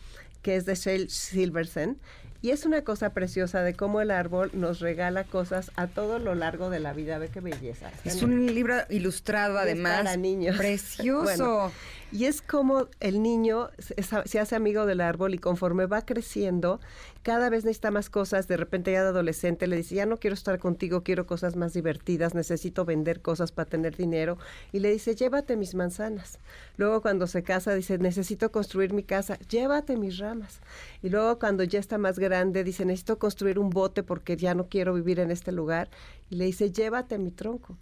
que 0.43 0.57
es 0.57 0.65
de 0.67 0.75
Shale 0.75 1.09
Silversen. 1.09 1.99
Y 2.41 2.51
es 2.51 2.65
una 2.67 2.83
cosa 2.83 3.11
preciosa 3.11 3.63
de 3.63 3.75
cómo 3.75 4.01
el 4.01 4.13
árbol 4.13 4.51
nos 4.55 4.79
regala 4.79 5.25
cosas 5.25 5.73
a 5.75 5.89
todo 5.89 6.21
lo 6.21 6.37
largo 6.37 6.71
de 6.71 6.79
la 6.79 6.93
vida. 6.93 7.19
Ve 7.19 7.29
qué 7.29 7.41
belleza. 7.41 7.91
Es 8.05 8.23
un 8.23 8.47
libro 8.55 8.77
ilustrado, 8.91 9.57
es 9.57 9.63
además. 9.63 9.99
para 9.99 10.17
niños. 10.17 10.57
Precioso. 10.59 11.23
Bueno, 11.25 11.73
y 12.11 12.25
es 12.25 12.41
como 12.41 12.89
el 13.01 13.23
niño 13.23 13.71
se, 13.79 14.39
hace 14.39 14.57
amigo 14.57 14.87
del 14.87 15.03
árbol 15.03 15.35
y 15.35 15.39
conforme 15.39 15.85
va 15.85 16.07
creciendo, 16.07 16.81
cada 17.23 17.51
vez 17.51 17.65
necesita 17.65 17.91
más 17.91 18.09
cosas. 18.09 18.49
De 18.49 18.57
repente 18.57 18.93
ya 18.93 19.03
de 19.03 19.09
adolescente 19.09 19.67
le 19.67 19.77
dice, 19.77 19.97
ya 19.97 20.07
no 20.07 20.17
quiero 20.17 20.33
estar 20.33 20.59
contigo, 20.59 21.03
quiero 21.03 21.27
cosas 21.27 21.57
más 21.57 21.75
divertidas, 21.75 22.35
necesito 22.35 22.87
vender 22.87 23.21
cosas 23.21 23.53
para 23.53 23.69
tener 23.69 23.97
dinero. 23.97 24.39
Y 24.73 24.79
le 24.79 24.91
dice, 24.91 25.15
llévate 25.15 25.57
mis 25.57 25.75
manzanas. 25.75 26.39
Luego 26.79 27.03
cuando 27.03 27.27
se 27.27 27.43
casa 27.43 27.75
dice, 27.75 27.99
necesito 27.99 28.51
construir 28.51 28.95
mi 28.95 29.03
casa, 29.03 29.39
llévate 29.51 29.97
mis 29.97 30.17
ramas. 30.17 30.61
Y 31.03 31.11
luego 31.11 31.39
cuando 31.39 31.63
ya 31.65 31.79
está 31.79 31.99
más 31.99 32.19
grande 32.19 32.65
dice, 32.65 32.87
necesito 32.87 33.19
construir 33.19 33.59
un 33.59 33.69
bote 33.69 34.03
porque 34.03 34.37
ya 34.39 34.55
no 34.55 34.69
quiero 34.69 34.95
vivir 34.95 35.21
en 35.21 35.31
este 35.31 35.53
lugar. 35.53 35.91
Y 36.31 36.37
le 36.37 36.47
dice, 36.47 36.71
llévate 36.71 37.19
mi 37.19 37.33
tronco. 37.33 37.77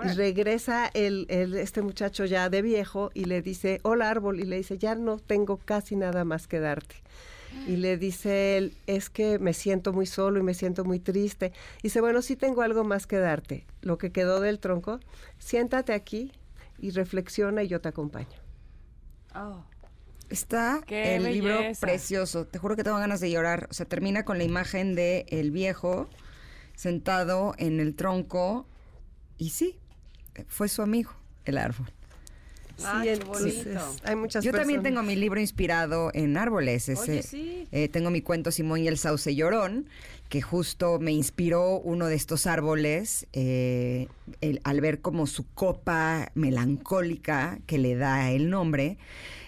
Y 0.00 0.08
regresa 0.10 0.90
el, 0.94 1.26
el- 1.28 1.54
este 1.56 1.82
muchacho 1.82 2.24
ya 2.24 2.48
de 2.50 2.62
viejo 2.62 3.10
y 3.14 3.24
le 3.26 3.42
dice, 3.42 3.80
hola 3.82 4.10
árbol, 4.10 4.40
y 4.40 4.44
le 4.44 4.56
dice, 4.56 4.78
ya 4.78 4.94
no 4.94 5.18
tengo 5.18 5.58
casi 5.58 5.96
nada 5.96 6.24
más 6.24 6.46
que 6.48 6.60
darte. 6.60 6.96
Y 7.66 7.76
le 7.76 7.96
dice 7.98 8.56
él, 8.56 8.76
es 8.86 9.10
que 9.10 9.38
me 9.38 9.54
siento 9.54 9.92
muy 9.92 10.06
solo 10.06 10.38
y 10.40 10.42
me 10.42 10.54
siento 10.54 10.84
muy 10.84 11.00
triste. 11.00 11.52
Y 11.80 11.84
dice, 11.84 12.00
bueno, 12.00 12.22
sí 12.22 12.36
tengo 12.36 12.62
algo 12.62 12.84
más 12.84 13.06
que 13.06 13.18
darte. 13.18 13.66
Lo 13.82 13.98
que 13.98 14.12
quedó 14.12 14.40
del 14.40 14.60
tronco, 14.60 15.00
siéntate 15.38 15.92
aquí 15.92 16.32
y 16.78 16.90
reflexiona 16.90 17.62
y 17.62 17.68
yo 17.68 17.80
te 17.80 17.88
acompaño. 17.88 18.38
Está 20.28 20.80
Qué 20.86 21.16
el 21.16 21.24
libro 21.32 21.58
precioso. 21.80 22.46
Te 22.46 22.58
juro 22.58 22.76
que 22.76 22.84
tengo 22.84 22.98
ganas 22.98 23.20
de 23.20 23.30
llorar. 23.30 23.66
O 23.70 23.74
sea, 23.74 23.86
termina 23.86 24.24
con 24.24 24.38
la 24.38 24.44
imagen 24.44 24.94
de 24.94 25.26
el 25.28 25.50
viejo 25.50 26.08
sentado 26.74 27.54
en 27.58 27.80
el 27.80 27.94
tronco 27.96 28.66
y 29.40 29.50
sí, 29.50 29.74
fue 30.46 30.68
su 30.68 30.82
amigo, 30.82 31.10
el 31.44 31.58
árbol. 31.58 31.90
Ay, 32.82 33.08
qué 33.08 33.12
entonces, 33.14 33.64
bonito. 33.64 33.94
hay 34.04 34.16
muchas 34.16 34.42
Yo 34.44 34.52
también 34.52 34.82
tengo 34.82 35.02
mi 35.02 35.14
libro 35.16 35.38
inspirado 35.40 36.10
en 36.14 36.36
árboles. 36.38 36.88
Ese, 36.88 37.00
Oye, 37.12 37.22
sí. 37.22 37.66
eh, 37.72 37.88
tengo 37.88 38.10
mi 38.10 38.22
cuento 38.22 38.50
Simón 38.50 38.80
y 38.80 38.88
el 38.88 38.96
sauce 38.96 39.34
llorón, 39.34 39.86
que 40.30 40.40
justo 40.40 40.98
me 40.98 41.12
inspiró 41.12 41.78
uno 41.80 42.06
de 42.06 42.14
estos 42.14 42.46
árboles 42.46 43.26
eh, 43.34 44.08
el- 44.40 44.60
al 44.64 44.80
ver 44.80 45.00
como 45.02 45.26
su 45.26 45.46
copa 45.52 46.30
melancólica 46.34 47.58
que 47.66 47.76
le 47.76 47.96
da 47.96 48.30
el 48.30 48.48
nombre. 48.48 48.96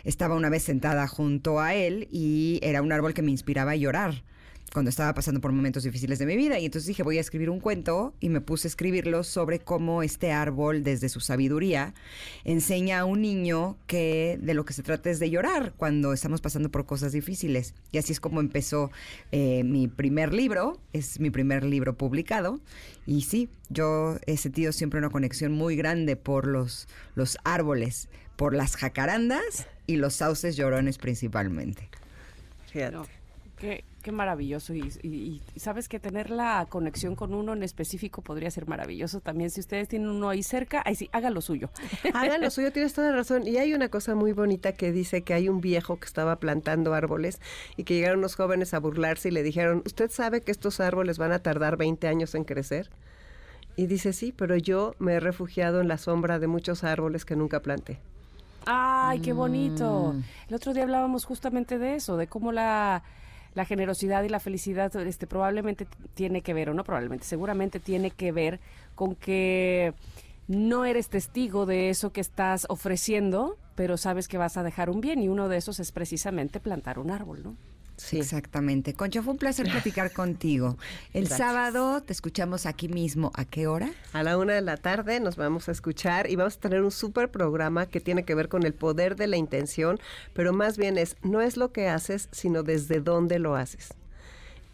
Estaba 0.05 0.35
una 0.35 0.51
vez 0.51 0.65
sentada 0.65 1.07
junto 1.07 1.61
a 1.61 1.75
él 1.75 2.09
y 2.11 2.59
era 2.63 2.83
un 2.83 2.93
árbol 2.93 3.15
que 3.15 3.23
me 3.23 3.31
inspiraba 3.31 3.71
a 3.71 3.77
llorar 3.77 4.25
cuando 4.73 4.89
estaba 4.89 5.15
pasando 5.15 5.41
por 5.41 5.53
momentos 5.53 5.85
difíciles 5.85 6.19
de 6.19 6.27
mi 6.27 6.37
vida. 6.37 6.59
Y 6.59 6.65
entonces 6.65 6.87
dije, 6.87 7.03
voy 7.03 7.19
a 7.19 7.21
escribir 7.21 7.51
un 7.51 7.61
cuento 7.61 8.15
y 8.21 8.29
me 8.29 8.41
puse 8.41 8.67
a 8.67 8.71
escribirlo 8.71 9.23
sobre 9.25 9.59
cómo 9.59 10.03
este 10.03 10.33
árbol, 10.33 10.83
desde 10.83 11.09
su 11.09 11.21
sabiduría, 11.21 11.95
enseña 12.45 13.01
a 13.01 13.05
un 13.05 13.23
niño 13.23 13.77
que 13.87 14.39
de 14.41 14.55
lo 14.55 14.65
que 14.65 14.73
se 14.73 14.83
trata 14.83 15.11
es 15.11 15.19
de 15.19 15.31
llorar 15.31 15.75
cuando 15.77 16.13
estamos 16.13 16.41
pasando 16.41 16.71
por 16.71 16.87
cosas 16.87 17.13
difíciles. 17.13 17.75
Y 17.93 17.99
así 17.99 18.13
es 18.13 18.21
como 18.21 18.41
empezó 18.41 18.91
eh, 19.31 19.63
mi 19.65 19.89
primer 19.89 20.33
libro, 20.33 20.81
es 20.93 21.21
mi 21.21 21.31
primer 21.31 21.65
libro 21.65 21.97
publicado. 21.97 22.61
Y 23.07 23.23
sí, 23.23 23.49
yo 23.69 24.17
he 24.27 24.37
sentido 24.37 24.73
siempre 24.73 24.99
una 24.99 25.11
conexión 25.11 25.53
muy 25.53 25.77
grande 25.77 26.17
por 26.17 26.47
los, 26.47 26.89
los 27.15 27.37
árboles, 27.45 28.09
por 28.37 28.55
las 28.55 28.77
jacarandas 28.77 29.67
y 29.87 29.97
los 29.97 30.15
sauces 30.15 30.57
llorones 30.57 30.99
principalmente. 30.99 31.89
Fíjate. 32.73 33.22
Qué, 33.63 33.85
qué 34.03 34.13
maravilloso. 34.13 34.75
Y, 34.75 34.93
y- 35.03 35.41
y 35.55 35.61
sabes 35.61 35.89
que 35.89 35.99
tener 36.01 36.29
la 36.31 36.67
conexión 36.69 37.15
con 37.17 37.33
uno 37.33 37.53
en 37.55 37.63
específico 37.63 38.21
podría 38.21 38.51
ser 38.51 38.67
maravilloso 38.67 39.21
también. 39.21 39.49
Si 39.51 39.61
ustedes 39.61 39.87
tienen 39.89 40.09
uno 40.09 40.29
ahí 40.29 40.43
cerca, 40.43 40.83
ahí 40.85 40.97
sí, 40.97 41.09
haga 41.13 41.31
lo 41.31 41.41
suyo. 41.41 41.71
Hagan 42.13 42.41
lo 42.43 42.51
suyo, 42.51 42.73
tienes 42.73 42.93
toda 42.93 43.11
la 43.11 43.17
razón. 43.17 43.47
Y 43.47 43.57
hay 43.59 43.73
una 43.73 43.89
cosa 43.89 44.15
muy 44.17 44.33
bonita 44.33 44.73
que 44.73 44.91
dice 44.93 45.23
que 45.23 45.33
hay 45.33 45.49
un 45.49 45.61
viejo 45.61 45.99
que 46.01 46.07
estaba 46.07 46.37
plantando 46.37 46.93
árboles 46.93 47.41
y 47.77 47.85
que 47.85 47.95
llegaron 47.95 48.19
unos 48.19 48.35
jóvenes 48.35 48.75
a 48.75 48.81
burlarse 48.81 49.29
y 49.29 49.31
le 49.33 49.43
dijeron, 49.45 49.83
¿usted 49.87 50.11
sabe 50.11 50.43
que 50.43 50.51
estos 50.51 50.81
árboles 50.81 51.17
van 51.19 51.31
a 51.33 51.39
tardar 51.39 51.77
20 51.77 52.09
años 52.09 52.35
en 52.35 52.45
crecer? 52.45 52.91
Y 53.77 53.87
dice, 53.87 54.13
sí, 54.13 54.33
pero 54.37 54.57
yo 54.57 54.95
me 54.99 55.15
he 55.15 55.21
refugiado 55.21 55.81
en 55.81 55.87
la 55.89 55.97
sombra 55.99 56.39
de 56.39 56.49
muchos 56.49 56.85
árboles 56.85 57.25
que 57.25 57.37
nunca 57.37 57.61
planté. 57.61 58.01
Ay, 58.67 59.21
qué 59.21 59.33
bonito. 59.33 60.13
Mm. 60.15 60.23
El 60.49 60.55
otro 60.55 60.75
día 60.75 60.83
hablábamos 60.83 61.25
justamente 61.25 61.79
de 61.79 61.95
eso, 61.97 62.17
de 62.17 62.27
cómo 62.27 62.53
la, 62.53 63.03
la 63.55 63.65
generosidad 63.65 64.23
y 64.23 64.29
la 64.29 64.41
felicidad 64.41 64.95
este, 64.97 65.27
probablemente 65.27 65.87
tiene 66.15 66.43
que 66.43 66.55
ver, 66.55 66.71
o 66.71 66.75
no 66.75 66.85
probablemente, 66.85 67.25
seguramente 67.25 67.81
tiene 67.81 68.11
que 68.11 68.33
ver 68.33 68.61
con 68.95 69.15
que 69.15 69.95
no 70.49 70.85
eres 70.85 71.09
testigo 71.09 71.67
de 71.67 71.91
eso 71.91 72.13
que 72.13 72.21
estás 72.21 72.67
ofreciendo, 72.69 73.57
pero 73.75 73.97
sabes 73.97 74.29
que 74.29 74.39
vas 74.39 74.57
a 74.57 74.63
dejar 74.63 74.91
un 74.91 75.01
bien 75.01 75.23
y 75.23 75.29
uno 75.29 75.49
de 75.49 75.57
esos 75.57 75.81
es 75.81 75.93
precisamente 75.93 76.61
plantar 76.61 76.99
un 76.99 77.11
árbol, 77.11 77.43
¿no? 77.43 77.57
Sí. 78.03 78.19
Exactamente. 78.19 78.95
Concha, 78.95 79.23
fue 79.23 79.33
un 79.33 79.39
placer 79.39 79.67
platicar 79.71 80.13
contigo. 80.15 80.77
El 81.13 81.27
Gracias. 81.27 81.39
sábado 81.39 82.03
te 82.03 82.13
escuchamos 82.13 82.67
aquí 82.67 82.89
mismo. 82.89 83.31
¿A 83.35 83.45
qué 83.45 83.67
hora? 83.67 83.91
A 84.13 84.23
la 84.23 84.37
una 84.39 84.55
de 84.55 84.61
la 84.63 84.77
tarde 84.77 85.21
nos 85.21 85.37
vamos 85.37 85.69
a 85.69 85.73
escuchar 85.73 86.29
y 86.29 86.37
vamos 86.37 86.57
a 86.57 86.61
tener 86.61 86.83
un 86.83 86.91
súper 86.91 87.31
programa 87.31 87.87
que 87.87 88.01
tiene 88.01 88.25
que 88.25 88.35
ver 88.35 88.49
con 88.49 88.65
el 88.65 88.75
poder 88.75 89.17
de 89.17 89.29
la 89.29 89.37
intención, 89.37 90.01
pero 90.35 90.53
más 90.53 90.77
bien 90.77 90.99
es, 90.99 91.17
no 91.23 91.41
es 91.41 91.57
lo 91.57 91.73
que 91.73 91.89
haces, 91.89 92.29
sino 92.33 92.63
desde 92.63 93.01
dónde 93.01 93.39
lo 93.39 93.55
haces. 93.55 93.95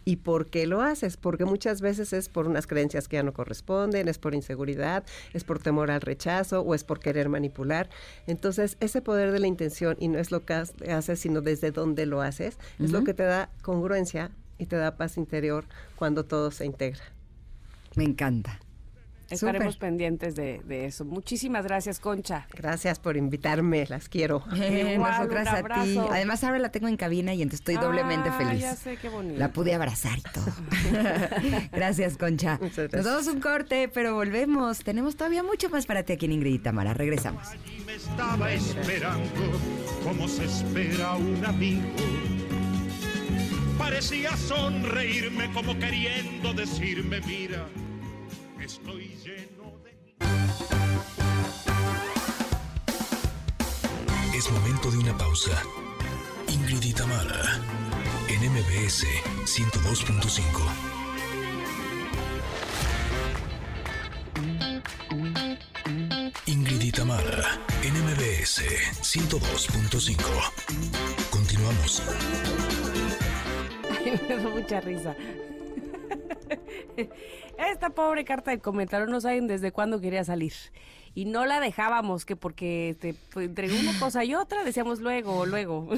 ¿Y 0.09 0.15
por 0.15 0.47
qué 0.47 0.65
lo 0.65 0.81
haces? 0.81 1.17
Porque 1.17 1.45
muchas 1.45 1.81
veces 1.81 2.13
es 2.13 2.29
por 2.29 2.47
unas 2.47 2.65
creencias 2.65 3.07
que 3.07 3.17
ya 3.17 3.21
no 3.23 3.31
corresponden, 3.31 4.07
es 4.07 4.17
por 4.17 4.33
inseguridad, 4.33 5.03
es 5.33 5.43
por 5.43 5.59
temor 5.59 5.91
al 5.91 6.01
rechazo 6.01 6.61
o 6.61 6.73
es 6.73 6.83
por 6.83 6.99
querer 6.99 7.29
manipular. 7.29 7.91
Entonces, 8.25 8.75
ese 8.79 9.03
poder 9.03 9.31
de 9.31 9.37
la 9.37 9.45
intención 9.45 9.97
y 9.99 10.07
no 10.07 10.17
es 10.17 10.31
lo 10.31 10.43
que 10.43 10.53
ha- 10.53 10.63
haces, 10.97 11.19
sino 11.19 11.41
desde 11.41 11.69
dónde 11.69 12.07
lo 12.07 12.21
haces, 12.23 12.57
es 12.79 12.89
lo 12.91 13.03
que 13.03 13.13
te 13.13 13.21
da 13.21 13.51
congruencia 13.61 14.31
y 14.57 14.65
te 14.65 14.77
da 14.77 14.97
paz 14.97 15.15
interior 15.15 15.65
cuando 15.95 16.25
todo 16.25 16.49
se 16.49 16.65
integra. 16.65 17.03
Me 17.95 18.05
encanta. 18.05 18.59
Estaremos 19.29 19.77
pendientes 19.77 20.35
de, 20.35 20.61
de 20.65 20.85
eso. 20.85 21.05
Muchísimas 21.05 21.63
gracias, 21.65 21.99
Concha. 21.99 22.47
Gracias 22.53 22.99
por 22.99 23.17
invitarme, 23.17 23.85
las 23.87 24.09
quiero. 24.09 24.43
Eh, 24.55 24.93
Igual, 24.95 25.11
Nosotras 25.11 25.47
un 25.63 25.71
a 25.71 25.83
ti. 25.83 25.97
Además, 26.11 26.43
ahora 26.43 26.59
la 26.59 26.69
tengo 26.71 26.87
en 26.87 26.97
cabina 26.97 27.33
y 27.33 27.41
entonces 27.41 27.59
estoy 27.61 27.75
doblemente 27.75 28.29
Ah, 28.29 28.37
feliz. 28.37 28.61
Ya 28.61 28.75
sé, 28.75 28.97
qué 28.97 29.09
bonito. 29.09 29.39
La 29.39 29.51
pude 29.53 29.73
abrazar 29.73 30.17
y 30.17 30.21
todo. 30.21 30.45
gracias, 31.71 32.17
Concha. 32.17 32.57
Muchas 32.61 32.77
Nos 32.77 32.91
gracias. 32.91 33.05
damos 33.05 33.27
un 33.27 33.39
corte, 33.41 33.87
pero 33.87 34.13
volvemos. 34.15 34.79
Tenemos 34.79 35.15
todavía 35.15 35.43
mucho 35.43 35.69
más 35.69 35.85
para 35.85 36.03
ti 36.03 36.13
aquí 36.13 36.25
en 36.25 36.33
Ingrid 36.33 36.53
y 36.55 36.59
Tamara. 36.59 36.93
Regresamos. 36.93 37.47
Allí 37.47 37.83
me 37.85 37.95
estaba 37.95 38.51
esperando 38.51 39.21
como 40.03 40.27
se 40.27 40.45
espera 40.45 41.15
un 41.15 41.45
amigo. 41.45 41.83
Parecía 43.77 44.35
sonreírme 44.35 45.51
como 45.53 45.77
queriendo 45.79 46.53
decirme, 46.53 47.21
mira, 47.21 47.65
estoy. 48.61 49.15
Es 54.33 54.51
momento 54.51 54.91
de 54.91 54.97
una 54.97 55.17
pausa. 55.17 55.61
Ingrid 56.47 56.83
y 56.83 56.93
Tamara, 56.93 57.59
en 58.27 58.51
MBS 58.51 59.05
102.5. 59.45 60.89
Ingrid 66.45 66.93
en 67.83 67.93
MBS 67.93 68.63
102.5. 69.01 70.17
Continuamos. 71.29 72.01
Ay, 73.89 74.19
me 74.29 74.35
da 74.35 74.49
mucha 74.49 74.81
risa. 74.81 75.15
Esta 77.71 77.89
pobre 77.89 78.25
carta 78.25 78.51
de 78.51 78.59
comentario 78.59 79.07
no 79.07 79.21
saben 79.21 79.47
desde 79.47 79.71
cuándo 79.71 79.99
quería 79.99 80.23
salir. 80.23 80.53
Y 81.15 81.25
no 81.25 81.45
la 81.45 81.59
dejábamos, 81.59 82.25
que 82.25 82.35
porque 82.35 82.95
entre 83.35 83.67
una 83.79 83.97
cosa 83.99 84.23
y 84.23 84.35
otra 84.35 84.63
decíamos 84.63 84.99
luego, 84.99 85.45
luego. 85.45 85.89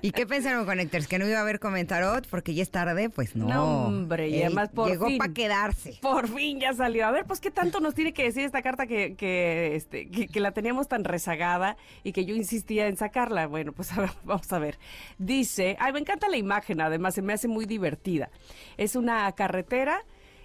¿Y 0.02 0.12
qué 0.12 0.26
pensaron, 0.26 0.64
Connectors? 0.64 1.06
¿Que 1.06 1.18
no 1.18 1.26
iba 1.26 1.38
a 1.38 1.42
haber 1.42 1.60
comentarot 1.60 2.26
porque 2.28 2.54
ya 2.54 2.62
es 2.62 2.70
tarde? 2.70 3.10
Pues 3.10 3.36
no. 3.36 3.46
No, 3.48 3.86
hombre, 3.86 4.28
y 4.28 4.34
Ey, 4.36 4.42
además 4.44 4.70
por 4.70 4.88
Llegó 4.88 5.06
fin. 5.06 5.18
para 5.18 5.32
quedarse. 5.32 5.98
Por 6.00 6.28
fin 6.28 6.60
ya 6.60 6.72
salió. 6.72 7.06
A 7.06 7.10
ver, 7.10 7.24
pues 7.26 7.40
qué 7.40 7.50
tanto 7.50 7.80
nos 7.80 7.94
tiene 7.94 8.12
que 8.12 8.24
decir 8.24 8.44
esta 8.44 8.62
carta 8.62 8.86
que, 8.86 9.14
que, 9.16 9.76
este, 9.76 10.08
que, 10.08 10.28
que 10.28 10.40
la 10.40 10.52
teníamos 10.52 10.88
tan 10.88 11.04
rezagada 11.04 11.76
y 12.04 12.12
que 12.12 12.24
yo 12.24 12.34
insistía 12.34 12.86
en 12.86 12.96
sacarla. 12.96 13.46
Bueno, 13.46 13.72
pues 13.72 13.92
a 13.96 14.00
ver, 14.00 14.10
vamos 14.24 14.52
a 14.52 14.58
ver. 14.58 14.78
Dice, 15.18 15.76
ay, 15.80 15.92
me 15.92 16.00
encanta 16.00 16.28
la 16.28 16.36
imagen, 16.36 16.80
además 16.80 17.14
se 17.14 17.22
me 17.22 17.32
hace 17.32 17.48
muy 17.48 17.66
divertida. 17.66 18.30
Es 18.76 18.96
una 18.96 19.30
carretera 19.32 20.02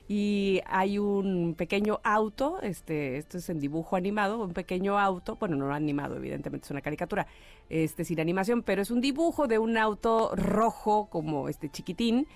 y 0.08 0.62
hay 0.68 1.00
un 1.00 1.56
pequeño 1.56 2.00
auto, 2.04 2.60
este, 2.62 3.18
esto 3.18 3.38
es 3.40 3.50
en 3.50 3.60
dibujo 3.60 3.96
animado, 3.96 4.44
un 4.44 4.54
pequeño 4.54 5.00
auto, 5.00 5.36
bueno, 5.38 5.56
no 5.56 5.74
animado, 5.74 6.18
evidentemente 6.18 6.66
es 6.66 6.72
una 6.72 6.82
caricatura, 6.82 7.28
este, 7.70 8.06
sin 8.06 8.20
animación, 8.20 8.62
pero 8.62 8.82
es 8.82 8.92
un 8.92 9.02
dibujo 9.02 9.48
de 9.48 9.58
un 9.58 9.78
auto 9.78 10.32
rojo, 10.36 11.08
como 11.10 11.50
este 11.50 11.70
chiquitín, 11.70 12.28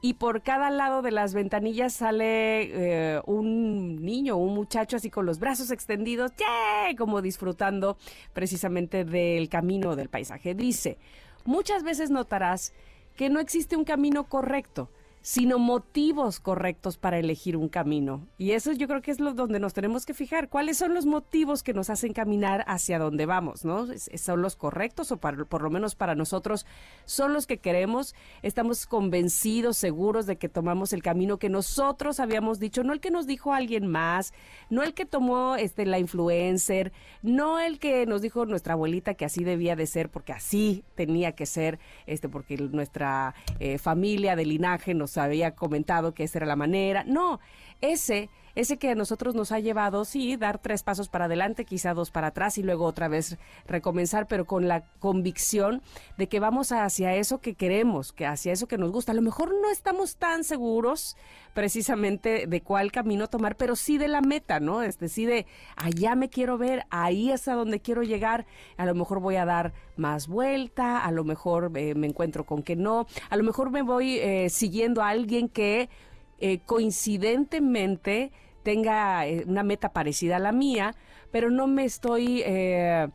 y 0.00 0.14
por 0.14 0.42
cada 0.42 0.70
lado 0.70 1.02
de 1.02 1.10
las 1.10 1.34
ventanillas 1.34 1.92
sale 1.92 3.16
eh, 3.16 3.20
un 3.26 3.96
niño, 4.04 4.36
un 4.36 4.54
muchacho 4.54 4.96
así 4.96 5.10
con 5.10 5.26
los 5.26 5.40
brazos 5.40 5.70
extendidos, 5.70 6.32
como 6.96 7.20
disfrutando 7.20 7.98
precisamente 8.32 9.04
del 9.04 9.48
camino 9.48 9.96
del 9.96 10.08
paisaje. 10.08 10.54
Dice, 10.54 10.98
muchas 11.44 11.82
veces 11.82 12.10
notarás 12.10 12.72
que 13.16 13.28
no 13.28 13.40
existe 13.40 13.76
un 13.76 13.84
camino 13.84 14.28
correcto, 14.28 14.88
sino 15.22 15.58
motivos 15.58 16.40
correctos 16.40 16.96
para 16.96 17.18
elegir 17.18 17.56
un 17.56 17.68
camino. 17.68 18.26
Y 18.38 18.52
eso 18.52 18.72
yo 18.72 18.86
creo 18.88 19.02
que 19.02 19.10
es 19.10 19.20
lo 19.20 19.34
donde 19.34 19.60
nos 19.60 19.74
tenemos 19.74 20.06
que 20.06 20.14
fijar. 20.14 20.48
¿Cuáles 20.48 20.78
son 20.78 20.94
los 20.94 21.06
motivos 21.06 21.62
que 21.62 21.74
nos 21.74 21.90
hacen 21.90 22.12
caminar 22.12 22.64
hacia 22.66 22.98
donde 22.98 23.26
vamos? 23.26 23.64
¿no? 23.64 23.90
¿Es- 23.92 24.10
¿Son 24.16 24.42
los 24.42 24.56
correctos 24.56 25.12
o 25.12 25.16
para- 25.18 25.44
por 25.44 25.62
lo 25.62 25.70
menos 25.70 25.94
para 25.94 26.14
nosotros 26.14 26.66
son 27.04 27.32
los 27.32 27.46
que 27.46 27.58
queremos? 27.58 28.14
¿Estamos 28.42 28.86
convencidos, 28.86 29.76
seguros 29.76 30.26
de 30.26 30.36
que 30.36 30.48
tomamos 30.48 30.92
el 30.92 31.02
camino 31.02 31.38
que 31.38 31.48
nosotros 31.48 32.20
habíamos 32.20 32.58
dicho? 32.58 32.82
No 32.84 32.92
el 32.92 33.00
que 33.00 33.10
nos 33.10 33.26
dijo 33.26 33.52
alguien 33.52 33.86
más, 33.86 34.32
no 34.70 34.82
el 34.82 34.94
que 34.94 35.04
tomó 35.06 35.56
este, 35.56 35.84
la 35.86 35.98
influencer, 35.98 36.92
no 37.22 37.58
el 37.58 37.78
que 37.78 38.06
nos 38.06 38.22
dijo 38.22 38.46
nuestra 38.46 38.74
abuelita 38.74 39.14
que 39.14 39.24
así 39.24 39.44
debía 39.44 39.76
de 39.76 39.86
ser 39.86 40.08
porque 40.10 40.32
así 40.32 40.84
tenía 40.94 41.32
que 41.32 41.46
ser, 41.46 41.78
este, 42.06 42.28
porque 42.28 42.56
nuestra 42.56 43.34
eh, 43.60 43.78
familia 43.78 44.36
de 44.36 44.46
linaje 44.46 44.94
nos 44.94 45.07
había 45.16 45.54
comentado 45.54 46.12
que 46.12 46.24
esa 46.24 46.38
era 46.38 46.46
la 46.46 46.56
manera. 46.56 47.04
No, 47.04 47.40
ese, 47.80 48.28
ese 48.58 48.76
que 48.76 48.90
a 48.90 48.96
nosotros 48.96 49.36
nos 49.36 49.52
ha 49.52 49.60
llevado, 49.60 50.04
sí, 50.04 50.36
dar 50.36 50.58
tres 50.58 50.82
pasos 50.82 51.08
para 51.08 51.26
adelante, 51.26 51.64
quizá 51.64 51.94
dos 51.94 52.10
para 52.10 52.28
atrás 52.28 52.58
y 52.58 52.64
luego 52.64 52.86
otra 52.86 53.06
vez 53.06 53.38
recomenzar, 53.68 54.26
pero 54.26 54.46
con 54.46 54.66
la 54.66 54.84
convicción 54.98 55.80
de 56.16 56.26
que 56.26 56.40
vamos 56.40 56.72
hacia 56.72 57.14
eso 57.14 57.38
que 57.38 57.54
queremos, 57.54 58.12
que 58.12 58.26
hacia 58.26 58.52
eso 58.52 58.66
que 58.66 58.76
nos 58.76 58.90
gusta. 58.90 59.12
A 59.12 59.14
lo 59.14 59.22
mejor 59.22 59.54
no 59.62 59.70
estamos 59.70 60.16
tan 60.16 60.42
seguros 60.42 61.16
precisamente 61.54 62.48
de 62.48 62.60
cuál 62.60 62.90
camino 62.90 63.28
tomar, 63.28 63.56
pero 63.56 63.76
sí 63.76 63.96
de 63.96 64.08
la 64.08 64.22
meta, 64.22 64.58
¿no? 64.58 64.82
Es 64.82 64.98
decir, 64.98 65.28
de 65.28 65.46
allá 65.76 66.16
me 66.16 66.28
quiero 66.28 66.58
ver, 66.58 66.84
ahí 66.90 67.30
es 67.30 67.46
a 67.46 67.54
donde 67.54 67.78
quiero 67.78 68.02
llegar, 68.02 68.44
a 68.76 68.86
lo 68.86 68.94
mejor 68.96 69.20
voy 69.20 69.36
a 69.36 69.44
dar 69.44 69.72
más 69.96 70.26
vuelta, 70.26 70.98
a 70.98 71.12
lo 71.12 71.22
mejor 71.22 71.70
eh, 71.76 71.94
me 71.94 72.08
encuentro 72.08 72.44
con 72.44 72.64
que 72.64 72.74
no, 72.74 73.06
a 73.30 73.36
lo 73.36 73.44
mejor 73.44 73.70
me 73.70 73.82
voy 73.82 74.18
eh, 74.18 74.50
siguiendo 74.50 75.00
a 75.00 75.10
alguien 75.10 75.48
que 75.48 75.88
eh, 76.40 76.60
coincidentemente 76.66 78.30
tenga 78.68 79.26
eh, 79.26 79.44
una 79.46 79.62
meta 79.62 79.94
parecida 79.94 80.36
a 80.36 80.38
la 80.38 80.52
mía, 80.52 80.94
pero 81.30 81.48
no 81.48 81.66
me 81.66 81.86
estoy 81.86 82.42
eh, 82.44 83.08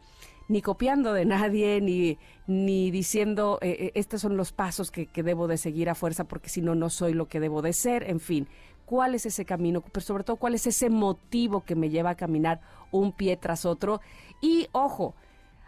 ni 0.47 0.63
copiando 0.63 1.13
de 1.13 1.25
nadie, 1.25 1.79
ni, 1.79 2.17
ni 2.47 2.89
diciendo 2.89 3.59
eh, 3.61 3.75
eh, 3.79 3.91
estos 3.93 4.21
son 4.21 4.35
los 4.35 4.51
pasos 4.51 4.89
que, 4.89 5.05
que 5.05 5.21
debo 5.21 5.47
de 5.47 5.57
seguir 5.57 5.91
a 5.91 5.93
fuerza 5.93 6.23
porque 6.23 6.49
si 6.49 6.63
no, 6.63 6.73
no 6.73 6.89
soy 6.89 7.13
lo 7.13 7.27
que 7.27 7.39
debo 7.39 7.61
de 7.61 7.73
ser, 7.73 8.09
en 8.09 8.19
fin. 8.19 8.47
¿Cuál 8.87 9.13
es 9.13 9.27
ese 9.27 9.45
camino? 9.45 9.81
Pero 9.81 10.03
sobre 10.03 10.23
todo, 10.23 10.37
¿cuál 10.37 10.55
es 10.55 10.65
ese 10.65 10.89
motivo 10.89 11.61
que 11.61 11.75
me 11.75 11.91
lleva 11.91 12.09
a 12.09 12.15
caminar 12.15 12.59
un 12.89 13.11
pie 13.11 13.37
tras 13.37 13.63
otro? 13.63 14.01
Y 14.41 14.69
ojo, 14.71 15.13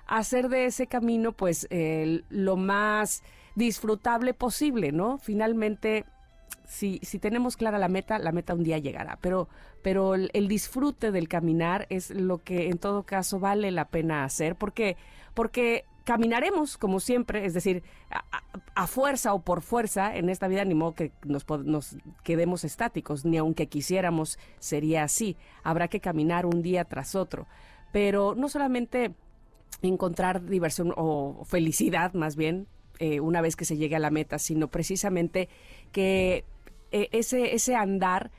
hacer 0.08 0.50
de 0.50 0.66
ese 0.66 0.88
camino 0.88 1.32
pues 1.32 1.68
lo 2.30 2.58
más 2.58 3.22
disfrutable 3.54 4.34
posible, 4.34 4.92
¿no? 4.92 5.20
Finalmente, 5.20 6.06
si, 6.68 7.00
si 7.04 7.20
tenemos 7.20 7.58
clara 7.58 7.78
la 7.78 7.88
meta, 7.88 8.20
la 8.20 8.32
meta 8.32 8.54
un 8.54 8.64
día 8.64 8.78
llegará, 8.78 9.18
pero, 9.22 9.48
pero 9.82 10.16
el, 10.16 10.48
disfrute 10.48 11.12
del 11.12 11.28
caminar 11.28 11.88
es 11.90 12.10
lo 12.10 12.40
que 12.40 12.70
en 12.70 12.78
todo 12.78 13.04
caso 13.04 13.40
vale 13.40 13.72
la 13.72 13.86
pena 13.90 14.24
hacer, 14.24 14.56
porque, 14.56 14.98
porque 15.34 15.86
caminaremos 16.04 16.78
como 16.78 17.00
siempre, 17.00 17.46
es 17.46 17.54
decir, 17.54 17.84
a, 18.76 18.88
fuerza 18.88 19.34
o 19.34 19.42
por 19.42 19.62
fuerza 19.62 20.16
en 20.16 20.30
esta 20.30 20.48
vida, 20.48 20.66
ni 20.66 20.76
modo 20.76 20.96
que 20.96 21.12
nos, 21.24 21.46
nos 21.64 21.98
quedemos 22.24 22.64
estáticos, 22.64 23.26
ni 23.26 23.38
aunque 23.38 23.68
quisiéramos 23.68 24.40
sería 24.60 25.04
así, 25.04 25.38
habrá 25.64 25.88
que 25.88 26.00
caminar 26.00 26.46
un 26.46 26.62
día 26.62 26.86
tras 26.86 27.16
otro, 27.16 27.48
pero 27.92 28.36
no 28.36 28.50
solamente 28.50 29.14
encontrar 29.82 30.46
diversión 30.46 30.94
o 30.96 31.44
felicidad 31.46 32.14
más 32.14 32.36
bien 32.36 32.68
eh, 33.00 33.20
una 33.20 33.42
vez 33.42 33.56
que 33.58 33.66
se 33.66 33.76
llegue 33.76 33.98
a 33.98 34.00
la 34.00 34.10
meta, 34.10 34.40
sino 34.40 34.70
precisamente 34.70 35.50
que 35.96 36.44
eh, 36.92 37.08
ese, 37.14 37.56
ese 37.56 37.74
andar 37.76 38.30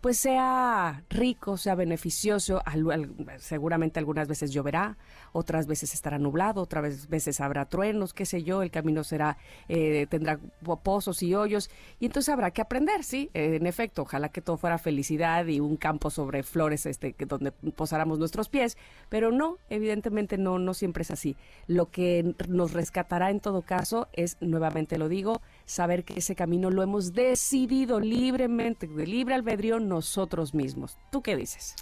pues 0.00 0.16
sea 0.18 1.04
rico, 1.10 1.56
sea 1.56 1.76
beneficioso. 1.76 2.60
Al- 2.64 3.14
seguramente 3.38 4.00
algunas 4.00 4.26
veces 4.26 4.50
lloverá, 4.50 4.96
otras 5.30 5.68
veces 5.68 5.94
estará 5.94 6.18
nublado, 6.18 6.60
otras 6.60 7.08
veces 7.08 7.40
habrá 7.40 7.66
truenos, 7.66 8.12
qué 8.12 8.26
sé 8.26 8.42
yo, 8.42 8.62
el 8.62 8.72
camino 8.72 9.04
será, 9.04 9.36
eh, 9.68 10.08
tendrá 10.10 10.40
po- 10.64 10.78
pozos 10.80 11.22
y 11.22 11.36
hoyos, 11.36 11.70
y 12.00 12.06
entonces 12.06 12.32
habrá 12.32 12.50
que 12.50 12.60
aprender, 12.62 13.04
sí, 13.04 13.30
en 13.32 13.64
efecto, 13.64 14.02
ojalá 14.02 14.28
que 14.30 14.40
todo 14.40 14.56
fuera 14.56 14.76
felicidad 14.78 15.46
y 15.46 15.60
un 15.60 15.76
campo 15.76 16.10
sobre 16.10 16.42
flores 16.42 16.84
este, 16.86 17.14
donde 17.28 17.52
posáramos 17.52 18.18
nuestros 18.18 18.48
pies, 18.48 18.76
pero 19.08 19.30
no, 19.30 19.58
evidentemente 19.70 20.36
no, 20.36 20.58
no 20.58 20.74
siempre 20.74 21.02
es 21.02 21.12
así. 21.12 21.36
Lo 21.68 21.90
que 21.92 22.34
nos 22.48 22.72
rescatará 22.72 23.30
en 23.30 23.38
todo 23.38 23.62
caso 23.62 24.08
es, 24.14 24.36
nuevamente 24.40 24.98
lo 24.98 25.08
digo, 25.08 25.40
saber 25.66 26.04
que 26.04 26.18
ese 26.18 26.34
camino 26.34 26.70
lo 26.70 26.82
hemos 26.82 27.12
decidido 27.12 28.00
libremente, 28.00 28.86
de 28.86 29.06
libre 29.06 29.34
albedrío 29.34 29.80
nosotros 29.80 30.54
mismos. 30.54 30.98
¿Tú 31.10 31.22
qué 31.22 31.36
dices? 31.36 31.74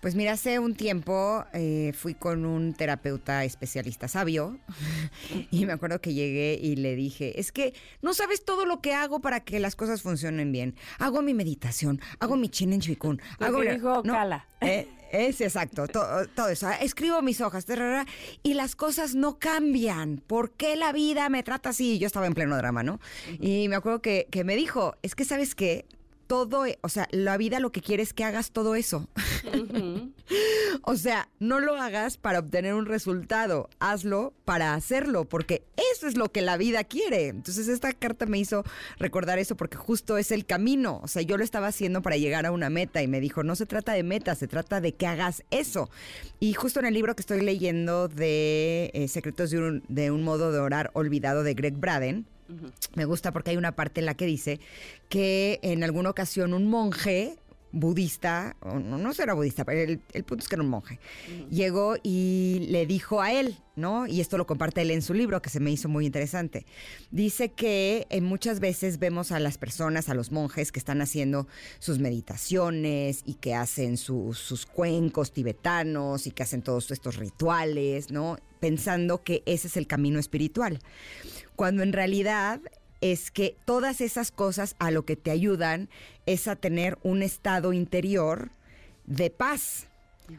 Pues 0.00 0.14
mira, 0.16 0.32
hace 0.32 0.58
un 0.58 0.74
tiempo 0.74 1.46
eh, 1.54 1.92
fui 1.94 2.12
con 2.14 2.44
un 2.44 2.74
terapeuta 2.74 3.42
especialista 3.44 4.06
sabio 4.06 4.58
y 5.50 5.64
me 5.64 5.72
acuerdo 5.72 5.98
que 6.02 6.12
llegué 6.12 6.58
y 6.60 6.76
le 6.76 6.94
dije, 6.94 7.40
es 7.40 7.52
que 7.52 7.72
no 8.02 8.12
sabes 8.12 8.44
todo 8.44 8.66
lo 8.66 8.82
que 8.82 8.92
hago 8.92 9.20
para 9.20 9.40
que 9.40 9.58
las 9.60 9.76
cosas 9.76 10.02
funcionen 10.02 10.52
bien. 10.52 10.74
Hago 10.98 11.22
mi 11.22 11.32
meditación, 11.32 12.02
hago 12.20 12.36
mi 12.36 12.50
chin 12.50 12.74
en 12.74 12.80
chikun, 12.80 13.22
Lo 13.38 13.46
hago 13.46 13.60
que 13.60 13.68
mi- 13.68 13.74
dijo 13.76 14.02
no, 14.04 14.12
Cala. 14.12 14.46
eh, 14.60 14.88
es 15.14 15.40
exacto, 15.40 15.86
to- 15.88 16.26
todo 16.34 16.48
eso. 16.48 16.68
Escribo 16.80 17.22
mis 17.22 17.40
hojas 17.40 17.64
tarara, 17.64 18.06
y 18.42 18.54
las 18.54 18.76
cosas 18.76 19.14
no 19.14 19.38
cambian. 19.38 20.18
¿Por 20.26 20.50
qué 20.52 20.76
la 20.76 20.92
vida 20.92 21.28
me 21.28 21.42
trata 21.42 21.70
así? 21.70 21.98
Yo 21.98 22.06
estaba 22.06 22.26
en 22.26 22.34
pleno 22.34 22.56
drama, 22.56 22.82
¿no? 22.82 23.00
Y 23.40 23.68
me 23.68 23.76
acuerdo 23.76 24.02
que, 24.02 24.26
que 24.30 24.44
me 24.44 24.56
dijo, 24.56 24.96
es 25.02 25.14
que 25.14 25.24
sabes 25.24 25.54
qué, 25.54 25.84
todo, 26.26 26.64
o 26.80 26.88
sea, 26.88 27.08
la 27.10 27.36
vida 27.36 27.60
lo 27.60 27.72
que 27.72 27.80
quiere 27.80 28.02
es 28.02 28.12
que 28.12 28.24
hagas 28.24 28.50
todo 28.50 28.74
eso. 28.74 29.08
O 30.82 30.96
sea, 30.96 31.28
no 31.38 31.60
lo 31.60 31.76
hagas 31.76 32.16
para 32.16 32.40
obtener 32.40 32.74
un 32.74 32.86
resultado, 32.86 33.68
hazlo 33.78 34.34
para 34.44 34.74
hacerlo, 34.74 35.24
porque 35.26 35.62
eso 35.92 36.06
es 36.06 36.16
lo 36.16 36.30
que 36.30 36.42
la 36.42 36.56
vida 36.56 36.84
quiere. 36.84 37.28
Entonces 37.28 37.68
esta 37.68 37.92
carta 37.92 38.26
me 38.26 38.38
hizo 38.38 38.64
recordar 38.98 39.38
eso 39.38 39.56
porque 39.56 39.76
justo 39.76 40.18
es 40.18 40.30
el 40.30 40.46
camino. 40.46 41.00
O 41.02 41.08
sea, 41.08 41.22
yo 41.22 41.36
lo 41.36 41.44
estaba 41.44 41.68
haciendo 41.68 42.02
para 42.02 42.16
llegar 42.16 42.46
a 42.46 42.52
una 42.52 42.70
meta 42.70 43.02
y 43.02 43.08
me 43.08 43.20
dijo, 43.20 43.42
no 43.42 43.56
se 43.56 43.66
trata 43.66 43.92
de 43.92 44.02
meta, 44.02 44.34
se 44.34 44.48
trata 44.48 44.80
de 44.80 44.92
que 44.92 45.06
hagas 45.06 45.44
eso. 45.50 45.90
Y 46.40 46.54
justo 46.54 46.80
en 46.80 46.86
el 46.86 46.94
libro 46.94 47.14
que 47.14 47.22
estoy 47.22 47.40
leyendo 47.40 48.08
de 48.08 48.90
eh, 48.94 49.08
Secretos 49.08 49.50
de 49.50 49.58
un, 49.58 49.84
de 49.88 50.10
un 50.10 50.22
modo 50.22 50.52
de 50.52 50.58
orar 50.58 50.90
olvidado 50.94 51.42
de 51.42 51.54
Greg 51.54 51.74
Braden, 51.74 52.26
me 52.94 53.04
gusta 53.04 53.32
porque 53.32 53.50
hay 53.50 53.56
una 53.56 53.72
parte 53.72 54.00
en 54.00 54.06
la 54.06 54.14
que 54.14 54.26
dice 54.26 54.60
que 55.08 55.60
en 55.62 55.82
alguna 55.84 56.10
ocasión 56.10 56.54
un 56.54 56.68
monje 56.68 57.36
budista, 57.74 58.56
o 58.60 58.78
no, 58.78 58.96
no 58.98 59.12
será 59.12 59.34
budista, 59.34 59.64
pero 59.64 59.80
el, 59.80 60.00
el 60.12 60.24
punto 60.24 60.42
es 60.42 60.48
que 60.48 60.54
era 60.54 60.62
un 60.62 60.70
monje, 60.70 60.98
llegó 61.50 61.96
y 62.02 62.66
le 62.70 62.86
dijo 62.86 63.20
a 63.20 63.32
él, 63.32 63.58
¿no? 63.76 64.06
Y 64.06 64.20
esto 64.20 64.38
lo 64.38 64.46
comparte 64.46 64.82
él 64.82 64.90
en 64.92 65.02
su 65.02 65.12
libro, 65.14 65.42
que 65.42 65.50
se 65.50 65.58
me 65.60 65.70
hizo 65.72 65.88
muy 65.88 66.06
interesante. 66.06 66.64
Dice 67.10 67.50
que 67.50 68.06
eh, 68.10 68.20
muchas 68.20 68.60
veces 68.60 68.98
vemos 68.98 69.32
a 69.32 69.40
las 69.40 69.58
personas, 69.58 70.08
a 70.08 70.14
los 70.14 70.30
monjes 70.30 70.70
que 70.70 70.78
están 70.78 71.02
haciendo 71.02 71.48
sus 71.80 71.98
meditaciones 71.98 73.22
y 73.26 73.34
que 73.34 73.54
hacen 73.54 73.96
sus- 73.96 74.38
sus 74.38 74.66
cuencos 74.66 75.32
tibetanos 75.32 76.26
y 76.26 76.30
que 76.30 76.42
hacen 76.44 76.62
todos 76.62 76.90
estos 76.90 77.16
rituales, 77.16 78.10
¿no? 78.10 78.38
Pensando 78.60 79.22
que 79.24 79.42
ese 79.46 79.66
es 79.66 79.76
el 79.76 79.86
camino 79.86 80.18
espiritual 80.18 80.78
cuando 81.56 81.82
en 81.82 81.92
realidad 81.92 82.60
es 83.04 83.30
que 83.30 83.54
todas 83.66 84.00
esas 84.00 84.30
cosas 84.30 84.76
a 84.78 84.90
lo 84.90 85.04
que 85.04 85.14
te 85.14 85.30
ayudan 85.30 85.90
es 86.24 86.48
a 86.48 86.56
tener 86.56 86.96
un 87.02 87.22
estado 87.22 87.74
interior 87.74 88.50
de 89.04 89.28
paz, 89.28 89.88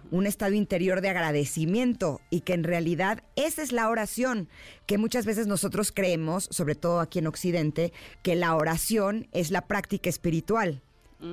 un 0.10 0.26
estado 0.26 0.56
interior 0.56 1.02
de 1.02 1.10
agradecimiento 1.10 2.22
y 2.32 2.42
que 2.42 2.54
en 2.54 2.64
realidad 2.64 3.22
esa 3.36 3.62
es 3.62 3.72
la 3.72 3.88
oración, 3.88 4.50
que 4.88 4.98
muchas 4.98 5.28
veces 5.28 5.46
nosotros 5.46 5.92
creemos, 5.92 6.48
sobre 6.50 6.74
todo 6.74 7.02
aquí 7.02 7.20
en 7.20 7.28
Occidente, 7.28 7.94
que 8.24 8.36
la 8.36 8.56
oración 8.56 9.28
es 9.32 9.52
la 9.52 9.68
práctica 9.68 10.10
espiritual. 10.10 10.82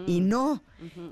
Y 0.06 0.20
no, 0.20 0.62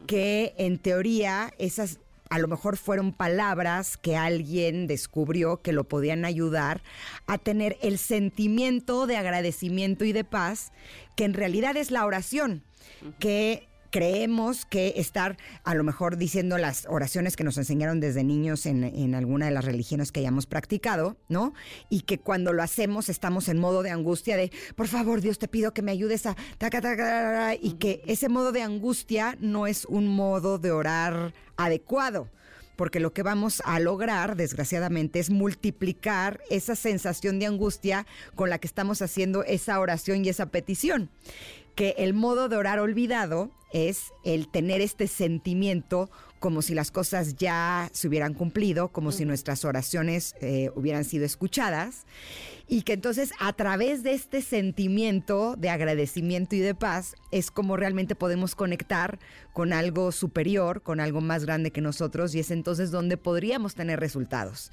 que 0.06 0.55
en 0.59 0.78
teoría 0.78 1.52
esas 1.59 1.98
a 2.31 2.39
lo 2.39 2.48
mejor 2.48 2.77
fueron 2.77 3.12
palabras 3.12 3.97
que 3.97 4.16
alguien 4.16 4.86
descubrió 4.86 5.61
que 5.62 5.73
lo 5.73 5.85
podían 5.85 6.24
ayudar 6.24 6.81
a 7.27 7.39
tener 7.39 7.77
el 7.82 7.98
sentimiento 7.98 9.07
de 9.07 9.16
agradecimiento 9.16 10.05
y 10.05 10.12
de 10.12 10.24
paz, 10.24 10.73
que 11.16 11.24
en 11.24 11.35
realidad 11.35 11.77
es 11.77 11.90
la 11.90 12.07
oración, 12.07 12.62
que 13.19 13.69
creemos 13.90 14.64
que 14.64 14.94
estar 14.96 15.36
a 15.64 15.74
lo 15.74 15.84
mejor 15.84 16.16
diciendo 16.16 16.58
las 16.58 16.86
oraciones 16.88 17.36
que 17.36 17.44
nos 17.44 17.58
enseñaron 17.58 18.00
desde 18.00 18.24
niños 18.24 18.66
en, 18.66 18.84
en 18.84 19.14
alguna 19.14 19.46
de 19.46 19.52
las 19.52 19.64
religiones 19.64 20.12
que 20.12 20.20
hayamos 20.20 20.46
practicado, 20.46 21.16
¿no? 21.28 21.52
Y 21.88 22.02
que 22.02 22.18
cuando 22.18 22.52
lo 22.52 22.62
hacemos 22.62 23.08
estamos 23.08 23.48
en 23.48 23.58
modo 23.58 23.82
de 23.82 23.90
angustia 23.90 24.36
de, 24.36 24.50
por 24.76 24.88
favor 24.88 25.20
Dios 25.20 25.38
te 25.38 25.48
pido 25.48 25.74
que 25.74 25.82
me 25.82 25.92
ayudes 25.92 26.26
a... 26.26 26.36
taca, 26.58 26.80
taca, 26.80 26.96
taca", 26.96 27.54
y 27.54 27.72
que 27.72 28.02
ese 28.06 28.28
modo 28.28 28.52
de 28.52 28.62
angustia 28.62 29.36
no 29.40 29.66
es 29.66 29.84
un 29.84 30.08
modo 30.08 30.58
de 30.58 30.70
orar 30.70 31.34
adecuado 31.56 32.28
porque 32.80 32.98
lo 32.98 33.12
que 33.12 33.22
vamos 33.22 33.60
a 33.66 33.78
lograr, 33.78 34.36
desgraciadamente, 34.36 35.18
es 35.18 35.28
multiplicar 35.28 36.40
esa 36.48 36.74
sensación 36.74 37.38
de 37.38 37.44
angustia 37.44 38.06
con 38.34 38.48
la 38.48 38.58
que 38.58 38.66
estamos 38.66 39.02
haciendo 39.02 39.44
esa 39.44 39.78
oración 39.78 40.24
y 40.24 40.30
esa 40.30 40.46
petición. 40.46 41.10
Que 41.74 41.94
el 41.98 42.14
modo 42.14 42.48
de 42.48 42.56
orar 42.56 42.78
olvidado 42.78 43.51
es 43.72 44.12
el 44.24 44.48
tener 44.48 44.80
este 44.80 45.06
sentimiento 45.06 46.10
como 46.40 46.62
si 46.62 46.74
las 46.74 46.90
cosas 46.90 47.36
ya 47.36 47.90
se 47.92 48.09
hubieran 48.09 48.32
cumplido, 48.32 48.88
como 48.88 49.12
si 49.12 49.26
nuestras 49.26 49.64
oraciones 49.66 50.34
eh, 50.40 50.70
hubieran 50.74 51.05
sido 51.05 51.26
escuchadas, 51.26 52.06
y 52.66 52.82
que 52.82 52.94
entonces 52.94 53.32
a 53.40 53.52
través 53.52 54.02
de 54.02 54.12
este 54.12 54.40
sentimiento 54.40 55.55
de 55.56 55.68
agradecimiento 55.68 56.56
y 56.56 56.60
de 56.60 56.74
paz 56.74 57.14
es 57.30 57.51
como 57.51 57.76
realmente 57.76 58.14
podemos 58.14 58.55
conectar 58.55 59.18
con 59.52 59.74
algo 59.74 60.12
superior, 60.12 60.82
con 60.82 60.98
algo 60.98 61.20
más 61.20 61.44
grande 61.44 61.72
que 61.72 61.82
nosotros, 61.82 62.34
y 62.34 62.40
es 62.40 62.51
entonces 62.51 62.90
donde 62.90 63.18
podríamos 63.18 63.74
tener 63.74 64.01
resultados 64.01 64.72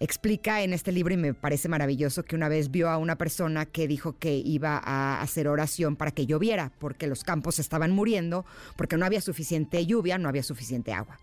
explica 0.00 0.62
en 0.62 0.72
este 0.72 0.92
libro 0.92 1.14
y 1.14 1.16
me 1.16 1.34
parece 1.34 1.68
maravilloso 1.68 2.24
que 2.24 2.36
una 2.36 2.48
vez 2.48 2.70
vio 2.70 2.88
a 2.88 2.98
una 2.98 3.16
persona 3.16 3.66
que 3.66 3.88
dijo 3.88 4.16
que 4.18 4.36
iba 4.36 4.80
a 4.82 5.20
hacer 5.20 5.48
oración 5.48 5.96
para 5.96 6.10
que 6.10 6.26
lloviera, 6.26 6.72
porque 6.78 7.06
los 7.06 7.24
campos 7.24 7.58
estaban 7.58 7.90
muriendo, 7.90 8.44
porque 8.76 8.96
no 8.96 9.06
había 9.06 9.20
suficiente 9.20 9.84
lluvia, 9.86 10.18
no 10.18 10.28
había 10.28 10.42
suficiente 10.42 10.92
agua. 10.92 11.18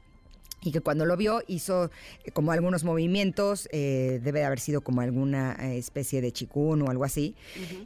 Y 0.65 0.71
que 0.71 0.81
cuando 0.81 1.05
lo 1.05 1.15
vio 1.15 1.41
hizo 1.47 1.91
eh, 2.25 2.31
como 2.31 2.51
algunos 2.51 2.83
movimientos, 2.83 3.69
eh, 3.71 4.19
debe 4.21 4.39
de 4.39 4.45
haber 4.45 4.59
sido 4.59 4.81
como 4.81 5.01
alguna 5.01 5.55
eh, 5.61 5.77
especie 5.77 6.21
de 6.21 6.31
chikun 6.33 6.81
o 6.81 6.89
algo 6.89 7.03
así, 7.05 7.35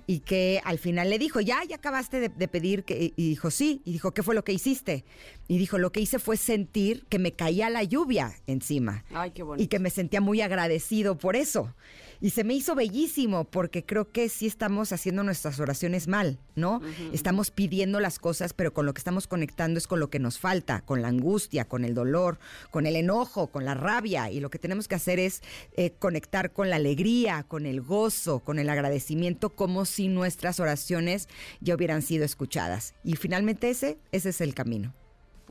y 0.07 0.19
que 0.21 0.61
al 0.63 0.79
final 0.79 1.09
le 1.09 1.19
dijo, 1.19 1.41
ya, 1.41 1.61
ya 1.67 1.75
acabaste 1.75 2.19
de, 2.21 2.29
de 2.29 2.47
pedir, 2.47 2.85
que, 2.85 3.13
y 3.15 3.29
dijo, 3.29 3.51
sí, 3.51 3.81
y 3.85 3.91
dijo, 3.91 4.11
¿qué 4.13 4.23
fue 4.23 4.33
lo 4.33 4.43
que 4.43 4.53
hiciste? 4.53 5.03
Y 5.47 5.57
dijo, 5.57 5.77
lo 5.77 5.91
que 5.91 5.99
hice 5.99 6.19
fue 6.19 6.37
sentir 6.37 7.05
que 7.09 7.19
me 7.19 7.33
caía 7.33 7.69
la 7.69 7.83
lluvia 7.83 8.33
encima 8.47 9.03
Ay, 9.13 9.31
qué 9.31 9.43
bonito. 9.43 9.61
y 9.63 9.67
que 9.67 9.79
me 9.79 9.89
sentía 9.89 10.21
muy 10.21 10.41
agradecido 10.41 11.17
por 11.17 11.35
eso. 11.35 11.75
Y 12.21 12.31
se 12.31 12.43
me 12.43 12.53
hizo 12.53 12.75
bellísimo 12.75 13.45
porque 13.45 13.85
creo 13.85 14.11
que 14.11 14.27
sí 14.29 14.45
estamos 14.47 14.91
haciendo 14.91 15.23
nuestras 15.23 15.59
oraciones 15.59 16.07
mal, 16.07 16.39
¿no? 16.55 16.81
Estamos 17.13 17.49
pidiendo 17.49 17.99
las 17.99 18.19
cosas, 18.19 18.53
pero 18.53 18.73
con 18.73 18.85
lo 18.85 18.93
que 18.93 18.99
estamos 18.99 19.27
conectando 19.27 19.77
es 19.77 19.87
con 19.87 19.99
lo 19.99 20.09
que 20.09 20.19
nos 20.19 20.37
falta, 20.37 20.81
con 20.81 21.01
la 21.01 21.07
angustia, 21.07 21.65
con 21.65 21.85
el 21.85 21.93
dolor, 21.93 22.37
con 22.71 22.85
el 22.85 22.95
enojo, 22.97 23.47
con 23.47 23.63
la 23.63 23.73
rabia. 23.73 24.29
Y 24.31 24.41
lo 24.41 24.49
que 24.49 24.59
tenemos 24.59 24.87
que 24.87 24.95
hacer 24.95 25.19
es 25.19 25.41
eh, 25.77 25.91
conectar 25.97 26.51
con 26.51 26.69
la 26.69 26.75
alegría, 26.75 27.43
con 27.43 27.65
el 27.65 27.81
gozo, 27.81 28.39
con 28.39 28.59
el 28.59 28.69
agradecimiento, 28.69 29.49
como 29.49 29.85
si 29.85 30.09
nuestras 30.09 30.59
oraciones 30.59 31.29
ya 31.61 31.75
hubieran 31.75 32.01
sido 32.01 32.25
escuchadas. 32.25 32.95
Y 33.03 33.15
finalmente 33.15 33.69
ese, 33.69 33.97
ese 34.11 34.29
es 34.29 34.41
el 34.41 34.53
camino. 34.53 34.93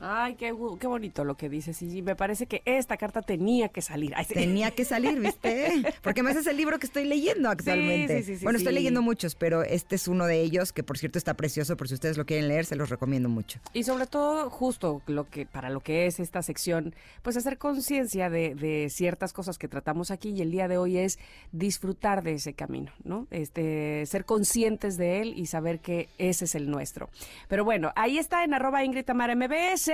Ay, 0.01 0.35
qué, 0.35 0.53
qué 0.79 0.87
bonito 0.87 1.23
lo 1.23 1.35
que 1.35 1.49
dices. 1.49 1.81
Y 1.81 2.01
me 2.01 2.15
parece 2.15 2.45
que 2.45 2.61
esta 2.65 2.97
carta 2.97 3.21
tenía 3.21 3.69
que 3.69 3.81
salir. 3.81 4.13
Ay, 4.15 4.25
sí. 4.25 4.33
Tenía 4.33 4.71
que 4.71 4.85
salir, 4.85 5.19
¿viste? 5.19 5.83
Porque 6.01 6.21
además 6.21 6.37
es 6.37 6.47
el 6.47 6.57
libro 6.57 6.79
que 6.79 6.85
estoy 6.85 7.05
leyendo 7.05 7.49
actualmente. 7.49 8.19
sí, 8.19 8.23
sí, 8.23 8.37
sí, 8.37 8.43
bueno, 8.43 8.57
estoy 8.57 8.73
leyendo 8.73 9.01
muchos, 9.01 9.35
pero 9.35 9.63
este 9.63 9.95
es 9.95 10.07
uno 10.07 10.25
de 10.25 10.41
ellos 10.41 10.73
que 10.73 10.83
por 10.83 10.97
cierto 10.97 11.17
está 11.17 11.33
precioso, 11.33 11.75
por 11.77 11.87
si 11.87 11.95
ustedes 11.95 12.17
lo 12.17 12.25
quieren 12.25 12.47
leer, 12.47 12.65
se 12.65 12.75
los 12.75 12.89
recomiendo 12.89 13.29
mucho. 13.29 13.59
Y 13.73 13.83
sobre 13.83 14.07
todo, 14.07 14.49
justo 14.49 15.01
lo 15.07 15.29
que 15.29 15.45
para 15.45 15.69
lo 15.69 15.81
que 15.81 16.07
es 16.07 16.19
esta 16.19 16.41
sección, 16.41 16.93
pues 17.21 17.37
hacer 17.37 17.57
conciencia 17.57 18.29
de, 18.29 18.55
de 18.55 18.89
ciertas 18.89 19.33
cosas 19.33 19.57
que 19.57 19.67
tratamos 19.67 20.11
aquí 20.11 20.29
y 20.29 20.41
el 20.41 20.51
día 20.51 20.67
de 20.67 20.77
hoy 20.77 20.97
es 20.97 21.19
disfrutar 21.51 22.23
de 22.23 22.33
ese 22.33 22.53
camino, 22.53 22.91
¿no? 23.03 23.27
Este, 23.31 24.05
ser 24.05 24.25
conscientes 24.25 24.97
de 24.97 25.21
él 25.21 25.33
y 25.35 25.45
saber 25.47 25.79
que 25.79 26.09
ese 26.17 26.45
es 26.45 26.55
el 26.55 26.69
nuestro. 26.69 27.09
Pero 27.47 27.63
bueno, 27.63 27.91
ahí 27.95 28.17
está 28.17 28.43
en 28.43 28.53
arroba 28.53 28.83
Ingrid 28.83 29.05
Tamara 29.05 29.35
MBS, 29.35 29.88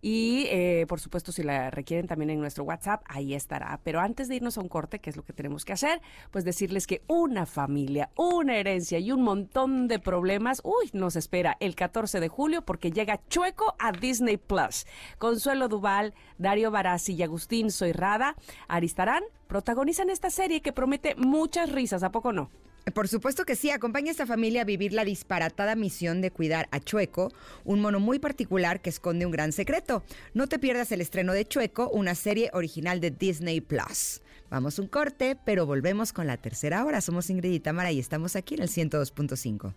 y, 0.00 0.46
eh, 0.48 0.86
por 0.88 1.00
supuesto, 1.00 1.32
si 1.32 1.42
la 1.42 1.70
requieren 1.70 2.06
también 2.06 2.30
en 2.30 2.40
nuestro 2.40 2.64
WhatsApp, 2.64 3.02
ahí 3.06 3.34
estará. 3.34 3.80
Pero 3.82 4.00
antes 4.00 4.28
de 4.28 4.36
irnos 4.36 4.58
a 4.58 4.60
un 4.60 4.68
corte, 4.68 5.00
que 5.00 5.10
es 5.10 5.16
lo 5.16 5.24
que 5.24 5.32
tenemos 5.32 5.64
que 5.64 5.72
hacer, 5.72 6.00
pues 6.30 6.44
decirles 6.44 6.86
que 6.86 7.02
una 7.06 7.46
familia, 7.46 8.10
una 8.16 8.56
herencia 8.56 8.98
y 8.98 9.12
un 9.12 9.22
montón 9.22 9.88
de 9.88 9.98
problemas, 9.98 10.60
uy, 10.64 10.90
nos 10.92 11.16
espera 11.16 11.56
el 11.60 11.74
14 11.74 12.20
de 12.20 12.28
julio 12.28 12.62
porque 12.62 12.90
llega 12.90 13.20
Chueco 13.28 13.74
a 13.78 13.92
Disney 13.92 14.36
Plus. 14.36 14.86
Consuelo 15.18 15.68
Duval, 15.68 16.14
Dario 16.38 16.70
Barassi 16.70 17.14
y 17.14 17.22
Agustín 17.22 17.70
Soirrada 17.70 18.36
Aristarán 18.68 19.24
protagonizan 19.46 20.10
esta 20.10 20.30
serie 20.30 20.60
que 20.60 20.72
promete 20.72 21.14
muchas 21.16 21.72
risas, 21.72 22.02
¿a 22.02 22.12
poco 22.12 22.32
no? 22.32 22.50
Por 22.94 23.08
supuesto 23.08 23.44
que 23.44 23.56
sí, 23.56 23.70
acompaña 23.70 24.08
a 24.08 24.12
esta 24.12 24.26
familia 24.26 24.62
a 24.62 24.64
vivir 24.64 24.92
la 24.92 25.04
disparatada 25.04 25.74
misión 25.74 26.20
de 26.20 26.30
cuidar 26.30 26.68
a 26.70 26.80
Chueco, 26.80 27.32
un 27.64 27.80
mono 27.80 28.00
muy 28.00 28.18
particular 28.18 28.80
que 28.80 28.90
esconde 28.90 29.26
un 29.26 29.32
gran 29.32 29.52
secreto. 29.52 30.02
No 30.34 30.46
te 30.46 30.58
pierdas 30.58 30.92
el 30.92 31.00
estreno 31.00 31.32
de 31.32 31.44
Chueco, 31.44 31.88
una 31.90 32.14
serie 32.14 32.50
original 32.52 33.00
de 33.00 33.10
Disney 33.10 33.60
Plus. 33.60 34.22
Vamos 34.50 34.78
un 34.78 34.86
corte, 34.86 35.36
pero 35.44 35.66
volvemos 35.66 36.12
con 36.12 36.26
la 36.26 36.36
tercera 36.36 36.84
hora. 36.84 37.00
Somos 37.00 37.28
Ingrid 37.30 37.52
y 37.52 37.60
Tamara 37.60 37.92
y 37.92 37.98
estamos 37.98 38.36
aquí 38.36 38.54
en 38.54 38.62
el 38.62 38.68
102.5. 38.68 39.74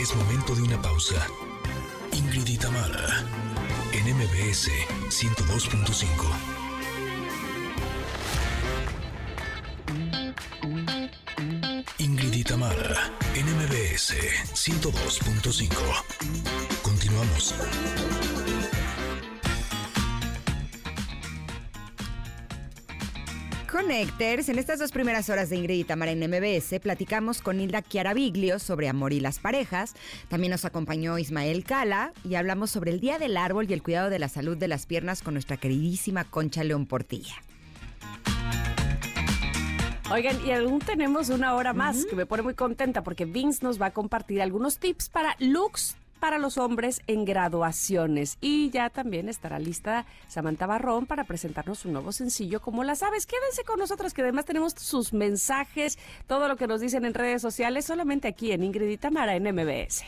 Es 0.00 0.14
momento 0.14 0.54
de 0.54 0.62
una 0.62 0.80
pausa. 0.80 1.26
Ingrid 2.12 2.48
y 2.48 2.56
Tamara, 2.56 3.24
en 3.92 4.16
MBS 4.16 4.70
102.5. 5.10 6.57
Ingrid 12.00 12.32
y 12.32 12.44
Tamara, 12.44 13.12
en 13.34 13.44
MBS 13.44 14.14
102.5. 14.54 15.68
Continuamos. 16.80 17.56
Connectors, 23.68 24.48
en 24.48 24.60
estas 24.60 24.78
dos 24.78 24.92
primeras 24.92 25.28
horas 25.28 25.50
de 25.50 25.56
Ingrid 25.56 25.86
Tamara 25.86 26.12
en 26.12 26.20
MBS, 26.20 26.78
platicamos 26.80 27.42
con 27.42 27.60
Hilda 27.60 27.82
Chiaraviglio 27.82 28.60
sobre 28.60 28.88
amor 28.88 29.12
y 29.12 29.18
las 29.18 29.40
parejas. 29.40 29.94
También 30.28 30.52
nos 30.52 30.64
acompañó 30.64 31.18
Ismael 31.18 31.64
Cala 31.64 32.12
y 32.22 32.36
hablamos 32.36 32.70
sobre 32.70 32.92
el 32.92 33.00
Día 33.00 33.18
del 33.18 33.36
Árbol 33.36 33.68
y 33.68 33.72
el 33.72 33.82
cuidado 33.82 34.08
de 34.08 34.20
la 34.20 34.28
salud 34.28 34.56
de 34.56 34.68
las 34.68 34.86
piernas 34.86 35.22
con 35.22 35.34
nuestra 35.34 35.56
queridísima 35.56 36.22
Concha 36.22 36.62
León 36.62 36.86
Portilla. 36.86 37.34
Oigan, 40.10 40.38
y 40.46 40.52
aún 40.52 40.78
tenemos 40.78 41.28
una 41.28 41.54
hora 41.54 41.74
más, 41.74 42.06
que 42.06 42.16
me 42.16 42.24
pone 42.24 42.42
muy 42.42 42.54
contenta 42.54 43.02
porque 43.02 43.26
Vince 43.26 43.62
nos 43.62 43.80
va 43.80 43.86
a 43.86 43.90
compartir 43.90 44.40
algunos 44.40 44.78
tips 44.78 45.10
para 45.10 45.36
looks 45.38 45.96
para 46.18 46.38
los 46.38 46.56
hombres 46.56 47.02
en 47.06 47.26
graduaciones. 47.26 48.38
Y 48.40 48.70
ya 48.70 48.88
también 48.88 49.28
estará 49.28 49.58
lista 49.58 50.06
Samantha 50.26 50.66
Barrón 50.66 51.04
para 51.04 51.24
presentarnos 51.24 51.80
su 51.80 51.90
nuevo 51.90 52.12
sencillo, 52.12 52.60
como 52.62 52.84
la 52.84 52.94
sabes. 52.94 53.26
Quédense 53.26 53.64
con 53.64 53.78
nosotros, 53.78 54.14
que 54.14 54.22
además 54.22 54.46
tenemos 54.46 54.72
sus 54.72 55.12
mensajes, 55.12 55.98
todo 56.26 56.48
lo 56.48 56.56
que 56.56 56.66
nos 56.66 56.80
dicen 56.80 57.04
en 57.04 57.12
redes 57.12 57.42
sociales, 57.42 57.84
solamente 57.84 58.28
aquí 58.28 58.52
en 58.52 58.64
Ingrid 58.64 58.88
y 58.88 58.96
Tamara 58.96 59.36
en 59.36 59.44
MBS. 59.44 60.04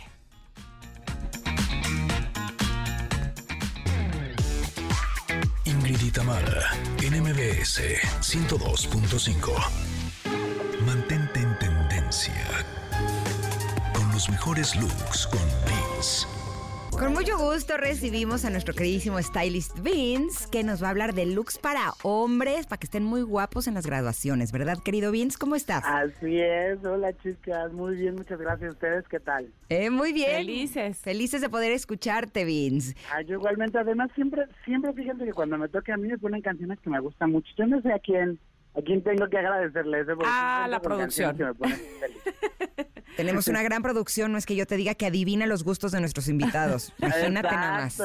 Ingrid 5.90 6.06
y 6.06 6.10
Tamara, 6.12 6.70
en 7.02 7.20
MBS 7.20 7.80
102.5. 8.20 9.50
Mantente 10.86 11.40
en 11.40 11.58
tendencia. 11.58 12.64
Con 13.92 14.12
los 14.12 14.30
mejores 14.30 14.76
looks 14.76 15.26
con 15.26 15.40
Vince. 15.66 16.39
Con 17.00 17.14
mucho 17.14 17.38
gusto 17.38 17.78
recibimos 17.78 18.44
a 18.44 18.50
nuestro 18.50 18.74
queridísimo 18.74 19.18
stylist 19.22 19.80
Vince, 19.80 20.46
que 20.52 20.62
nos 20.62 20.82
va 20.82 20.88
a 20.88 20.90
hablar 20.90 21.14
de 21.14 21.24
looks 21.24 21.56
para 21.56 21.94
hombres, 22.02 22.66
para 22.66 22.78
que 22.78 22.84
estén 22.84 23.04
muy 23.04 23.22
guapos 23.22 23.66
en 23.66 23.72
las 23.72 23.86
graduaciones, 23.86 24.52
¿verdad, 24.52 24.76
querido 24.84 25.10
Vince? 25.10 25.38
¿Cómo 25.40 25.56
estás? 25.56 25.82
Así 25.86 26.38
es, 26.38 26.84
hola 26.84 27.16
chicas, 27.16 27.72
muy 27.72 27.96
bien, 27.96 28.16
muchas 28.16 28.38
gracias. 28.38 28.72
¿Ustedes 28.72 29.08
qué 29.08 29.18
tal? 29.18 29.50
Eh, 29.70 29.88
muy 29.88 30.12
bien. 30.12 30.44
Felices. 30.44 30.98
Felices 30.98 31.40
de 31.40 31.48
poder 31.48 31.72
escucharte, 31.72 32.44
Vince. 32.44 32.94
Ah, 33.10 33.22
yo 33.22 33.36
igualmente, 33.36 33.78
además 33.78 34.10
siempre, 34.14 34.44
siempre 34.66 34.92
fíjense 34.92 35.24
que 35.24 35.32
cuando 35.32 35.56
me 35.56 35.70
toque 35.70 35.92
a 35.92 35.96
mí 35.96 36.06
me 36.06 36.18
ponen 36.18 36.42
canciones 36.42 36.78
que 36.80 36.90
me 36.90 37.00
gustan 37.00 37.30
mucho. 37.30 37.48
Yo 37.56 37.66
no 37.66 37.80
sé 37.80 37.94
a 37.94 37.98
quién, 37.98 38.38
a 38.76 38.82
quién 38.82 39.02
tengo 39.02 39.28
que 39.28 39.38
agradecerles. 39.38 40.02
¿eh? 40.08 40.12
Porque 40.14 40.26
Ah, 40.28 40.66
la 40.68 40.80
producción. 40.80 41.36
canciones 41.36 41.36
que 41.36 41.44
me 41.44 41.54
ponen 41.54 41.78
feliz. 42.00 42.86
Tenemos 43.16 43.48
una 43.48 43.62
gran 43.62 43.82
producción, 43.82 44.32
no 44.32 44.38
es 44.38 44.46
que 44.46 44.54
yo 44.56 44.66
te 44.66 44.76
diga 44.76 44.94
que 44.94 45.04
adivina 45.04 45.44
los 45.44 45.64
gustos 45.64 45.92
de 45.92 46.00
nuestros 46.00 46.28
invitados. 46.28 46.94
Imagínate 46.98 47.48
nada 47.54 47.82
más. 47.82 47.94
Sí, 47.94 48.02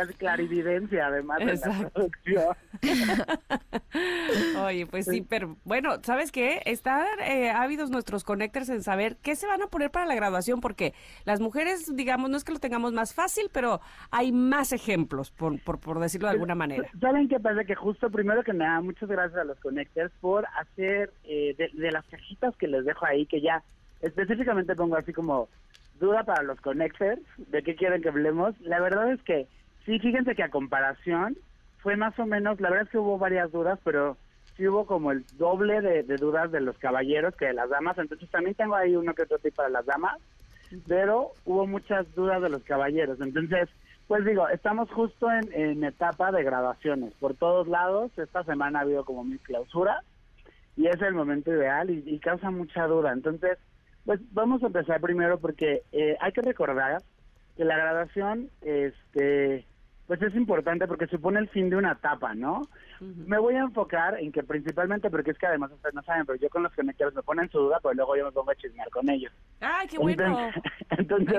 es 0.00 0.16
clarividencia 0.16 1.08
además 1.08 1.38
de 1.40 1.56
la 1.56 1.90
producción. 1.90 2.56
Oye, 4.64 4.86
pues 4.86 5.06
sí, 5.06 5.22
pero 5.28 5.56
bueno, 5.64 5.96
¿sabes 6.02 6.32
qué? 6.32 6.62
Están 6.64 7.06
eh, 7.26 7.50
ávidos 7.50 7.90
nuestros 7.90 8.24
connectors 8.24 8.68
en 8.68 8.82
saber 8.82 9.16
qué 9.22 9.36
se 9.36 9.46
van 9.46 9.62
a 9.62 9.66
poner 9.66 9.90
para 9.90 10.06
la 10.06 10.14
graduación, 10.14 10.60
porque 10.60 10.94
las 11.24 11.40
mujeres, 11.40 11.94
digamos, 11.94 12.30
no 12.30 12.36
es 12.36 12.44
que 12.44 12.52
lo 12.52 12.58
tengamos 12.58 12.92
más 12.92 13.12
fácil, 13.14 13.50
pero 13.52 13.80
hay 14.10 14.32
más 14.32 14.72
ejemplos, 14.72 15.30
por, 15.30 15.60
por, 15.62 15.78
por 15.80 15.98
decirlo 16.00 16.28
de 16.28 16.34
alguna 16.34 16.54
manera. 16.54 16.88
¿Saben 17.00 17.28
qué 17.28 17.38
pasa? 17.40 17.64
Que 17.64 17.74
justo 17.74 18.10
primero 18.10 18.42
que 18.42 18.52
nada, 18.52 18.80
muchas 18.80 19.08
gracias 19.08 19.40
a 19.40 19.44
los 19.44 19.58
Connectors 19.60 20.03
por 20.20 20.46
hacer 20.56 21.12
eh, 21.24 21.54
de, 21.56 21.70
de 21.72 21.92
las 21.92 22.04
cajitas 22.06 22.56
que 22.56 22.68
les 22.68 22.84
dejo 22.84 23.06
ahí, 23.06 23.26
que 23.26 23.40
ya 23.40 23.62
específicamente 24.00 24.76
pongo 24.76 24.96
así 24.96 25.12
como 25.12 25.48
duda 26.00 26.24
para 26.24 26.42
los 26.42 26.60
Connectors, 26.60 27.20
de 27.36 27.62
qué 27.62 27.74
quieren 27.74 28.02
que 28.02 28.08
hablemos. 28.08 28.58
La 28.60 28.80
verdad 28.80 29.12
es 29.12 29.22
que 29.22 29.46
sí, 29.86 29.98
fíjense 29.98 30.34
que 30.34 30.42
a 30.42 30.50
comparación 30.50 31.36
fue 31.78 31.96
más 31.96 32.18
o 32.18 32.26
menos, 32.26 32.60
la 32.60 32.70
verdad 32.70 32.86
es 32.86 32.90
que 32.90 32.98
hubo 32.98 33.18
varias 33.18 33.52
dudas, 33.52 33.78
pero 33.84 34.16
sí 34.56 34.66
hubo 34.66 34.86
como 34.86 35.12
el 35.12 35.24
doble 35.36 35.80
de, 35.80 36.02
dudas 36.16 36.50
de 36.50 36.60
los 36.60 36.78
caballeros 36.78 37.34
que 37.36 37.46
de 37.46 37.54
las 37.54 37.68
damas, 37.68 37.98
entonces 37.98 38.28
también 38.30 38.54
tengo 38.54 38.74
ahí 38.74 38.96
uno 38.96 39.14
que 39.14 39.22
otro 39.22 39.38
tip 39.38 39.54
para 39.54 39.68
las 39.68 39.84
damas, 39.84 40.18
pero 40.88 41.32
hubo 41.44 41.66
muchas 41.66 42.12
dudas 42.14 42.40
de 42.42 42.48
los 42.48 42.62
caballeros. 42.64 43.20
Entonces, 43.20 43.68
pues 44.06 44.24
digo, 44.24 44.48
estamos 44.48 44.90
justo 44.90 45.30
en, 45.30 45.52
en 45.52 45.84
etapa 45.84 46.30
de 46.30 46.44
graduaciones. 46.44 47.12
Por 47.14 47.34
todos 47.34 47.66
lados, 47.68 48.10
esta 48.18 48.44
semana 48.44 48.80
ha 48.80 48.82
habido 48.82 49.04
como 49.04 49.24
mi 49.24 49.38
clausura 49.38 50.02
y 50.76 50.86
es 50.86 51.00
el 51.00 51.14
momento 51.14 51.52
ideal 51.52 51.90
y, 51.90 52.02
y 52.06 52.18
causa 52.18 52.50
mucha 52.50 52.86
duda. 52.86 53.12
Entonces, 53.12 53.58
pues 54.04 54.20
vamos 54.32 54.62
a 54.62 54.66
empezar 54.66 55.00
primero 55.00 55.38
porque 55.38 55.82
eh, 55.92 56.16
hay 56.20 56.32
que 56.32 56.42
recordar 56.42 57.02
que 57.56 57.64
la 57.64 57.76
graduación, 57.76 58.50
este, 58.62 59.64
pues 60.18 60.30
es 60.32 60.36
importante 60.36 60.86
porque 60.86 61.06
supone 61.06 61.38
el 61.40 61.48
fin 61.48 61.70
de 61.70 61.76
una 61.76 61.92
etapa, 61.92 62.34
¿no? 62.34 62.62
Me 63.00 63.38
voy 63.38 63.54
a 63.54 63.60
enfocar 63.60 64.18
en 64.18 64.32
que 64.32 64.42
principalmente, 64.42 65.10
porque 65.10 65.32
es 65.32 65.38
que 65.38 65.46
además 65.46 65.70
ustedes 65.72 65.94
no 65.94 66.02
saben, 66.02 66.24
pero 66.26 66.38
yo 66.38 66.48
con 66.48 66.62
los 66.62 66.72
conectores 66.74 67.14
me 67.14 67.22
ponen 67.22 67.48
su 67.50 67.58
duda, 67.58 67.78
pero 67.82 67.94
luego 67.94 68.16
yo 68.16 68.24
me 68.26 68.32
pongo 68.32 68.50
a 68.50 68.54
chismear 68.54 68.88
con 68.90 69.08
ellos. 69.08 69.32
¡Ay, 69.60 69.86
qué 69.88 69.98
bueno! 69.98 70.50
Entonces, 70.90 71.34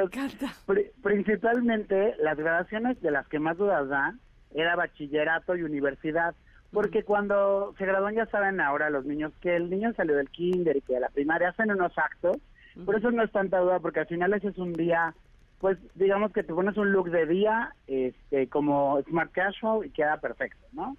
pri- 0.65 0.91
principalmente 1.39 2.15
las 2.19 2.37
graduaciones 2.37 3.01
de 3.01 3.11
las 3.11 3.27
que 3.27 3.39
más 3.39 3.57
dudas 3.57 3.87
dan 3.89 4.19
era 4.53 4.75
bachillerato 4.75 5.55
y 5.55 5.63
universidad. 5.63 6.35
Porque 6.71 7.03
cuando 7.03 7.73
se 7.77 7.85
gradúan 7.85 8.15
ya 8.15 8.25
saben 8.27 8.59
ahora 8.59 8.89
los 8.89 9.05
niños 9.05 9.31
que 9.41 9.55
el 9.55 9.69
niño 9.69 9.93
salió 9.93 10.15
del 10.15 10.29
kinder 10.29 10.75
y 10.75 10.81
que 10.81 10.93
de 10.95 10.99
la 10.99 11.09
primaria 11.09 11.49
hacen 11.49 11.71
unos 11.71 11.97
actos. 11.97 12.37
Por 12.85 12.97
eso 12.97 13.09
no 13.11 13.23
es 13.23 13.31
tanta 13.31 13.59
duda, 13.59 13.79
porque 13.79 14.01
al 14.01 14.07
final 14.07 14.33
ese 14.33 14.49
es 14.49 14.57
un 14.57 14.73
día, 14.73 15.13
pues 15.59 15.77
digamos 15.95 16.31
que 16.31 16.43
te 16.43 16.53
pones 16.53 16.77
un 16.77 16.91
look 16.91 17.09
de 17.09 17.25
día, 17.25 17.73
este, 17.87 18.47
como 18.49 19.01
smart 19.03 19.31
casual 19.31 19.85
y 19.85 19.89
queda 19.89 20.17
perfecto, 20.17 20.65
¿no? 20.73 20.97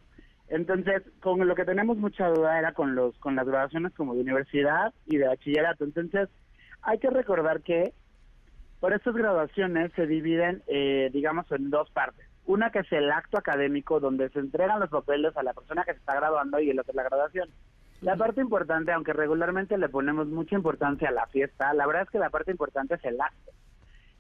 Entonces, 0.49 1.03
con 1.21 1.47
lo 1.47 1.55
que 1.55 1.65
tenemos 1.65 1.97
mucha 1.97 2.29
duda 2.29 2.59
era 2.59 2.73
con 2.73 2.95
los 2.95 3.17
con 3.19 3.35
las 3.35 3.47
graduaciones 3.47 3.93
como 3.95 4.15
de 4.15 4.21
universidad 4.21 4.95
y 5.07 5.17
de 5.17 5.27
bachillerato. 5.27 5.85
Entonces, 5.85 6.29
hay 6.83 6.99
que 6.99 7.11
recordar 7.11 7.63
que 7.63 7.93
por 8.81 8.93
estas 8.93 9.15
graduaciones 9.15 9.93
se 9.95 10.07
dividen, 10.07 10.63
eh, 10.69 11.11
digamos, 11.13 11.51
en 11.51 11.71
dos 11.71 11.91
partes. 11.91 12.27
Una 12.45 12.71
que 12.71 12.81
es 12.81 12.93
el 12.93 13.11
acto 13.11 13.39
académico, 13.39 13.99
donde 13.99 14.29
se 14.29 14.39
entregan 14.39 14.79
los 14.79 14.91
papeles 14.91 15.37
a 15.37 15.43
la 15.43 15.53
persona 15.53 15.83
que 15.85 15.93
se 15.93 15.99
está 15.99 16.15
graduando 16.15 16.61
y 16.61 16.71
el 16.71 16.79
otro 16.79 16.93
es 16.93 16.97
la 16.97 17.03
graduación. 17.03 17.49
La 18.03 18.15
parte 18.15 18.41
importante, 18.41 18.93
aunque 18.93 19.13
regularmente 19.13 19.77
le 19.79 19.89
ponemos 19.89 20.29
mucha 20.29 20.55
importancia 20.55 21.09
a 21.09 21.13
la 21.13 21.27
fiesta, 21.27 21.73
la 21.75 21.87
verdad 21.87 22.03
es 22.03 22.11
que 22.11 22.19
la 22.19 22.31
parte 22.31 22.53
importante 22.53 22.95
es 22.95 23.05
el 23.05 23.21
acto. 23.21 23.51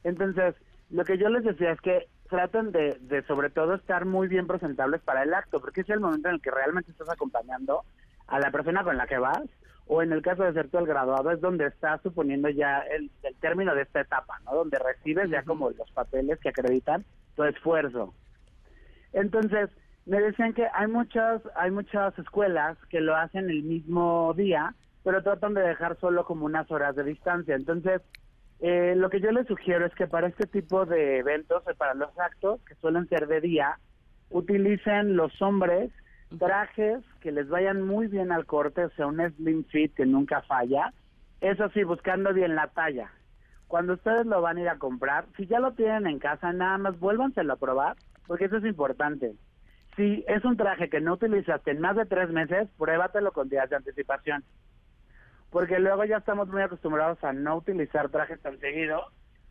Entonces, 0.06 0.54
lo 0.90 1.04
que 1.04 1.18
yo 1.18 1.28
les 1.28 1.42
decía 1.42 1.72
es 1.72 1.80
que 1.80 2.06
traten 2.30 2.70
de, 2.70 2.96
de 3.00 3.22
sobre 3.24 3.50
todo 3.50 3.74
estar 3.74 4.04
muy 4.04 4.28
bien 4.28 4.46
presentables 4.46 5.00
para 5.02 5.24
el 5.24 5.34
acto, 5.34 5.60
porque 5.60 5.80
es 5.80 5.90
el 5.90 5.98
momento 5.98 6.28
en 6.28 6.36
el 6.36 6.40
que 6.40 6.52
realmente 6.52 6.92
estás 6.92 7.10
acompañando 7.10 7.82
a 8.28 8.38
la 8.38 8.52
persona 8.52 8.84
con 8.84 8.96
la 8.96 9.08
que 9.08 9.18
vas, 9.18 9.42
o 9.88 10.02
en 10.02 10.12
el 10.12 10.22
caso 10.22 10.44
de 10.44 10.52
ser 10.52 10.68
tú 10.68 10.78
el 10.78 10.86
graduado, 10.86 11.32
es 11.32 11.40
donde 11.40 11.66
estás 11.66 12.00
suponiendo 12.02 12.48
ya 12.48 12.78
el, 12.82 13.10
el 13.24 13.34
término 13.40 13.74
de 13.74 13.82
esta 13.82 14.00
etapa, 14.00 14.38
¿no? 14.44 14.54
Donde 14.54 14.78
recibes 14.78 15.28
ya 15.28 15.42
como 15.42 15.70
los 15.70 15.90
papeles 15.90 16.38
que 16.38 16.50
acreditan 16.50 17.04
tu 17.34 17.42
esfuerzo. 17.42 18.14
Entonces, 19.12 19.70
me 20.04 20.20
decían 20.20 20.54
que 20.54 20.68
hay 20.72 20.86
muchas, 20.86 21.42
hay 21.56 21.72
muchas 21.72 22.16
escuelas 22.16 22.78
que 22.90 23.00
lo 23.00 23.16
hacen 23.16 23.50
el 23.50 23.64
mismo 23.64 24.32
día, 24.34 24.72
pero 25.02 25.24
tratan 25.24 25.54
de 25.54 25.62
dejar 25.62 25.98
solo 25.98 26.24
como 26.24 26.46
unas 26.46 26.70
horas 26.70 26.94
de 26.94 27.02
distancia. 27.02 27.56
Entonces, 27.56 28.02
Eh, 28.60 28.94
lo 28.96 29.10
que 29.10 29.20
yo 29.20 29.30
les 29.32 29.46
sugiero 29.46 29.84
es 29.86 29.94
que 29.94 30.06
para 30.06 30.28
este 30.28 30.46
tipo 30.46 30.86
de 30.86 31.18
eventos, 31.18 31.62
eh, 31.68 31.74
para 31.76 31.94
los 31.94 32.18
actos 32.18 32.60
que 32.62 32.74
suelen 32.76 33.08
ser 33.08 33.26
de 33.26 33.40
día, 33.40 33.78
utilicen 34.30 35.16
los 35.16 35.40
hombres 35.42 35.90
trajes 36.38 37.04
que 37.20 37.32
les 37.32 37.48
vayan 37.48 37.82
muy 37.82 38.08
bien 38.08 38.32
al 38.32 38.46
corte, 38.46 38.84
o 38.84 38.90
sea, 38.90 39.06
un 39.06 39.20
slim 39.36 39.64
fit 39.64 39.94
que 39.94 40.06
nunca 40.06 40.42
falla. 40.42 40.92
Eso 41.40 41.68
sí, 41.70 41.84
buscando 41.84 42.32
bien 42.32 42.54
la 42.54 42.68
talla. 42.68 43.10
Cuando 43.68 43.94
ustedes 43.94 44.26
lo 44.26 44.40
van 44.40 44.56
a 44.56 44.60
ir 44.60 44.68
a 44.68 44.78
comprar, 44.78 45.26
si 45.36 45.46
ya 45.46 45.60
lo 45.60 45.72
tienen 45.72 46.06
en 46.06 46.18
casa, 46.18 46.52
nada 46.52 46.78
más 46.78 46.98
vuélvanselo 46.98 47.52
a 47.52 47.56
probar, 47.56 47.96
porque 48.26 48.46
eso 48.46 48.56
es 48.56 48.64
importante. 48.64 49.34
Si 49.96 50.24
es 50.28 50.44
un 50.44 50.56
traje 50.56 50.88
que 50.88 51.00
no 51.00 51.14
utilizaste 51.14 51.70
en 51.70 51.80
más 51.80 51.96
de 51.96 52.06
tres 52.06 52.30
meses, 52.30 52.68
pruébatelo 52.76 53.32
con 53.32 53.48
días 53.48 53.68
de 53.70 53.76
anticipación. 53.76 54.44
Porque 55.56 55.78
luego 55.78 56.04
ya 56.04 56.18
estamos 56.18 56.48
muy 56.48 56.60
acostumbrados 56.60 57.24
a 57.24 57.32
no 57.32 57.56
utilizar 57.56 58.10
trajes 58.10 58.38
tan 58.42 58.60
seguido. 58.60 59.06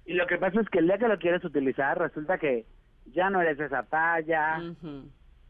Y 0.06 0.14
lo 0.14 0.28
que 0.28 0.38
pasa 0.38 0.62
es 0.62 0.70
que 0.70 0.78
el 0.78 0.86
día 0.86 1.00
que 1.00 1.08
lo 1.08 1.18
quieres 1.18 1.44
utilizar, 1.44 1.98
resulta 1.98 2.38
que 2.38 2.68
ya 3.08 3.32
no 3.32 3.42
eres 3.42 3.60
esa 3.60 3.82
talla, 3.82 4.62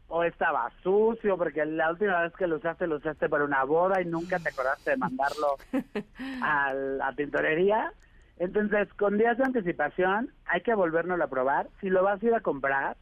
o 0.08 0.24
estaba 0.24 0.72
sucio, 0.82 1.36
porque 1.36 1.66
la 1.66 1.90
última 1.90 2.22
vez 2.22 2.32
que 2.36 2.46
lo 2.46 2.56
usaste, 2.56 2.86
lo 2.86 2.96
usaste 2.96 3.28
para 3.28 3.44
una 3.44 3.64
boda 3.64 4.00
y 4.00 4.06
nunca 4.06 4.38
te 4.38 4.48
acordaste 4.48 4.92
de 4.92 4.96
mandarlo 4.96 5.58
a 6.42 6.72
la 6.72 7.12
tintorería. 7.12 7.92
Entonces, 8.38 8.90
con 8.94 9.18
días 9.18 9.36
de 9.36 9.44
anticipación, 9.44 10.32
hay 10.46 10.62
que 10.62 10.74
volvernos 10.74 11.20
a 11.20 11.28
probar. 11.28 11.68
Si 11.82 11.90
lo 11.90 12.02
vas 12.02 12.22
a 12.22 12.26
ir 12.26 12.34
a 12.34 12.40
comprar, 12.40 12.96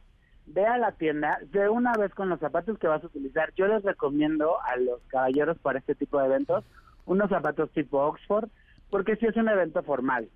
ve 0.45 0.65
a 0.65 0.77
la 0.77 0.91
tienda 0.91 1.39
de 1.53 1.69
una 1.69 1.93
vez 1.93 2.13
con 2.15 2.27
los 2.27 2.41
zapatos 2.41 2.77
que 2.79 2.87
vas 2.87 3.01
a 3.01 3.07
utilizar. 3.07 3.53
Yo 3.53 3.65
les 3.67 3.81
recomiendo 3.81 4.61
a 4.61 4.75
los 4.75 5.01
caballeros 5.07 5.57
para 5.59 5.79
este 5.79 5.95
tipo 5.95 6.19
de 6.19 6.25
eventos 6.25 6.65
unos 7.05 7.29
zapatos 7.29 7.71
tipo 7.71 7.99
Oxford, 7.99 8.49
porque 8.89 9.15
si 9.17 9.25
es 9.25 9.35
un 9.35 9.49
evento 9.49 9.81
formal. 9.83 10.29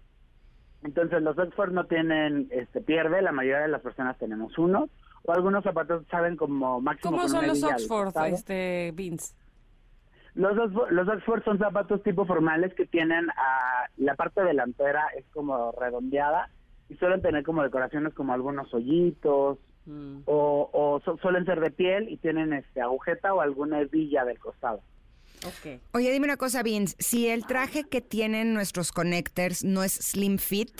Entonces, 0.83 1.21
los 1.21 1.37
Oxford 1.37 1.71
no 1.71 1.85
tienen 1.85 2.47
este 2.51 2.81
pierde, 2.81 3.21
la 3.21 3.31
mayoría 3.31 3.61
de 3.61 3.67
las 3.67 3.81
personas 3.81 4.17
tenemos 4.17 4.57
unos 4.57 4.89
o 5.23 5.33
algunos 5.33 5.63
zapatos 5.63 6.05
saben 6.09 6.37
como 6.37 6.79
máximo 6.79 7.11
¿Cómo 7.11 7.23
con 7.23 7.29
son 7.29 7.39
una 7.39 7.47
los 7.49 7.63
Oxford, 7.63 8.13
este, 8.33 8.91
Vince? 8.95 9.35
Los, 10.35 10.55
los 10.91 11.07
Oxford 11.07 11.43
son 11.43 11.57
zapatos 11.57 12.01
tipo 12.03 12.25
formales 12.25 12.73
que 12.75 12.85
tienen 12.85 13.27
la 13.97 14.15
parte 14.15 14.41
delantera 14.43 15.07
es 15.17 15.25
como 15.33 15.71
redondeada 15.73 16.49
y 16.87 16.95
suelen 16.95 17.21
tener 17.21 17.43
como 17.43 17.63
decoraciones 17.63 18.13
como 18.13 18.33
algunos 18.33 18.73
hoyitos 18.73 19.57
Mm. 19.85 20.21
o, 20.25 20.69
o 20.71 20.99
su- 21.03 21.17
suelen 21.17 21.45
ser 21.45 21.61
de 21.61 21.71
piel 21.71 22.09
y 22.09 22.17
tienen 22.17 22.53
este 22.53 22.79
agujeta 22.79 23.33
o 23.33 23.41
alguna 23.41 23.79
hebilla 23.79 24.23
del 24.23 24.37
costado. 24.37 24.81
Oye, 25.93 26.11
dime 26.11 26.25
una 26.25 26.37
cosa, 26.37 26.63
Vince. 26.63 26.95
Si 26.99 27.27
el 27.27 27.45
traje 27.45 27.83
que 27.83 28.01
tienen 28.01 28.53
nuestros 28.53 28.91
connectors 28.91 29.63
no 29.63 29.83
es 29.83 29.93
slim 29.93 30.37
fit, 30.37 30.71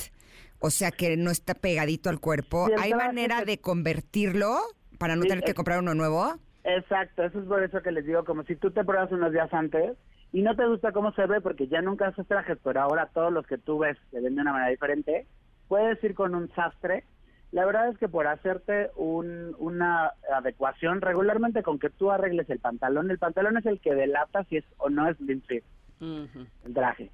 o 0.59 0.69
sea 0.69 0.91
que 0.91 1.15
no 1.17 1.31
está 1.31 1.53
pegadito 1.53 2.09
al 2.09 2.19
cuerpo, 2.19 2.67
Si 2.67 2.73
¿hay 2.77 2.93
manera 2.93 3.39
que- 3.39 3.45
de 3.45 3.61
convertirlo 3.61 4.57
para 4.97 5.15
no 5.15 5.23
Sí, 5.23 5.29
tener 5.29 5.43
que 5.43 5.53
comprar 5.53 5.79
uno 5.79 5.93
nuevo? 5.95 6.33
Exacto, 6.65 7.23
eso 7.23 7.39
es 7.39 7.45
por 7.45 7.63
eso 7.63 7.81
que 7.81 7.91
les 7.91 8.05
digo, 8.05 8.25
como 8.25 8.43
si 8.43 8.55
tú 8.55 8.71
te 8.71 8.83
pruebas 8.83 9.11
unos 9.11 9.31
días 9.31 9.51
antes 9.53 9.97
y 10.33 10.41
no 10.41 10.55
te 10.55 10.67
gusta 10.67 10.91
cómo 10.91 11.13
se 11.13 11.25
ve 11.25 11.39
porque 11.41 11.67
ya 11.67 11.81
nunca 11.81 12.07
haces 12.09 12.27
trajes, 12.27 12.57
pero 12.63 12.81
ahora 12.81 13.09
todos 13.13 13.31
los 13.31 13.47
que 13.47 13.57
tú 13.57 13.79
ves 13.79 13.97
se 14.11 14.19
ven 14.19 14.35
de 14.35 14.41
una 14.41 14.51
manera 14.51 14.69
diferente, 14.69 15.25
puedes 15.69 16.03
ir 16.03 16.13
con 16.13 16.35
un 16.35 16.53
sastre. 16.53 17.05
La 17.51 17.65
verdad 17.65 17.89
es 17.89 17.97
que 17.97 18.07
por 18.07 18.27
hacerte 18.27 18.91
un, 18.95 19.55
una 19.57 20.13
adecuación, 20.31 21.01
regularmente 21.01 21.63
con 21.63 21.79
que 21.79 21.89
tú 21.89 22.11
arregles 22.11 22.49
el 22.49 22.59
pantalón, 22.59 23.09
el 23.09 23.17
pantalón 23.17 23.57
es 23.57 23.65
el 23.65 23.79
que 23.79 23.95
delata 23.95 24.43
si 24.45 24.57
es 24.57 24.65
o 24.77 24.89
no 24.89 25.07
es 25.09 25.17
slim 25.17 25.41
fit 25.41 25.63
el 26.65 26.73
traje. 26.73 27.09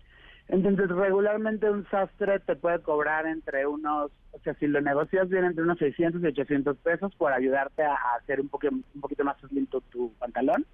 Entonces, 0.47 0.89
regularmente 0.89 1.69
un 1.71 1.89
sastre 1.89 2.39
te 2.41 2.55
puede 2.55 2.79
cobrar 2.81 3.25
entre 3.25 3.65
unos, 3.65 4.11
o 4.31 4.39
sea, 4.43 4.53
si 4.55 4.67
lo 4.67 4.79
negocias 4.81 5.27
bien, 5.29 5.45
entre 5.45 5.63
unos 5.63 5.79
600 5.79 6.21
y 6.21 6.27
800 6.27 6.77
pesos 6.77 7.15
por 7.15 7.31
ayudarte 7.33 7.83
a, 7.83 7.93
a 7.93 8.15
hacer 8.19 8.39
un, 8.41 8.49
poque- 8.49 8.67
un 8.69 9.01
poquito 9.01 9.23
más 9.23 9.37
slim 9.39 9.65
tu, 9.67 9.81
tu 9.81 10.13
pantalón. 10.19 10.65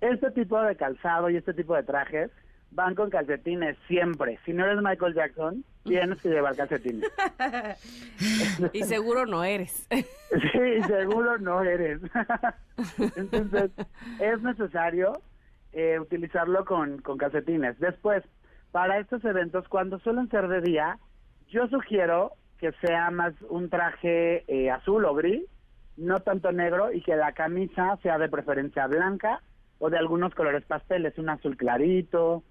Este 0.00 0.30
tipo 0.32 0.60
de 0.60 0.76
calzado 0.76 1.30
y 1.30 1.36
este 1.36 1.54
tipo 1.54 1.74
de 1.74 1.82
trajes 1.82 2.30
van 2.74 2.94
con 2.94 3.08
calcetines 3.08 3.76
siempre. 3.86 4.38
Si 4.44 4.52
no 4.52 4.66
eres 4.66 4.82
Michael 4.82 5.14
Jackson, 5.14 5.64
tienes 5.84 6.20
que 6.20 6.28
llevar 6.28 6.56
calcetines. 6.56 7.10
Y 8.72 8.82
seguro 8.82 9.26
no 9.26 9.44
eres. 9.44 9.88
Sí, 10.34 10.82
seguro 10.88 11.38
no 11.38 11.62
eres. 11.62 12.00
Entonces, 13.16 13.70
es 14.18 14.42
necesario 14.42 15.12
eh, 15.72 16.00
utilizarlo 16.00 16.64
con, 16.64 17.00
con 17.02 17.18
calcetines. 17.18 17.78
Después, 17.78 18.24
para 18.72 18.98
estos 18.98 19.24
eventos, 19.24 19.68
cuando 19.68 20.00
suelen 20.00 20.28
ser 20.30 20.48
de 20.48 20.60
día, 20.60 20.98
yo 21.50 21.68
sugiero 21.68 22.32
que 22.58 22.72
sea 22.84 23.12
más 23.12 23.32
un 23.48 23.70
traje 23.70 24.44
eh, 24.48 24.72
azul 24.72 25.04
o 25.04 25.14
gris, 25.14 25.44
no 25.96 26.18
tanto 26.18 26.50
negro, 26.50 26.92
y 26.92 27.00
que 27.00 27.14
la 27.14 27.32
camisa 27.32 27.96
sea 28.02 28.18
de 28.18 28.28
preferencia 28.28 28.88
blanca 28.88 29.40
o 29.78 29.88
de 29.88 29.98
algunos 29.98 30.34
colores 30.34 30.64
pasteles, 30.64 31.16
un 31.16 31.28
azul 31.28 31.56
clarito. 31.56 32.42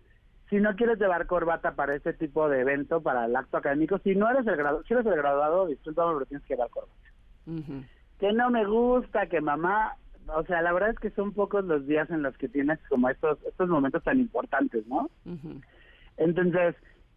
Si 0.54 0.60
no 0.60 0.76
quieres 0.76 1.00
llevar 1.00 1.26
corbata 1.26 1.74
para 1.74 1.96
este 1.96 2.14
tipo 2.14 2.48
de 2.48 2.62
evento, 2.62 3.02
para 3.02 3.26
el 3.26 3.36
acto 3.36 3.58
académico, 3.58 3.98
si 4.04 4.14
no 4.14 4.30
eres 4.30 4.46
el 4.46 4.56
graduado, 4.56 4.84
si 4.84 4.94
eres 4.94 5.08
el 5.08 5.16
graduado, 5.16 5.66
disculpa, 5.66 6.06
pero 6.14 6.28
tienes 6.28 6.46
que 6.46 6.54
llevar 6.54 6.70
corbata 6.70 7.10
que 8.20 8.32
no 8.34 8.52
me 8.52 8.64
gusta, 8.64 9.26
que 9.26 9.42
mamá, 9.42 9.96
o 10.28 10.44
sea, 10.44 10.62
la 10.62 10.72
verdad 10.72 10.92
es 10.92 11.00
que 11.00 11.10
son 11.10 11.34
pocos 11.34 11.66
los 11.66 11.88
días 11.88 12.08
en 12.12 12.22
los 12.22 12.38
que 12.38 12.48
tienes 12.48 12.78
como 12.88 13.10
estos 13.10 13.42
estos 13.46 13.68
momentos 13.68 14.04
tan 14.04 14.20
importantes, 14.20 14.86
¿no? 14.86 15.10
Entonces, 16.18 16.76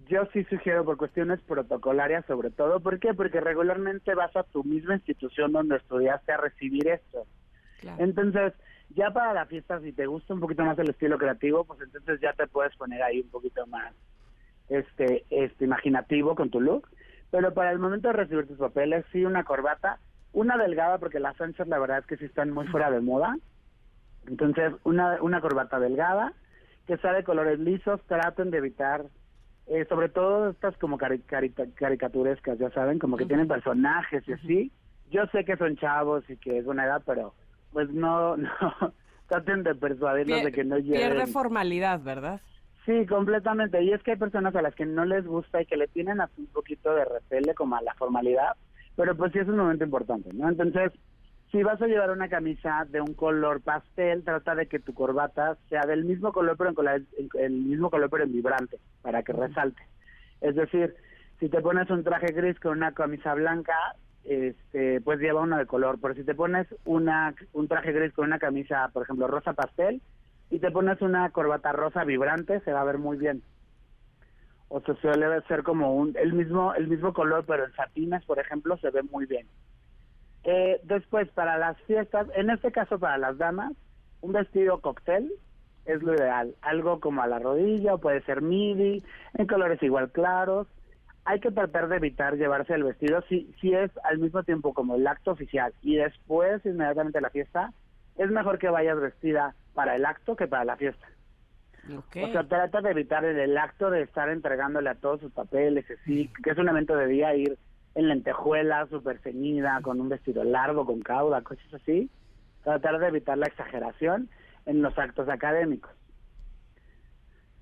yo 0.08 0.24
sí 0.32 0.44
sugiero 0.44 0.86
por 0.86 0.96
cuestiones 0.96 1.38
protocolarias 1.42 2.24
sobre 2.24 2.50
todo, 2.50 2.80
¿por 2.80 2.98
qué? 2.98 3.12
Porque 3.12 3.42
regularmente 3.42 4.14
vas 4.14 4.34
a 4.34 4.44
tu 4.44 4.64
misma 4.64 4.94
institución 4.94 5.52
donde 5.52 5.76
estudiaste 5.76 6.32
a 6.32 6.38
recibir 6.38 6.88
esto. 6.88 7.26
Claro. 7.80 8.02
Entonces, 8.02 8.54
ya 8.90 9.10
para 9.10 9.34
la 9.34 9.46
fiesta, 9.46 9.80
si 9.80 9.92
te 9.92 10.06
gusta 10.06 10.34
un 10.34 10.40
poquito 10.40 10.64
más 10.64 10.78
el 10.78 10.90
estilo 10.90 11.18
creativo, 11.18 11.64
pues 11.64 11.80
entonces 11.80 12.20
ya 12.20 12.32
te 12.32 12.46
puedes 12.46 12.74
poner 12.76 13.02
ahí 13.02 13.20
un 13.20 13.30
poquito 13.30 13.66
más 13.66 13.92
este, 14.68 15.24
este 15.30 15.64
imaginativo 15.64 16.34
con 16.34 16.50
tu 16.50 16.60
look. 16.60 16.88
Pero 17.30 17.52
para 17.52 17.72
el 17.72 17.78
momento 17.78 18.08
de 18.08 18.14
recibir 18.14 18.46
tus 18.46 18.58
papeles, 18.58 19.04
sí 19.12 19.24
una 19.24 19.44
corbata, 19.44 19.98
una 20.32 20.56
delgada, 20.56 20.98
porque 20.98 21.18
las 21.20 21.38
anchas 21.40 21.66
la 21.68 21.78
verdad 21.78 21.98
es 21.98 22.06
que 22.06 22.16
sí 22.16 22.24
están 22.24 22.50
muy 22.50 22.66
fuera 22.68 22.90
de 22.90 23.00
moda. 23.00 23.36
Entonces, 24.26 24.72
una, 24.84 25.20
una 25.22 25.40
corbata 25.40 25.78
delgada, 25.78 26.32
que 26.86 26.96
sea 26.98 27.12
de 27.12 27.24
colores 27.24 27.58
lisos, 27.58 28.00
traten 28.06 28.50
de 28.50 28.58
evitar, 28.58 29.06
eh, 29.66 29.84
sobre 29.88 30.08
todo 30.08 30.50
estas 30.50 30.76
como 30.78 30.98
cari- 30.98 31.22
caricaturescas, 31.74 32.58
ya 32.58 32.70
saben, 32.70 32.98
como 32.98 33.16
que 33.16 33.26
tienen 33.26 33.48
personajes 33.48 34.26
y 34.28 34.32
así. 34.32 34.72
Yo 35.10 35.26
sé 35.26 35.44
que 35.44 35.56
son 35.56 35.76
chavos 35.76 36.28
y 36.28 36.36
que 36.36 36.58
es 36.58 36.64
buena 36.64 36.84
edad, 36.84 37.02
pero 37.04 37.34
pues 37.72 37.90
no, 37.90 38.36
no, 38.36 38.48
traten 39.28 39.62
de 39.62 39.74
persuadirlos 39.74 40.44
de 40.44 40.52
que 40.52 40.64
no 40.64 40.78
lleven. 40.78 41.00
Pierde 41.12 41.26
formalidad, 41.26 42.00
¿verdad? 42.00 42.40
Sí, 42.84 43.04
completamente. 43.06 43.82
Y 43.82 43.92
es 43.92 44.02
que 44.02 44.12
hay 44.12 44.16
personas 44.16 44.54
a 44.54 44.62
las 44.62 44.74
que 44.74 44.86
no 44.86 45.04
les 45.04 45.26
gusta 45.26 45.60
y 45.60 45.66
que 45.66 45.76
le 45.76 45.88
tienen 45.88 46.20
así 46.20 46.40
un 46.42 46.46
poquito 46.46 46.94
de 46.94 47.04
repele 47.04 47.54
como 47.54 47.76
a 47.76 47.82
la 47.82 47.94
formalidad, 47.94 48.52
pero 48.94 49.16
pues 49.16 49.32
sí 49.32 49.40
es 49.40 49.48
un 49.48 49.56
momento 49.56 49.84
importante, 49.84 50.30
¿no? 50.32 50.48
Entonces, 50.48 50.92
si 51.50 51.62
vas 51.64 51.80
a 51.82 51.86
llevar 51.86 52.10
una 52.10 52.28
camisa 52.28 52.86
de 52.88 53.00
un 53.00 53.14
color 53.14 53.60
pastel, 53.60 54.22
trata 54.24 54.54
de 54.54 54.66
que 54.66 54.78
tu 54.78 54.94
corbata 54.94 55.56
sea 55.68 55.82
del 55.82 56.04
mismo 56.04 56.32
color, 56.32 56.56
pero 56.56 56.70
en 56.70 56.76
color- 56.76 57.02
en- 57.18 57.28
el 57.40 57.52
mismo 57.52 57.90
color, 57.90 58.08
pero 58.10 58.24
en 58.24 58.32
vibrante, 58.32 58.78
para 59.02 59.22
que 59.22 59.32
resalte. 59.32 59.82
Es 60.40 60.54
decir, 60.54 60.94
si 61.40 61.48
te 61.48 61.60
pones 61.60 61.90
un 61.90 62.04
traje 62.04 62.32
gris 62.32 62.58
con 62.60 62.76
una 62.76 62.92
camisa 62.92 63.34
blanca, 63.34 63.74
este, 64.26 65.00
pues 65.00 65.20
lleva 65.20 65.42
uno 65.42 65.56
de 65.58 65.66
color. 65.66 65.98
Pero 66.00 66.14
si 66.14 66.24
te 66.24 66.34
pones 66.34 66.66
una, 66.84 67.34
un 67.52 67.68
traje 67.68 67.92
gris 67.92 68.12
con 68.12 68.26
una 68.26 68.38
camisa, 68.38 68.90
por 68.92 69.04
ejemplo, 69.04 69.26
rosa 69.26 69.52
pastel, 69.52 70.02
y 70.50 70.58
te 70.58 70.70
pones 70.70 71.00
una 71.02 71.30
corbata 71.30 71.72
rosa 71.72 72.04
vibrante, 72.04 72.60
se 72.60 72.72
va 72.72 72.80
a 72.80 72.84
ver 72.84 72.98
muy 72.98 73.16
bien. 73.16 73.42
O 74.68 74.80
sea, 74.80 74.94
suele 74.96 75.40
ser 75.42 75.62
como 75.62 75.94
un, 75.94 76.16
el 76.16 76.32
mismo, 76.32 76.74
el 76.74 76.88
mismo 76.88 77.12
color, 77.12 77.44
pero 77.46 77.64
en 77.64 77.72
satines, 77.72 78.24
por 78.24 78.38
ejemplo, 78.38 78.76
se 78.78 78.90
ve 78.90 79.02
muy 79.02 79.26
bien. 79.26 79.46
Eh, 80.44 80.80
después, 80.84 81.28
para 81.30 81.58
las 81.58 81.80
fiestas, 81.82 82.28
en 82.34 82.50
este 82.50 82.72
caso 82.72 82.98
para 82.98 83.18
las 83.18 83.38
damas, 83.38 83.72
un 84.20 84.32
vestido 84.32 84.80
cóctel 84.80 85.32
es 85.84 86.02
lo 86.02 86.14
ideal. 86.14 86.54
Algo 86.62 87.00
como 87.00 87.22
a 87.22 87.26
la 87.26 87.38
rodilla, 87.38 87.94
o 87.94 87.98
puede 87.98 88.22
ser 88.22 88.42
midi, 88.42 89.04
en 89.34 89.46
colores 89.46 89.82
igual 89.82 90.10
claros. 90.10 90.66
Hay 91.26 91.40
que 91.40 91.50
tratar 91.50 91.88
de 91.88 91.96
evitar 91.96 92.36
llevarse 92.36 92.74
el 92.74 92.84
vestido 92.84 93.22
si, 93.28 93.52
si 93.60 93.74
es 93.74 93.90
al 94.04 94.18
mismo 94.18 94.42
tiempo 94.44 94.72
como 94.72 94.94
el 94.94 95.06
acto 95.06 95.32
oficial 95.32 95.74
y 95.82 95.96
después 95.96 96.64
inmediatamente 96.64 97.20
la 97.20 97.30
fiesta, 97.30 97.72
es 98.16 98.30
mejor 98.30 98.58
que 98.58 98.70
vayas 98.70 98.98
vestida 99.00 99.54
para 99.74 99.96
el 99.96 100.06
acto 100.06 100.36
que 100.36 100.46
para 100.46 100.64
la 100.64 100.76
fiesta. 100.76 101.06
O 101.88 102.32
sea, 102.32 102.44
trata 102.44 102.80
de 102.80 102.90
evitar 102.90 103.24
el, 103.24 103.38
el 103.38 103.58
acto 103.58 103.90
de 103.90 104.02
estar 104.02 104.28
entregándole 104.28 104.88
a 104.90 104.94
todos 104.94 105.20
sus 105.20 105.32
papeles, 105.32 105.84
así, 105.90 106.30
que 106.42 106.50
es 106.50 106.58
un 106.58 106.68
evento 106.68 106.96
de 106.96 107.06
día, 107.06 107.34
ir 107.34 107.58
en 107.94 108.08
lentejuela, 108.08 108.86
súper 108.86 109.18
ceñida, 109.18 109.80
con 109.82 110.00
un 110.00 110.08
vestido 110.08 110.44
largo, 110.44 110.84
con 110.84 111.00
cauda, 111.00 111.42
cosas 111.42 111.72
así. 111.74 112.10
Tratar 112.64 112.98
de 112.98 113.08
evitar 113.08 113.38
la 113.38 113.46
exageración 113.46 114.28
en 114.66 114.82
los 114.82 114.98
actos 114.98 115.28
académicos. 115.28 115.92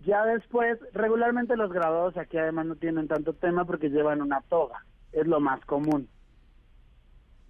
Ya 0.05 0.25
después, 0.27 0.79
regularmente 0.93 1.57
los 1.57 1.73
graduados 1.73 2.17
aquí 2.17 2.37
además 2.37 2.67
no 2.67 2.77
tienen 2.77 3.09
tanto 3.09 3.33
tema 3.33 3.65
porque 3.65 3.89
llevan 3.89 4.21
una 4.21 4.43
toga, 4.43 4.85
es 5.13 5.27
lo 5.27 5.41
más 5.41 5.65
común. 5.65 6.09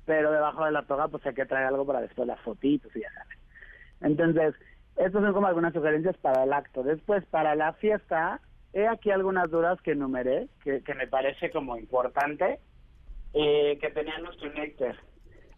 Pero 0.04 0.30
debajo 0.30 0.64
de 0.64 0.72
la 0.72 0.82
toga 0.82 1.08
pues 1.08 1.24
hay 1.26 1.34
que 1.34 1.46
traer 1.46 1.66
algo 1.66 1.84
para 1.86 2.00
después 2.00 2.28
las 2.28 2.40
fotitos 2.40 2.94
y 2.94 3.00
ya 3.00 3.10
sabes. 3.12 3.38
Entonces, 4.02 4.54
estas 4.96 5.22
son 5.22 5.32
como 5.32 5.46
algunas 5.46 5.72
sugerencias 5.72 6.16
para 6.18 6.44
el 6.44 6.52
acto. 6.52 6.82
Después, 6.82 7.24
para 7.26 7.56
la 7.56 7.72
fiesta, 7.72 8.40
he 8.72 8.86
aquí 8.86 9.10
algunas 9.10 9.50
dudas 9.50 9.80
que 9.80 9.92
enumeré, 9.92 10.48
que, 10.62 10.82
que 10.82 10.94
me 10.94 11.08
parece 11.08 11.50
como 11.50 11.76
importante, 11.76 12.60
eh, 13.32 13.78
que 13.80 13.90
tenían 13.90 14.22
los 14.22 14.36
connectors. 14.36 14.98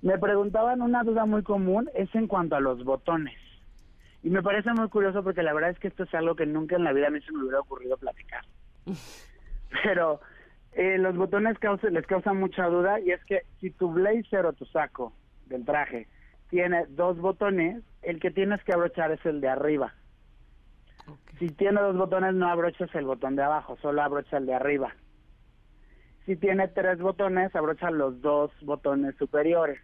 Me 0.01 0.19
preguntaban 0.19 0.81
una 0.81 1.03
duda 1.03 1.27
muy 1.27 1.43
común, 1.43 1.91
es 1.95 2.15
en 2.15 2.27
cuanto 2.27 2.57
a 2.57 2.61
los 2.61 2.85
botones. 2.85 3.39
Y 4.27 4.31
me 4.31 4.43
parece 4.43 4.73
muy 4.73 4.89
curioso 4.89 5.23
porque 5.23 5.45
la 5.45 5.55
verdad 5.55 5.71
es 5.71 5.79
que 5.79 5.87
esto 5.87 6.03
es 6.03 6.13
algo 6.13 6.35
que 6.35 6.47
nunca 6.47 6.75
en 6.75 6.83
la 6.83 6.93
vida 6.93 7.07
a 7.07 7.11
mí 7.11 7.21
se 7.21 7.31
me 7.31 7.43
hubiera 7.43 7.61
ocurrido 7.61 7.97
platicar. 7.97 8.45
Pero 9.85 10.21
eh, 10.73 10.99
los 10.99 11.17
botones 11.17 11.57
causa- 11.61 11.91
les 11.91 12.05
causan 12.09 12.39
mucha 12.41 12.67
duda 12.67 12.99
y 12.99 13.13
es 13.13 13.25
que 13.27 13.43
si 13.61 13.71
tu 13.71 13.93
blazer 13.93 14.45
o 14.47 14.53
tu 14.53 14.65
saco 14.67 15.13
del 15.47 15.65
traje 15.65 16.09
tiene 16.51 16.87
dos 16.89 17.19
botones, 17.19 17.85
el 18.03 18.19
que 18.19 18.33
tienes 18.33 18.61
que 18.65 18.73
abrochar 18.73 19.13
es 19.13 19.25
el 19.25 19.41
de 19.41 19.49
arriba. 19.49 19.95
Si 21.39 21.51
tiene 21.51 21.81
dos 21.81 21.97
botones, 21.97 22.35
no 22.35 22.49
abroches 22.49 22.93
el 22.97 23.05
botón 23.05 23.37
de 23.37 23.45
abajo, 23.45 23.77
solo 23.81 24.03
abrocha 24.03 24.39
el 24.39 24.47
de 24.47 24.55
arriba. 24.55 24.93
Si 26.25 26.35
tiene 26.35 26.67
tres 26.67 26.99
botones, 26.99 27.55
abrocha 27.55 27.93
los 27.93 28.21
dos 28.23 28.51
botones 28.63 29.15
superiores. 29.21 29.81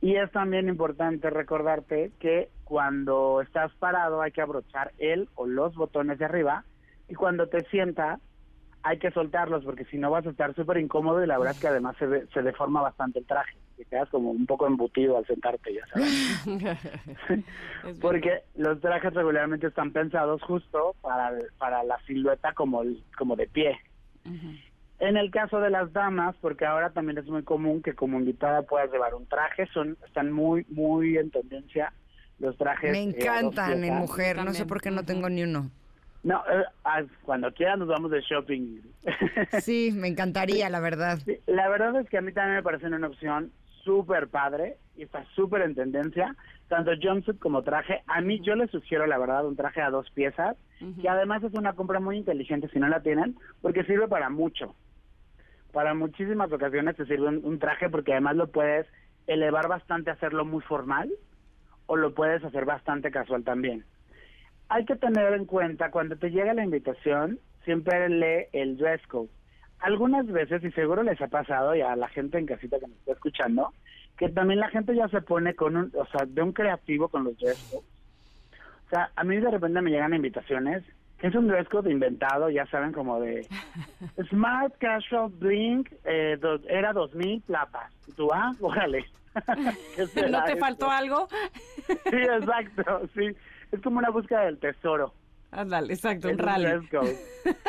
Y 0.00 0.16
es 0.16 0.30
también 0.32 0.68
importante 0.68 1.28
recordarte 1.30 2.12
que 2.18 2.50
cuando 2.64 3.40
estás 3.42 3.72
parado 3.74 4.22
hay 4.22 4.32
que 4.32 4.40
abrochar 4.40 4.92
el 4.98 5.28
o 5.34 5.46
los 5.46 5.74
botones 5.74 6.18
de 6.18 6.24
arriba 6.24 6.64
y 7.08 7.14
cuando 7.14 7.48
te 7.48 7.64
sientas 7.68 8.18
hay 8.82 8.98
que 8.98 9.10
soltarlos 9.10 9.62
porque 9.62 9.84
si 9.86 9.98
no 9.98 10.10
vas 10.10 10.26
a 10.26 10.30
estar 10.30 10.54
súper 10.54 10.78
incómodo 10.78 11.22
y 11.22 11.26
la 11.26 11.36
verdad 11.36 11.54
es 11.54 11.60
que 11.60 11.68
además 11.68 11.96
se, 11.98 12.06
ve- 12.06 12.26
se 12.32 12.40
deforma 12.40 12.80
bastante 12.80 13.18
el 13.18 13.26
traje. 13.26 13.58
Te 13.76 13.84
quedas 13.84 14.08
como 14.08 14.30
un 14.30 14.46
poco 14.46 14.66
embutido 14.66 15.18
al 15.18 15.26
sentarte, 15.26 15.74
ya 15.74 15.86
sabes. 15.92 17.44
Porque 18.00 18.44
los 18.54 18.80
trajes 18.80 19.12
regularmente 19.12 19.66
están 19.66 19.92
pensados 19.92 20.40
justo 20.44 20.94
para, 21.02 21.32
para 21.58 21.82
la 21.84 21.98
silueta 22.06 22.54
como, 22.54 22.80
el- 22.80 23.04
como 23.18 23.36
de 23.36 23.48
pie. 23.48 23.78
En 25.00 25.16
el 25.16 25.30
caso 25.30 25.60
de 25.60 25.70
las 25.70 25.92
damas, 25.94 26.36
porque 26.42 26.66
ahora 26.66 26.90
también 26.90 27.16
es 27.18 27.26
muy 27.26 27.42
común 27.42 27.82
que 27.82 27.94
como 27.94 28.18
invitada 28.18 28.62
puedas 28.62 28.92
llevar 28.92 29.14
un 29.14 29.26
traje, 29.26 29.66
son 29.72 29.96
están 30.06 30.30
muy, 30.30 30.66
muy 30.68 31.16
en 31.16 31.30
tendencia 31.30 31.92
los 32.38 32.56
trajes. 32.58 32.92
Me 32.92 32.98
eh, 32.98 33.14
encantan 33.14 33.72
en 33.72 33.80
piezas. 33.80 33.98
mujer, 33.98 34.36
no 34.44 34.52
sé 34.52 34.66
por 34.66 34.80
qué 34.80 34.90
no 34.90 35.04
tengo 35.04 35.28
ni 35.30 35.42
uno. 35.42 35.70
No, 36.22 36.42
eh, 36.52 37.06
cuando 37.22 37.50
quieran 37.52 37.78
nos 37.78 37.88
vamos 37.88 38.10
de 38.10 38.20
shopping. 38.20 38.80
Sí, 39.62 39.90
me 39.94 40.08
encantaría, 40.08 40.68
la 40.68 40.80
verdad. 40.80 41.18
Sí, 41.24 41.38
La 41.46 41.68
verdad 41.70 41.96
es 41.96 42.08
que 42.10 42.18
a 42.18 42.20
mí 42.20 42.32
también 42.32 42.56
me 42.56 42.62
parece 42.62 42.86
una 42.86 43.06
opción 43.06 43.50
súper 43.84 44.28
padre 44.28 44.76
y 44.96 45.02
está 45.04 45.24
súper 45.34 45.62
en 45.62 45.74
tendencia, 45.74 46.36
tanto 46.68 46.90
jumpsuit 47.00 47.38
como 47.38 47.62
traje. 47.62 48.02
A 48.06 48.20
mí 48.20 48.40
yo 48.42 48.54
les 48.54 48.70
sugiero, 48.70 49.06
la 49.06 49.16
verdad, 49.16 49.46
un 49.46 49.56
traje 49.56 49.80
a 49.80 49.88
dos 49.88 50.10
piezas, 50.10 50.58
que 51.00 51.08
además 51.08 51.42
es 51.42 51.54
una 51.54 51.72
compra 51.72 52.00
muy 52.00 52.18
inteligente 52.18 52.68
si 52.68 52.78
no 52.78 52.88
la 52.88 53.00
tienen, 53.00 53.36
porque 53.62 53.84
sirve 53.84 54.06
para 54.08 54.28
mucho. 54.28 54.74
Para 55.72 55.94
muchísimas 55.94 56.52
ocasiones 56.52 56.96
te 56.96 57.06
sirve 57.06 57.28
un, 57.28 57.58
traje 57.58 57.88
porque 57.88 58.12
además 58.12 58.36
lo 58.36 58.48
puedes 58.48 58.86
elevar 59.26 59.68
bastante, 59.68 60.10
hacerlo 60.10 60.44
muy 60.44 60.62
formal, 60.62 61.10
o 61.86 61.96
lo 61.96 62.14
puedes 62.14 62.42
hacer 62.44 62.64
bastante 62.64 63.10
casual 63.10 63.44
también. 63.44 63.84
Hay 64.68 64.84
que 64.84 64.96
tener 64.96 65.32
en 65.34 65.44
cuenta, 65.44 65.90
cuando 65.90 66.16
te 66.16 66.30
llega 66.30 66.54
la 66.54 66.64
invitación, 66.64 67.38
siempre 67.64 68.08
lee 68.08 68.46
el 68.52 68.76
dress 68.76 69.04
code. 69.06 69.28
Algunas 69.80 70.26
veces, 70.26 70.62
y 70.62 70.70
seguro 70.72 71.02
les 71.02 71.20
ha 71.20 71.28
pasado, 71.28 71.74
y 71.74 71.80
a 71.80 71.96
la 71.96 72.08
gente 72.08 72.38
en 72.38 72.46
casita 72.46 72.78
que 72.78 72.86
me 72.86 72.94
está 72.94 73.12
escuchando, 73.12 73.72
que 74.18 74.28
también 74.28 74.60
la 74.60 74.68
gente 74.68 74.94
ya 74.94 75.08
se 75.08 75.22
pone 75.22 75.54
con 75.54 75.76
un, 75.76 75.92
o 75.96 76.06
sea, 76.06 76.26
de 76.26 76.42
un 76.42 76.52
creativo 76.52 77.08
con 77.08 77.24
los 77.24 77.38
dress 77.38 77.58
codes. 77.70 77.84
O 78.86 78.90
sea, 78.90 79.10
a 79.14 79.24
mí 79.24 79.36
de 79.36 79.50
repente 79.50 79.80
me 79.80 79.90
llegan 79.90 80.14
invitaciones, 80.14 80.82
que 81.20 81.26
es 81.26 81.34
un 81.34 81.48
dress 81.48 81.68
code 81.68 81.90
inventado, 81.90 82.48
ya 82.50 82.66
saben, 82.66 82.92
como 82.92 83.20
de 83.20 83.46
Smart 84.30 84.74
Casual 84.78 85.30
Blink, 85.38 85.90
eh, 86.04 86.36
do- 86.40 86.60
era 86.68 86.92
2000 86.92 87.42
platas. 87.42 87.92
Y 88.06 88.12
tú, 88.12 88.28
ah, 88.32 88.52
órale. 88.60 89.04
¿Qué 89.96 90.06
será 90.08 90.28
¿No 90.28 90.44
te 90.44 90.52
esto? 90.52 90.64
faltó 90.64 90.90
algo? 90.90 91.28
Sí, 91.86 92.16
exacto, 92.16 93.02
sí. 93.14 93.28
Es 93.70 93.80
como 93.82 93.98
una 93.98 94.10
búsqueda 94.10 94.42
del 94.46 94.58
tesoro. 94.58 95.14
Ándale, 95.52 95.92
exacto, 95.92 96.28
un 96.28 96.38
rally. 96.38 96.66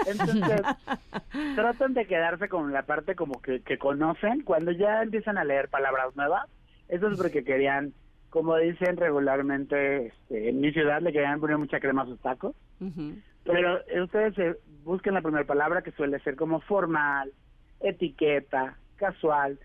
Entonces, 0.06 0.61
tratan 1.56 1.94
de 1.94 2.06
quedarse 2.06 2.48
con 2.48 2.72
la 2.72 2.84
parte 2.84 3.15
como 3.15 3.41
que, 3.41 3.61
que 3.61 3.78
conocen. 3.78 4.41
Cuando 4.44 4.72
ya 4.72 5.02
empiezan 5.02 5.38
a 5.38 5.44
leer 5.44 5.68
palabras 5.69 6.15
nuevas, 6.15 6.48
eso 6.90 7.07
es 7.10 7.18
porque 7.18 7.44
querían, 7.44 7.94
como 8.30 8.56
dicen 8.57 8.98
regularmente, 8.98 10.07
este, 10.07 10.49
en 10.49 10.61
mi 10.61 10.72
ciudad 10.72 11.02
le 11.02 11.11
querían 11.11 11.40
poner 11.40 11.57
mucha 11.57 11.80
crema 11.80 12.03
a 12.03 12.06
sus 12.06 12.19
tacos. 12.22 12.56
Ujú. 12.80 13.15
Pero 13.43 13.80
eh, 13.88 14.01
ustedes 14.01 14.38
eh, 14.38 14.55
busquen 14.84 15.13
la 15.13 15.22
primera 15.22 15.45
palabra 15.45 15.81
que 15.81 15.91
suele 15.91 16.19
ser 16.19 16.35
como 16.35 16.61
formal, 16.61 17.31
etiqueta, 17.80 18.77
casual. 18.97 19.59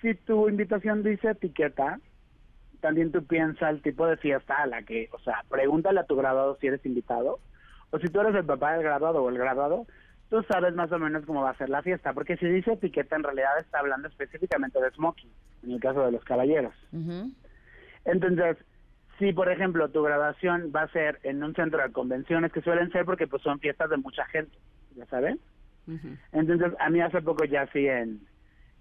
Si 0.00 0.14
tu 0.14 0.48
invitación 0.48 1.02
dice 1.02 1.30
etiqueta, 1.30 2.00
también 2.80 3.12
tú 3.12 3.24
piensa 3.24 3.70
el 3.70 3.80
tipo 3.80 4.06
de 4.06 4.16
fiesta 4.16 4.62
a 4.62 4.66
la 4.66 4.82
que, 4.82 5.08
o 5.12 5.18
sea, 5.20 5.44
pregúntale 5.48 6.00
a 6.00 6.04
tu 6.04 6.16
graduado 6.16 6.58
si 6.60 6.66
eres 6.66 6.84
invitado, 6.84 7.38
o 7.90 7.98
si 7.98 8.08
tú 8.08 8.20
eres 8.20 8.34
el 8.34 8.44
papá 8.44 8.72
del 8.72 8.82
graduado 8.82 9.22
o 9.22 9.28
el 9.28 9.38
graduado, 9.38 9.86
tú 10.28 10.42
sabes 10.44 10.74
más 10.74 10.90
o 10.92 10.98
menos 10.98 11.24
cómo 11.24 11.42
va 11.42 11.50
a 11.50 11.58
ser 11.58 11.70
la 11.70 11.82
fiesta, 11.82 12.12
porque 12.12 12.36
si 12.36 12.46
dice 12.46 12.72
etiqueta 12.72 13.16
en 13.16 13.22
realidad 13.22 13.58
está 13.60 13.78
hablando 13.78 14.08
específicamente 14.08 14.80
de 14.80 14.90
smoking, 14.90 15.30
en 15.62 15.72
el 15.72 15.80
caso 15.80 16.04
de 16.04 16.12
los 16.12 16.24
caballeros. 16.24 16.74
Entonces, 18.04 18.56
si 19.18 19.32
por 19.32 19.50
ejemplo 19.50 19.88
tu 19.88 20.02
graduación 20.02 20.72
va 20.74 20.82
a 20.82 20.88
ser 20.88 21.20
en 21.22 21.42
un 21.42 21.54
centro 21.54 21.82
de 21.82 21.92
convenciones, 21.92 22.52
que 22.52 22.62
suelen 22.62 22.90
ser 22.90 23.04
porque 23.04 23.26
pues 23.26 23.42
son 23.42 23.60
fiestas 23.60 23.90
de 23.90 23.96
mucha 23.96 24.24
gente, 24.26 24.56
¿ya 24.96 25.06
saben? 25.06 25.38
Entonces, 26.32 26.72
a 26.78 26.90
mí 26.90 27.00
hace 27.00 27.20
poco 27.22 27.44
ya 27.44 27.66
sí 27.72 27.86
en, 27.86 28.20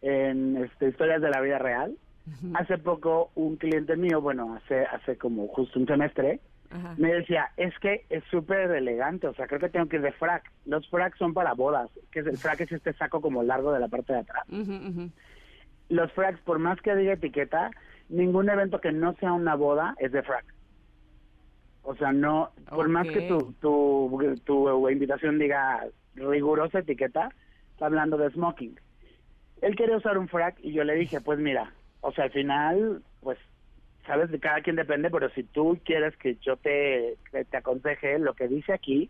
en 0.02 0.58
este, 0.58 0.90
historias 0.90 1.22
de 1.22 1.30
la 1.30 1.41
vida 1.41 1.58
real, 1.58 1.95
hace 2.53 2.78
poco 2.78 3.32
un 3.36 3.58
cliente 3.58 3.95
mío, 3.95 4.22
bueno, 4.22 4.56
hace, 4.56 4.86
hace 4.86 5.18
como 5.18 5.48
justo 5.48 5.80
un 5.80 5.88
semestre, 5.88 6.40
me 6.98 7.14
decía, 7.14 7.49
es 7.58 7.78
que 7.80 8.06
es 8.10 8.24
súper 8.32 8.72
elegante, 8.72 9.28
o 9.28 9.34
sea, 9.34 9.45
creo 9.45 9.60
que 9.60 9.70
tengo 9.70 9.88
que 9.88 9.98
ir 9.98 10.02
de 10.02 10.14
frac. 10.14 10.49
Los 10.66 10.88
frac 10.90 11.18
son 11.18 11.34
para 11.34 11.53
bodas, 11.53 11.90
que 12.12 12.22
es 12.22 12.28
el 12.28 12.38
frac 12.38 12.62
es 12.62 12.72
este 12.72 12.94
saco 12.94 13.20
como 13.20 13.44
largo 13.44 13.74
de 13.74 13.80
la 13.80 13.90
parte 13.90 14.14
de 14.14 14.20
atrás. 14.20 14.45
Los 15.90 16.12
fracs, 16.14 16.40
por 16.41 16.60
más 16.60 16.80
que 16.80 16.95
diga 16.95 17.14
etiqueta, 17.14 17.72
ningún 18.12 18.50
evento 18.50 18.80
que 18.80 18.92
no 18.92 19.14
sea 19.16 19.34
una 19.34 19.56
boda 19.56 19.96
es 20.00 20.12
de 20.12 20.24
frac. 20.24 20.46
O 21.84 21.96
sea, 21.96 22.12
no, 22.12 22.52
por 22.70 22.88
más 22.90 23.08
que 23.08 23.28
tu, 23.28 23.54
tu, 23.54 24.40
tu 24.46 24.90
invitación 24.90 25.40
diga 25.40 25.84
rigurosa 26.16 26.80
etiqueta, 26.80 27.30
está 27.72 27.88
hablando 27.88 28.18
de 28.18 28.30
smoking. 28.30 28.80
Él 29.62 29.76
quería 29.76 29.98
usar 29.98 30.18
un 30.18 30.28
frac 30.28 30.58
y 30.62 30.74
yo 30.74 30.84
le 30.84 30.96
dije, 30.96 31.22
pues 31.22 31.40
mira, 31.40 31.74
o 32.02 32.12
sea, 32.12 32.26
al 32.26 32.32
final, 32.32 33.04
pues, 33.22 33.38
sabes, 34.06 34.30
de 34.30 34.40
cada 34.40 34.62
quien 34.62 34.76
depende, 34.76 35.10
pero 35.10 35.30
si 35.32 35.44
tú 35.44 35.80
quieres 35.84 36.16
que 36.18 36.36
yo 36.38 36.58
te, 36.58 37.18
que 37.32 37.46
te 37.46 37.58
aconseje, 37.58 38.20
lo 38.20 38.34
que 38.34 38.48
dice 38.48 38.74
aquí 38.74 39.10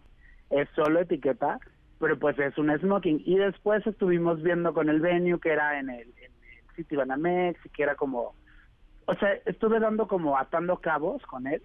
es 0.50 0.70
solo 0.76 1.00
etiqueta, 1.00 1.60
pero 2.00 2.18
pues 2.20 2.38
es 2.40 2.58
un 2.58 2.78
smoking. 2.78 3.22
Y 3.26 3.38
después 3.38 3.86
estuvimos 3.86 4.42
viendo 4.42 4.74
con 4.74 4.90
el 4.90 5.00
venue 5.00 5.40
que 5.40 5.52
era 5.52 5.80
en 5.80 5.90
el, 5.90 6.02
en 6.02 6.32
el 6.32 6.76
City 6.76 6.96
Banamex 6.96 7.66
y 7.66 7.70
que 7.70 7.84
era 7.84 7.96
como, 7.96 8.34
o 9.12 9.16
sea, 9.16 9.34
estuve 9.46 9.80
dando 9.80 10.08
como 10.08 10.38
atando 10.38 10.78
cabos 10.78 11.22
con 11.24 11.46
él 11.46 11.62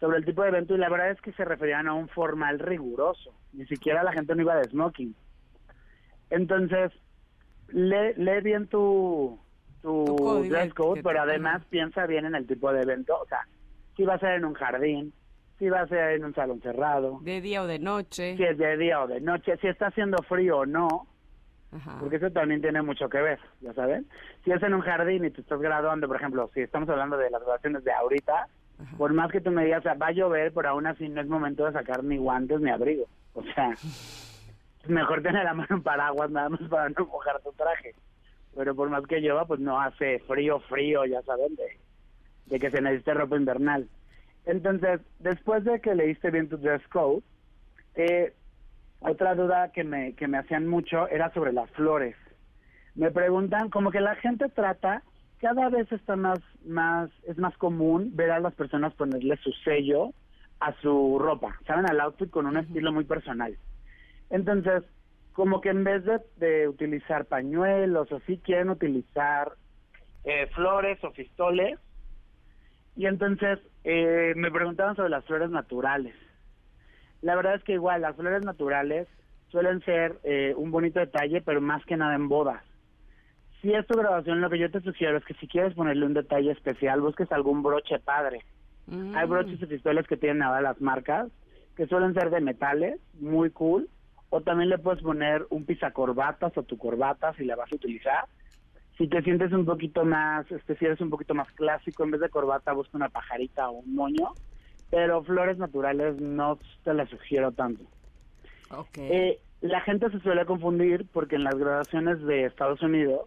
sobre 0.00 0.18
el 0.18 0.24
tipo 0.24 0.42
de 0.42 0.48
evento 0.48 0.74
y 0.74 0.78
la 0.78 0.90
verdad 0.90 1.10
es 1.10 1.20
que 1.22 1.32
se 1.32 1.44
referían 1.44 1.88
a 1.88 1.94
un 1.94 2.08
formal 2.08 2.58
riguroso, 2.58 3.32
ni 3.52 3.66
siquiera 3.66 4.02
la 4.02 4.12
gente 4.12 4.34
no 4.34 4.42
iba 4.42 4.54
de 4.56 4.64
smoking. 4.64 5.14
Entonces, 6.30 6.92
lee, 7.68 8.12
lee 8.16 8.40
bien 8.42 8.68
tu, 8.68 9.38
tu, 9.82 10.04
Tu 10.04 10.16
código 10.16 10.54
dress 10.54 10.74
code, 10.74 11.02
pero 11.02 11.22
además 11.22 11.64
piensa 11.70 12.06
bien 12.06 12.26
en 12.26 12.34
el 12.34 12.46
tipo 12.46 12.72
de 12.72 12.82
evento, 12.82 13.18
o 13.20 13.26
sea, 13.26 13.48
si 13.96 14.04
va 14.04 14.14
a 14.14 14.18
ser 14.20 14.32
en 14.34 14.44
un 14.44 14.54
jardín, 14.54 15.12
si 15.58 15.68
va 15.68 15.80
a 15.80 15.88
ser 15.88 16.12
en 16.12 16.24
un 16.24 16.34
salón 16.34 16.60
cerrado, 16.60 17.18
De 17.22 17.40
día 17.40 17.62
o 17.62 17.66
de 17.66 17.78
noche. 17.78 18.36
si 18.36 18.44
es 18.44 18.58
de 18.58 18.76
día 18.76 19.02
o 19.02 19.06
de 19.08 19.20
noche, 19.20 19.56
si 19.56 19.66
está 19.68 19.86
haciendo 19.88 20.18
frío 20.28 20.58
o 20.58 20.66
no, 20.66 21.08
Ajá. 21.70 21.98
porque 22.00 22.16
eso 22.16 22.30
también 22.30 22.62
tiene 22.62 22.80
mucho 22.82 23.08
que 23.08 23.20
ver, 23.20 23.38
ya 23.60 23.74
saben. 23.74 24.06
Si 24.44 24.50
es 24.50 24.62
en 24.62 24.72
un 24.74 24.80
jardín 24.80 25.24
y 25.24 25.30
te 25.30 25.42
estás 25.42 25.60
graduando, 25.60 26.06
por 26.06 26.16
ejemplo, 26.16 26.50
si 26.54 26.60
estamos 26.62 26.88
hablando 26.88 27.16
de 27.18 27.30
las 27.30 27.40
graduaciones 27.42 27.84
de 27.84 27.92
ahorita, 27.92 28.48
por 28.96 29.12
más 29.12 29.30
que 29.32 29.40
tú 29.40 29.50
me 29.50 29.64
digas, 29.64 29.80
o 29.80 29.82
sea, 29.82 29.94
va 29.94 30.06
a 30.06 30.12
llover, 30.12 30.52
pero 30.52 30.68
aún 30.70 30.86
así 30.86 31.08
no 31.08 31.20
es 31.20 31.26
momento 31.26 31.66
de 31.66 31.72
sacar 31.72 32.02
ni 32.04 32.16
guantes 32.16 32.60
ni 32.60 32.70
abrigo. 32.70 33.06
O 33.34 33.42
sea, 33.42 33.70
es 33.72 34.88
mejor 34.88 35.20
tener 35.22 35.46
a 35.46 35.52
mano 35.54 35.76
un 35.76 35.82
paraguas 35.82 36.30
nada 36.30 36.48
más 36.48 36.62
para 36.70 36.88
no 36.88 37.04
mojar 37.06 37.40
tu 37.42 37.52
traje. 37.52 37.94
Pero 38.56 38.74
por 38.74 38.88
más 38.88 39.04
que 39.06 39.20
llueva, 39.20 39.44
pues 39.46 39.60
no 39.60 39.80
hace 39.80 40.20
frío, 40.20 40.60
frío, 40.60 41.04
ya 41.04 41.20
saben, 41.22 41.54
de, 41.56 41.78
de 42.46 42.58
que 42.58 42.70
se 42.70 42.80
necesite 42.80 43.14
ropa 43.14 43.36
invernal. 43.36 43.88
Entonces, 44.46 45.00
después 45.18 45.64
de 45.64 45.80
que 45.80 45.94
leíste 45.94 46.30
bien 46.30 46.48
tu 46.48 46.56
dress 46.56 46.86
code, 46.88 47.22
Eh, 47.96 48.32
otra 49.00 49.34
duda 49.34 49.72
que 49.72 49.84
me, 49.84 50.14
que 50.14 50.28
me 50.28 50.38
hacían 50.38 50.66
mucho 50.66 51.08
era 51.08 51.32
sobre 51.32 51.52
las 51.52 51.70
flores. 51.70 52.16
Me 52.94 53.10
preguntan, 53.10 53.70
como 53.70 53.90
que 53.90 54.00
la 54.00 54.16
gente 54.16 54.48
trata, 54.48 55.02
cada 55.40 55.68
vez 55.68 55.90
está 55.92 56.16
más, 56.16 56.40
más, 56.64 57.10
es 57.24 57.38
más 57.38 57.56
común 57.58 58.10
ver 58.14 58.30
a 58.30 58.40
las 58.40 58.54
personas 58.54 58.94
ponerle 58.94 59.36
su 59.36 59.52
sello 59.64 60.12
a 60.60 60.72
su 60.80 61.18
ropa, 61.20 61.56
¿saben? 61.66 61.88
Al 61.88 62.00
outfit 62.00 62.30
con 62.30 62.46
un 62.46 62.56
estilo 62.56 62.92
muy 62.92 63.04
personal. 63.04 63.56
Entonces, 64.30 64.82
como 65.32 65.60
que 65.60 65.68
en 65.68 65.84
vez 65.84 66.04
de, 66.04 66.20
de 66.36 66.66
utilizar 66.66 67.26
pañuelos 67.26 68.10
o 68.10 68.16
así, 68.16 68.38
quieren 68.38 68.70
utilizar 68.70 69.52
eh, 70.24 70.48
flores 70.54 71.02
o 71.04 71.12
fistoles. 71.12 71.78
Y 72.96 73.06
entonces 73.06 73.60
eh, 73.84 74.32
me 74.36 74.50
preguntaban 74.50 74.96
sobre 74.96 75.10
las 75.10 75.24
flores 75.24 75.50
naturales. 75.50 76.14
La 77.22 77.34
verdad 77.34 77.56
es 77.56 77.64
que 77.64 77.72
igual, 77.74 78.02
las 78.02 78.16
flores 78.16 78.44
naturales 78.44 79.08
suelen 79.50 79.80
ser 79.82 80.18
eh, 80.24 80.54
un 80.56 80.70
bonito 80.70 81.00
detalle, 81.00 81.40
pero 81.40 81.60
más 81.60 81.84
que 81.84 81.96
nada 81.96 82.14
en 82.14 82.28
bodas. 82.28 82.62
Si 83.60 83.72
es 83.72 83.86
tu 83.86 83.98
grabación, 83.98 84.40
lo 84.40 84.50
que 84.50 84.58
yo 84.58 84.70
te 84.70 84.80
sugiero 84.80 85.18
es 85.18 85.24
que 85.24 85.34
si 85.34 85.48
quieres 85.48 85.74
ponerle 85.74 86.06
un 86.06 86.14
detalle 86.14 86.52
especial, 86.52 87.00
busques 87.00 87.30
algún 87.32 87.62
broche 87.62 87.98
padre. 87.98 88.44
Hay 89.14 89.26
broches 89.26 89.60
y 89.60 89.66
fistoles 89.66 90.06
que 90.06 90.16
tienen 90.16 90.42
ahora 90.42 90.62
las 90.62 90.80
marcas, 90.80 91.28
que 91.76 91.86
suelen 91.86 92.14
ser 92.14 92.30
de 92.30 92.40
metales, 92.40 92.98
muy 93.20 93.50
cool. 93.50 93.88
O 94.30 94.40
también 94.40 94.70
le 94.70 94.78
puedes 94.78 95.02
poner 95.02 95.46
un 95.50 95.64
pisacorbatas 95.64 96.56
o 96.56 96.62
tu 96.62 96.78
corbata 96.78 97.34
si 97.34 97.44
la 97.44 97.56
vas 97.56 97.70
a 97.70 97.74
utilizar. 97.74 98.24
Si 98.96 99.08
te 99.08 99.22
sientes 99.22 99.52
un 99.52 99.64
poquito 99.64 100.04
más, 100.04 100.50
este, 100.50 100.76
si 100.76 100.84
eres 100.84 101.00
un 101.00 101.10
poquito 101.10 101.34
más 101.34 101.50
clásico, 101.52 102.04
en 102.04 102.12
vez 102.12 102.20
de 102.20 102.30
corbata 102.30 102.72
busca 102.72 102.96
una 102.96 103.08
pajarita 103.08 103.68
o 103.68 103.80
un 103.80 103.94
moño. 103.94 104.32
Pero 104.90 105.22
flores 105.24 105.58
naturales 105.58 106.20
no 106.20 106.58
te 106.84 106.94
las 106.94 107.08
sugiero 107.10 107.52
tanto. 107.52 107.84
Eh, 109.10 109.38
la 109.60 109.80
gente 109.82 110.10
se 110.10 110.20
suele 110.20 110.44
confundir 110.46 111.06
porque 111.12 111.36
en 111.36 111.44
las 111.44 111.54
graduaciones 111.56 112.22
de 112.24 112.44
Estados 112.44 112.80
Unidos 112.82 113.22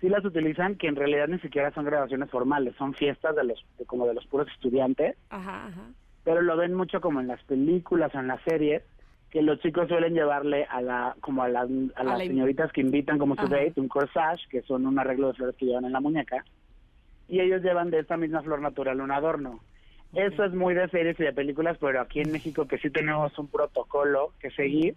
sí 0.00 0.08
las 0.08 0.24
utilizan 0.24 0.76
que 0.76 0.86
en 0.88 0.96
realidad 0.96 1.28
ni 1.28 1.38
siquiera 1.40 1.72
son 1.72 1.84
graduaciones 1.84 2.30
formales, 2.30 2.74
son 2.76 2.94
fiestas 2.94 3.34
de 3.36 3.44
los 3.44 3.64
de- 3.78 3.86
como 3.86 4.06
de 4.06 4.14
los 4.14 4.26
puros 4.26 4.46
estudiantes, 4.52 5.16
Ajá, 5.30 5.66
ajá. 5.66 5.82
pero 6.22 6.42
lo 6.42 6.56
ven 6.56 6.74
mucho 6.74 7.00
como 7.00 7.20
en 7.20 7.26
las 7.28 7.42
películas 7.44 8.14
o 8.14 8.18
en 8.20 8.28
las 8.28 8.42
series 8.42 8.82
que 9.30 9.42
los 9.42 9.58
chicos 9.60 9.88
suelen 9.88 10.14
llevarle 10.14 10.64
a 10.70 10.80
la 10.80 11.16
como 11.20 11.42
a, 11.42 11.48
las 11.48 11.68
a 11.96 12.04
las 12.04 12.18
la 12.18 12.24
in- 12.24 12.30
señoritas 12.32 12.70
que 12.72 12.82
invitan 12.82 13.18
como 13.18 13.34
su 13.34 13.48
date 13.48 13.80
un 13.80 13.88
corsage, 13.88 14.46
que 14.48 14.62
son 14.62 14.86
un 14.86 14.98
arreglo 14.98 15.28
de 15.28 15.34
flores 15.34 15.56
que 15.56 15.66
llevan 15.66 15.86
en 15.86 15.92
la 15.92 16.00
muñeca, 16.00 16.44
y 17.28 17.40
ellos 17.40 17.62
llevan 17.62 17.90
de 17.90 17.98
esta 18.00 18.16
misma 18.16 18.42
flor 18.42 18.60
natural 18.60 19.00
un 19.00 19.10
adorno. 19.10 19.60
Eso 20.14 20.44
es 20.44 20.52
muy 20.52 20.74
de 20.74 20.88
series 20.88 21.18
y 21.18 21.24
de 21.24 21.32
películas, 21.32 21.76
pero 21.80 22.00
aquí 22.00 22.20
en 22.20 22.32
México 22.32 22.66
que 22.66 22.78
sí 22.78 22.90
tenemos 22.90 23.36
un 23.38 23.48
protocolo 23.48 24.32
que 24.40 24.50
seguir, 24.50 24.96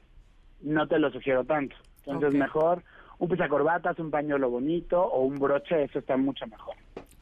no 0.62 0.88
te 0.88 1.00
lo 1.00 1.12
sugiero 1.12 1.44
tanto. 1.44 1.76
Entonces 2.06 2.34
mejor 2.34 2.84
un 3.20 3.30
pisacorbatas, 3.30 3.98
un 4.00 4.12
pañuelo 4.12 4.50
bonito 4.50 5.02
o 5.02 5.22
un 5.24 5.40
broche, 5.40 5.84
eso 5.84 6.00
está 6.00 6.18
mucho 6.18 6.46
mejor. 6.48 6.76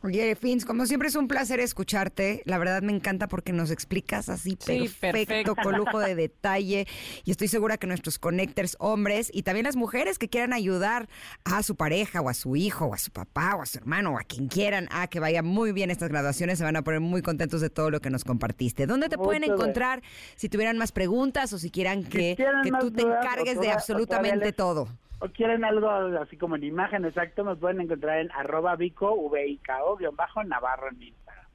Oye, 0.05 0.35
Fins, 0.35 0.65
como 0.65 0.85
siempre 0.85 1.07
es 1.09 1.15
un 1.15 1.27
placer 1.27 1.59
escucharte. 1.59 2.43
La 2.45 2.59
verdad 2.59 2.83
me 2.83 2.93
encanta 2.93 3.27
porque 3.27 3.51
nos 3.53 3.71
explicas 3.71 4.29
así 4.29 4.51
Sí, 4.51 4.87
perfecto, 4.99 4.99
perfecto. 5.01 5.55
con 5.55 5.75
lujo 5.75 5.97
de 5.97 6.13
detalle. 6.15 6.85
Y 7.23 7.31
estoy 7.31 7.47
segura 7.47 7.77
que 7.77 7.87
nuestros 7.87 8.19
connectors 8.19 8.75
hombres 8.79 9.31
y 9.33 9.41
también 9.41 9.63
las 9.63 9.75
mujeres 9.75 10.19
que 10.19 10.29
quieran 10.29 10.53
ayudar 10.53 11.09
a 11.43 11.63
su 11.63 11.75
pareja 11.75 12.21
o 12.21 12.29
a 12.29 12.35
su 12.35 12.55
hijo 12.55 12.85
o 12.85 12.93
a 12.93 12.99
su 12.99 13.09
papá 13.09 13.55
o 13.55 13.63
a 13.63 13.65
su 13.65 13.79
hermano 13.79 14.13
o 14.13 14.19
a 14.19 14.23
quien 14.23 14.47
quieran 14.47 14.87
a 14.91 15.07
que 15.07 15.19
vaya 15.19 15.41
muy 15.41 15.71
bien 15.71 15.89
estas 15.89 16.09
graduaciones, 16.09 16.59
se 16.59 16.63
van 16.63 16.75
a 16.75 16.83
poner 16.83 16.99
muy 16.99 17.23
contentos 17.23 17.59
de 17.61 17.71
todo 17.71 17.89
lo 17.89 17.99
que 17.99 18.11
nos 18.11 18.23
compartiste. 18.23 18.85
¿Dónde 18.85 19.09
te 19.09 19.17
pueden 19.17 19.43
encontrar 19.43 20.03
si 20.35 20.49
tuvieran 20.49 20.77
más 20.77 20.91
preguntas 20.91 21.51
o 21.51 21.57
si 21.57 21.71
quieran 21.71 22.03
que, 22.03 22.37
tú 22.79 22.91
te 22.91 23.01
encargues 23.01 23.59
de 23.59 23.71
absolutamente 23.71 24.53
todo? 24.53 24.87
O 25.25 25.31
quieren 25.31 25.65
algo 25.65 25.89
así 25.89 26.37
como 26.37 26.55
en 26.55 26.63
imagen 26.63 27.05
exacto, 27.05 27.43
me 27.43 27.55
pueden 27.55 27.81
encontrar 27.81 28.19
en 28.19 28.31
arroba 28.31 28.75
vico, 28.75 29.13
v 29.13 29.47
i 29.47 29.57
k 29.57 29.83
o 29.83 29.97
guion 29.97 30.15
bajo, 30.15 30.43
navarro 30.43 30.89
en 30.89 31.01
Instagram. 31.03 31.45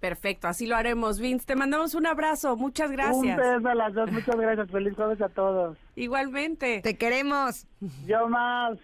Perfecto, 0.00 0.46
así 0.46 0.66
lo 0.66 0.76
haremos, 0.76 1.18
Vince. 1.18 1.46
Te 1.46 1.56
mandamos 1.56 1.94
un 1.94 2.06
abrazo. 2.06 2.56
Muchas 2.56 2.90
Un 2.90 2.96
gracias. 2.96 3.36
beso 3.36 3.68
a 3.68 3.74
las 3.74 3.94
dos, 3.94 4.12
muchas 4.12 4.36
gracias, 4.36 4.70
feliz 4.70 4.94
jueves 4.94 5.20
a 5.22 5.28
todos. 5.28 5.78
Igualmente. 5.96 6.80
Te 6.82 6.96
queremos. 6.96 7.66
Yo 8.06 8.28
más. 8.28 8.78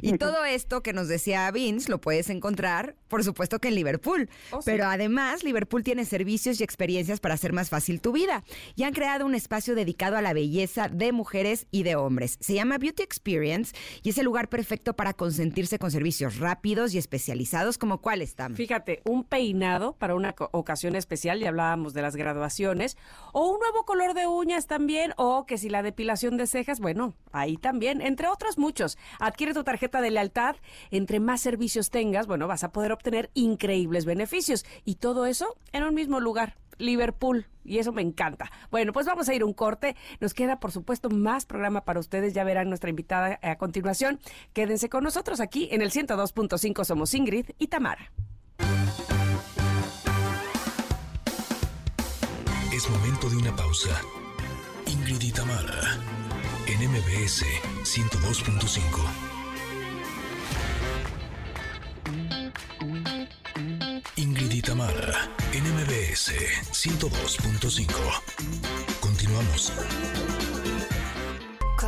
Y 0.00 0.18
todo 0.18 0.44
esto 0.44 0.82
que 0.82 0.92
nos 0.92 1.08
decía 1.08 1.50
Vince 1.50 1.90
lo 1.90 2.00
puedes 2.00 2.30
encontrar, 2.30 2.96
por 3.08 3.24
supuesto 3.24 3.58
que 3.58 3.68
en 3.68 3.74
Liverpool. 3.74 4.28
Oh, 4.50 4.62
sí. 4.62 4.66
Pero 4.66 4.86
además, 4.86 5.44
Liverpool 5.44 5.82
tiene 5.82 6.04
servicios 6.04 6.60
y 6.60 6.64
experiencias 6.64 7.20
para 7.20 7.34
hacer 7.34 7.52
más 7.52 7.70
fácil 7.70 8.00
tu 8.00 8.12
vida. 8.12 8.44
Y 8.74 8.84
han 8.84 8.92
creado 8.92 9.26
un 9.26 9.34
espacio 9.34 9.74
dedicado 9.74 10.16
a 10.16 10.22
la 10.22 10.32
belleza 10.32 10.88
de 10.88 11.12
mujeres 11.12 11.66
y 11.70 11.82
de 11.82 11.96
hombres. 11.96 12.38
Se 12.40 12.54
llama 12.54 12.78
Beauty 12.78 13.02
Experience 13.02 13.74
y 14.02 14.10
es 14.10 14.18
el 14.18 14.24
lugar 14.24 14.48
perfecto 14.48 14.94
para 14.94 15.14
consentirse 15.14 15.78
con 15.78 15.90
servicios 15.90 16.38
rápidos 16.38 16.94
y 16.94 16.98
especializados 16.98 17.78
como 17.78 18.00
cuáles, 18.00 18.34
Tam. 18.34 18.54
Fíjate, 18.54 19.02
un 19.04 19.24
peinado 19.24 19.96
para 19.96 20.14
una 20.14 20.34
ocasión 20.52 20.96
especial, 20.96 21.40
ya 21.40 21.48
hablábamos 21.48 21.94
de 21.94 22.02
las 22.02 22.16
graduaciones, 22.16 22.96
o 23.32 23.50
un 23.50 23.60
nuevo 23.60 23.84
color 23.84 24.14
de 24.14 24.26
uñas 24.26 24.66
también, 24.66 25.12
o 25.16 25.46
que 25.46 25.58
si 25.58 25.68
la 25.68 25.82
depilación 25.82 26.36
de 26.36 26.46
cejas, 26.46 26.80
bueno, 26.80 27.14
ahí 27.32 27.56
también, 27.56 28.00
entre 28.00 28.28
otros 28.28 28.58
muchos. 28.58 28.98
Adquiere 29.22 29.54
tu 29.54 29.62
tarjeta 29.62 30.00
de 30.00 30.10
lealtad, 30.10 30.56
entre 30.90 31.20
más 31.20 31.40
servicios 31.40 31.90
tengas, 31.90 32.26
bueno, 32.26 32.48
vas 32.48 32.64
a 32.64 32.72
poder 32.72 32.90
obtener 32.90 33.30
increíbles 33.34 34.04
beneficios. 34.04 34.64
Y 34.84 34.96
todo 34.96 35.26
eso 35.26 35.56
en 35.70 35.84
un 35.84 35.94
mismo 35.94 36.18
lugar. 36.18 36.56
Liverpool, 36.78 37.46
y 37.64 37.78
eso 37.78 37.92
me 37.92 38.02
encanta. 38.02 38.50
Bueno, 38.72 38.92
pues 38.92 39.06
vamos 39.06 39.28
a 39.28 39.34
ir 39.34 39.44
un 39.44 39.52
corte. 39.52 39.94
Nos 40.18 40.34
queda, 40.34 40.58
por 40.58 40.72
supuesto, 40.72 41.08
más 41.08 41.46
programa 41.46 41.84
para 41.84 42.00
ustedes. 42.00 42.34
Ya 42.34 42.42
verán 42.42 42.68
nuestra 42.68 42.90
invitada 42.90 43.38
a 43.42 43.56
continuación. 43.58 44.18
Quédense 44.54 44.88
con 44.88 45.04
nosotros 45.04 45.38
aquí 45.38 45.68
en 45.70 45.82
el 45.82 45.92
102.5. 45.92 46.84
Somos 46.84 47.14
Ingrid 47.14 47.50
y 47.58 47.68
Tamara. 47.68 48.10
Es 52.74 52.90
momento 52.90 53.30
de 53.30 53.36
una 53.36 53.54
pausa. 53.54 54.00
Ingrid 54.86 55.22
y 55.22 55.30
Tamara, 55.30 56.00
en 56.66 56.90
MBS 56.90 57.44
102.5. 57.84 58.82
Ingrid 64.16 64.52
y 64.52 64.62
Tamara, 64.62 65.28
en 65.52 65.64
MBS 65.74 66.32
102.5. 66.72 67.86
Continuamos. 69.00 69.72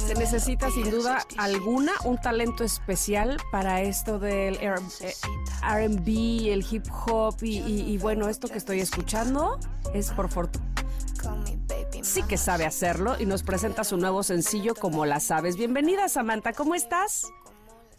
Se 0.07 0.15
necesita 0.17 0.71
sin 0.71 0.91
duda 0.91 1.25
alguna 1.39 1.93
un 2.05 2.19
talento 2.21 2.63
especial 2.65 3.39
para 3.51 3.81
esto 3.83 4.19
del 4.19 4.57
R- 4.57 4.81
eh, 5.01 5.15
R&B, 5.63 6.53
el 6.53 6.67
hip 6.71 6.85
hop 7.07 7.37
y 7.43 7.97
bueno, 7.99 8.29
esto 8.29 8.49
que 8.49 8.59
estoy 8.59 8.81
escuchando 8.81 9.59
es 9.95 10.11
por 10.11 10.29
fortuna. 10.31 10.65
Sí 12.03 12.23
que 12.23 12.37
sabe 12.37 12.67
hacerlo 12.67 13.17
y 13.19 13.27
nos 13.27 13.43
presenta 13.43 13.83
su 13.83 13.97
nuevo 13.97 14.23
sencillo 14.23 14.75
como 14.75 15.07
la 15.07 15.21
sabes. 15.21 15.57
Bienvenida 15.57 16.09
Samantha, 16.09 16.53
¿cómo 16.53 16.75
estás? 16.75 17.33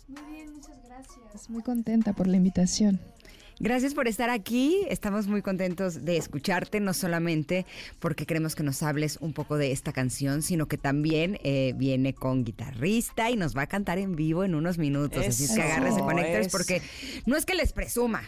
Muy 0.08 0.22
bien, 0.32 0.54
muchas 0.54 0.82
gracias. 0.84 1.50
Muy 1.50 1.64
contenta 1.64 2.14
por 2.14 2.28
la 2.28 2.38
invitación. 2.38 3.00
Gracias 3.60 3.94
por 3.94 4.08
estar 4.08 4.30
aquí. 4.30 4.86
Estamos 4.90 5.28
muy 5.28 5.42
contentos 5.42 6.04
de 6.04 6.18
escucharte, 6.18 6.82
no 6.82 6.94
solamente 6.94 7.66
porque 8.00 8.26
queremos 8.26 8.54
que 8.54 8.64
nos 8.64 8.84
hables 8.84 9.18
un 9.22 9.34
poco 9.34 9.58
de 9.58 9.72
esta 9.72 9.94
canción, 9.94 10.42
sino 10.42 10.68
que 10.68 10.78
también 10.78 11.40
eh, 11.44 11.74
viene 11.78 12.14
con 12.14 12.44
guitarrista 12.44 13.32
y 13.32 13.38
nos 13.38 13.56
va 13.56 13.64
a 13.64 13.68
cantar 13.68 13.98
en 13.98 14.16
vivo 14.16 14.44
en 14.44 14.56
unos 14.56 14.78
minutos. 14.78 15.26
Así 15.26 15.46
es 15.46 15.52
que 15.54 15.62
agárrense 15.62 16.02
conectores 16.02 16.50
porque 16.50 16.82
no 17.26 17.38
es 17.38 17.46
que 17.46 17.56
les 17.56 17.72
presuma, 17.72 18.24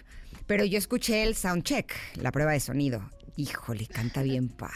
pero 0.47 0.63
yo 0.63 0.77
escuché 0.77 1.23
el 1.23 1.35
soundcheck, 1.35 1.93
la 2.15 2.31
prueba 2.31 2.53
de 2.53 2.61
sonido. 2.61 3.01
Híjole, 3.37 3.85
canta 3.85 4.23
bien 4.23 4.49
padre. 4.49 4.73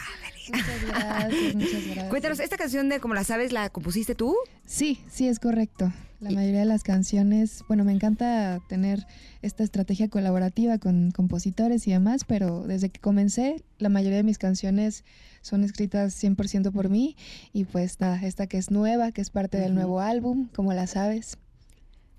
Muchas 0.52 0.86
gracias, 0.86 1.54
muchas 1.56 1.84
gracias. 1.84 2.08
Cuéntanos, 2.08 2.38
¿esta 2.38 2.56
canción 2.56 2.88
de 2.88 3.00
Como 3.00 3.14
la 3.14 3.24
sabes 3.24 3.50
la 3.50 3.68
compusiste 3.70 4.14
tú? 4.14 4.36
Sí, 4.66 5.00
sí, 5.10 5.26
es 5.26 5.40
correcto. 5.40 5.92
La 6.20 6.30
mayoría 6.30 6.60
de 6.60 6.66
las 6.66 6.84
canciones, 6.84 7.64
bueno, 7.66 7.82
me 7.82 7.92
encanta 7.92 8.60
tener 8.68 9.04
esta 9.42 9.64
estrategia 9.64 10.08
colaborativa 10.08 10.78
con 10.78 11.10
compositores 11.10 11.88
y 11.88 11.90
demás, 11.90 12.22
pero 12.24 12.62
desde 12.62 12.90
que 12.90 13.00
comencé, 13.00 13.64
la 13.78 13.88
mayoría 13.88 14.18
de 14.18 14.22
mis 14.22 14.38
canciones 14.38 15.04
son 15.40 15.64
escritas 15.64 16.14
100% 16.22 16.70
por 16.70 16.88
mí 16.88 17.16
y 17.52 17.64
pues 17.64 17.98
nada, 17.98 18.20
esta 18.22 18.46
que 18.46 18.58
es 18.58 18.70
nueva, 18.70 19.10
que 19.10 19.20
es 19.20 19.30
parte 19.30 19.58
del 19.58 19.74
nuevo 19.74 19.98
álbum, 19.98 20.46
como 20.54 20.72
la 20.72 20.86
sabes. 20.86 21.36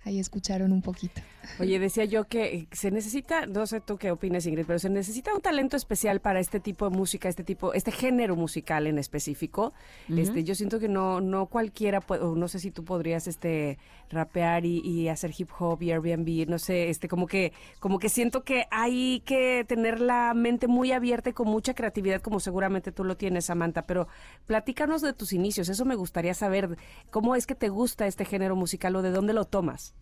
Ahí 0.06 0.20
escucharon 0.20 0.72
un 0.72 0.82
poquito. 0.82 1.22
Oye, 1.60 1.80
decía 1.80 2.06
yo 2.06 2.26
que 2.26 2.68
se 2.72 2.92
necesita, 2.92 3.46
no 3.46 3.68
sé 3.68 3.82
tú 3.82 3.98
qué 3.98 4.12
opinas 4.12 4.46
Ingrid, 4.46 4.66
pero 4.66 4.80
se 4.80 4.90
necesita 4.90 5.34
un 5.34 5.42
talento 5.42 5.76
especial 5.78 6.20
para 6.20 6.40
este 6.40 6.60
tipo 6.60 6.90
de 6.90 6.96
música, 6.96 7.30
este 7.30 7.44
tipo, 7.44 7.74
este 7.74 7.92
género 7.92 8.36
musical 8.36 8.88
en 8.88 8.98
específico. 8.98 9.74
Este, 10.10 10.44
yo 10.44 10.56
siento 10.56 10.80
que 10.80 10.88
no, 10.88 11.22
no 11.22 11.48
cualquiera 11.48 12.02
puede, 12.02 12.24
o 12.24 12.36
no 12.36 12.48
sé 12.48 12.60
si 12.60 12.72
tú 12.72 12.84
podrías, 12.84 13.28
este, 13.28 13.78
rapear 14.10 14.66
y, 14.66 14.80
y 14.80 15.10
hacer 15.10 15.32
hip 15.38 15.50
hop 15.60 15.82
y 15.82 15.92
Airbnb, 15.92 16.48
no 16.50 16.60
sé, 16.60 16.90
este, 16.90 17.08
como 17.08 17.28
que, 17.28 17.54
como 17.80 18.00
que 18.00 18.10
siento 18.10 18.44
que 18.44 18.66
hay 18.72 19.22
que 19.22 19.66
tener 19.68 20.00
la 20.00 20.34
mente 20.34 20.68
muy 20.68 20.92
abierta 20.92 21.30
y 21.30 21.34
con 21.34 21.48
mucha 21.48 21.74
creatividad, 21.74 22.22
como 22.22 22.40
seguramente 22.40 22.92
tú 22.92 23.04
lo 23.04 23.18
tienes, 23.18 23.46
Samantha. 23.46 23.84
Pero 23.84 24.08
platícanos 24.46 25.02
de 25.02 25.14
tus 25.14 25.34
inicios, 25.34 25.70
eso 25.70 25.86
me 25.86 25.96
gustaría 25.96 26.34
saber, 26.34 26.78
cómo 27.10 27.36
es 27.36 27.46
que 27.46 27.56
te 27.56 27.70
gusta 27.70 28.08
este 28.08 28.26
género 28.26 28.56
musical 28.56 28.96
o 28.96 29.02
de 29.02 29.12
dónde 29.12 29.34
lo 29.34 29.46
tomas. 29.46 29.93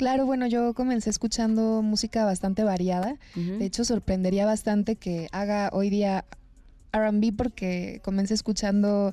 Claro, 0.00 0.24
bueno, 0.24 0.46
yo 0.46 0.72
comencé 0.72 1.10
escuchando 1.10 1.82
música 1.82 2.24
bastante 2.24 2.64
variada. 2.64 3.18
De 3.34 3.66
hecho, 3.66 3.84
sorprendería 3.84 4.46
bastante 4.46 4.96
que 4.96 5.28
haga 5.30 5.68
hoy 5.74 5.90
día 5.90 6.24
RB 6.90 7.36
porque 7.36 8.00
comencé 8.02 8.32
escuchando 8.32 9.12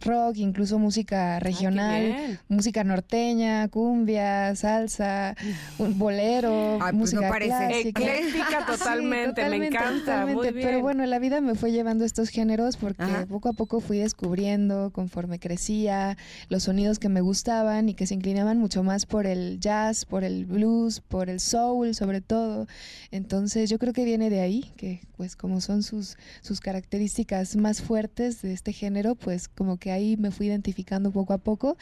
rock, 0.00 0.36
incluso 0.36 0.78
música 0.78 1.40
regional, 1.40 2.38
música 2.48 2.84
norteña, 2.84 3.68
cumbia, 3.68 4.54
salsa, 4.56 5.34
un 5.78 5.98
bolero, 5.98 6.74
Ay, 6.74 6.78
pues 6.92 6.94
música 6.94 7.22
no 7.22 7.28
parece. 7.28 7.48
clásica. 7.68 8.02
Ecléctica 8.02 8.66
totalmente, 8.78 9.48
me 9.48 9.66
encanta, 9.66 9.98
totalmente. 10.00 10.34
muy 10.34 10.50
bien. 10.52 10.66
Pero 10.66 10.80
bueno, 10.80 11.04
la 11.06 11.18
vida 11.18 11.40
me 11.40 11.54
fue 11.54 11.72
llevando 11.72 12.04
estos 12.04 12.28
géneros 12.28 12.76
porque 12.76 13.02
Ajá. 13.02 13.26
poco 13.26 13.48
a 13.48 13.52
poco 13.52 13.80
fui 13.80 13.98
descubriendo, 13.98 14.90
conforme 14.92 15.38
crecía, 15.38 16.16
los 16.48 16.64
sonidos 16.64 16.98
que 16.98 17.08
me 17.08 17.20
gustaban 17.20 17.88
y 17.88 17.94
que 17.94 18.06
se 18.06 18.14
inclinaban 18.14 18.58
mucho 18.58 18.82
más 18.82 19.06
por 19.06 19.26
el 19.26 19.58
jazz, 19.60 20.04
por 20.04 20.24
el 20.24 20.46
blues, 20.46 21.00
por 21.00 21.28
el 21.30 21.40
soul, 21.40 21.94
sobre 21.94 22.20
todo. 22.20 22.66
Entonces, 23.10 23.70
yo 23.70 23.78
creo 23.78 23.92
que 23.92 24.04
viene 24.04 24.30
de 24.30 24.40
ahí, 24.40 24.72
que 24.76 25.00
pues 25.16 25.34
como 25.36 25.60
son 25.60 25.82
sus 25.82 26.16
sus 26.40 26.60
características 26.60 27.56
más 27.56 27.82
fuertes 27.82 28.42
de 28.42 28.52
este 28.52 28.72
género, 28.72 29.14
pues 29.14 29.48
como 29.48 29.76
que 29.76 29.87
ahí 29.90 30.16
me 30.16 30.30
fui 30.30 30.46
identificando 30.46 31.10
poco 31.10 31.32
a 31.32 31.38
poco. 31.38 31.76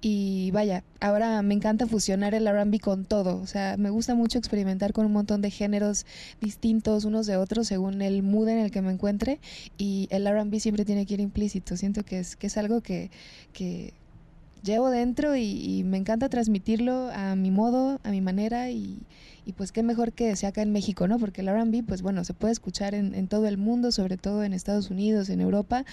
Y 0.00 0.50
vaya, 0.52 0.84
ahora 1.00 1.42
me 1.42 1.54
encanta 1.54 1.86
fusionar 1.86 2.34
el 2.34 2.46
R&B 2.46 2.80
con 2.80 3.04
todo, 3.04 3.40
o 3.40 3.46
sea, 3.46 3.76
me 3.76 3.90
gusta 3.90 4.14
mucho 4.14 4.38
experimentar 4.38 4.92
con 4.92 5.06
un 5.06 5.12
montón 5.12 5.42
de 5.42 5.50
géneros 5.50 6.06
distintos 6.40 7.04
unos 7.04 7.26
de 7.26 7.36
otros 7.36 7.68
según 7.68 8.02
el 8.02 8.22
mood 8.22 8.48
en 8.48 8.58
el 8.58 8.70
que 8.70 8.82
me 8.82 8.92
encuentre. 8.92 9.40
Y 9.78 10.08
el 10.10 10.26
R&B 10.26 10.60
siempre 10.60 10.84
tiene 10.84 11.06
que 11.06 11.14
ir 11.14 11.20
implícito, 11.20 11.76
siento 11.76 12.04
que 12.04 12.20
es 12.20 12.36
que 12.36 12.46
es 12.48 12.56
algo 12.56 12.80
que, 12.80 13.10
que 13.52 13.94
llevo 14.62 14.90
dentro 14.90 15.36
y, 15.36 15.42
y 15.42 15.84
me 15.84 15.98
encanta 15.98 16.28
transmitirlo 16.28 17.10
a 17.12 17.36
mi 17.36 17.50
modo, 17.50 18.00
a 18.04 18.10
mi 18.10 18.20
manera 18.20 18.70
y, 18.70 18.98
y 19.44 19.52
pues 19.52 19.72
qué 19.72 19.82
mejor 19.82 20.12
que 20.12 20.34
sea 20.36 20.50
acá 20.50 20.62
en 20.62 20.72
México, 20.72 21.08
¿no? 21.08 21.18
Porque 21.18 21.40
el 21.40 21.48
R&B, 21.48 21.82
pues 21.82 22.02
bueno, 22.02 22.24
se 22.24 22.34
puede 22.34 22.52
escuchar 22.52 22.94
en, 22.94 23.14
en 23.14 23.28
todo 23.28 23.46
el 23.46 23.58
mundo, 23.58 23.90
sobre 23.92 24.16
todo 24.16 24.44
en 24.44 24.52
Estados 24.52 24.90
Unidos, 24.90 25.28
en 25.30 25.40
Europa, 25.40 25.84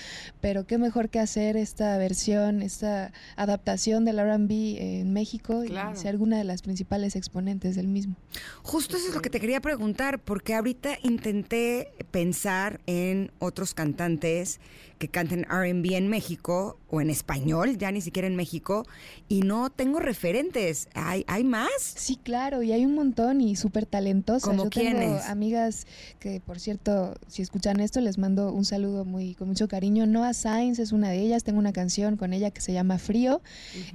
pero 0.41 0.65
qué 0.67 0.77
mejor 0.77 1.09
que 1.09 1.19
hacer 1.19 1.57
esta 1.57 1.97
versión, 1.97 2.61
esta 2.61 3.11
adaptación 3.35 4.05
del 4.05 4.19
R&B 4.19 4.99
en 4.99 5.13
México 5.13 5.63
Claro. 5.65 5.93
y 5.93 5.95
ser 5.99 6.09
alguna 6.09 6.37
de 6.37 6.43
las 6.43 6.61
principales 6.61 7.15
exponentes 7.15 7.75
del 7.75 7.87
mismo. 7.87 8.15
Justo 8.63 8.97
eso 8.97 9.09
es 9.09 9.15
lo 9.15 9.21
que 9.21 9.29
te 9.29 9.39
quería 9.39 9.61
preguntar, 9.61 10.19
porque 10.19 10.53
ahorita 10.55 10.91
intenté 11.03 11.89
pensar 12.11 12.79
en 12.85 13.31
otros 13.39 13.73
cantantes 13.73 14.59
que 14.99 15.07
canten 15.07 15.45
RB 15.45 15.93
en 15.95 16.09
México 16.09 16.77
o 16.89 16.99
en 16.99 17.09
español, 17.09 17.77
ya 17.77 17.89
ni 17.91 18.01
siquiera 18.01 18.27
en 18.27 18.35
México, 18.35 18.85
y 19.29 19.41
no 19.41 19.69
tengo 19.69 19.99
referentes. 19.99 20.89
¿Hay, 20.93 21.23
hay 21.27 21.45
más? 21.45 21.69
Sí, 21.79 22.17
claro, 22.21 22.63
y 22.63 22.73
hay 22.73 22.85
un 22.85 22.95
montón 22.95 23.38
y 23.41 23.55
súper 23.55 23.85
talentosas. 23.85 24.43
¿Como 24.43 24.65
Yo 24.65 24.69
tengo 24.69 24.97
quiénes? 24.97 25.25
amigas 25.25 25.87
que, 26.19 26.39
por 26.39 26.59
cierto, 26.59 27.15
si 27.27 27.41
escuchan 27.41 27.79
esto, 27.79 28.01
les 28.01 28.17
mando 28.17 28.51
un 28.51 28.65
saludo 28.65 29.05
muy 29.05 29.35
con 29.35 29.47
mucho 29.47 29.67
cariño. 29.67 30.05
Noah 30.05 30.33
Sainz 30.33 30.79
es 30.79 30.91
una 30.91 31.09
de 31.09 31.19
ellas. 31.21 31.43
Tengo 31.43 31.59
una 31.59 31.73
canción 31.73 32.17
con 32.17 32.33
ella 32.33 32.51
que 32.51 32.61
se 32.61 32.73
llama 32.73 32.97
Frío. 32.97 33.41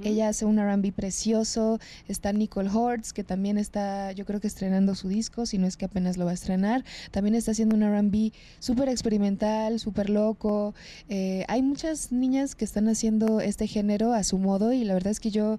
Ella 0.03 0.29
hace 0.29 0.45
un 0.45 0.59
R&B 0.59 0.93
precioso. 0.93 1.79
Está 2.09 2.33
Nicole 2.33 2.71
Hortz, 2.71 3.13
que 3.13 3.25
también 3.25 3.59
está, 3.59 4.13
yo 4.13 4.25
creo 4.25 4.41
que 4.41 4.47
estrenando 4.47 4.95
su 4.95 5.09
disco, 5.09 5.47
si 5.47 5.59
no 5.59 5.67
es 5.67 5.77
que 5.77 5.85
apenas 5.85 6.17
lo 6.17 6.25
va 6.25 6.33
a 6.33 6.35
estrenar. 6.35 6.85
También 7.11 7.35
está 7.35 7.53
haciendo 7.53 7.77
un 7.77 7.83
R&B 7.83 8.33
súper 8.59 8.89
experimental, 8.89 9.79
súper 9.79 10.11
loco. 10.11 10.75
Eh, 11.09 11.45
hay 11.49 11.63
muchas 11.63 12.13
niñas 12.13 12.55
que 12.55 12.65
están 12.65 12.89
haciendo 12.89 13.41
este 13.41 13.67
género 13.67 14.13
a 14.13 14.25
su 14.25 14.39
modo 14.39 14.73
y 14.73 14.85
la 14.85 14.95
verdad 14.95 15.11
es 15.11 15.21
que 15.21 15.31
yo 15.31 15.59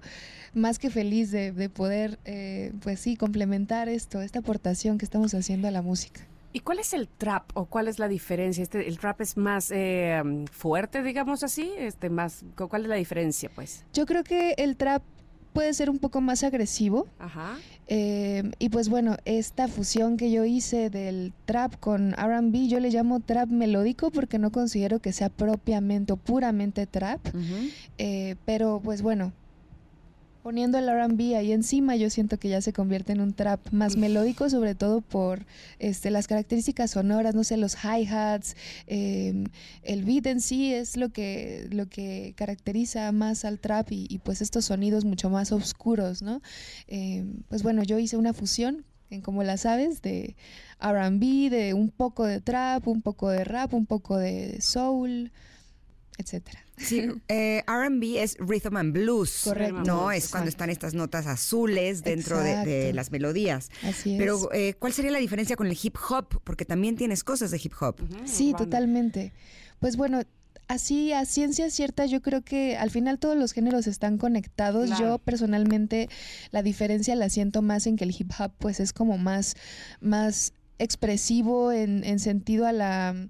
más 0.56 0.78
que 0.78 0.90
feliz 0.90 1.30
de, 1.30 1.52
de 1.52 1.68
poder, 1.68 2.18
eh, 2.24 2.72
pues 2.82 2.98
sí, 3.00 3.16
complementar 3.16 3.88
esto, 3.88 4.20
esta 4.22 4.40
aportación 4.40 4.98
que 4.98 5.04
estamos 5.04 5.34
haciendo 5.34 5.68
a 5.68 5.70
la 5.70 5.82
música. 5.82 6.26
¿Y 6.52 6.60
cuál 6.60 6.78
es 6.78 6.94
el 6.94 7.06
trap 7.08 7.50
o 7.54 7.66
cuál 7.66 7.86
es 7.86 7.98
la 7.98 8.08
diferencia? 8.08 8.62
Este, 8.62 8.88
¿El 8.88 8.98
trap 8.98 9.20
es 9.20 9.36
más 9.36 9.70
eh, 9.74 10.22
fuerte, 10.50 11.02
digamos 11.02 11.42
así? 11.42 11.70
Este, 11.76 12.08
más, 12.08 12.44
cu- 12.56 12.68
¿Cuál 12.68 12.82
es 12.84 12.88
la 12.88 12.94
diferencia, 12.96 13.50
pues? 13.54 13.84
Yo 13.92 14.06
creo 14.06 14.24
que 14.24 14.54
el 14.56 14.76
trap 14.76 15.02
puede 15.52 15.72
ser 15.74 15.90
un 15.90 15.98
poco 15.98 16.20
más 16.22 16.42
agresivo. 16.44 17.06
Ajá. 17.18 17.56
eh, 17.88 18.42
y 18.58 18.68
pues 18.70 18.88
bueno, 18.88 19.16
esta 19.26 19.68
fusión 19.68 20.16
que 20.16 20.30
yo 20.30 20.44
hice 20.46 20.88
del 20.90 21.32
trap 21.44 21.76
con 21.78 22.12
RB, 22.14 22.68
yo 22.68 22.80
le 22.80 22.90
llamo 22.90 23.20
trap 23.20 23.48
melódico 23.50 24.10
porque 24.10 24.38
no 24.38 24.50
considero 24.50 24.98
que 25.00 25.12
sea 25.12 25.28
propiamente 25.28 26.14
o 26.14 26.16
puramente 26.16 26.86
trap. 26.86 27.20
Eh, 27.98 28.36
pero 28.46 28.80
pues 28.82 29.02
bueno, 29.02 29.32
poniendo 30.46 30.78
el 30.78 30.88
RB 30.88 31.34
ahí 31.34 31.50
encima, 31.50 31.96
yo 31.96 32.08
siento 32.08 32.38
que 32.38 32.48
ya 32.48 32.60
se 32.60 32.72
convierte 32.72 33.10
en 33.10 33.20
un 33.20 33.32
trap 33.32 33.58
más 33.72 33.96
melódico, 33.96 34.48
sobre 34.48 34.76
todo 34.76 35.00
por 35.00 35.44
este, 35.80 36.12
las 36.12 36.28
características 36.28 36.92
sonoras, 36.92 37.34
no 37.34 37.42
sé, 37.42 37.56
los 37.56 37.74
hi-hats, 37.74 38.54
eh, 38.86 39.42
el 39.82 40.04
beat 40.04 40.26
en 40.26 40.40
sí 40.40 40.72
es 40.72 40.96
lo 40.96 41.08
que, 41.08 41.66
lo 41.72 41.86
que 41.86 42.32
caracteriza 42.36 43.10
más 43.10 43.44
al 43.44 43.58
trap 43.58 43.90
y, 43.90 44.06
y, 44.08 44.18
pues 44.18 44.40
estos 44.40 44.66
sonidos 44.66 45.04
mucho 45.04 45.30
más 45.30 45.50
oscuros, 45.50 46.22
¿no? 46.22 46.40
Eh, 46.86 47.24
pues 47.48 47.64
bueno, 47.64 47.82
yo 47.82 47.98
hice 47.98 48.16
una 48.16 48.32
fusión 48.32 48.84
en 49.10 49.22
como 49.22 49.42
la 49.42 49.56
sabes, 49.56 50.00
de 50.00 50.36
RB, 50.78 51.50
de 51.50 51.74
un 51.74 51.90
poco 51.90 52.24
de 52.24 52.40
trap, 52.40 52.86
un 52.86 53.02
poco 53.02 53.30
de 53.30 53.42
rap, 53.42 53.74
un 53.74 53.86
poco 53.86 54.16
de 54.16 54.60
soul, 54.60 55.32
etcétera. 56.18 56.65
Sí, 56.76 57.08
eh, 57.28 57.62
R&B 57.66 58.22
es 58.22 58.36
rhythm 58.38 58.76
and 58.76 58.92
blues. 58.92 59.42
Correcto. 59.44 59.82
No, 59.84 60.10
es 60.10 60.18
Exacto. 60.18 60.32
cuando 60.32 60.48
están 60.50 60.70
estas 60.70 60.94
notas 60.94 61.26
azules 61.26 62.02
dentro 62.02 62.40
de, 62.40 62.92
las 62.92 63.10
melodías. 63.10 63.70
Así 63.82 64.12
es. 64.12 64.18
Pero, 64.18 64.52
eh, 64.52 64.74
¿cuál 64.78 64.92
sería 64.92 65.10
la 65.10 65.18
diferencia 65.18 65.56
con 65.56 65.66
el 65.66 65.78
hip 65.80 65.96
hop? 66.08 66.40
Porque 66.44 66.64
también 66.64 66.96
tienes 66.96 67.24
cosas 67.24 67.50
de 67.50 67.60
hip 67.62 67.72
hop. 67.80 67.96
Sí, 68.24 68.52
Banda. 68.52 68.58
totalmente. 68.58 69.32
Pues 69.80 69.96
bueno, 69.96 70.22
así 70.68 71.12
a 71.12 71.24
ciencia 71.24 71.70
cierta, 71.70 72.06
yo 72.06 72.20
creo 72.22 72.42
que 72.42 72.76
al 72.76 72.90
final 72.90 73.18
todos 73.18 73.36
los 73.36 73.52
géneros 73.52 73.86
están 73.86 74.18
conectados. 74.18 74.86
Claro. 74.86 75.04
Yo 75.04 75.18
personalmente 75.18 76.08
la 76.50 76.62
diferencia 76.62 77.14
la 77.14 77.30
siento 77.30 77.62
más 77.62 77.86
en 77.86 77.96
que 77.96 78.04
el 78.04 78.14
hip 78.16 78.30
hop 78.38 78.52
pues 78.58 78.80
es 78.80 78.92
como 78.92 79.18
más, 79.18 79.54
más 80.00 80.52
expresivo 80.78 81.72
en, 81.72 82.04
en 82.04 82.18
sentido 82.18 82.66
a 82.66 82.72
la 82.72 83.28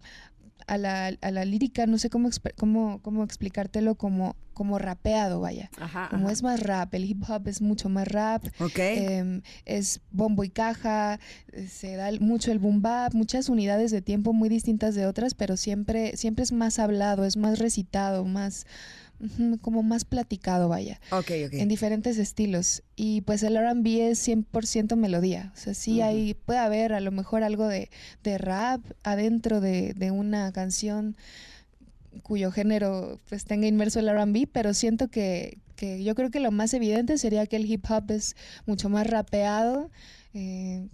a 0.67 0.79
la, 0.79 1.07
a 1.21 1.31
la 1.31 1.45
lírica, 1.45 1.87
no 1.87 1.99
sé 1.99 2.11
cómo, 2.11 2.29
cómo, 2.57 3.01
cómo 3.03 3.23
explicártelo 3.23 3.95
como, 3.95 4.37
como 4.53 4.79
rapeado, 4.79 5.41
vaya. 5.41 5.71
Ajá, 5.81 6.09
Como 6.11 6.25
ajá. 6.25 6.33
es 6.33 6.43
más 6.43 6.61
rap, 6.61 6.95
el 6.95 7.05
hip 7.05 7.23
hop 7.29 7.47
es 7.47 7.63
mucho 7.63 7.89
más 7.89 8.09
rap, 8.09 8.45
¿Ok? 8.59 8.79
Em, 8.79 9.43
es 9.65 10.01
bombo 10.11 10.43
y 10.45 10.51
caja, 10.51 11.21
eh, 11.53 11.69
se 11.69 11.95
da 11.97 12.11
mucho 12.21 12.51
el 12.51 12.59
boom 12.59 12.83
bap, 12.83 13.15
muchas 13.15 13.49
unidades 13.49 13.91
de 13.91 14.03
tiempo 14.03 14.33
muy 14.33 14.49
distintas 14.49 14.95
de 14.95 15.07
otras, 15.07 15.35
pero 15.35 15.57
siempre, 15.57 16.17
siempre 16.17 16.43
es 16.43 16.53
más 16.53 16.79
hablado, 16.79 17.25
es 17.25 17.37
más 17.37 17.59
recitado, 17.59 18.25
más 18.25 18.67
como 19.61 19.83
más 19.83 20.05
platicado, 20.05 20.69
vaya, 20.69 21.01
ok, 21.11 21.31
ok. 21.47 21.53
en 21.55 21.69
diferentes 21.69 22.19
estilos. 22.19 22.83
Y 22.97 23.23
pues 23.23 23.43
el 23.43 23.57
R&B 23.57 24.11
es 24.11 24.27
100% 24.27 24.97
melodía, 24.97 25.53
o 25.55 25.59
sea, 25.59 25.75
sí 25.75 26.01
hay, 26.01 26.35
puede 26.35 26.59
haber 26.59 26.93
a 26.93 27.01
lo 27.01 27.11
mejor 27.11 27.43
algo 27.43 27.67
de, 27.67 27.91
de 28.23 28.39
rap 28.39 28.81
adentro 29.03 29.61
de, 29.61 29.95
de 29.95 30.11
una 30.11 30.53
canción 30.53 31.17
cuyo 32.23 32.51
género 32.51 33.21
pues 33.29 33.45
tenga 33.45 33.67
inmerso 33.67 34.01
el 34.01 34.09
R&B, 34.09 34.49
pero 34.53 34.75
siento 34.75 35.09
que, 35.09 35.59
que 35.77 36.03
yo 36.03 36.15
creo 36.15 36.31
que 36.31 36.41
lo 36.41 36.51
más 36.51 36.75
evidente 36.75 37.19
sería 37.19 37.47
que 37.47 37.57
el 37.57 37.71
hip 37.71 37.85
hop 37.91 38.11
es 38.11 38.37
mucho 38.67 38.89
más 38.89 39.07
rapeado, 39.07 39.91
eh, 40.35 40.87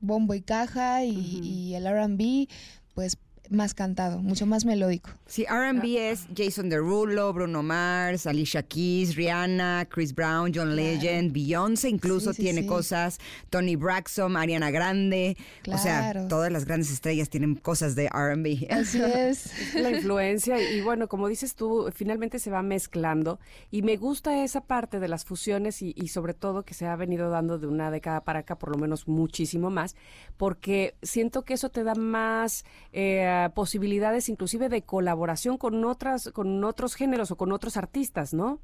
bombo 0.00 0.34
y 0.34 0.42
caja, 0.42 1.04
y, 1.04 1.40
y 1.42 1.74
el 1.74 1.86
R&B 1.86 2.48
pues 2.94 3.16
más 3.50 3.74
cantado, 3.74 4.18
mucho 4.20 4.46
más 4.46 4.64
melódico. 4.64 5.10
Sí, 5.26 5.44
R&B 5.48 6.10
es 6.10 6.26
Jason 6.36 6.68
Derulo, 6.68 7.32
Bruno 7.32 7.62
Mars, 7.62 8.26
Alicia 8.26 8.62
Keys, 8.62 9.16
Rihanna, 9.16 9.86
Chris 9.90 10.14
Brown, 10.14 10.52
John 10.54 10.74
Legend, 10.76 11.32
Beyoncé 11.32 11.88
incluso 11.88 12.32
Sí, 12.32 12.36
sí, 12.36 12.42
tiene 12.42 12.62
sí. 12.62 12.66
cosas, 12.66 13.18
Tony 13.50 13.76
Braxton, 13.76 14.36
Ariana 14.36 14.70
Grande, 14.70 15.36
o 15.72 15.78
sea, 15.78 16.12
Claro. 16.12 16.28
todas 16.28 16.50
las 16.52 16.64
grandes 16.64 16.90
estrellas 16.90 17.28
tienen 17.28 17.54
cosas 17.54 17.94
de 17.94 18.06
R&B. 18.06 18.66
Así 18.70 19.00
es. 19.14 19.74
la 19.74 19.90
influencia 19.90 20.60
y 20.60 20.80
bueno, 20.80 21.08
como 21.08 21.28
dices 21.28 21.54
tú, 21.54 21.90
finalmente 21.94 22.38
se 22.38 22.50
va 22.50 22.62
mezclando 22.62 23.38
y 23.70 23.82
me 23.82 23.96
gusta 23.96 24.42
esa 24.44 24.62
parte 24.62 25.00
de 25.00 25.08
las 25.08 25.24
fusiones 25.24 25.82
y, 25.82 25.92
y 25.96 26.08
sobre 26.08 26.34
todo 26.34 26.64
que 26.64 26.74
se 26.74 26.86
ha 26.86 26.96
venido 26.96 27.30
dando 27.30 27.58
de 27.58 27.66
una 27.66 27.90
década 27.90 28.22
para 28.24 28.40
acá, 28.40 28.56
por 28.58 28.70
lo 28.70 28.78
menos 28.78 29.06
muchísimo 29.08 29.70
más, 29.70 29.96
porque 30.36 30.94
siento 31.02 31.42
que 31.42 31.54
eso 31.54 31.68
te 31.68 31.84
da 31.84 31.94
más 31.94 32.64
eh, 32.92 33.26
posibilidades 33.54 34.28
inclusive 34.28 34.68
de 34.68 34.82
colaboración 34.82 35.58
con 35.58 35.84
otras, 35.84 36.30
con 36.32 36.62
otros 36.64 36.94
géneros 36.94 37.30
o 37.30 37.36
con 37.36 37.52
otros 37.52 37.76
artistas, 37.76 38.34
¿no? 38.34 38.60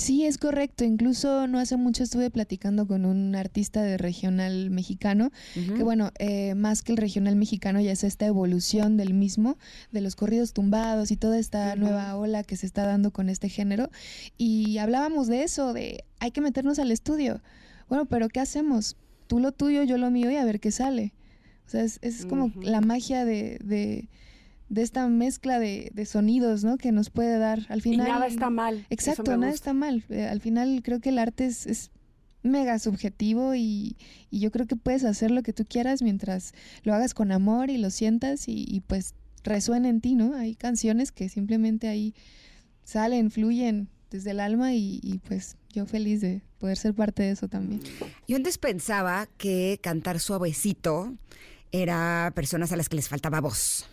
Sí, 0.00 0.24
es 0.24 0.38
correcto. 0.38 0.84
Incluso 0.84 1.46
no 1.46 1.58
hace 1.58 1.76
mucho 1.76 2.02
estuve 2.02 2.30
platicando 2.30 2.86
con 2.86 3.04
un 3.04 3.34
artista 3.36 3.82
de 3.82 3.98
regional 3.98 4.70
mexicano, 4.70 5.30
que 5.52 5.82
bueno, 5.82 6.10
eh, 6.18 6.54
más 6.54 6.80
que 6.80 6.92
el 6.92 6.98
regional 6.98 7.36
mexicano 7.36 7.82
ya 7.82 7.92
es 7.92 8.02
esta 8.02 8.24
evolución 8.24 8.96
del 8.96 9.12
mismo, 9.12 9.58
de 9.92 10.00
los 10.00 10.16
corridos 10.16 10.54
tumbados 10.54 11.10
y 11.10 11.18
toda 11.18 11.38
esta 11.38 11.76
nueva 11.76 12.16
ola 12.16 12.44
que 12.44 12.56
se 12.56 12.64
está 12.64 12.86
dando 12.86 13.10
con 13.10 13.28
este 13.28 13.50
género. 13.50 13.90
Y 14.38 14.78
hablábamos 14.78 15.26
de 15.26 15.42
eso, 15.42 15.74
de 15.74 16.04
hay 16.18 16.30
que 16.30 16.40
meternos 16.40 16.78
al 16.78 16.92
estudio. 16.92 17.42
Bueno, 17.90 18.06
pero 18.06 18.30
¿qué 18.30 18.40
hacemos? 18.40 18.96
Tú 19.26 19.38
lo 19.38 19.52
tuyo, 19.52 19.82
yo 19.82 19.98
lo 19.98 20.10
mío 20.10 20.30
y 20.30 20.36
a 20.36 20.44
ver 20.46 20.60
qué 20.60 20.70
sale. 20.70 21.12
O 21.70 21.72
sea, 21.72 21.84
es, 21.84 22.00
es 22.02 22.26
como 22.26 22.50
la 22.60 22.80
magia 22.80 23.24
de, 23.24 23.60
de, 23.62 24.08
de 24.70 24.82
esta 24.82 25.06
mezcla 25.06 25.60
de, 25.60 25.92
de 25.94 26.04
sonidos, 26.04 26.64
¿no? 26.64 26.78
Que 26.78 26.90
nos 26.90 27.10
puede 27.10 27.38
dar 27.38 27.60
al 27.68 27.78
Y 27.78 27.82
final. 27.82 28.08
nada 28.08 28.26
está 28.26 28.50
mal. 28.50 28.84
Exacto, 28.90 29.36
nada 29.36 29.52
está 29.52 29.72
mal. 29.72 30.02
Eh, 30.08 30.24
al 30.26 30.40
final 30.40 30.80
creo 30.82 30.98
que 30.98 31.10
el 31.10 31.18
arte 31.20 31.46
es, 31.46 31.66
es 31.66 31.92
mega 32.42 32.76
subjetivo 32.80 33.54
y, 33.54 33.96
y 34.32 34.40
yo 34.40 34.50
creo 34.50 34.66
que 34.66 34.74
puedes 34.74 35.04
hacer 35.04 35.30
lo 35.30 35.44
que 35.44 35.52
tú 35.52 35.64
quieras 35.64 36.02
mientras 36.02 36.54
lo 36.82 36.92
hagas 36.92 37.14
con 37.14 37.30
amor 37.30 37.70
y 37.70 37.78
lo 37.78 37.90
sientas 37.90 38.48
y, 38.48 38.64
y, 38.66 38.80
pues 38.80 39.14
resuena 39.44 39.88
en 39.88 40.00
ti, 40.00 40.16
¿no? 40.16 40.34
Hay 40.34 40.56
canciones 40.56 41.12
que 41.12 41.28
simplemente 41.28 41.86
ahí 41.86 42.16
salen, 42.82 43.30
fluyen 43.30 43.86
desde 44.10 44.32
el 44.32 44.40
alma 44.40 44.74
y, 44.74 44.98
y, 45.04 45.18
pues 45.18 45.56
yo 45.72 45.86
feliz 45.86 46.20
de 46.20 46.42
poder 46.58 46.76
ser 46.76 46.94
parte 46.94 47.22
de 47.22 47.30
eso 47.30 47.46
también. 47.46 47.80
Yo 48.26 48.36
antes 48.36 48.58
pensaba 48.58 49.28
que 49.38 49.78
cantar 49.80 50.18
suavecito 50.18 51.14
era 51.72 52.32
personas 52.34 52.72
a 52.72 52.76
las 52.76 52.88
que 52.88 52.96
les 52.96 53.08
faltaba 53.08 53.40
voz. 53.40 53.88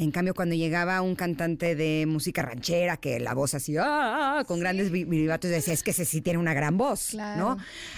En 0.00 0.12
cambio, 0.12 0.32
cuando 0.32 0.54
llegaba 0.54 1.02
un 1.02 1.16
cantante 1.16 1.74
de 1.74 2.06
música 2.06 2.42
ranchera, 2.42 2.98
que 2.98 3.18
la 3.18 3.34
voz 3.34 3.54
así, 3.54 3.74
¡ah! 3.80 4.44
con 4.46 4.60
grandes 4.60 4.92
vi- 4.92 5.02
vibratos, 5.02 5.50
decía, 5.50 5.74
es 5.74 5.82
que 5.82 5.90
ese 5.90 6.04
sí 6.04 6.20
tiene 6.20 6.38
una 6.38 6.54
gran 6.54 6.78
voz, 6.78 7.08
Claro. 7.10 7.40
¿no? 7.40 7.56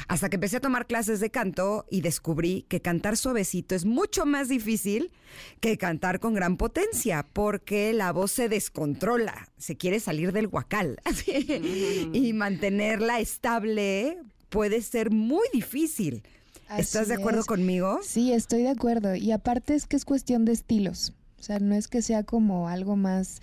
Hasta 0.08 0.30
que 0.30 0.36
empecé 0.36 0.56
a 0.56 0.60
tomar 0.60 0.86
clases 0.86 1.20
de 1.20 1.28
canto 1.28 1.84
y 1.90 2.00
descubrí 2.00 2.64
que 2.70 2.80
cantar 2.80 3.18
suavecito 3.18 3.74
es 3.74 3.84
mucho 3.84 4.24
más 4.24 4.48
difícil 4.48 5.12
que 5.60 5.76
cantar 5.76 6.20
con 6.20 6.32
gran 6.32 6.56
potencia, 6.56 7.26
porque 7.34 7.92
la 7.92 8.12
voz 8.12 8.30
se 8.30 8.48
descontrola, 8.48 9.50
se 9.58 9.76
quiere 9.76 10.00
salir 10.00 10.32
del 10.32 10.48
guacal. 10.48 10.98
y 12.14 12.32
mantenerla 12.32 13.20
estable 13.20 14.16
puede 14.48 14.80
ser 14.80 15.10
muy 15.10 15.46
difícil. 15.52 16.22
¿Estás 16.78 17.09
de 17.09 17.14
acuerdo 17.14 17.40
es. 17.40 17.47
conmigo? 17.47 18.01
Sí, 18.02 18.32
estoy 18.32 18.62
de 18.62 18.70
acuerdo. 18.70 19.14
Y 19.14 19.32
aparte 19.32 19.74
es 19.74 19.86
que 19.86 19.97
es 19.97 20.05
cuestión 20.05 20.44
de 20.44 20.52
estilos. 20.52 21.12
O 21.38 21.42
sea, 21.42 21.59
no 21.59 21.74
es 21.74 21.88
que 21.88 22.02
sea 22.02 22.22
como 22.24 22.68
algo 22.68 22.97
más 22.97 23.40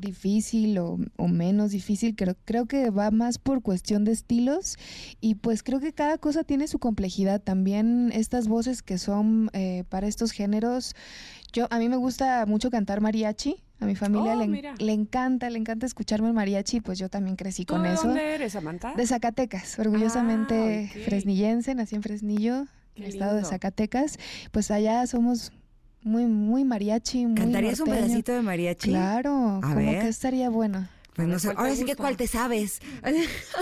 difícil 0.00 0.78
o, 0.78 0.98
o 1.16 1.28
menos 1.28 1.70
difícil, 1.70 2.16
creo, 2.16 2.34
creo 2.44 2.66
que 2.66 2.90
va 2.90 3.10
más 3.10 3.38
por 3.38 3.62
cuestión 3.62 4.04
de 4.04 4.12
estilos 4.12 4.76
y 5.20 5.36
pues 5.36 5.62
creo 5.62 5.78
que 5.78 5.92
cada 5.92 6.18
cosa 6.18 6.42
tiene 6.42 6.66
su 6.66 6.78
complejidad. 6.78 7.40
También 7.40 8.10
estas 8.12 8.48
voces 8.48 8.82
que 8.82 8.98
son 8.98 9.50
eh, 9.52 9.84
para 9.88 10.06
estos 10.06 10.32
géneros, 10.32 10.94
yo 11.52 11.66
a 11.70 11.78
mí 11.78 11.88
me 11.88 11.96
gusta 11.96 12.46
mucho 12.46 12.70
cantar 12.70 13.00
mariachi, 13.00 13.62
a 13.80 13.86
mi 13.86 13.96
familia 13.96 14.32
Oh, 14.34 14.36
le, 14.38 14.44
en- 14.44 14.74
le 14.78 14.92
encanta, 14.92 15.48
le 15.50 15.58
encanta 15.58 15.86
escucharme 15.86 16.28
el 16.28 16.34
mariachi, 16.34 16.80
pues 16.80 16.98
yo 16.98 17.08
también 17.08 17.36
crecí 17.36 17.64
¿Tú 17.64 17.74
con 17.74 17.82
de 17.84 17.92
eso. 17.94 18.08
dónde 18.08 18.34
eres, 18.34 18.52
Samantha? 18.52 18.92
De 18.94 19.06
Zacatecas, 19.06 19.78
orgullosamente 19.78 20.90
Ah, 20.94 20.98
fresnillense, 21.04 21.74
nací 21.74 21.96
en 21.96 22.02
Fresnillo, 22.02 22.66
Qué 22.94 23.02
el 23.04 23.08
estado 23.08 23.36
de. 23.36 23.44
Zacatecas. 23.44 24.18
Pues 24.50 24.70
allá 24.70 25.06
somos 25.06 25.52
muy, 26.02 26.26
muy 26.26 26.64
mariachi, 26.64 27.26
muy 27.26 27.34
¿Cantarías 27.36 27.80
un 27.80 27.86
pedacito 27.90 28.32
de 28.32 28.42
mariachi? 28.42 28.88
Claro, 28.90 29.56
A 29.58 29.60
como 29.60 29.76
ver. 29.76 30.00
que 30.02 30.08
estaría 30.08 30.50
bueno. 30.50 30.88
Pues 31.14 31.26
no 31.28 31.38
sé. 31.38 31.48
¿cuál 31.48 31.56
te 31.56 31.62
Ahora 31.62 31.74
sí 31.76 31.84
que 31.84 31.96
cuál 31.96 32.16
te 32.16 32.26
sabes. 32.26 32.80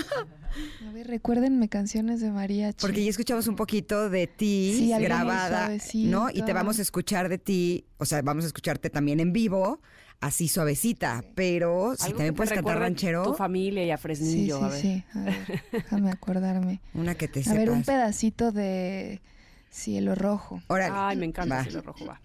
A 0.88 0.90
ver, 0.92 1.06
recuérdenme 1.06 1.68
canciones 1.68 2.20
de 2.20 2.30
mariachi. 2.30 2.80
Porque 2.80 3.04
ya 3.04 3.10
escuchamos 3.10 3.46
un 3.46 3.54
poquito 3.54 4.08
de 4.10 4.26
ti 4.26 4.74
Sí, 4.76 4.92
grabada. 4.98 5.70
¿no? 5.94 6.30
Y 6.32 6.42
te 6.42 6.52
vamos 6.52 6.78
a 6.78 6.82
escuchar 6.82 7.28
de 7.28 7.38
ti, 7.38 7.84
o 7.98 8.04
sea, 8.04 8.22
vamos 8.22 8.44
a 8.44 8.46
escucharte 8.48 8.90
también 8.90 9.20
en 9.20 9.32
vivo, 9.32 9.80
así 10.20 10.48
suavecita, 10.48 11.22
pero 11.34 11.94
si 11.96 12.08
también 12.10 12.34
puedes 12.34 12.52
cantar 12.52 12.78
ranchero, 12.78 13.22
Tu 13.22 13.34
familia 13.34 13.84
y 13.84 13.90
a 13.90 13.96
Sí, 13.96 14.02
Fresnillo, 14.02 14.58
sí, 14.58 14.64
a 14.64 14.68
ver. 14.68 14.80
sí. 14.80 15.04
A 15.14 15.20
ver, 15.20 15.62
déjame 15.72 16.10
acordarme. 16.10 16.80
una 16.94 17.14
que 17.14 17.28
te 17.28 17.48
A 17.48 17.54
ver, 17.54 17.70
un 17.70 17.82
pedacito 17.84 18.50
de 18.52 19.20
Cielo 19.70 20.14
Rojo. 20.14 20.62
Órale. 20.68 20.94
Ay, 20.96 21.16
me 21.16 21.26
encanta 21.26 21.56
Va. 21.56 21.62
Cielo 21.64 21.82
Rojo, 21.82 22.04
va. 22.06 22.20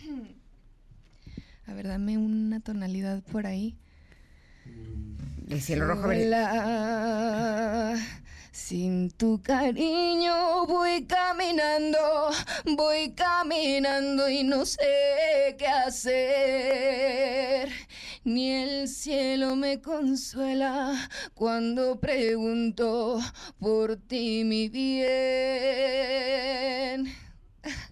A 1.67 1.73
ver, 1.73 1.87
dame 1.87 2.17
una 2.17 2.59
tonalidad 2.59 3.21
por 3.23 3.45
ahí. 3.45 3.77
El 5.49 5.61
cielo 5.61 5.85
rojo. 5.87 6.03
Sola, 6.03 7.95
sin 8.53 9.09
tu 9.09 9.41
cariño 9.41 10.65
voy 10.67 11.05
caminando, 11.05 12.29
voy 12.77 13.11
caminando 13.13 14.29
y 14.29 14.43
no 14.43 14.63
sé 14.65 15.55
qué 15.57 15.67
hacer. 15.67 17.69
Ni 18.23 18.51
el 18.51 18.87
cielo 18.87 19.55
me 19.55 19.81
consuela 19.81 21.09
cuando 21.33 21.99
pregunto 21.99 23.19
por 23.59 23.97
ti, 23.97 24.43
mi 24.45 24.69
bien. 24.69 24.93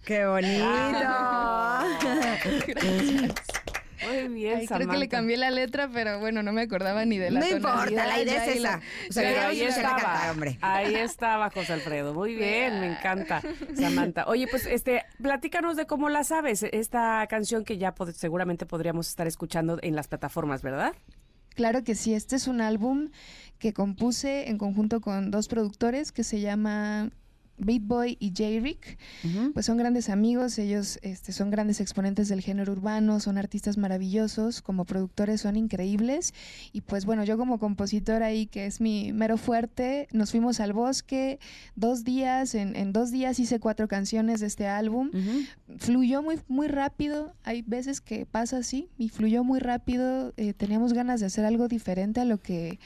¡Qué 0.04 0.26
bonito! 0.26 0.64
Gracias. 2.68 3.61
Muy 4.08 4.28
bien, 4.34 4.58
Ay, 4.58 4.66
creo 4.66 4.88
que 4.88 4.96
le 4.96 5.08
cambié 5.08 5.36
la 5.36 5.50
letra, 5.50 5.88
pero 5.92 6.18
bueno, 6.20 6.42
no 6.42 6.52
me 6.52 6.62
acordaba 6.62 7.04
ni 7.04 7.18
de 7.18 7.30
la 7.30 7.40
No 7.40 7.48
importa, 7.48 7.90
la 8.06 8.20
idea 8.20 8.44
es 8.46 8.56
esa. 8.56 8.80
O 9.08 9.12
sea, 9.12 9.22
Pero 9.22 9.48
ahí 9.48 9.60
estaba, 9.62 9.96
cantar, 9.96 10.30
hombre. 10.30 10.58
ahí 10.60 10.94
estaba 10.94 11.50
José 11.50 11.72
Alfredo. 11.74 12.14
Muy 12.14 12.34
bien, 12.36 12.80
me 12.80 12.92
encanta, 12.92 13.42
Samantha. 13.78 14.24
Oye, 14.26 14.46
pues 14.48 14.66
este, 14.66 15.04
platícanos 15.20 15.76
de 15.76 15.86
cómo 15.86 16.08
la 16.08 16.24
sabes, 16.24 16.62
esta 16.62 17.26
canción 17.28 17.64
que 17.64 17.78
ya 17.78 17.94
pod- 17.94 18.12
seguramente 18.12 18.66
podríamos 18.66 19.08
estar 19.08 19.26
escuchando 19.26 19.78
en 19.82 19.94
las 19.96 20.08
plataformas, 20.08 20.62
¿verdad? 20.62 20.92
Claro 21.54 21.84
que 21.84 21.94
sí, 21.94 22.14
este 22.14 22.36
es 22.36 22.48
un 22.48 22.60
álbum 22.62 23.10
que 23.58 23.72
compuse 23.74 24.48
en 24.48 24.56
conjunto 24.58 25.00
con 25.02 25.30
dos 25.30 25.48
productores 25.48 26.10
que 26.10 26.24
se 26.24 26.40
llama 26.40 27.10
Beat 27.58 27.82
Boy 27.82 28.16
y 28.20 28.30
J-Rick. 28.30 28.98
Pues 29.54 29.66
son 29.66 29.76
grandes 29.76 30.08
amigos, 30.08 30.58
ellos 30.58 30.98
este, 31.02 31.32
son 31.32 31.50
grandes 31.50 31.80
exponentes 31.80 32.28
del 32.28 32.40
género 32.40 32.72
urbano, 32.72 33.20
son 33.20 33.38
artistas 33.38 33.76
maravillosos, 33.76 34.62
como 34.62 34.84
productores 34.84 35.42
son 35.42 35.56
increíbles. 35.56 36.34
Y 36.72 36.82
pues 36.82 37.04
bueno, 37.04 37.24
yo 37.24 37.36
como 37.36 37.58
compositora 37.58 38.26
ahí, 38.26 38.46
que 38.46 38.66
es 38.66 38.80
mi 38.80 39.12
mero 39.12 39.36
fuerte, 39.36 40.08
nos 40.12 40.30
fuimos 40.30 40.60
al 40.60 40.72
bosque 40.72 41.38
dos 41.76 42.04
días, 42.04 42.54
en, 42.54 42.76
en 42.76 42.92
dos 42.92 43.10
días 43.10 43.38
hice 43.38 43.60
cuatro 43.60 43.88
canciones 43.88 44.40
de 44.40 44.46
este 44.46 44.66
álbum 44.66 45.10
fluyó 45.78 46.22
muy, 46.22 46.38
muy 46.48 46.68
rápido. 46.68 47.34
Hay 47.42 47.62
veces 47.62 48.00
que 48.00 48.26
pasa 48.26 48.58
así 48.58 48.88
y 48.98 49.08
fluyó 49.08 49.44
muy 49.44 49.60
rápido. 49.60 50.32
Eh, 50.36 50.52
teníamos 50.52 50.92
ganas 50.92 51.20
de 51.20 51.26
hacer 51.26 51.44
algo 51.44 51.68
diferente 51.68 52.20
a 52.20 52.24
lo 52.24 52.40
que 52.40 52.78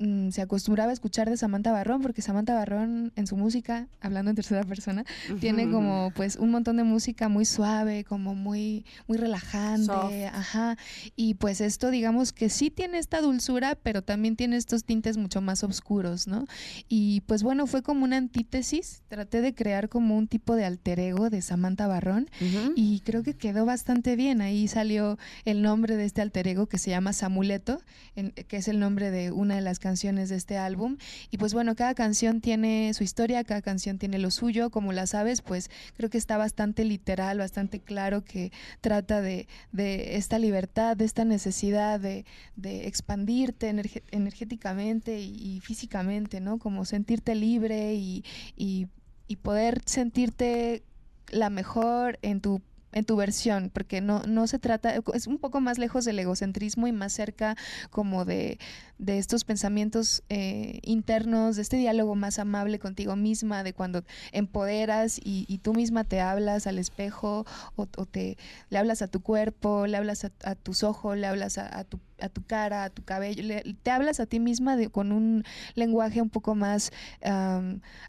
mm, 0.00 0.30
se 0.30 0.42
acostumbraba 0.42 0.90
a 0.90 0.92
escuchar 0.94 1.30
de 1.30 1.36
Samantha 1.36 1.70
Barrón, 1.70 2.02
porque 2.02 2.22
Samantha 2.22 2.54
Barrón 2.54 3.12
en 3.14 3.26
su 3.28 3.36
música, 3.36 3.86
hablando 4.00 4.30
en 4.30 4.34
tercera 4.34 4.64
persona, 4.64 5.04
tiene 5.40 5.70
como 5.70 6.10
pues 6.16 6.36
un 6.36 6.50
montón 6.50 6.76
de 6.78 6.84
música 6.84 7.28
muy 7.28 7.44
suave, 7.44 8.02
como 8.04 8.34
muy, 8.34 8.84
muy 9.06 9.18
relajante, 9.18 9.84
Soft. 9.86 10.12
ajá. 10.34 10.76
Y 11.14 11.34
pues 11.34 11.60
esto 11.60 11.90
digamos 11.90 12.32
que 12.32 12.48
sí 12.48 12.70
tiene 12.70 12.98
esta 12.98 13.20
dulzura, 13.20 13.76
pero 13.76 14.02
también 14.02 14.34
tiene 14.36 14.56
estos 14.56 14.84
tintes 14.84 15.18
mucho 15.18 15.40
más 15.42 15.62
oscuros, 15.62 16.26
¿no? 16.26 16.46
Y 16.88 17.20
pues 17.26 17.42
bueno, 17.42 17.66
fue 17.66 17.82
como 17.82 18.04
una 18.04 18.16
antítesis. 18.16 19.02
Traté 19.08 19.42
de 19.42 19.54
crear 19.54 19.88
como 19.90 20.16
un 20.16 20.26
tipo 20.26 20.56
de 20.56 20.64
alter 20.64 20.98
ego 20.98 21.28
de 21.30 21.42
Samantha 21.42 21.86
Barrón 21.86 22.28
y 22.74 23.00
creo 23.00 23.22
que 23.22 23.34
quedó 23.36 23.66
bastante 23.66 24.16
bien. 24.16 24.40
Ahí 24.40 24.66
salió 24.66 25.18
el 25.44 25.60
nombre 25.60 25.96
de 25.96 26.06
este 26.06 26.22
alter 26.22 26.48
ego 26.48 26.66
que 26.66 26.78
se 26.78 26.88
llama 26.90 27.12
Samuleto, 27.12 27.82
en- 28.16 28.30
que 28.30 28.56
es 28.56 28.68
el 28.68 28.78
nombre 28.80 29.10
de 29.10 29.30
una 29.30 29.56
de 29.56 29.60
las 29.60 29.78
canciones 29.78 29.89
canciones 29.90 30.28
de 30.28 30.36
este 30.36 30.56
álbum. 30.56 30.98
Y 31.32 31.38
pues 31.38 31.52
bueno, 31.52 31.74
cada 31.74 31.94
canción 31.94 32.40
tiene 32.40 32.94
su 32.94 33.02
historia, 33.02 33.42
cada 33.42 33.60
canción 33.60 33.98
tiene 33.98 34.20
lo 34.20 34.30
suyo, 34.30 34.70
como 34.70 34.92
la 34.92 35.08
sabes, 35.08 35.42
pues 35.42 35.68
creo 35.96 36.08
que 36.10 36.18
está 36.18 36.38
bastante 36.38 36.84
literal, 36.84 37.38
bastante 37.38 37.80
claro 37.80 38.22
que 38.22 38.52
trata 38.80 39.20
de, 39.20 39.48
de 39.72 40.16
esta 40.16 40.38
libertad, 40.38 40.96
de 40.96 41.06
esta 41.06 41.24
necesidad 41.24 41.98
de, 41.98 42.24
de 42.54 42.86
expandirte 42.86 43.68
energéticamente 44.12 45.18
y, 45.18 45.60
físicamente, 45.60 46.40
¿no? 46.40 46.58
Como 46.58 46.84
sentirte 46.84 47.34
libre 47.34 47.94
y, 47.94 48.24
y, 48.56 48.86
y 49.26 49.36
poder 49.36 49.82
sentirte 49.86 50.84
la 51.30 51.50
mejor 51.50 52.18
en 52.22 52.40
tu 52.40 52.62
en 52.92 53.04
tu 53.04 53.16
versión, 53.16 53.70
porque 53.72 54.00
no, 54.00 54.22
no 54.26 54.46
se 54.46 54.58
trata, 54.58 54.94
es 55.14 55.26
un 55.26 55.38
poco 55.38 55.60
más 55.60 55.78
lejos 55.78 56.04
del 56.04 56.18
egocentrismo 56.18 56.86
y 56.86 56.92
más 56.92 57.12
cerca 57.12 57.56
como 57.90 58.24
de, 58.24 58.58
de 59.00 59.18
estos 59.18 59.44
pensamientos 59.44 60.22
eh, 60.28 60.80
internos, 60.82 61.56
de 61.56 61.62
este 61.62 61.76
diálogo 61.78 62.14
más 62.14 62.38
amable 62.38 62.78
contigo 62.78 63.16
misma, 63.16 63.62
de 63.62 63.72
cuando 63.72 64.04
empoderas 64.32 65.18
y, 65.22 65.58
tú 65.62 65.74
misma 65.74 66.04
te 66.04 66.20
hablas 66.20 66.66
al 66.66 66.78
espejo 66.78 67.44
o, 67.76 67.86
te 67.86 68.38
le 68.68 68.78
hablas 68.78 69.02
a 69.02 69.08
tu 69.08 69.20
cuerpo, 69.20 69.86
le 69.86 69.96
hablas 69.96 70.24
a, 70.24 70.54
tus 70.54 70.84
ojos, 70.84 71.16
le 71.16 71.26
hablas 71.26 71.58
a, 71.58 71.84
tu, 71.84 72.00
a 72.20 72.28
tu 72.28 72.42
cara, 72.44 72.84
a 72.84 72.90
tu 72.90 73.02
cabello, 73.02 73.42
te 73.82 73.90
hablas 73.90 74.20
a 74.20 74.26
ti 74.26 74.40
misma 74.40 74.76
de, 74.76 74.90
con 74.90 75.12
un 75.12 75.44
lenguaje 75.74 76.22
un 76.22 76.30
poco 76.30 76.54
más 76.54 76.92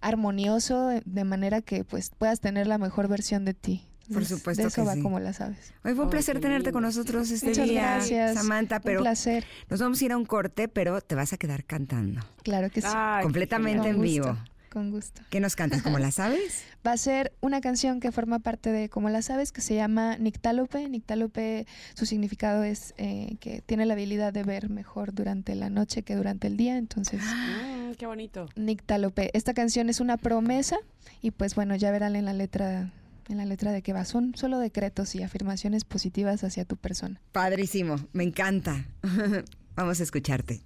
armonioso, 0.02 0.90
de 1.06 1.24
manera 1.24 1.62
que 1.62 1.84
pues 1.84 2.12
puedas 2.18 2.40
tener 2.40 2.68
la 2.68 2.78
mejor 2.78 3.08
versión 3.08 3.46
de 3.46 3.54
ti. 3.54 3.91
Por 4.12 4.26
supuesto. 4.26 4.64
De 4.64 4.70
eso 4.70 4.86
va 4.86 4.96
como 4.98 5.20
la 5.20 5.34
sabes. 5.34 5.74
Hoy 5.84 5.94
fue 5.94 6.06
un 6.06 6.10
placer 6.10 6.40
tenerte 6.40 6.72
con 6.72 6.84
nosotros 6.84 7.30
este 7.32 7.50
Muchas 7.50 7.68
día, 7.68 7.82
gracias. 7.82 8.36
Samantha. 8.36 8.80
Pero 8.80 9.00
un 9.00 9.04
placer. 9.04 9.46
Nos 9.70 9.80
vamos 9.80 10.02
a 10.02 10.06
ir 10.06 10.12
a 10.12 10.18
un 10.18 10.26
corte, 10.26 10.68
pero 10.68 11.02
te 11.02 11.16
vas 11.16 11.34
a 11.34 11.38
quedar 11.38 11.64
cantando. 11.64 12.22
Claro 12.44 12.70
que 12.70 12.82
sí. 12.82 12.88
Completamente 13.22 13.90
en 13.90 14.02
vivo. 14.02 14.38
Con 14.72 14.90
gusto. 14.90 15.22
¿Qué 15.30 15.42
nos 15.42 15.58
cantas? 15.58 15.82
¿Cómo 15.82 16.00
la 16.00 16.12
sabes? 16.14 16.64
Va 16.88 16.94
a 16.94 16.98
ser 16.98 17.34
una 17.42 17.60
canción 17.60 18.00
que 18.00 18.14
forma 18.14 18.40
parte 18.40 18.72
de 18.72 18.88
Como 18.88 19.10
la 19.10 19.22
sabes, 19.22 19.52
que 19.52 19.60
se 19.60 19.76
llama 19.76 20.18
Nictálope. 20.18 20.88
Nictálope, 20.88 21.68
su 21.94 22.06
significado 22.06 22.64
es 22.64 22.94
eh, 22.98 23.36
que 23.42 23.62
tiene 23.62 23.86
la 23.86 23.94
habilidad 23.94 24.32
de 24.32 24.44
ver 24.44 24.70
mejor 24.70 25.14
durante 25.14 25.56
la 25.56 25.70
noche 25.70 26.04
que 26.04 26.16
durante 26.16 26.48
el 26.48 26.56
día. 26.56 26.78
Entonces, 26.78 27.22
mm, 27.22 27.96
qué 27.98 28.06
bonito. 28.06 28.48
Nictálope. 28.56 29.30
Esta 29.34 29.54
canción 29.54 29.90
es 29.90 30.00
una 30.00 30.16
promesa 30.16 30.78
y 31.22 31.32
pues 31.32 31.54
bueno, 31.54 31.76
ya 31.76 31.92
verán 31.92 32.16
en 32.16 32.24
la 32.24 32.34
letra 32.34 32.94
en 33.32 33.38
la 33.38 33.46
letra 33.46 33.72
de 33.72 33.82
que 33.82 33.94
va. 33.94 34.06
Son 34.06 34.36
solo 34.36 34.60
decretos 34.60 35.16
y 35.16 35.24
afirmaciones 35.24 35.84
positivas 35.86 36.44
hacia 36.44 36.66
tu 36.66 36.78
persona. 36.78 37.22
Padrísimo, 37.32 37.96
me 38.14 38.24
encanta. 38.24 38.86
Vamos 39.76 40.00
a 40.00 40.04
escucharte. 40.04 40.62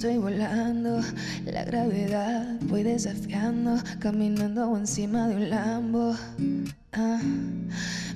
Estoy 0.00 0.16
volando, 0.16 1.02
la 1.44 1.62
gravedad 1.64 2.58
voy 2.62 2.82
desafiando, 2.82 3.76
caminando 3.98 4.74
encima 4.74 5.28
de 5.28 5.36
un 5.36 5.50
lambo. 5.50 6.16
Ah, 6.94 7.20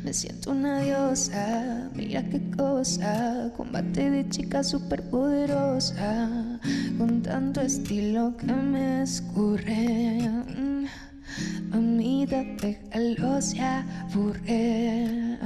me 0.02 0.15
siento 0.15 0.52
una 0.52 0.81
diosa, 0.81 1.90
mira 1.94 2.23
qué 2.31 2.40
cosa, 2.56 3.52
combate 3.55 4.09
de 4.11 4.27
chica 4.31 4.65
superpoderosa, 4.65 6.59
con 6.97 7.20
tanto 7.20 7.61
estilo 7.61 8.35
que 8.39 8.47
me 8.47 9.02
escurre. 9.02 10.27
Mamita, 11.69 12.44
déjalo 12.62 13.43
se 13.43 13.61
aburre. 13.61 15.39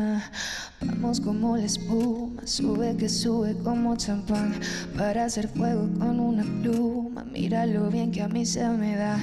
Como 1.00 1.56
la 1.56 1.64
espuma, 1.64 2.46
sube 2.46 2.96
que 2.96 3.08
sube 3.08 3.54
como 3.64 3.96
champán. 3.96 4.52
Para 4.96 5.24
hacer 5.24 5.48
fuego 5.48 5.88
con 5.98 6.20
una 6.20 6.42
pluma, 6.62 7.24
mira 7.24 7.66
lo 7.66 7.88
bien 7.88 8.10
que 8.10 8.20
a 8.20 8.28
mí 8.28 8.44
se 8.44 8.68
me 8.68 8.96
da. 8.96 9.18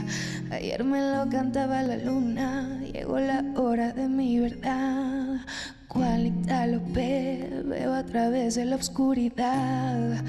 Ayer 0.52 0.84
me 0.84 1.00
lo 1.00 1.30
cantaba 1.30 1.84
la 1.84 1.98
luna, 1.98 2.80
llegó 2.92 3.20
la 3.20 3.44
hora 3.56 3.92
de 3.94 4.08
mi 4.08 4.40
verdad. 4.40 5.42
Cualita 5.88 6.66
lo 6.66 6.82
veo 6.94 7.94
a 7.94 8.04
través 8.04 8.56
de 8.56 8.66
la 8.66 8.78
oscuridad. 8.78 10.24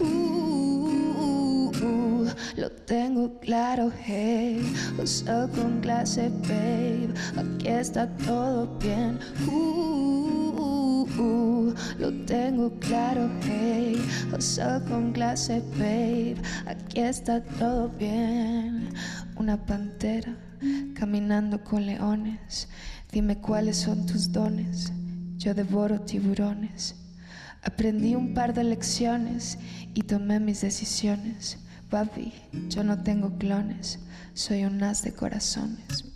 Uh, 0.00 1.70
uh, 1.82 2.26
lo 2.56 2.70
tengo 2.86 3.38
claro, 3.40 3.92
hey, 4.04 4.62
uso 5.02 5.48
con 5.54 5.80
clase, 5.80 6.30
babe. 6.48 7.12
Aquí 7.36 7.68
está 7.68 8.08
todo 8.16 8.66
bien. 8.78 9.18
Lo 11.16 12.12
tengo 12.26 12.70
claro, 12.78 13.28
hey, 13.42 13.96
oso 14.32 14.82
con 14.88 15.12
clase, 15.12 15.62
babe. 15.78 16.36
Aquí 16.66 17.00
está 17.00 17.42
todo 17.42 17.88
bien. 17.90 18.88
Una 19.36 19.64
pantera 19.64 20.36
caminando 20.94 21.62
con 21.62 21.86
leones. 21.86 22.68
Dime 23.10 23.38
cuáles 23.38 23.76
son 23.76 24.06
tus 24.06 24.32
dones. 24.32 24.92
Yo 25.36 25.54
devoro 25.54 26.00
tiburones. 26.00 26.94
Aprendí 27.62 28.14
un 28.14 28.34
par 28.34 28.54
de 28.54 28.64
lecciones 28.64 29.58
y 29.94 30.02
tomé 30.02 30.40
mis 30.40 30.60
decisiones. 30.62 31.58
Papi, 31.90 32.32
yo 32.70 32.82
no 32.84 33.02
tengo 33.02 33.36
clones, 33.36 33.98
soy 34.32 34.64
un 34.64 34.82
as 34.82 35.02
de 35.02 35.12
corazones. 35.12 36.11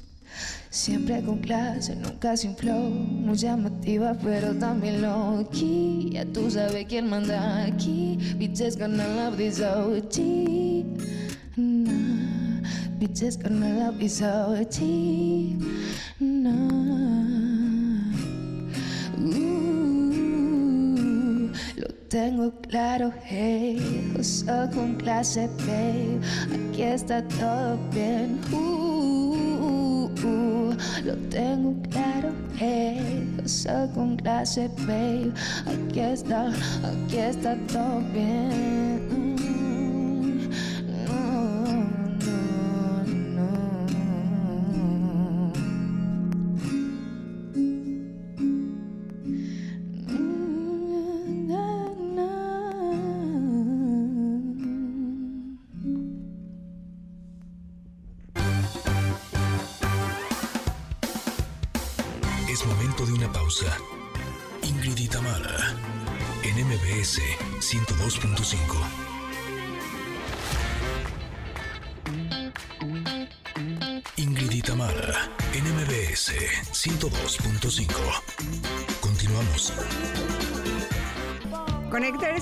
Siempre 0.77 1.23
con 1.23 1.39
clase, 1.39 1.97
nunca 1.97 2.37
sin 2.37 2.55
flow. 2.55 2.91
Muy 2.91 3.35
llamativa, 3.35 4.13
pero 4.23 4.55
también 4.55 5.01
low 5.01 5.49
key. 5.51 6.11
Ya 6.13 6.27
tú 6.27 6.51
sabes 6.51 6.85
quién 6.87 7.09
manda 7.09 7.65
aquí. 7.65 8.19
Bitches 8.37 8.77
gonna 8.77 9.09
love 9.09 9.39
this 9.39 9.59
OG. 9.59 10.19
Nah, 11.57 12.61
bitches 12.99 13.39
gonna 13.43 13.71
love 13.87 13.99
this 13.99 14.21
OG. 14.21 14.83
Nah. 16.21 16.53
Uh, 19.17 19.49
lo 21.79 21.87
tengo 22.11 22.53
claro, 22.69 23.15
hey. 23.25 24.13
Uso 24.19 24.69
con 24.75 24.97
clase, 24.97 25.49
babe. 25.67 26.21
Aquí 26.53 26.83
está 26.83 27.27
todo 27.29 27.79
bien. 27.95 28.39
Lo 31.05 31.15
tengo 31.31 31.75
claro, 31.91 32.33
hey, 32.59 33.27
yo 33.45 33.93
con 33.95 34.17
clase, 34.17 34.69
babe. 34.87 35.33
Aquí 35.67 36.01
está, 36.01 36.49
aquí 36.49 37.17
está 37.17 37.57
todo 37.69 38.01
bien. 38.13 39.36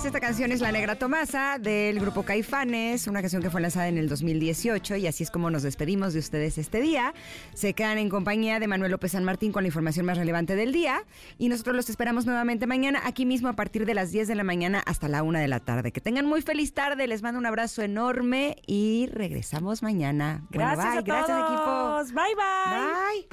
Esta 0.05 0.21
canción 0.21 0.53
es 0.53 0.61
La 0.61 0.71
Negra 0.71 0.97
Tomasa 0.97 1.59
del 1.59 1.99
grupo 1.99 2.25
Caifanes, 2.25 3.07
una 3.07 3.23
canción 3.23 3.43
que 3.43 3.49
fue 3.49 3.63
lanzada 3.63 3.89
en 3.89 3.97
el 3.97 4.07
2018 4.07 4.97
y 4.97 5.07
así 5.07 5.25
es 5.25 5.31
como 5.31 5.51
nos 5.51 5.63
despedimos 5.63 6.13
de 6.13 6.19
ustedes 6.19 6.59
este 6.59 6.83
día. 6.83 7.15
Se 7.55 7.73
quedan 7.73 7.97
en 7.97 8.11
compañía 8.11 8.61
de 8.61 8.69
Manuel 8.69 8.93
López 8.93 9.13
San 9.13 9.25
Martín 9.25 9.51
con 9.51 9.63
la 9.63 9.69
información 9.69 10.05
más 10.05 10.19
relevante 10.19 10.57
del 10.57 10.73
día 10.73 11.05
y 11.39 11.49
nosotros 11.49 11.75
los 11.75 11.89
esperamos 11.89 12.27
nuevamente 12.27 12.67
mañana 12.67 13.01
aquí 13.05 13.25
mismo 13.25 13.49
a 13.49 13.55
partir 13.55 13.87
de 13.87 13.95
las 13.95 14.13
10 14.13 14.29
de 14.29 14.35
la 14.35 14.45
mañana 14.45 14.83
hasta 14.85 15.09
la 15.09 15.23
1 15.23 15.39
de 15.39 15.49
la 15.49 15.61
tarde. 15.61 15.91
Que 15.91 16.03
tengan 16.03 16.27
muy 16.27 16.43
feliz 16.43 16.75
tarde, 16.75 17.07
les 17.07 17.23
mando 17.23 17.39
un 17.39 17.47
abrazo 17.47 17.81
enorme 17.81 18.57
y 18.67 19.09
regresamos 19.11 19.83
mañana. 19.83 20.43
Gracias 20.51 20.87
bye, 20.87 20.99
a 20.99 21.03
gracias 21.03 21.39
equipo. 21.39 22.05
Bye 22.15 22.35
bye. 22.37 23.27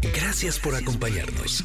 Bye. 0.00 0.12
Gracias 0.12 0.58
por 0.60 0.76
acompañarnos. 0.76 1.64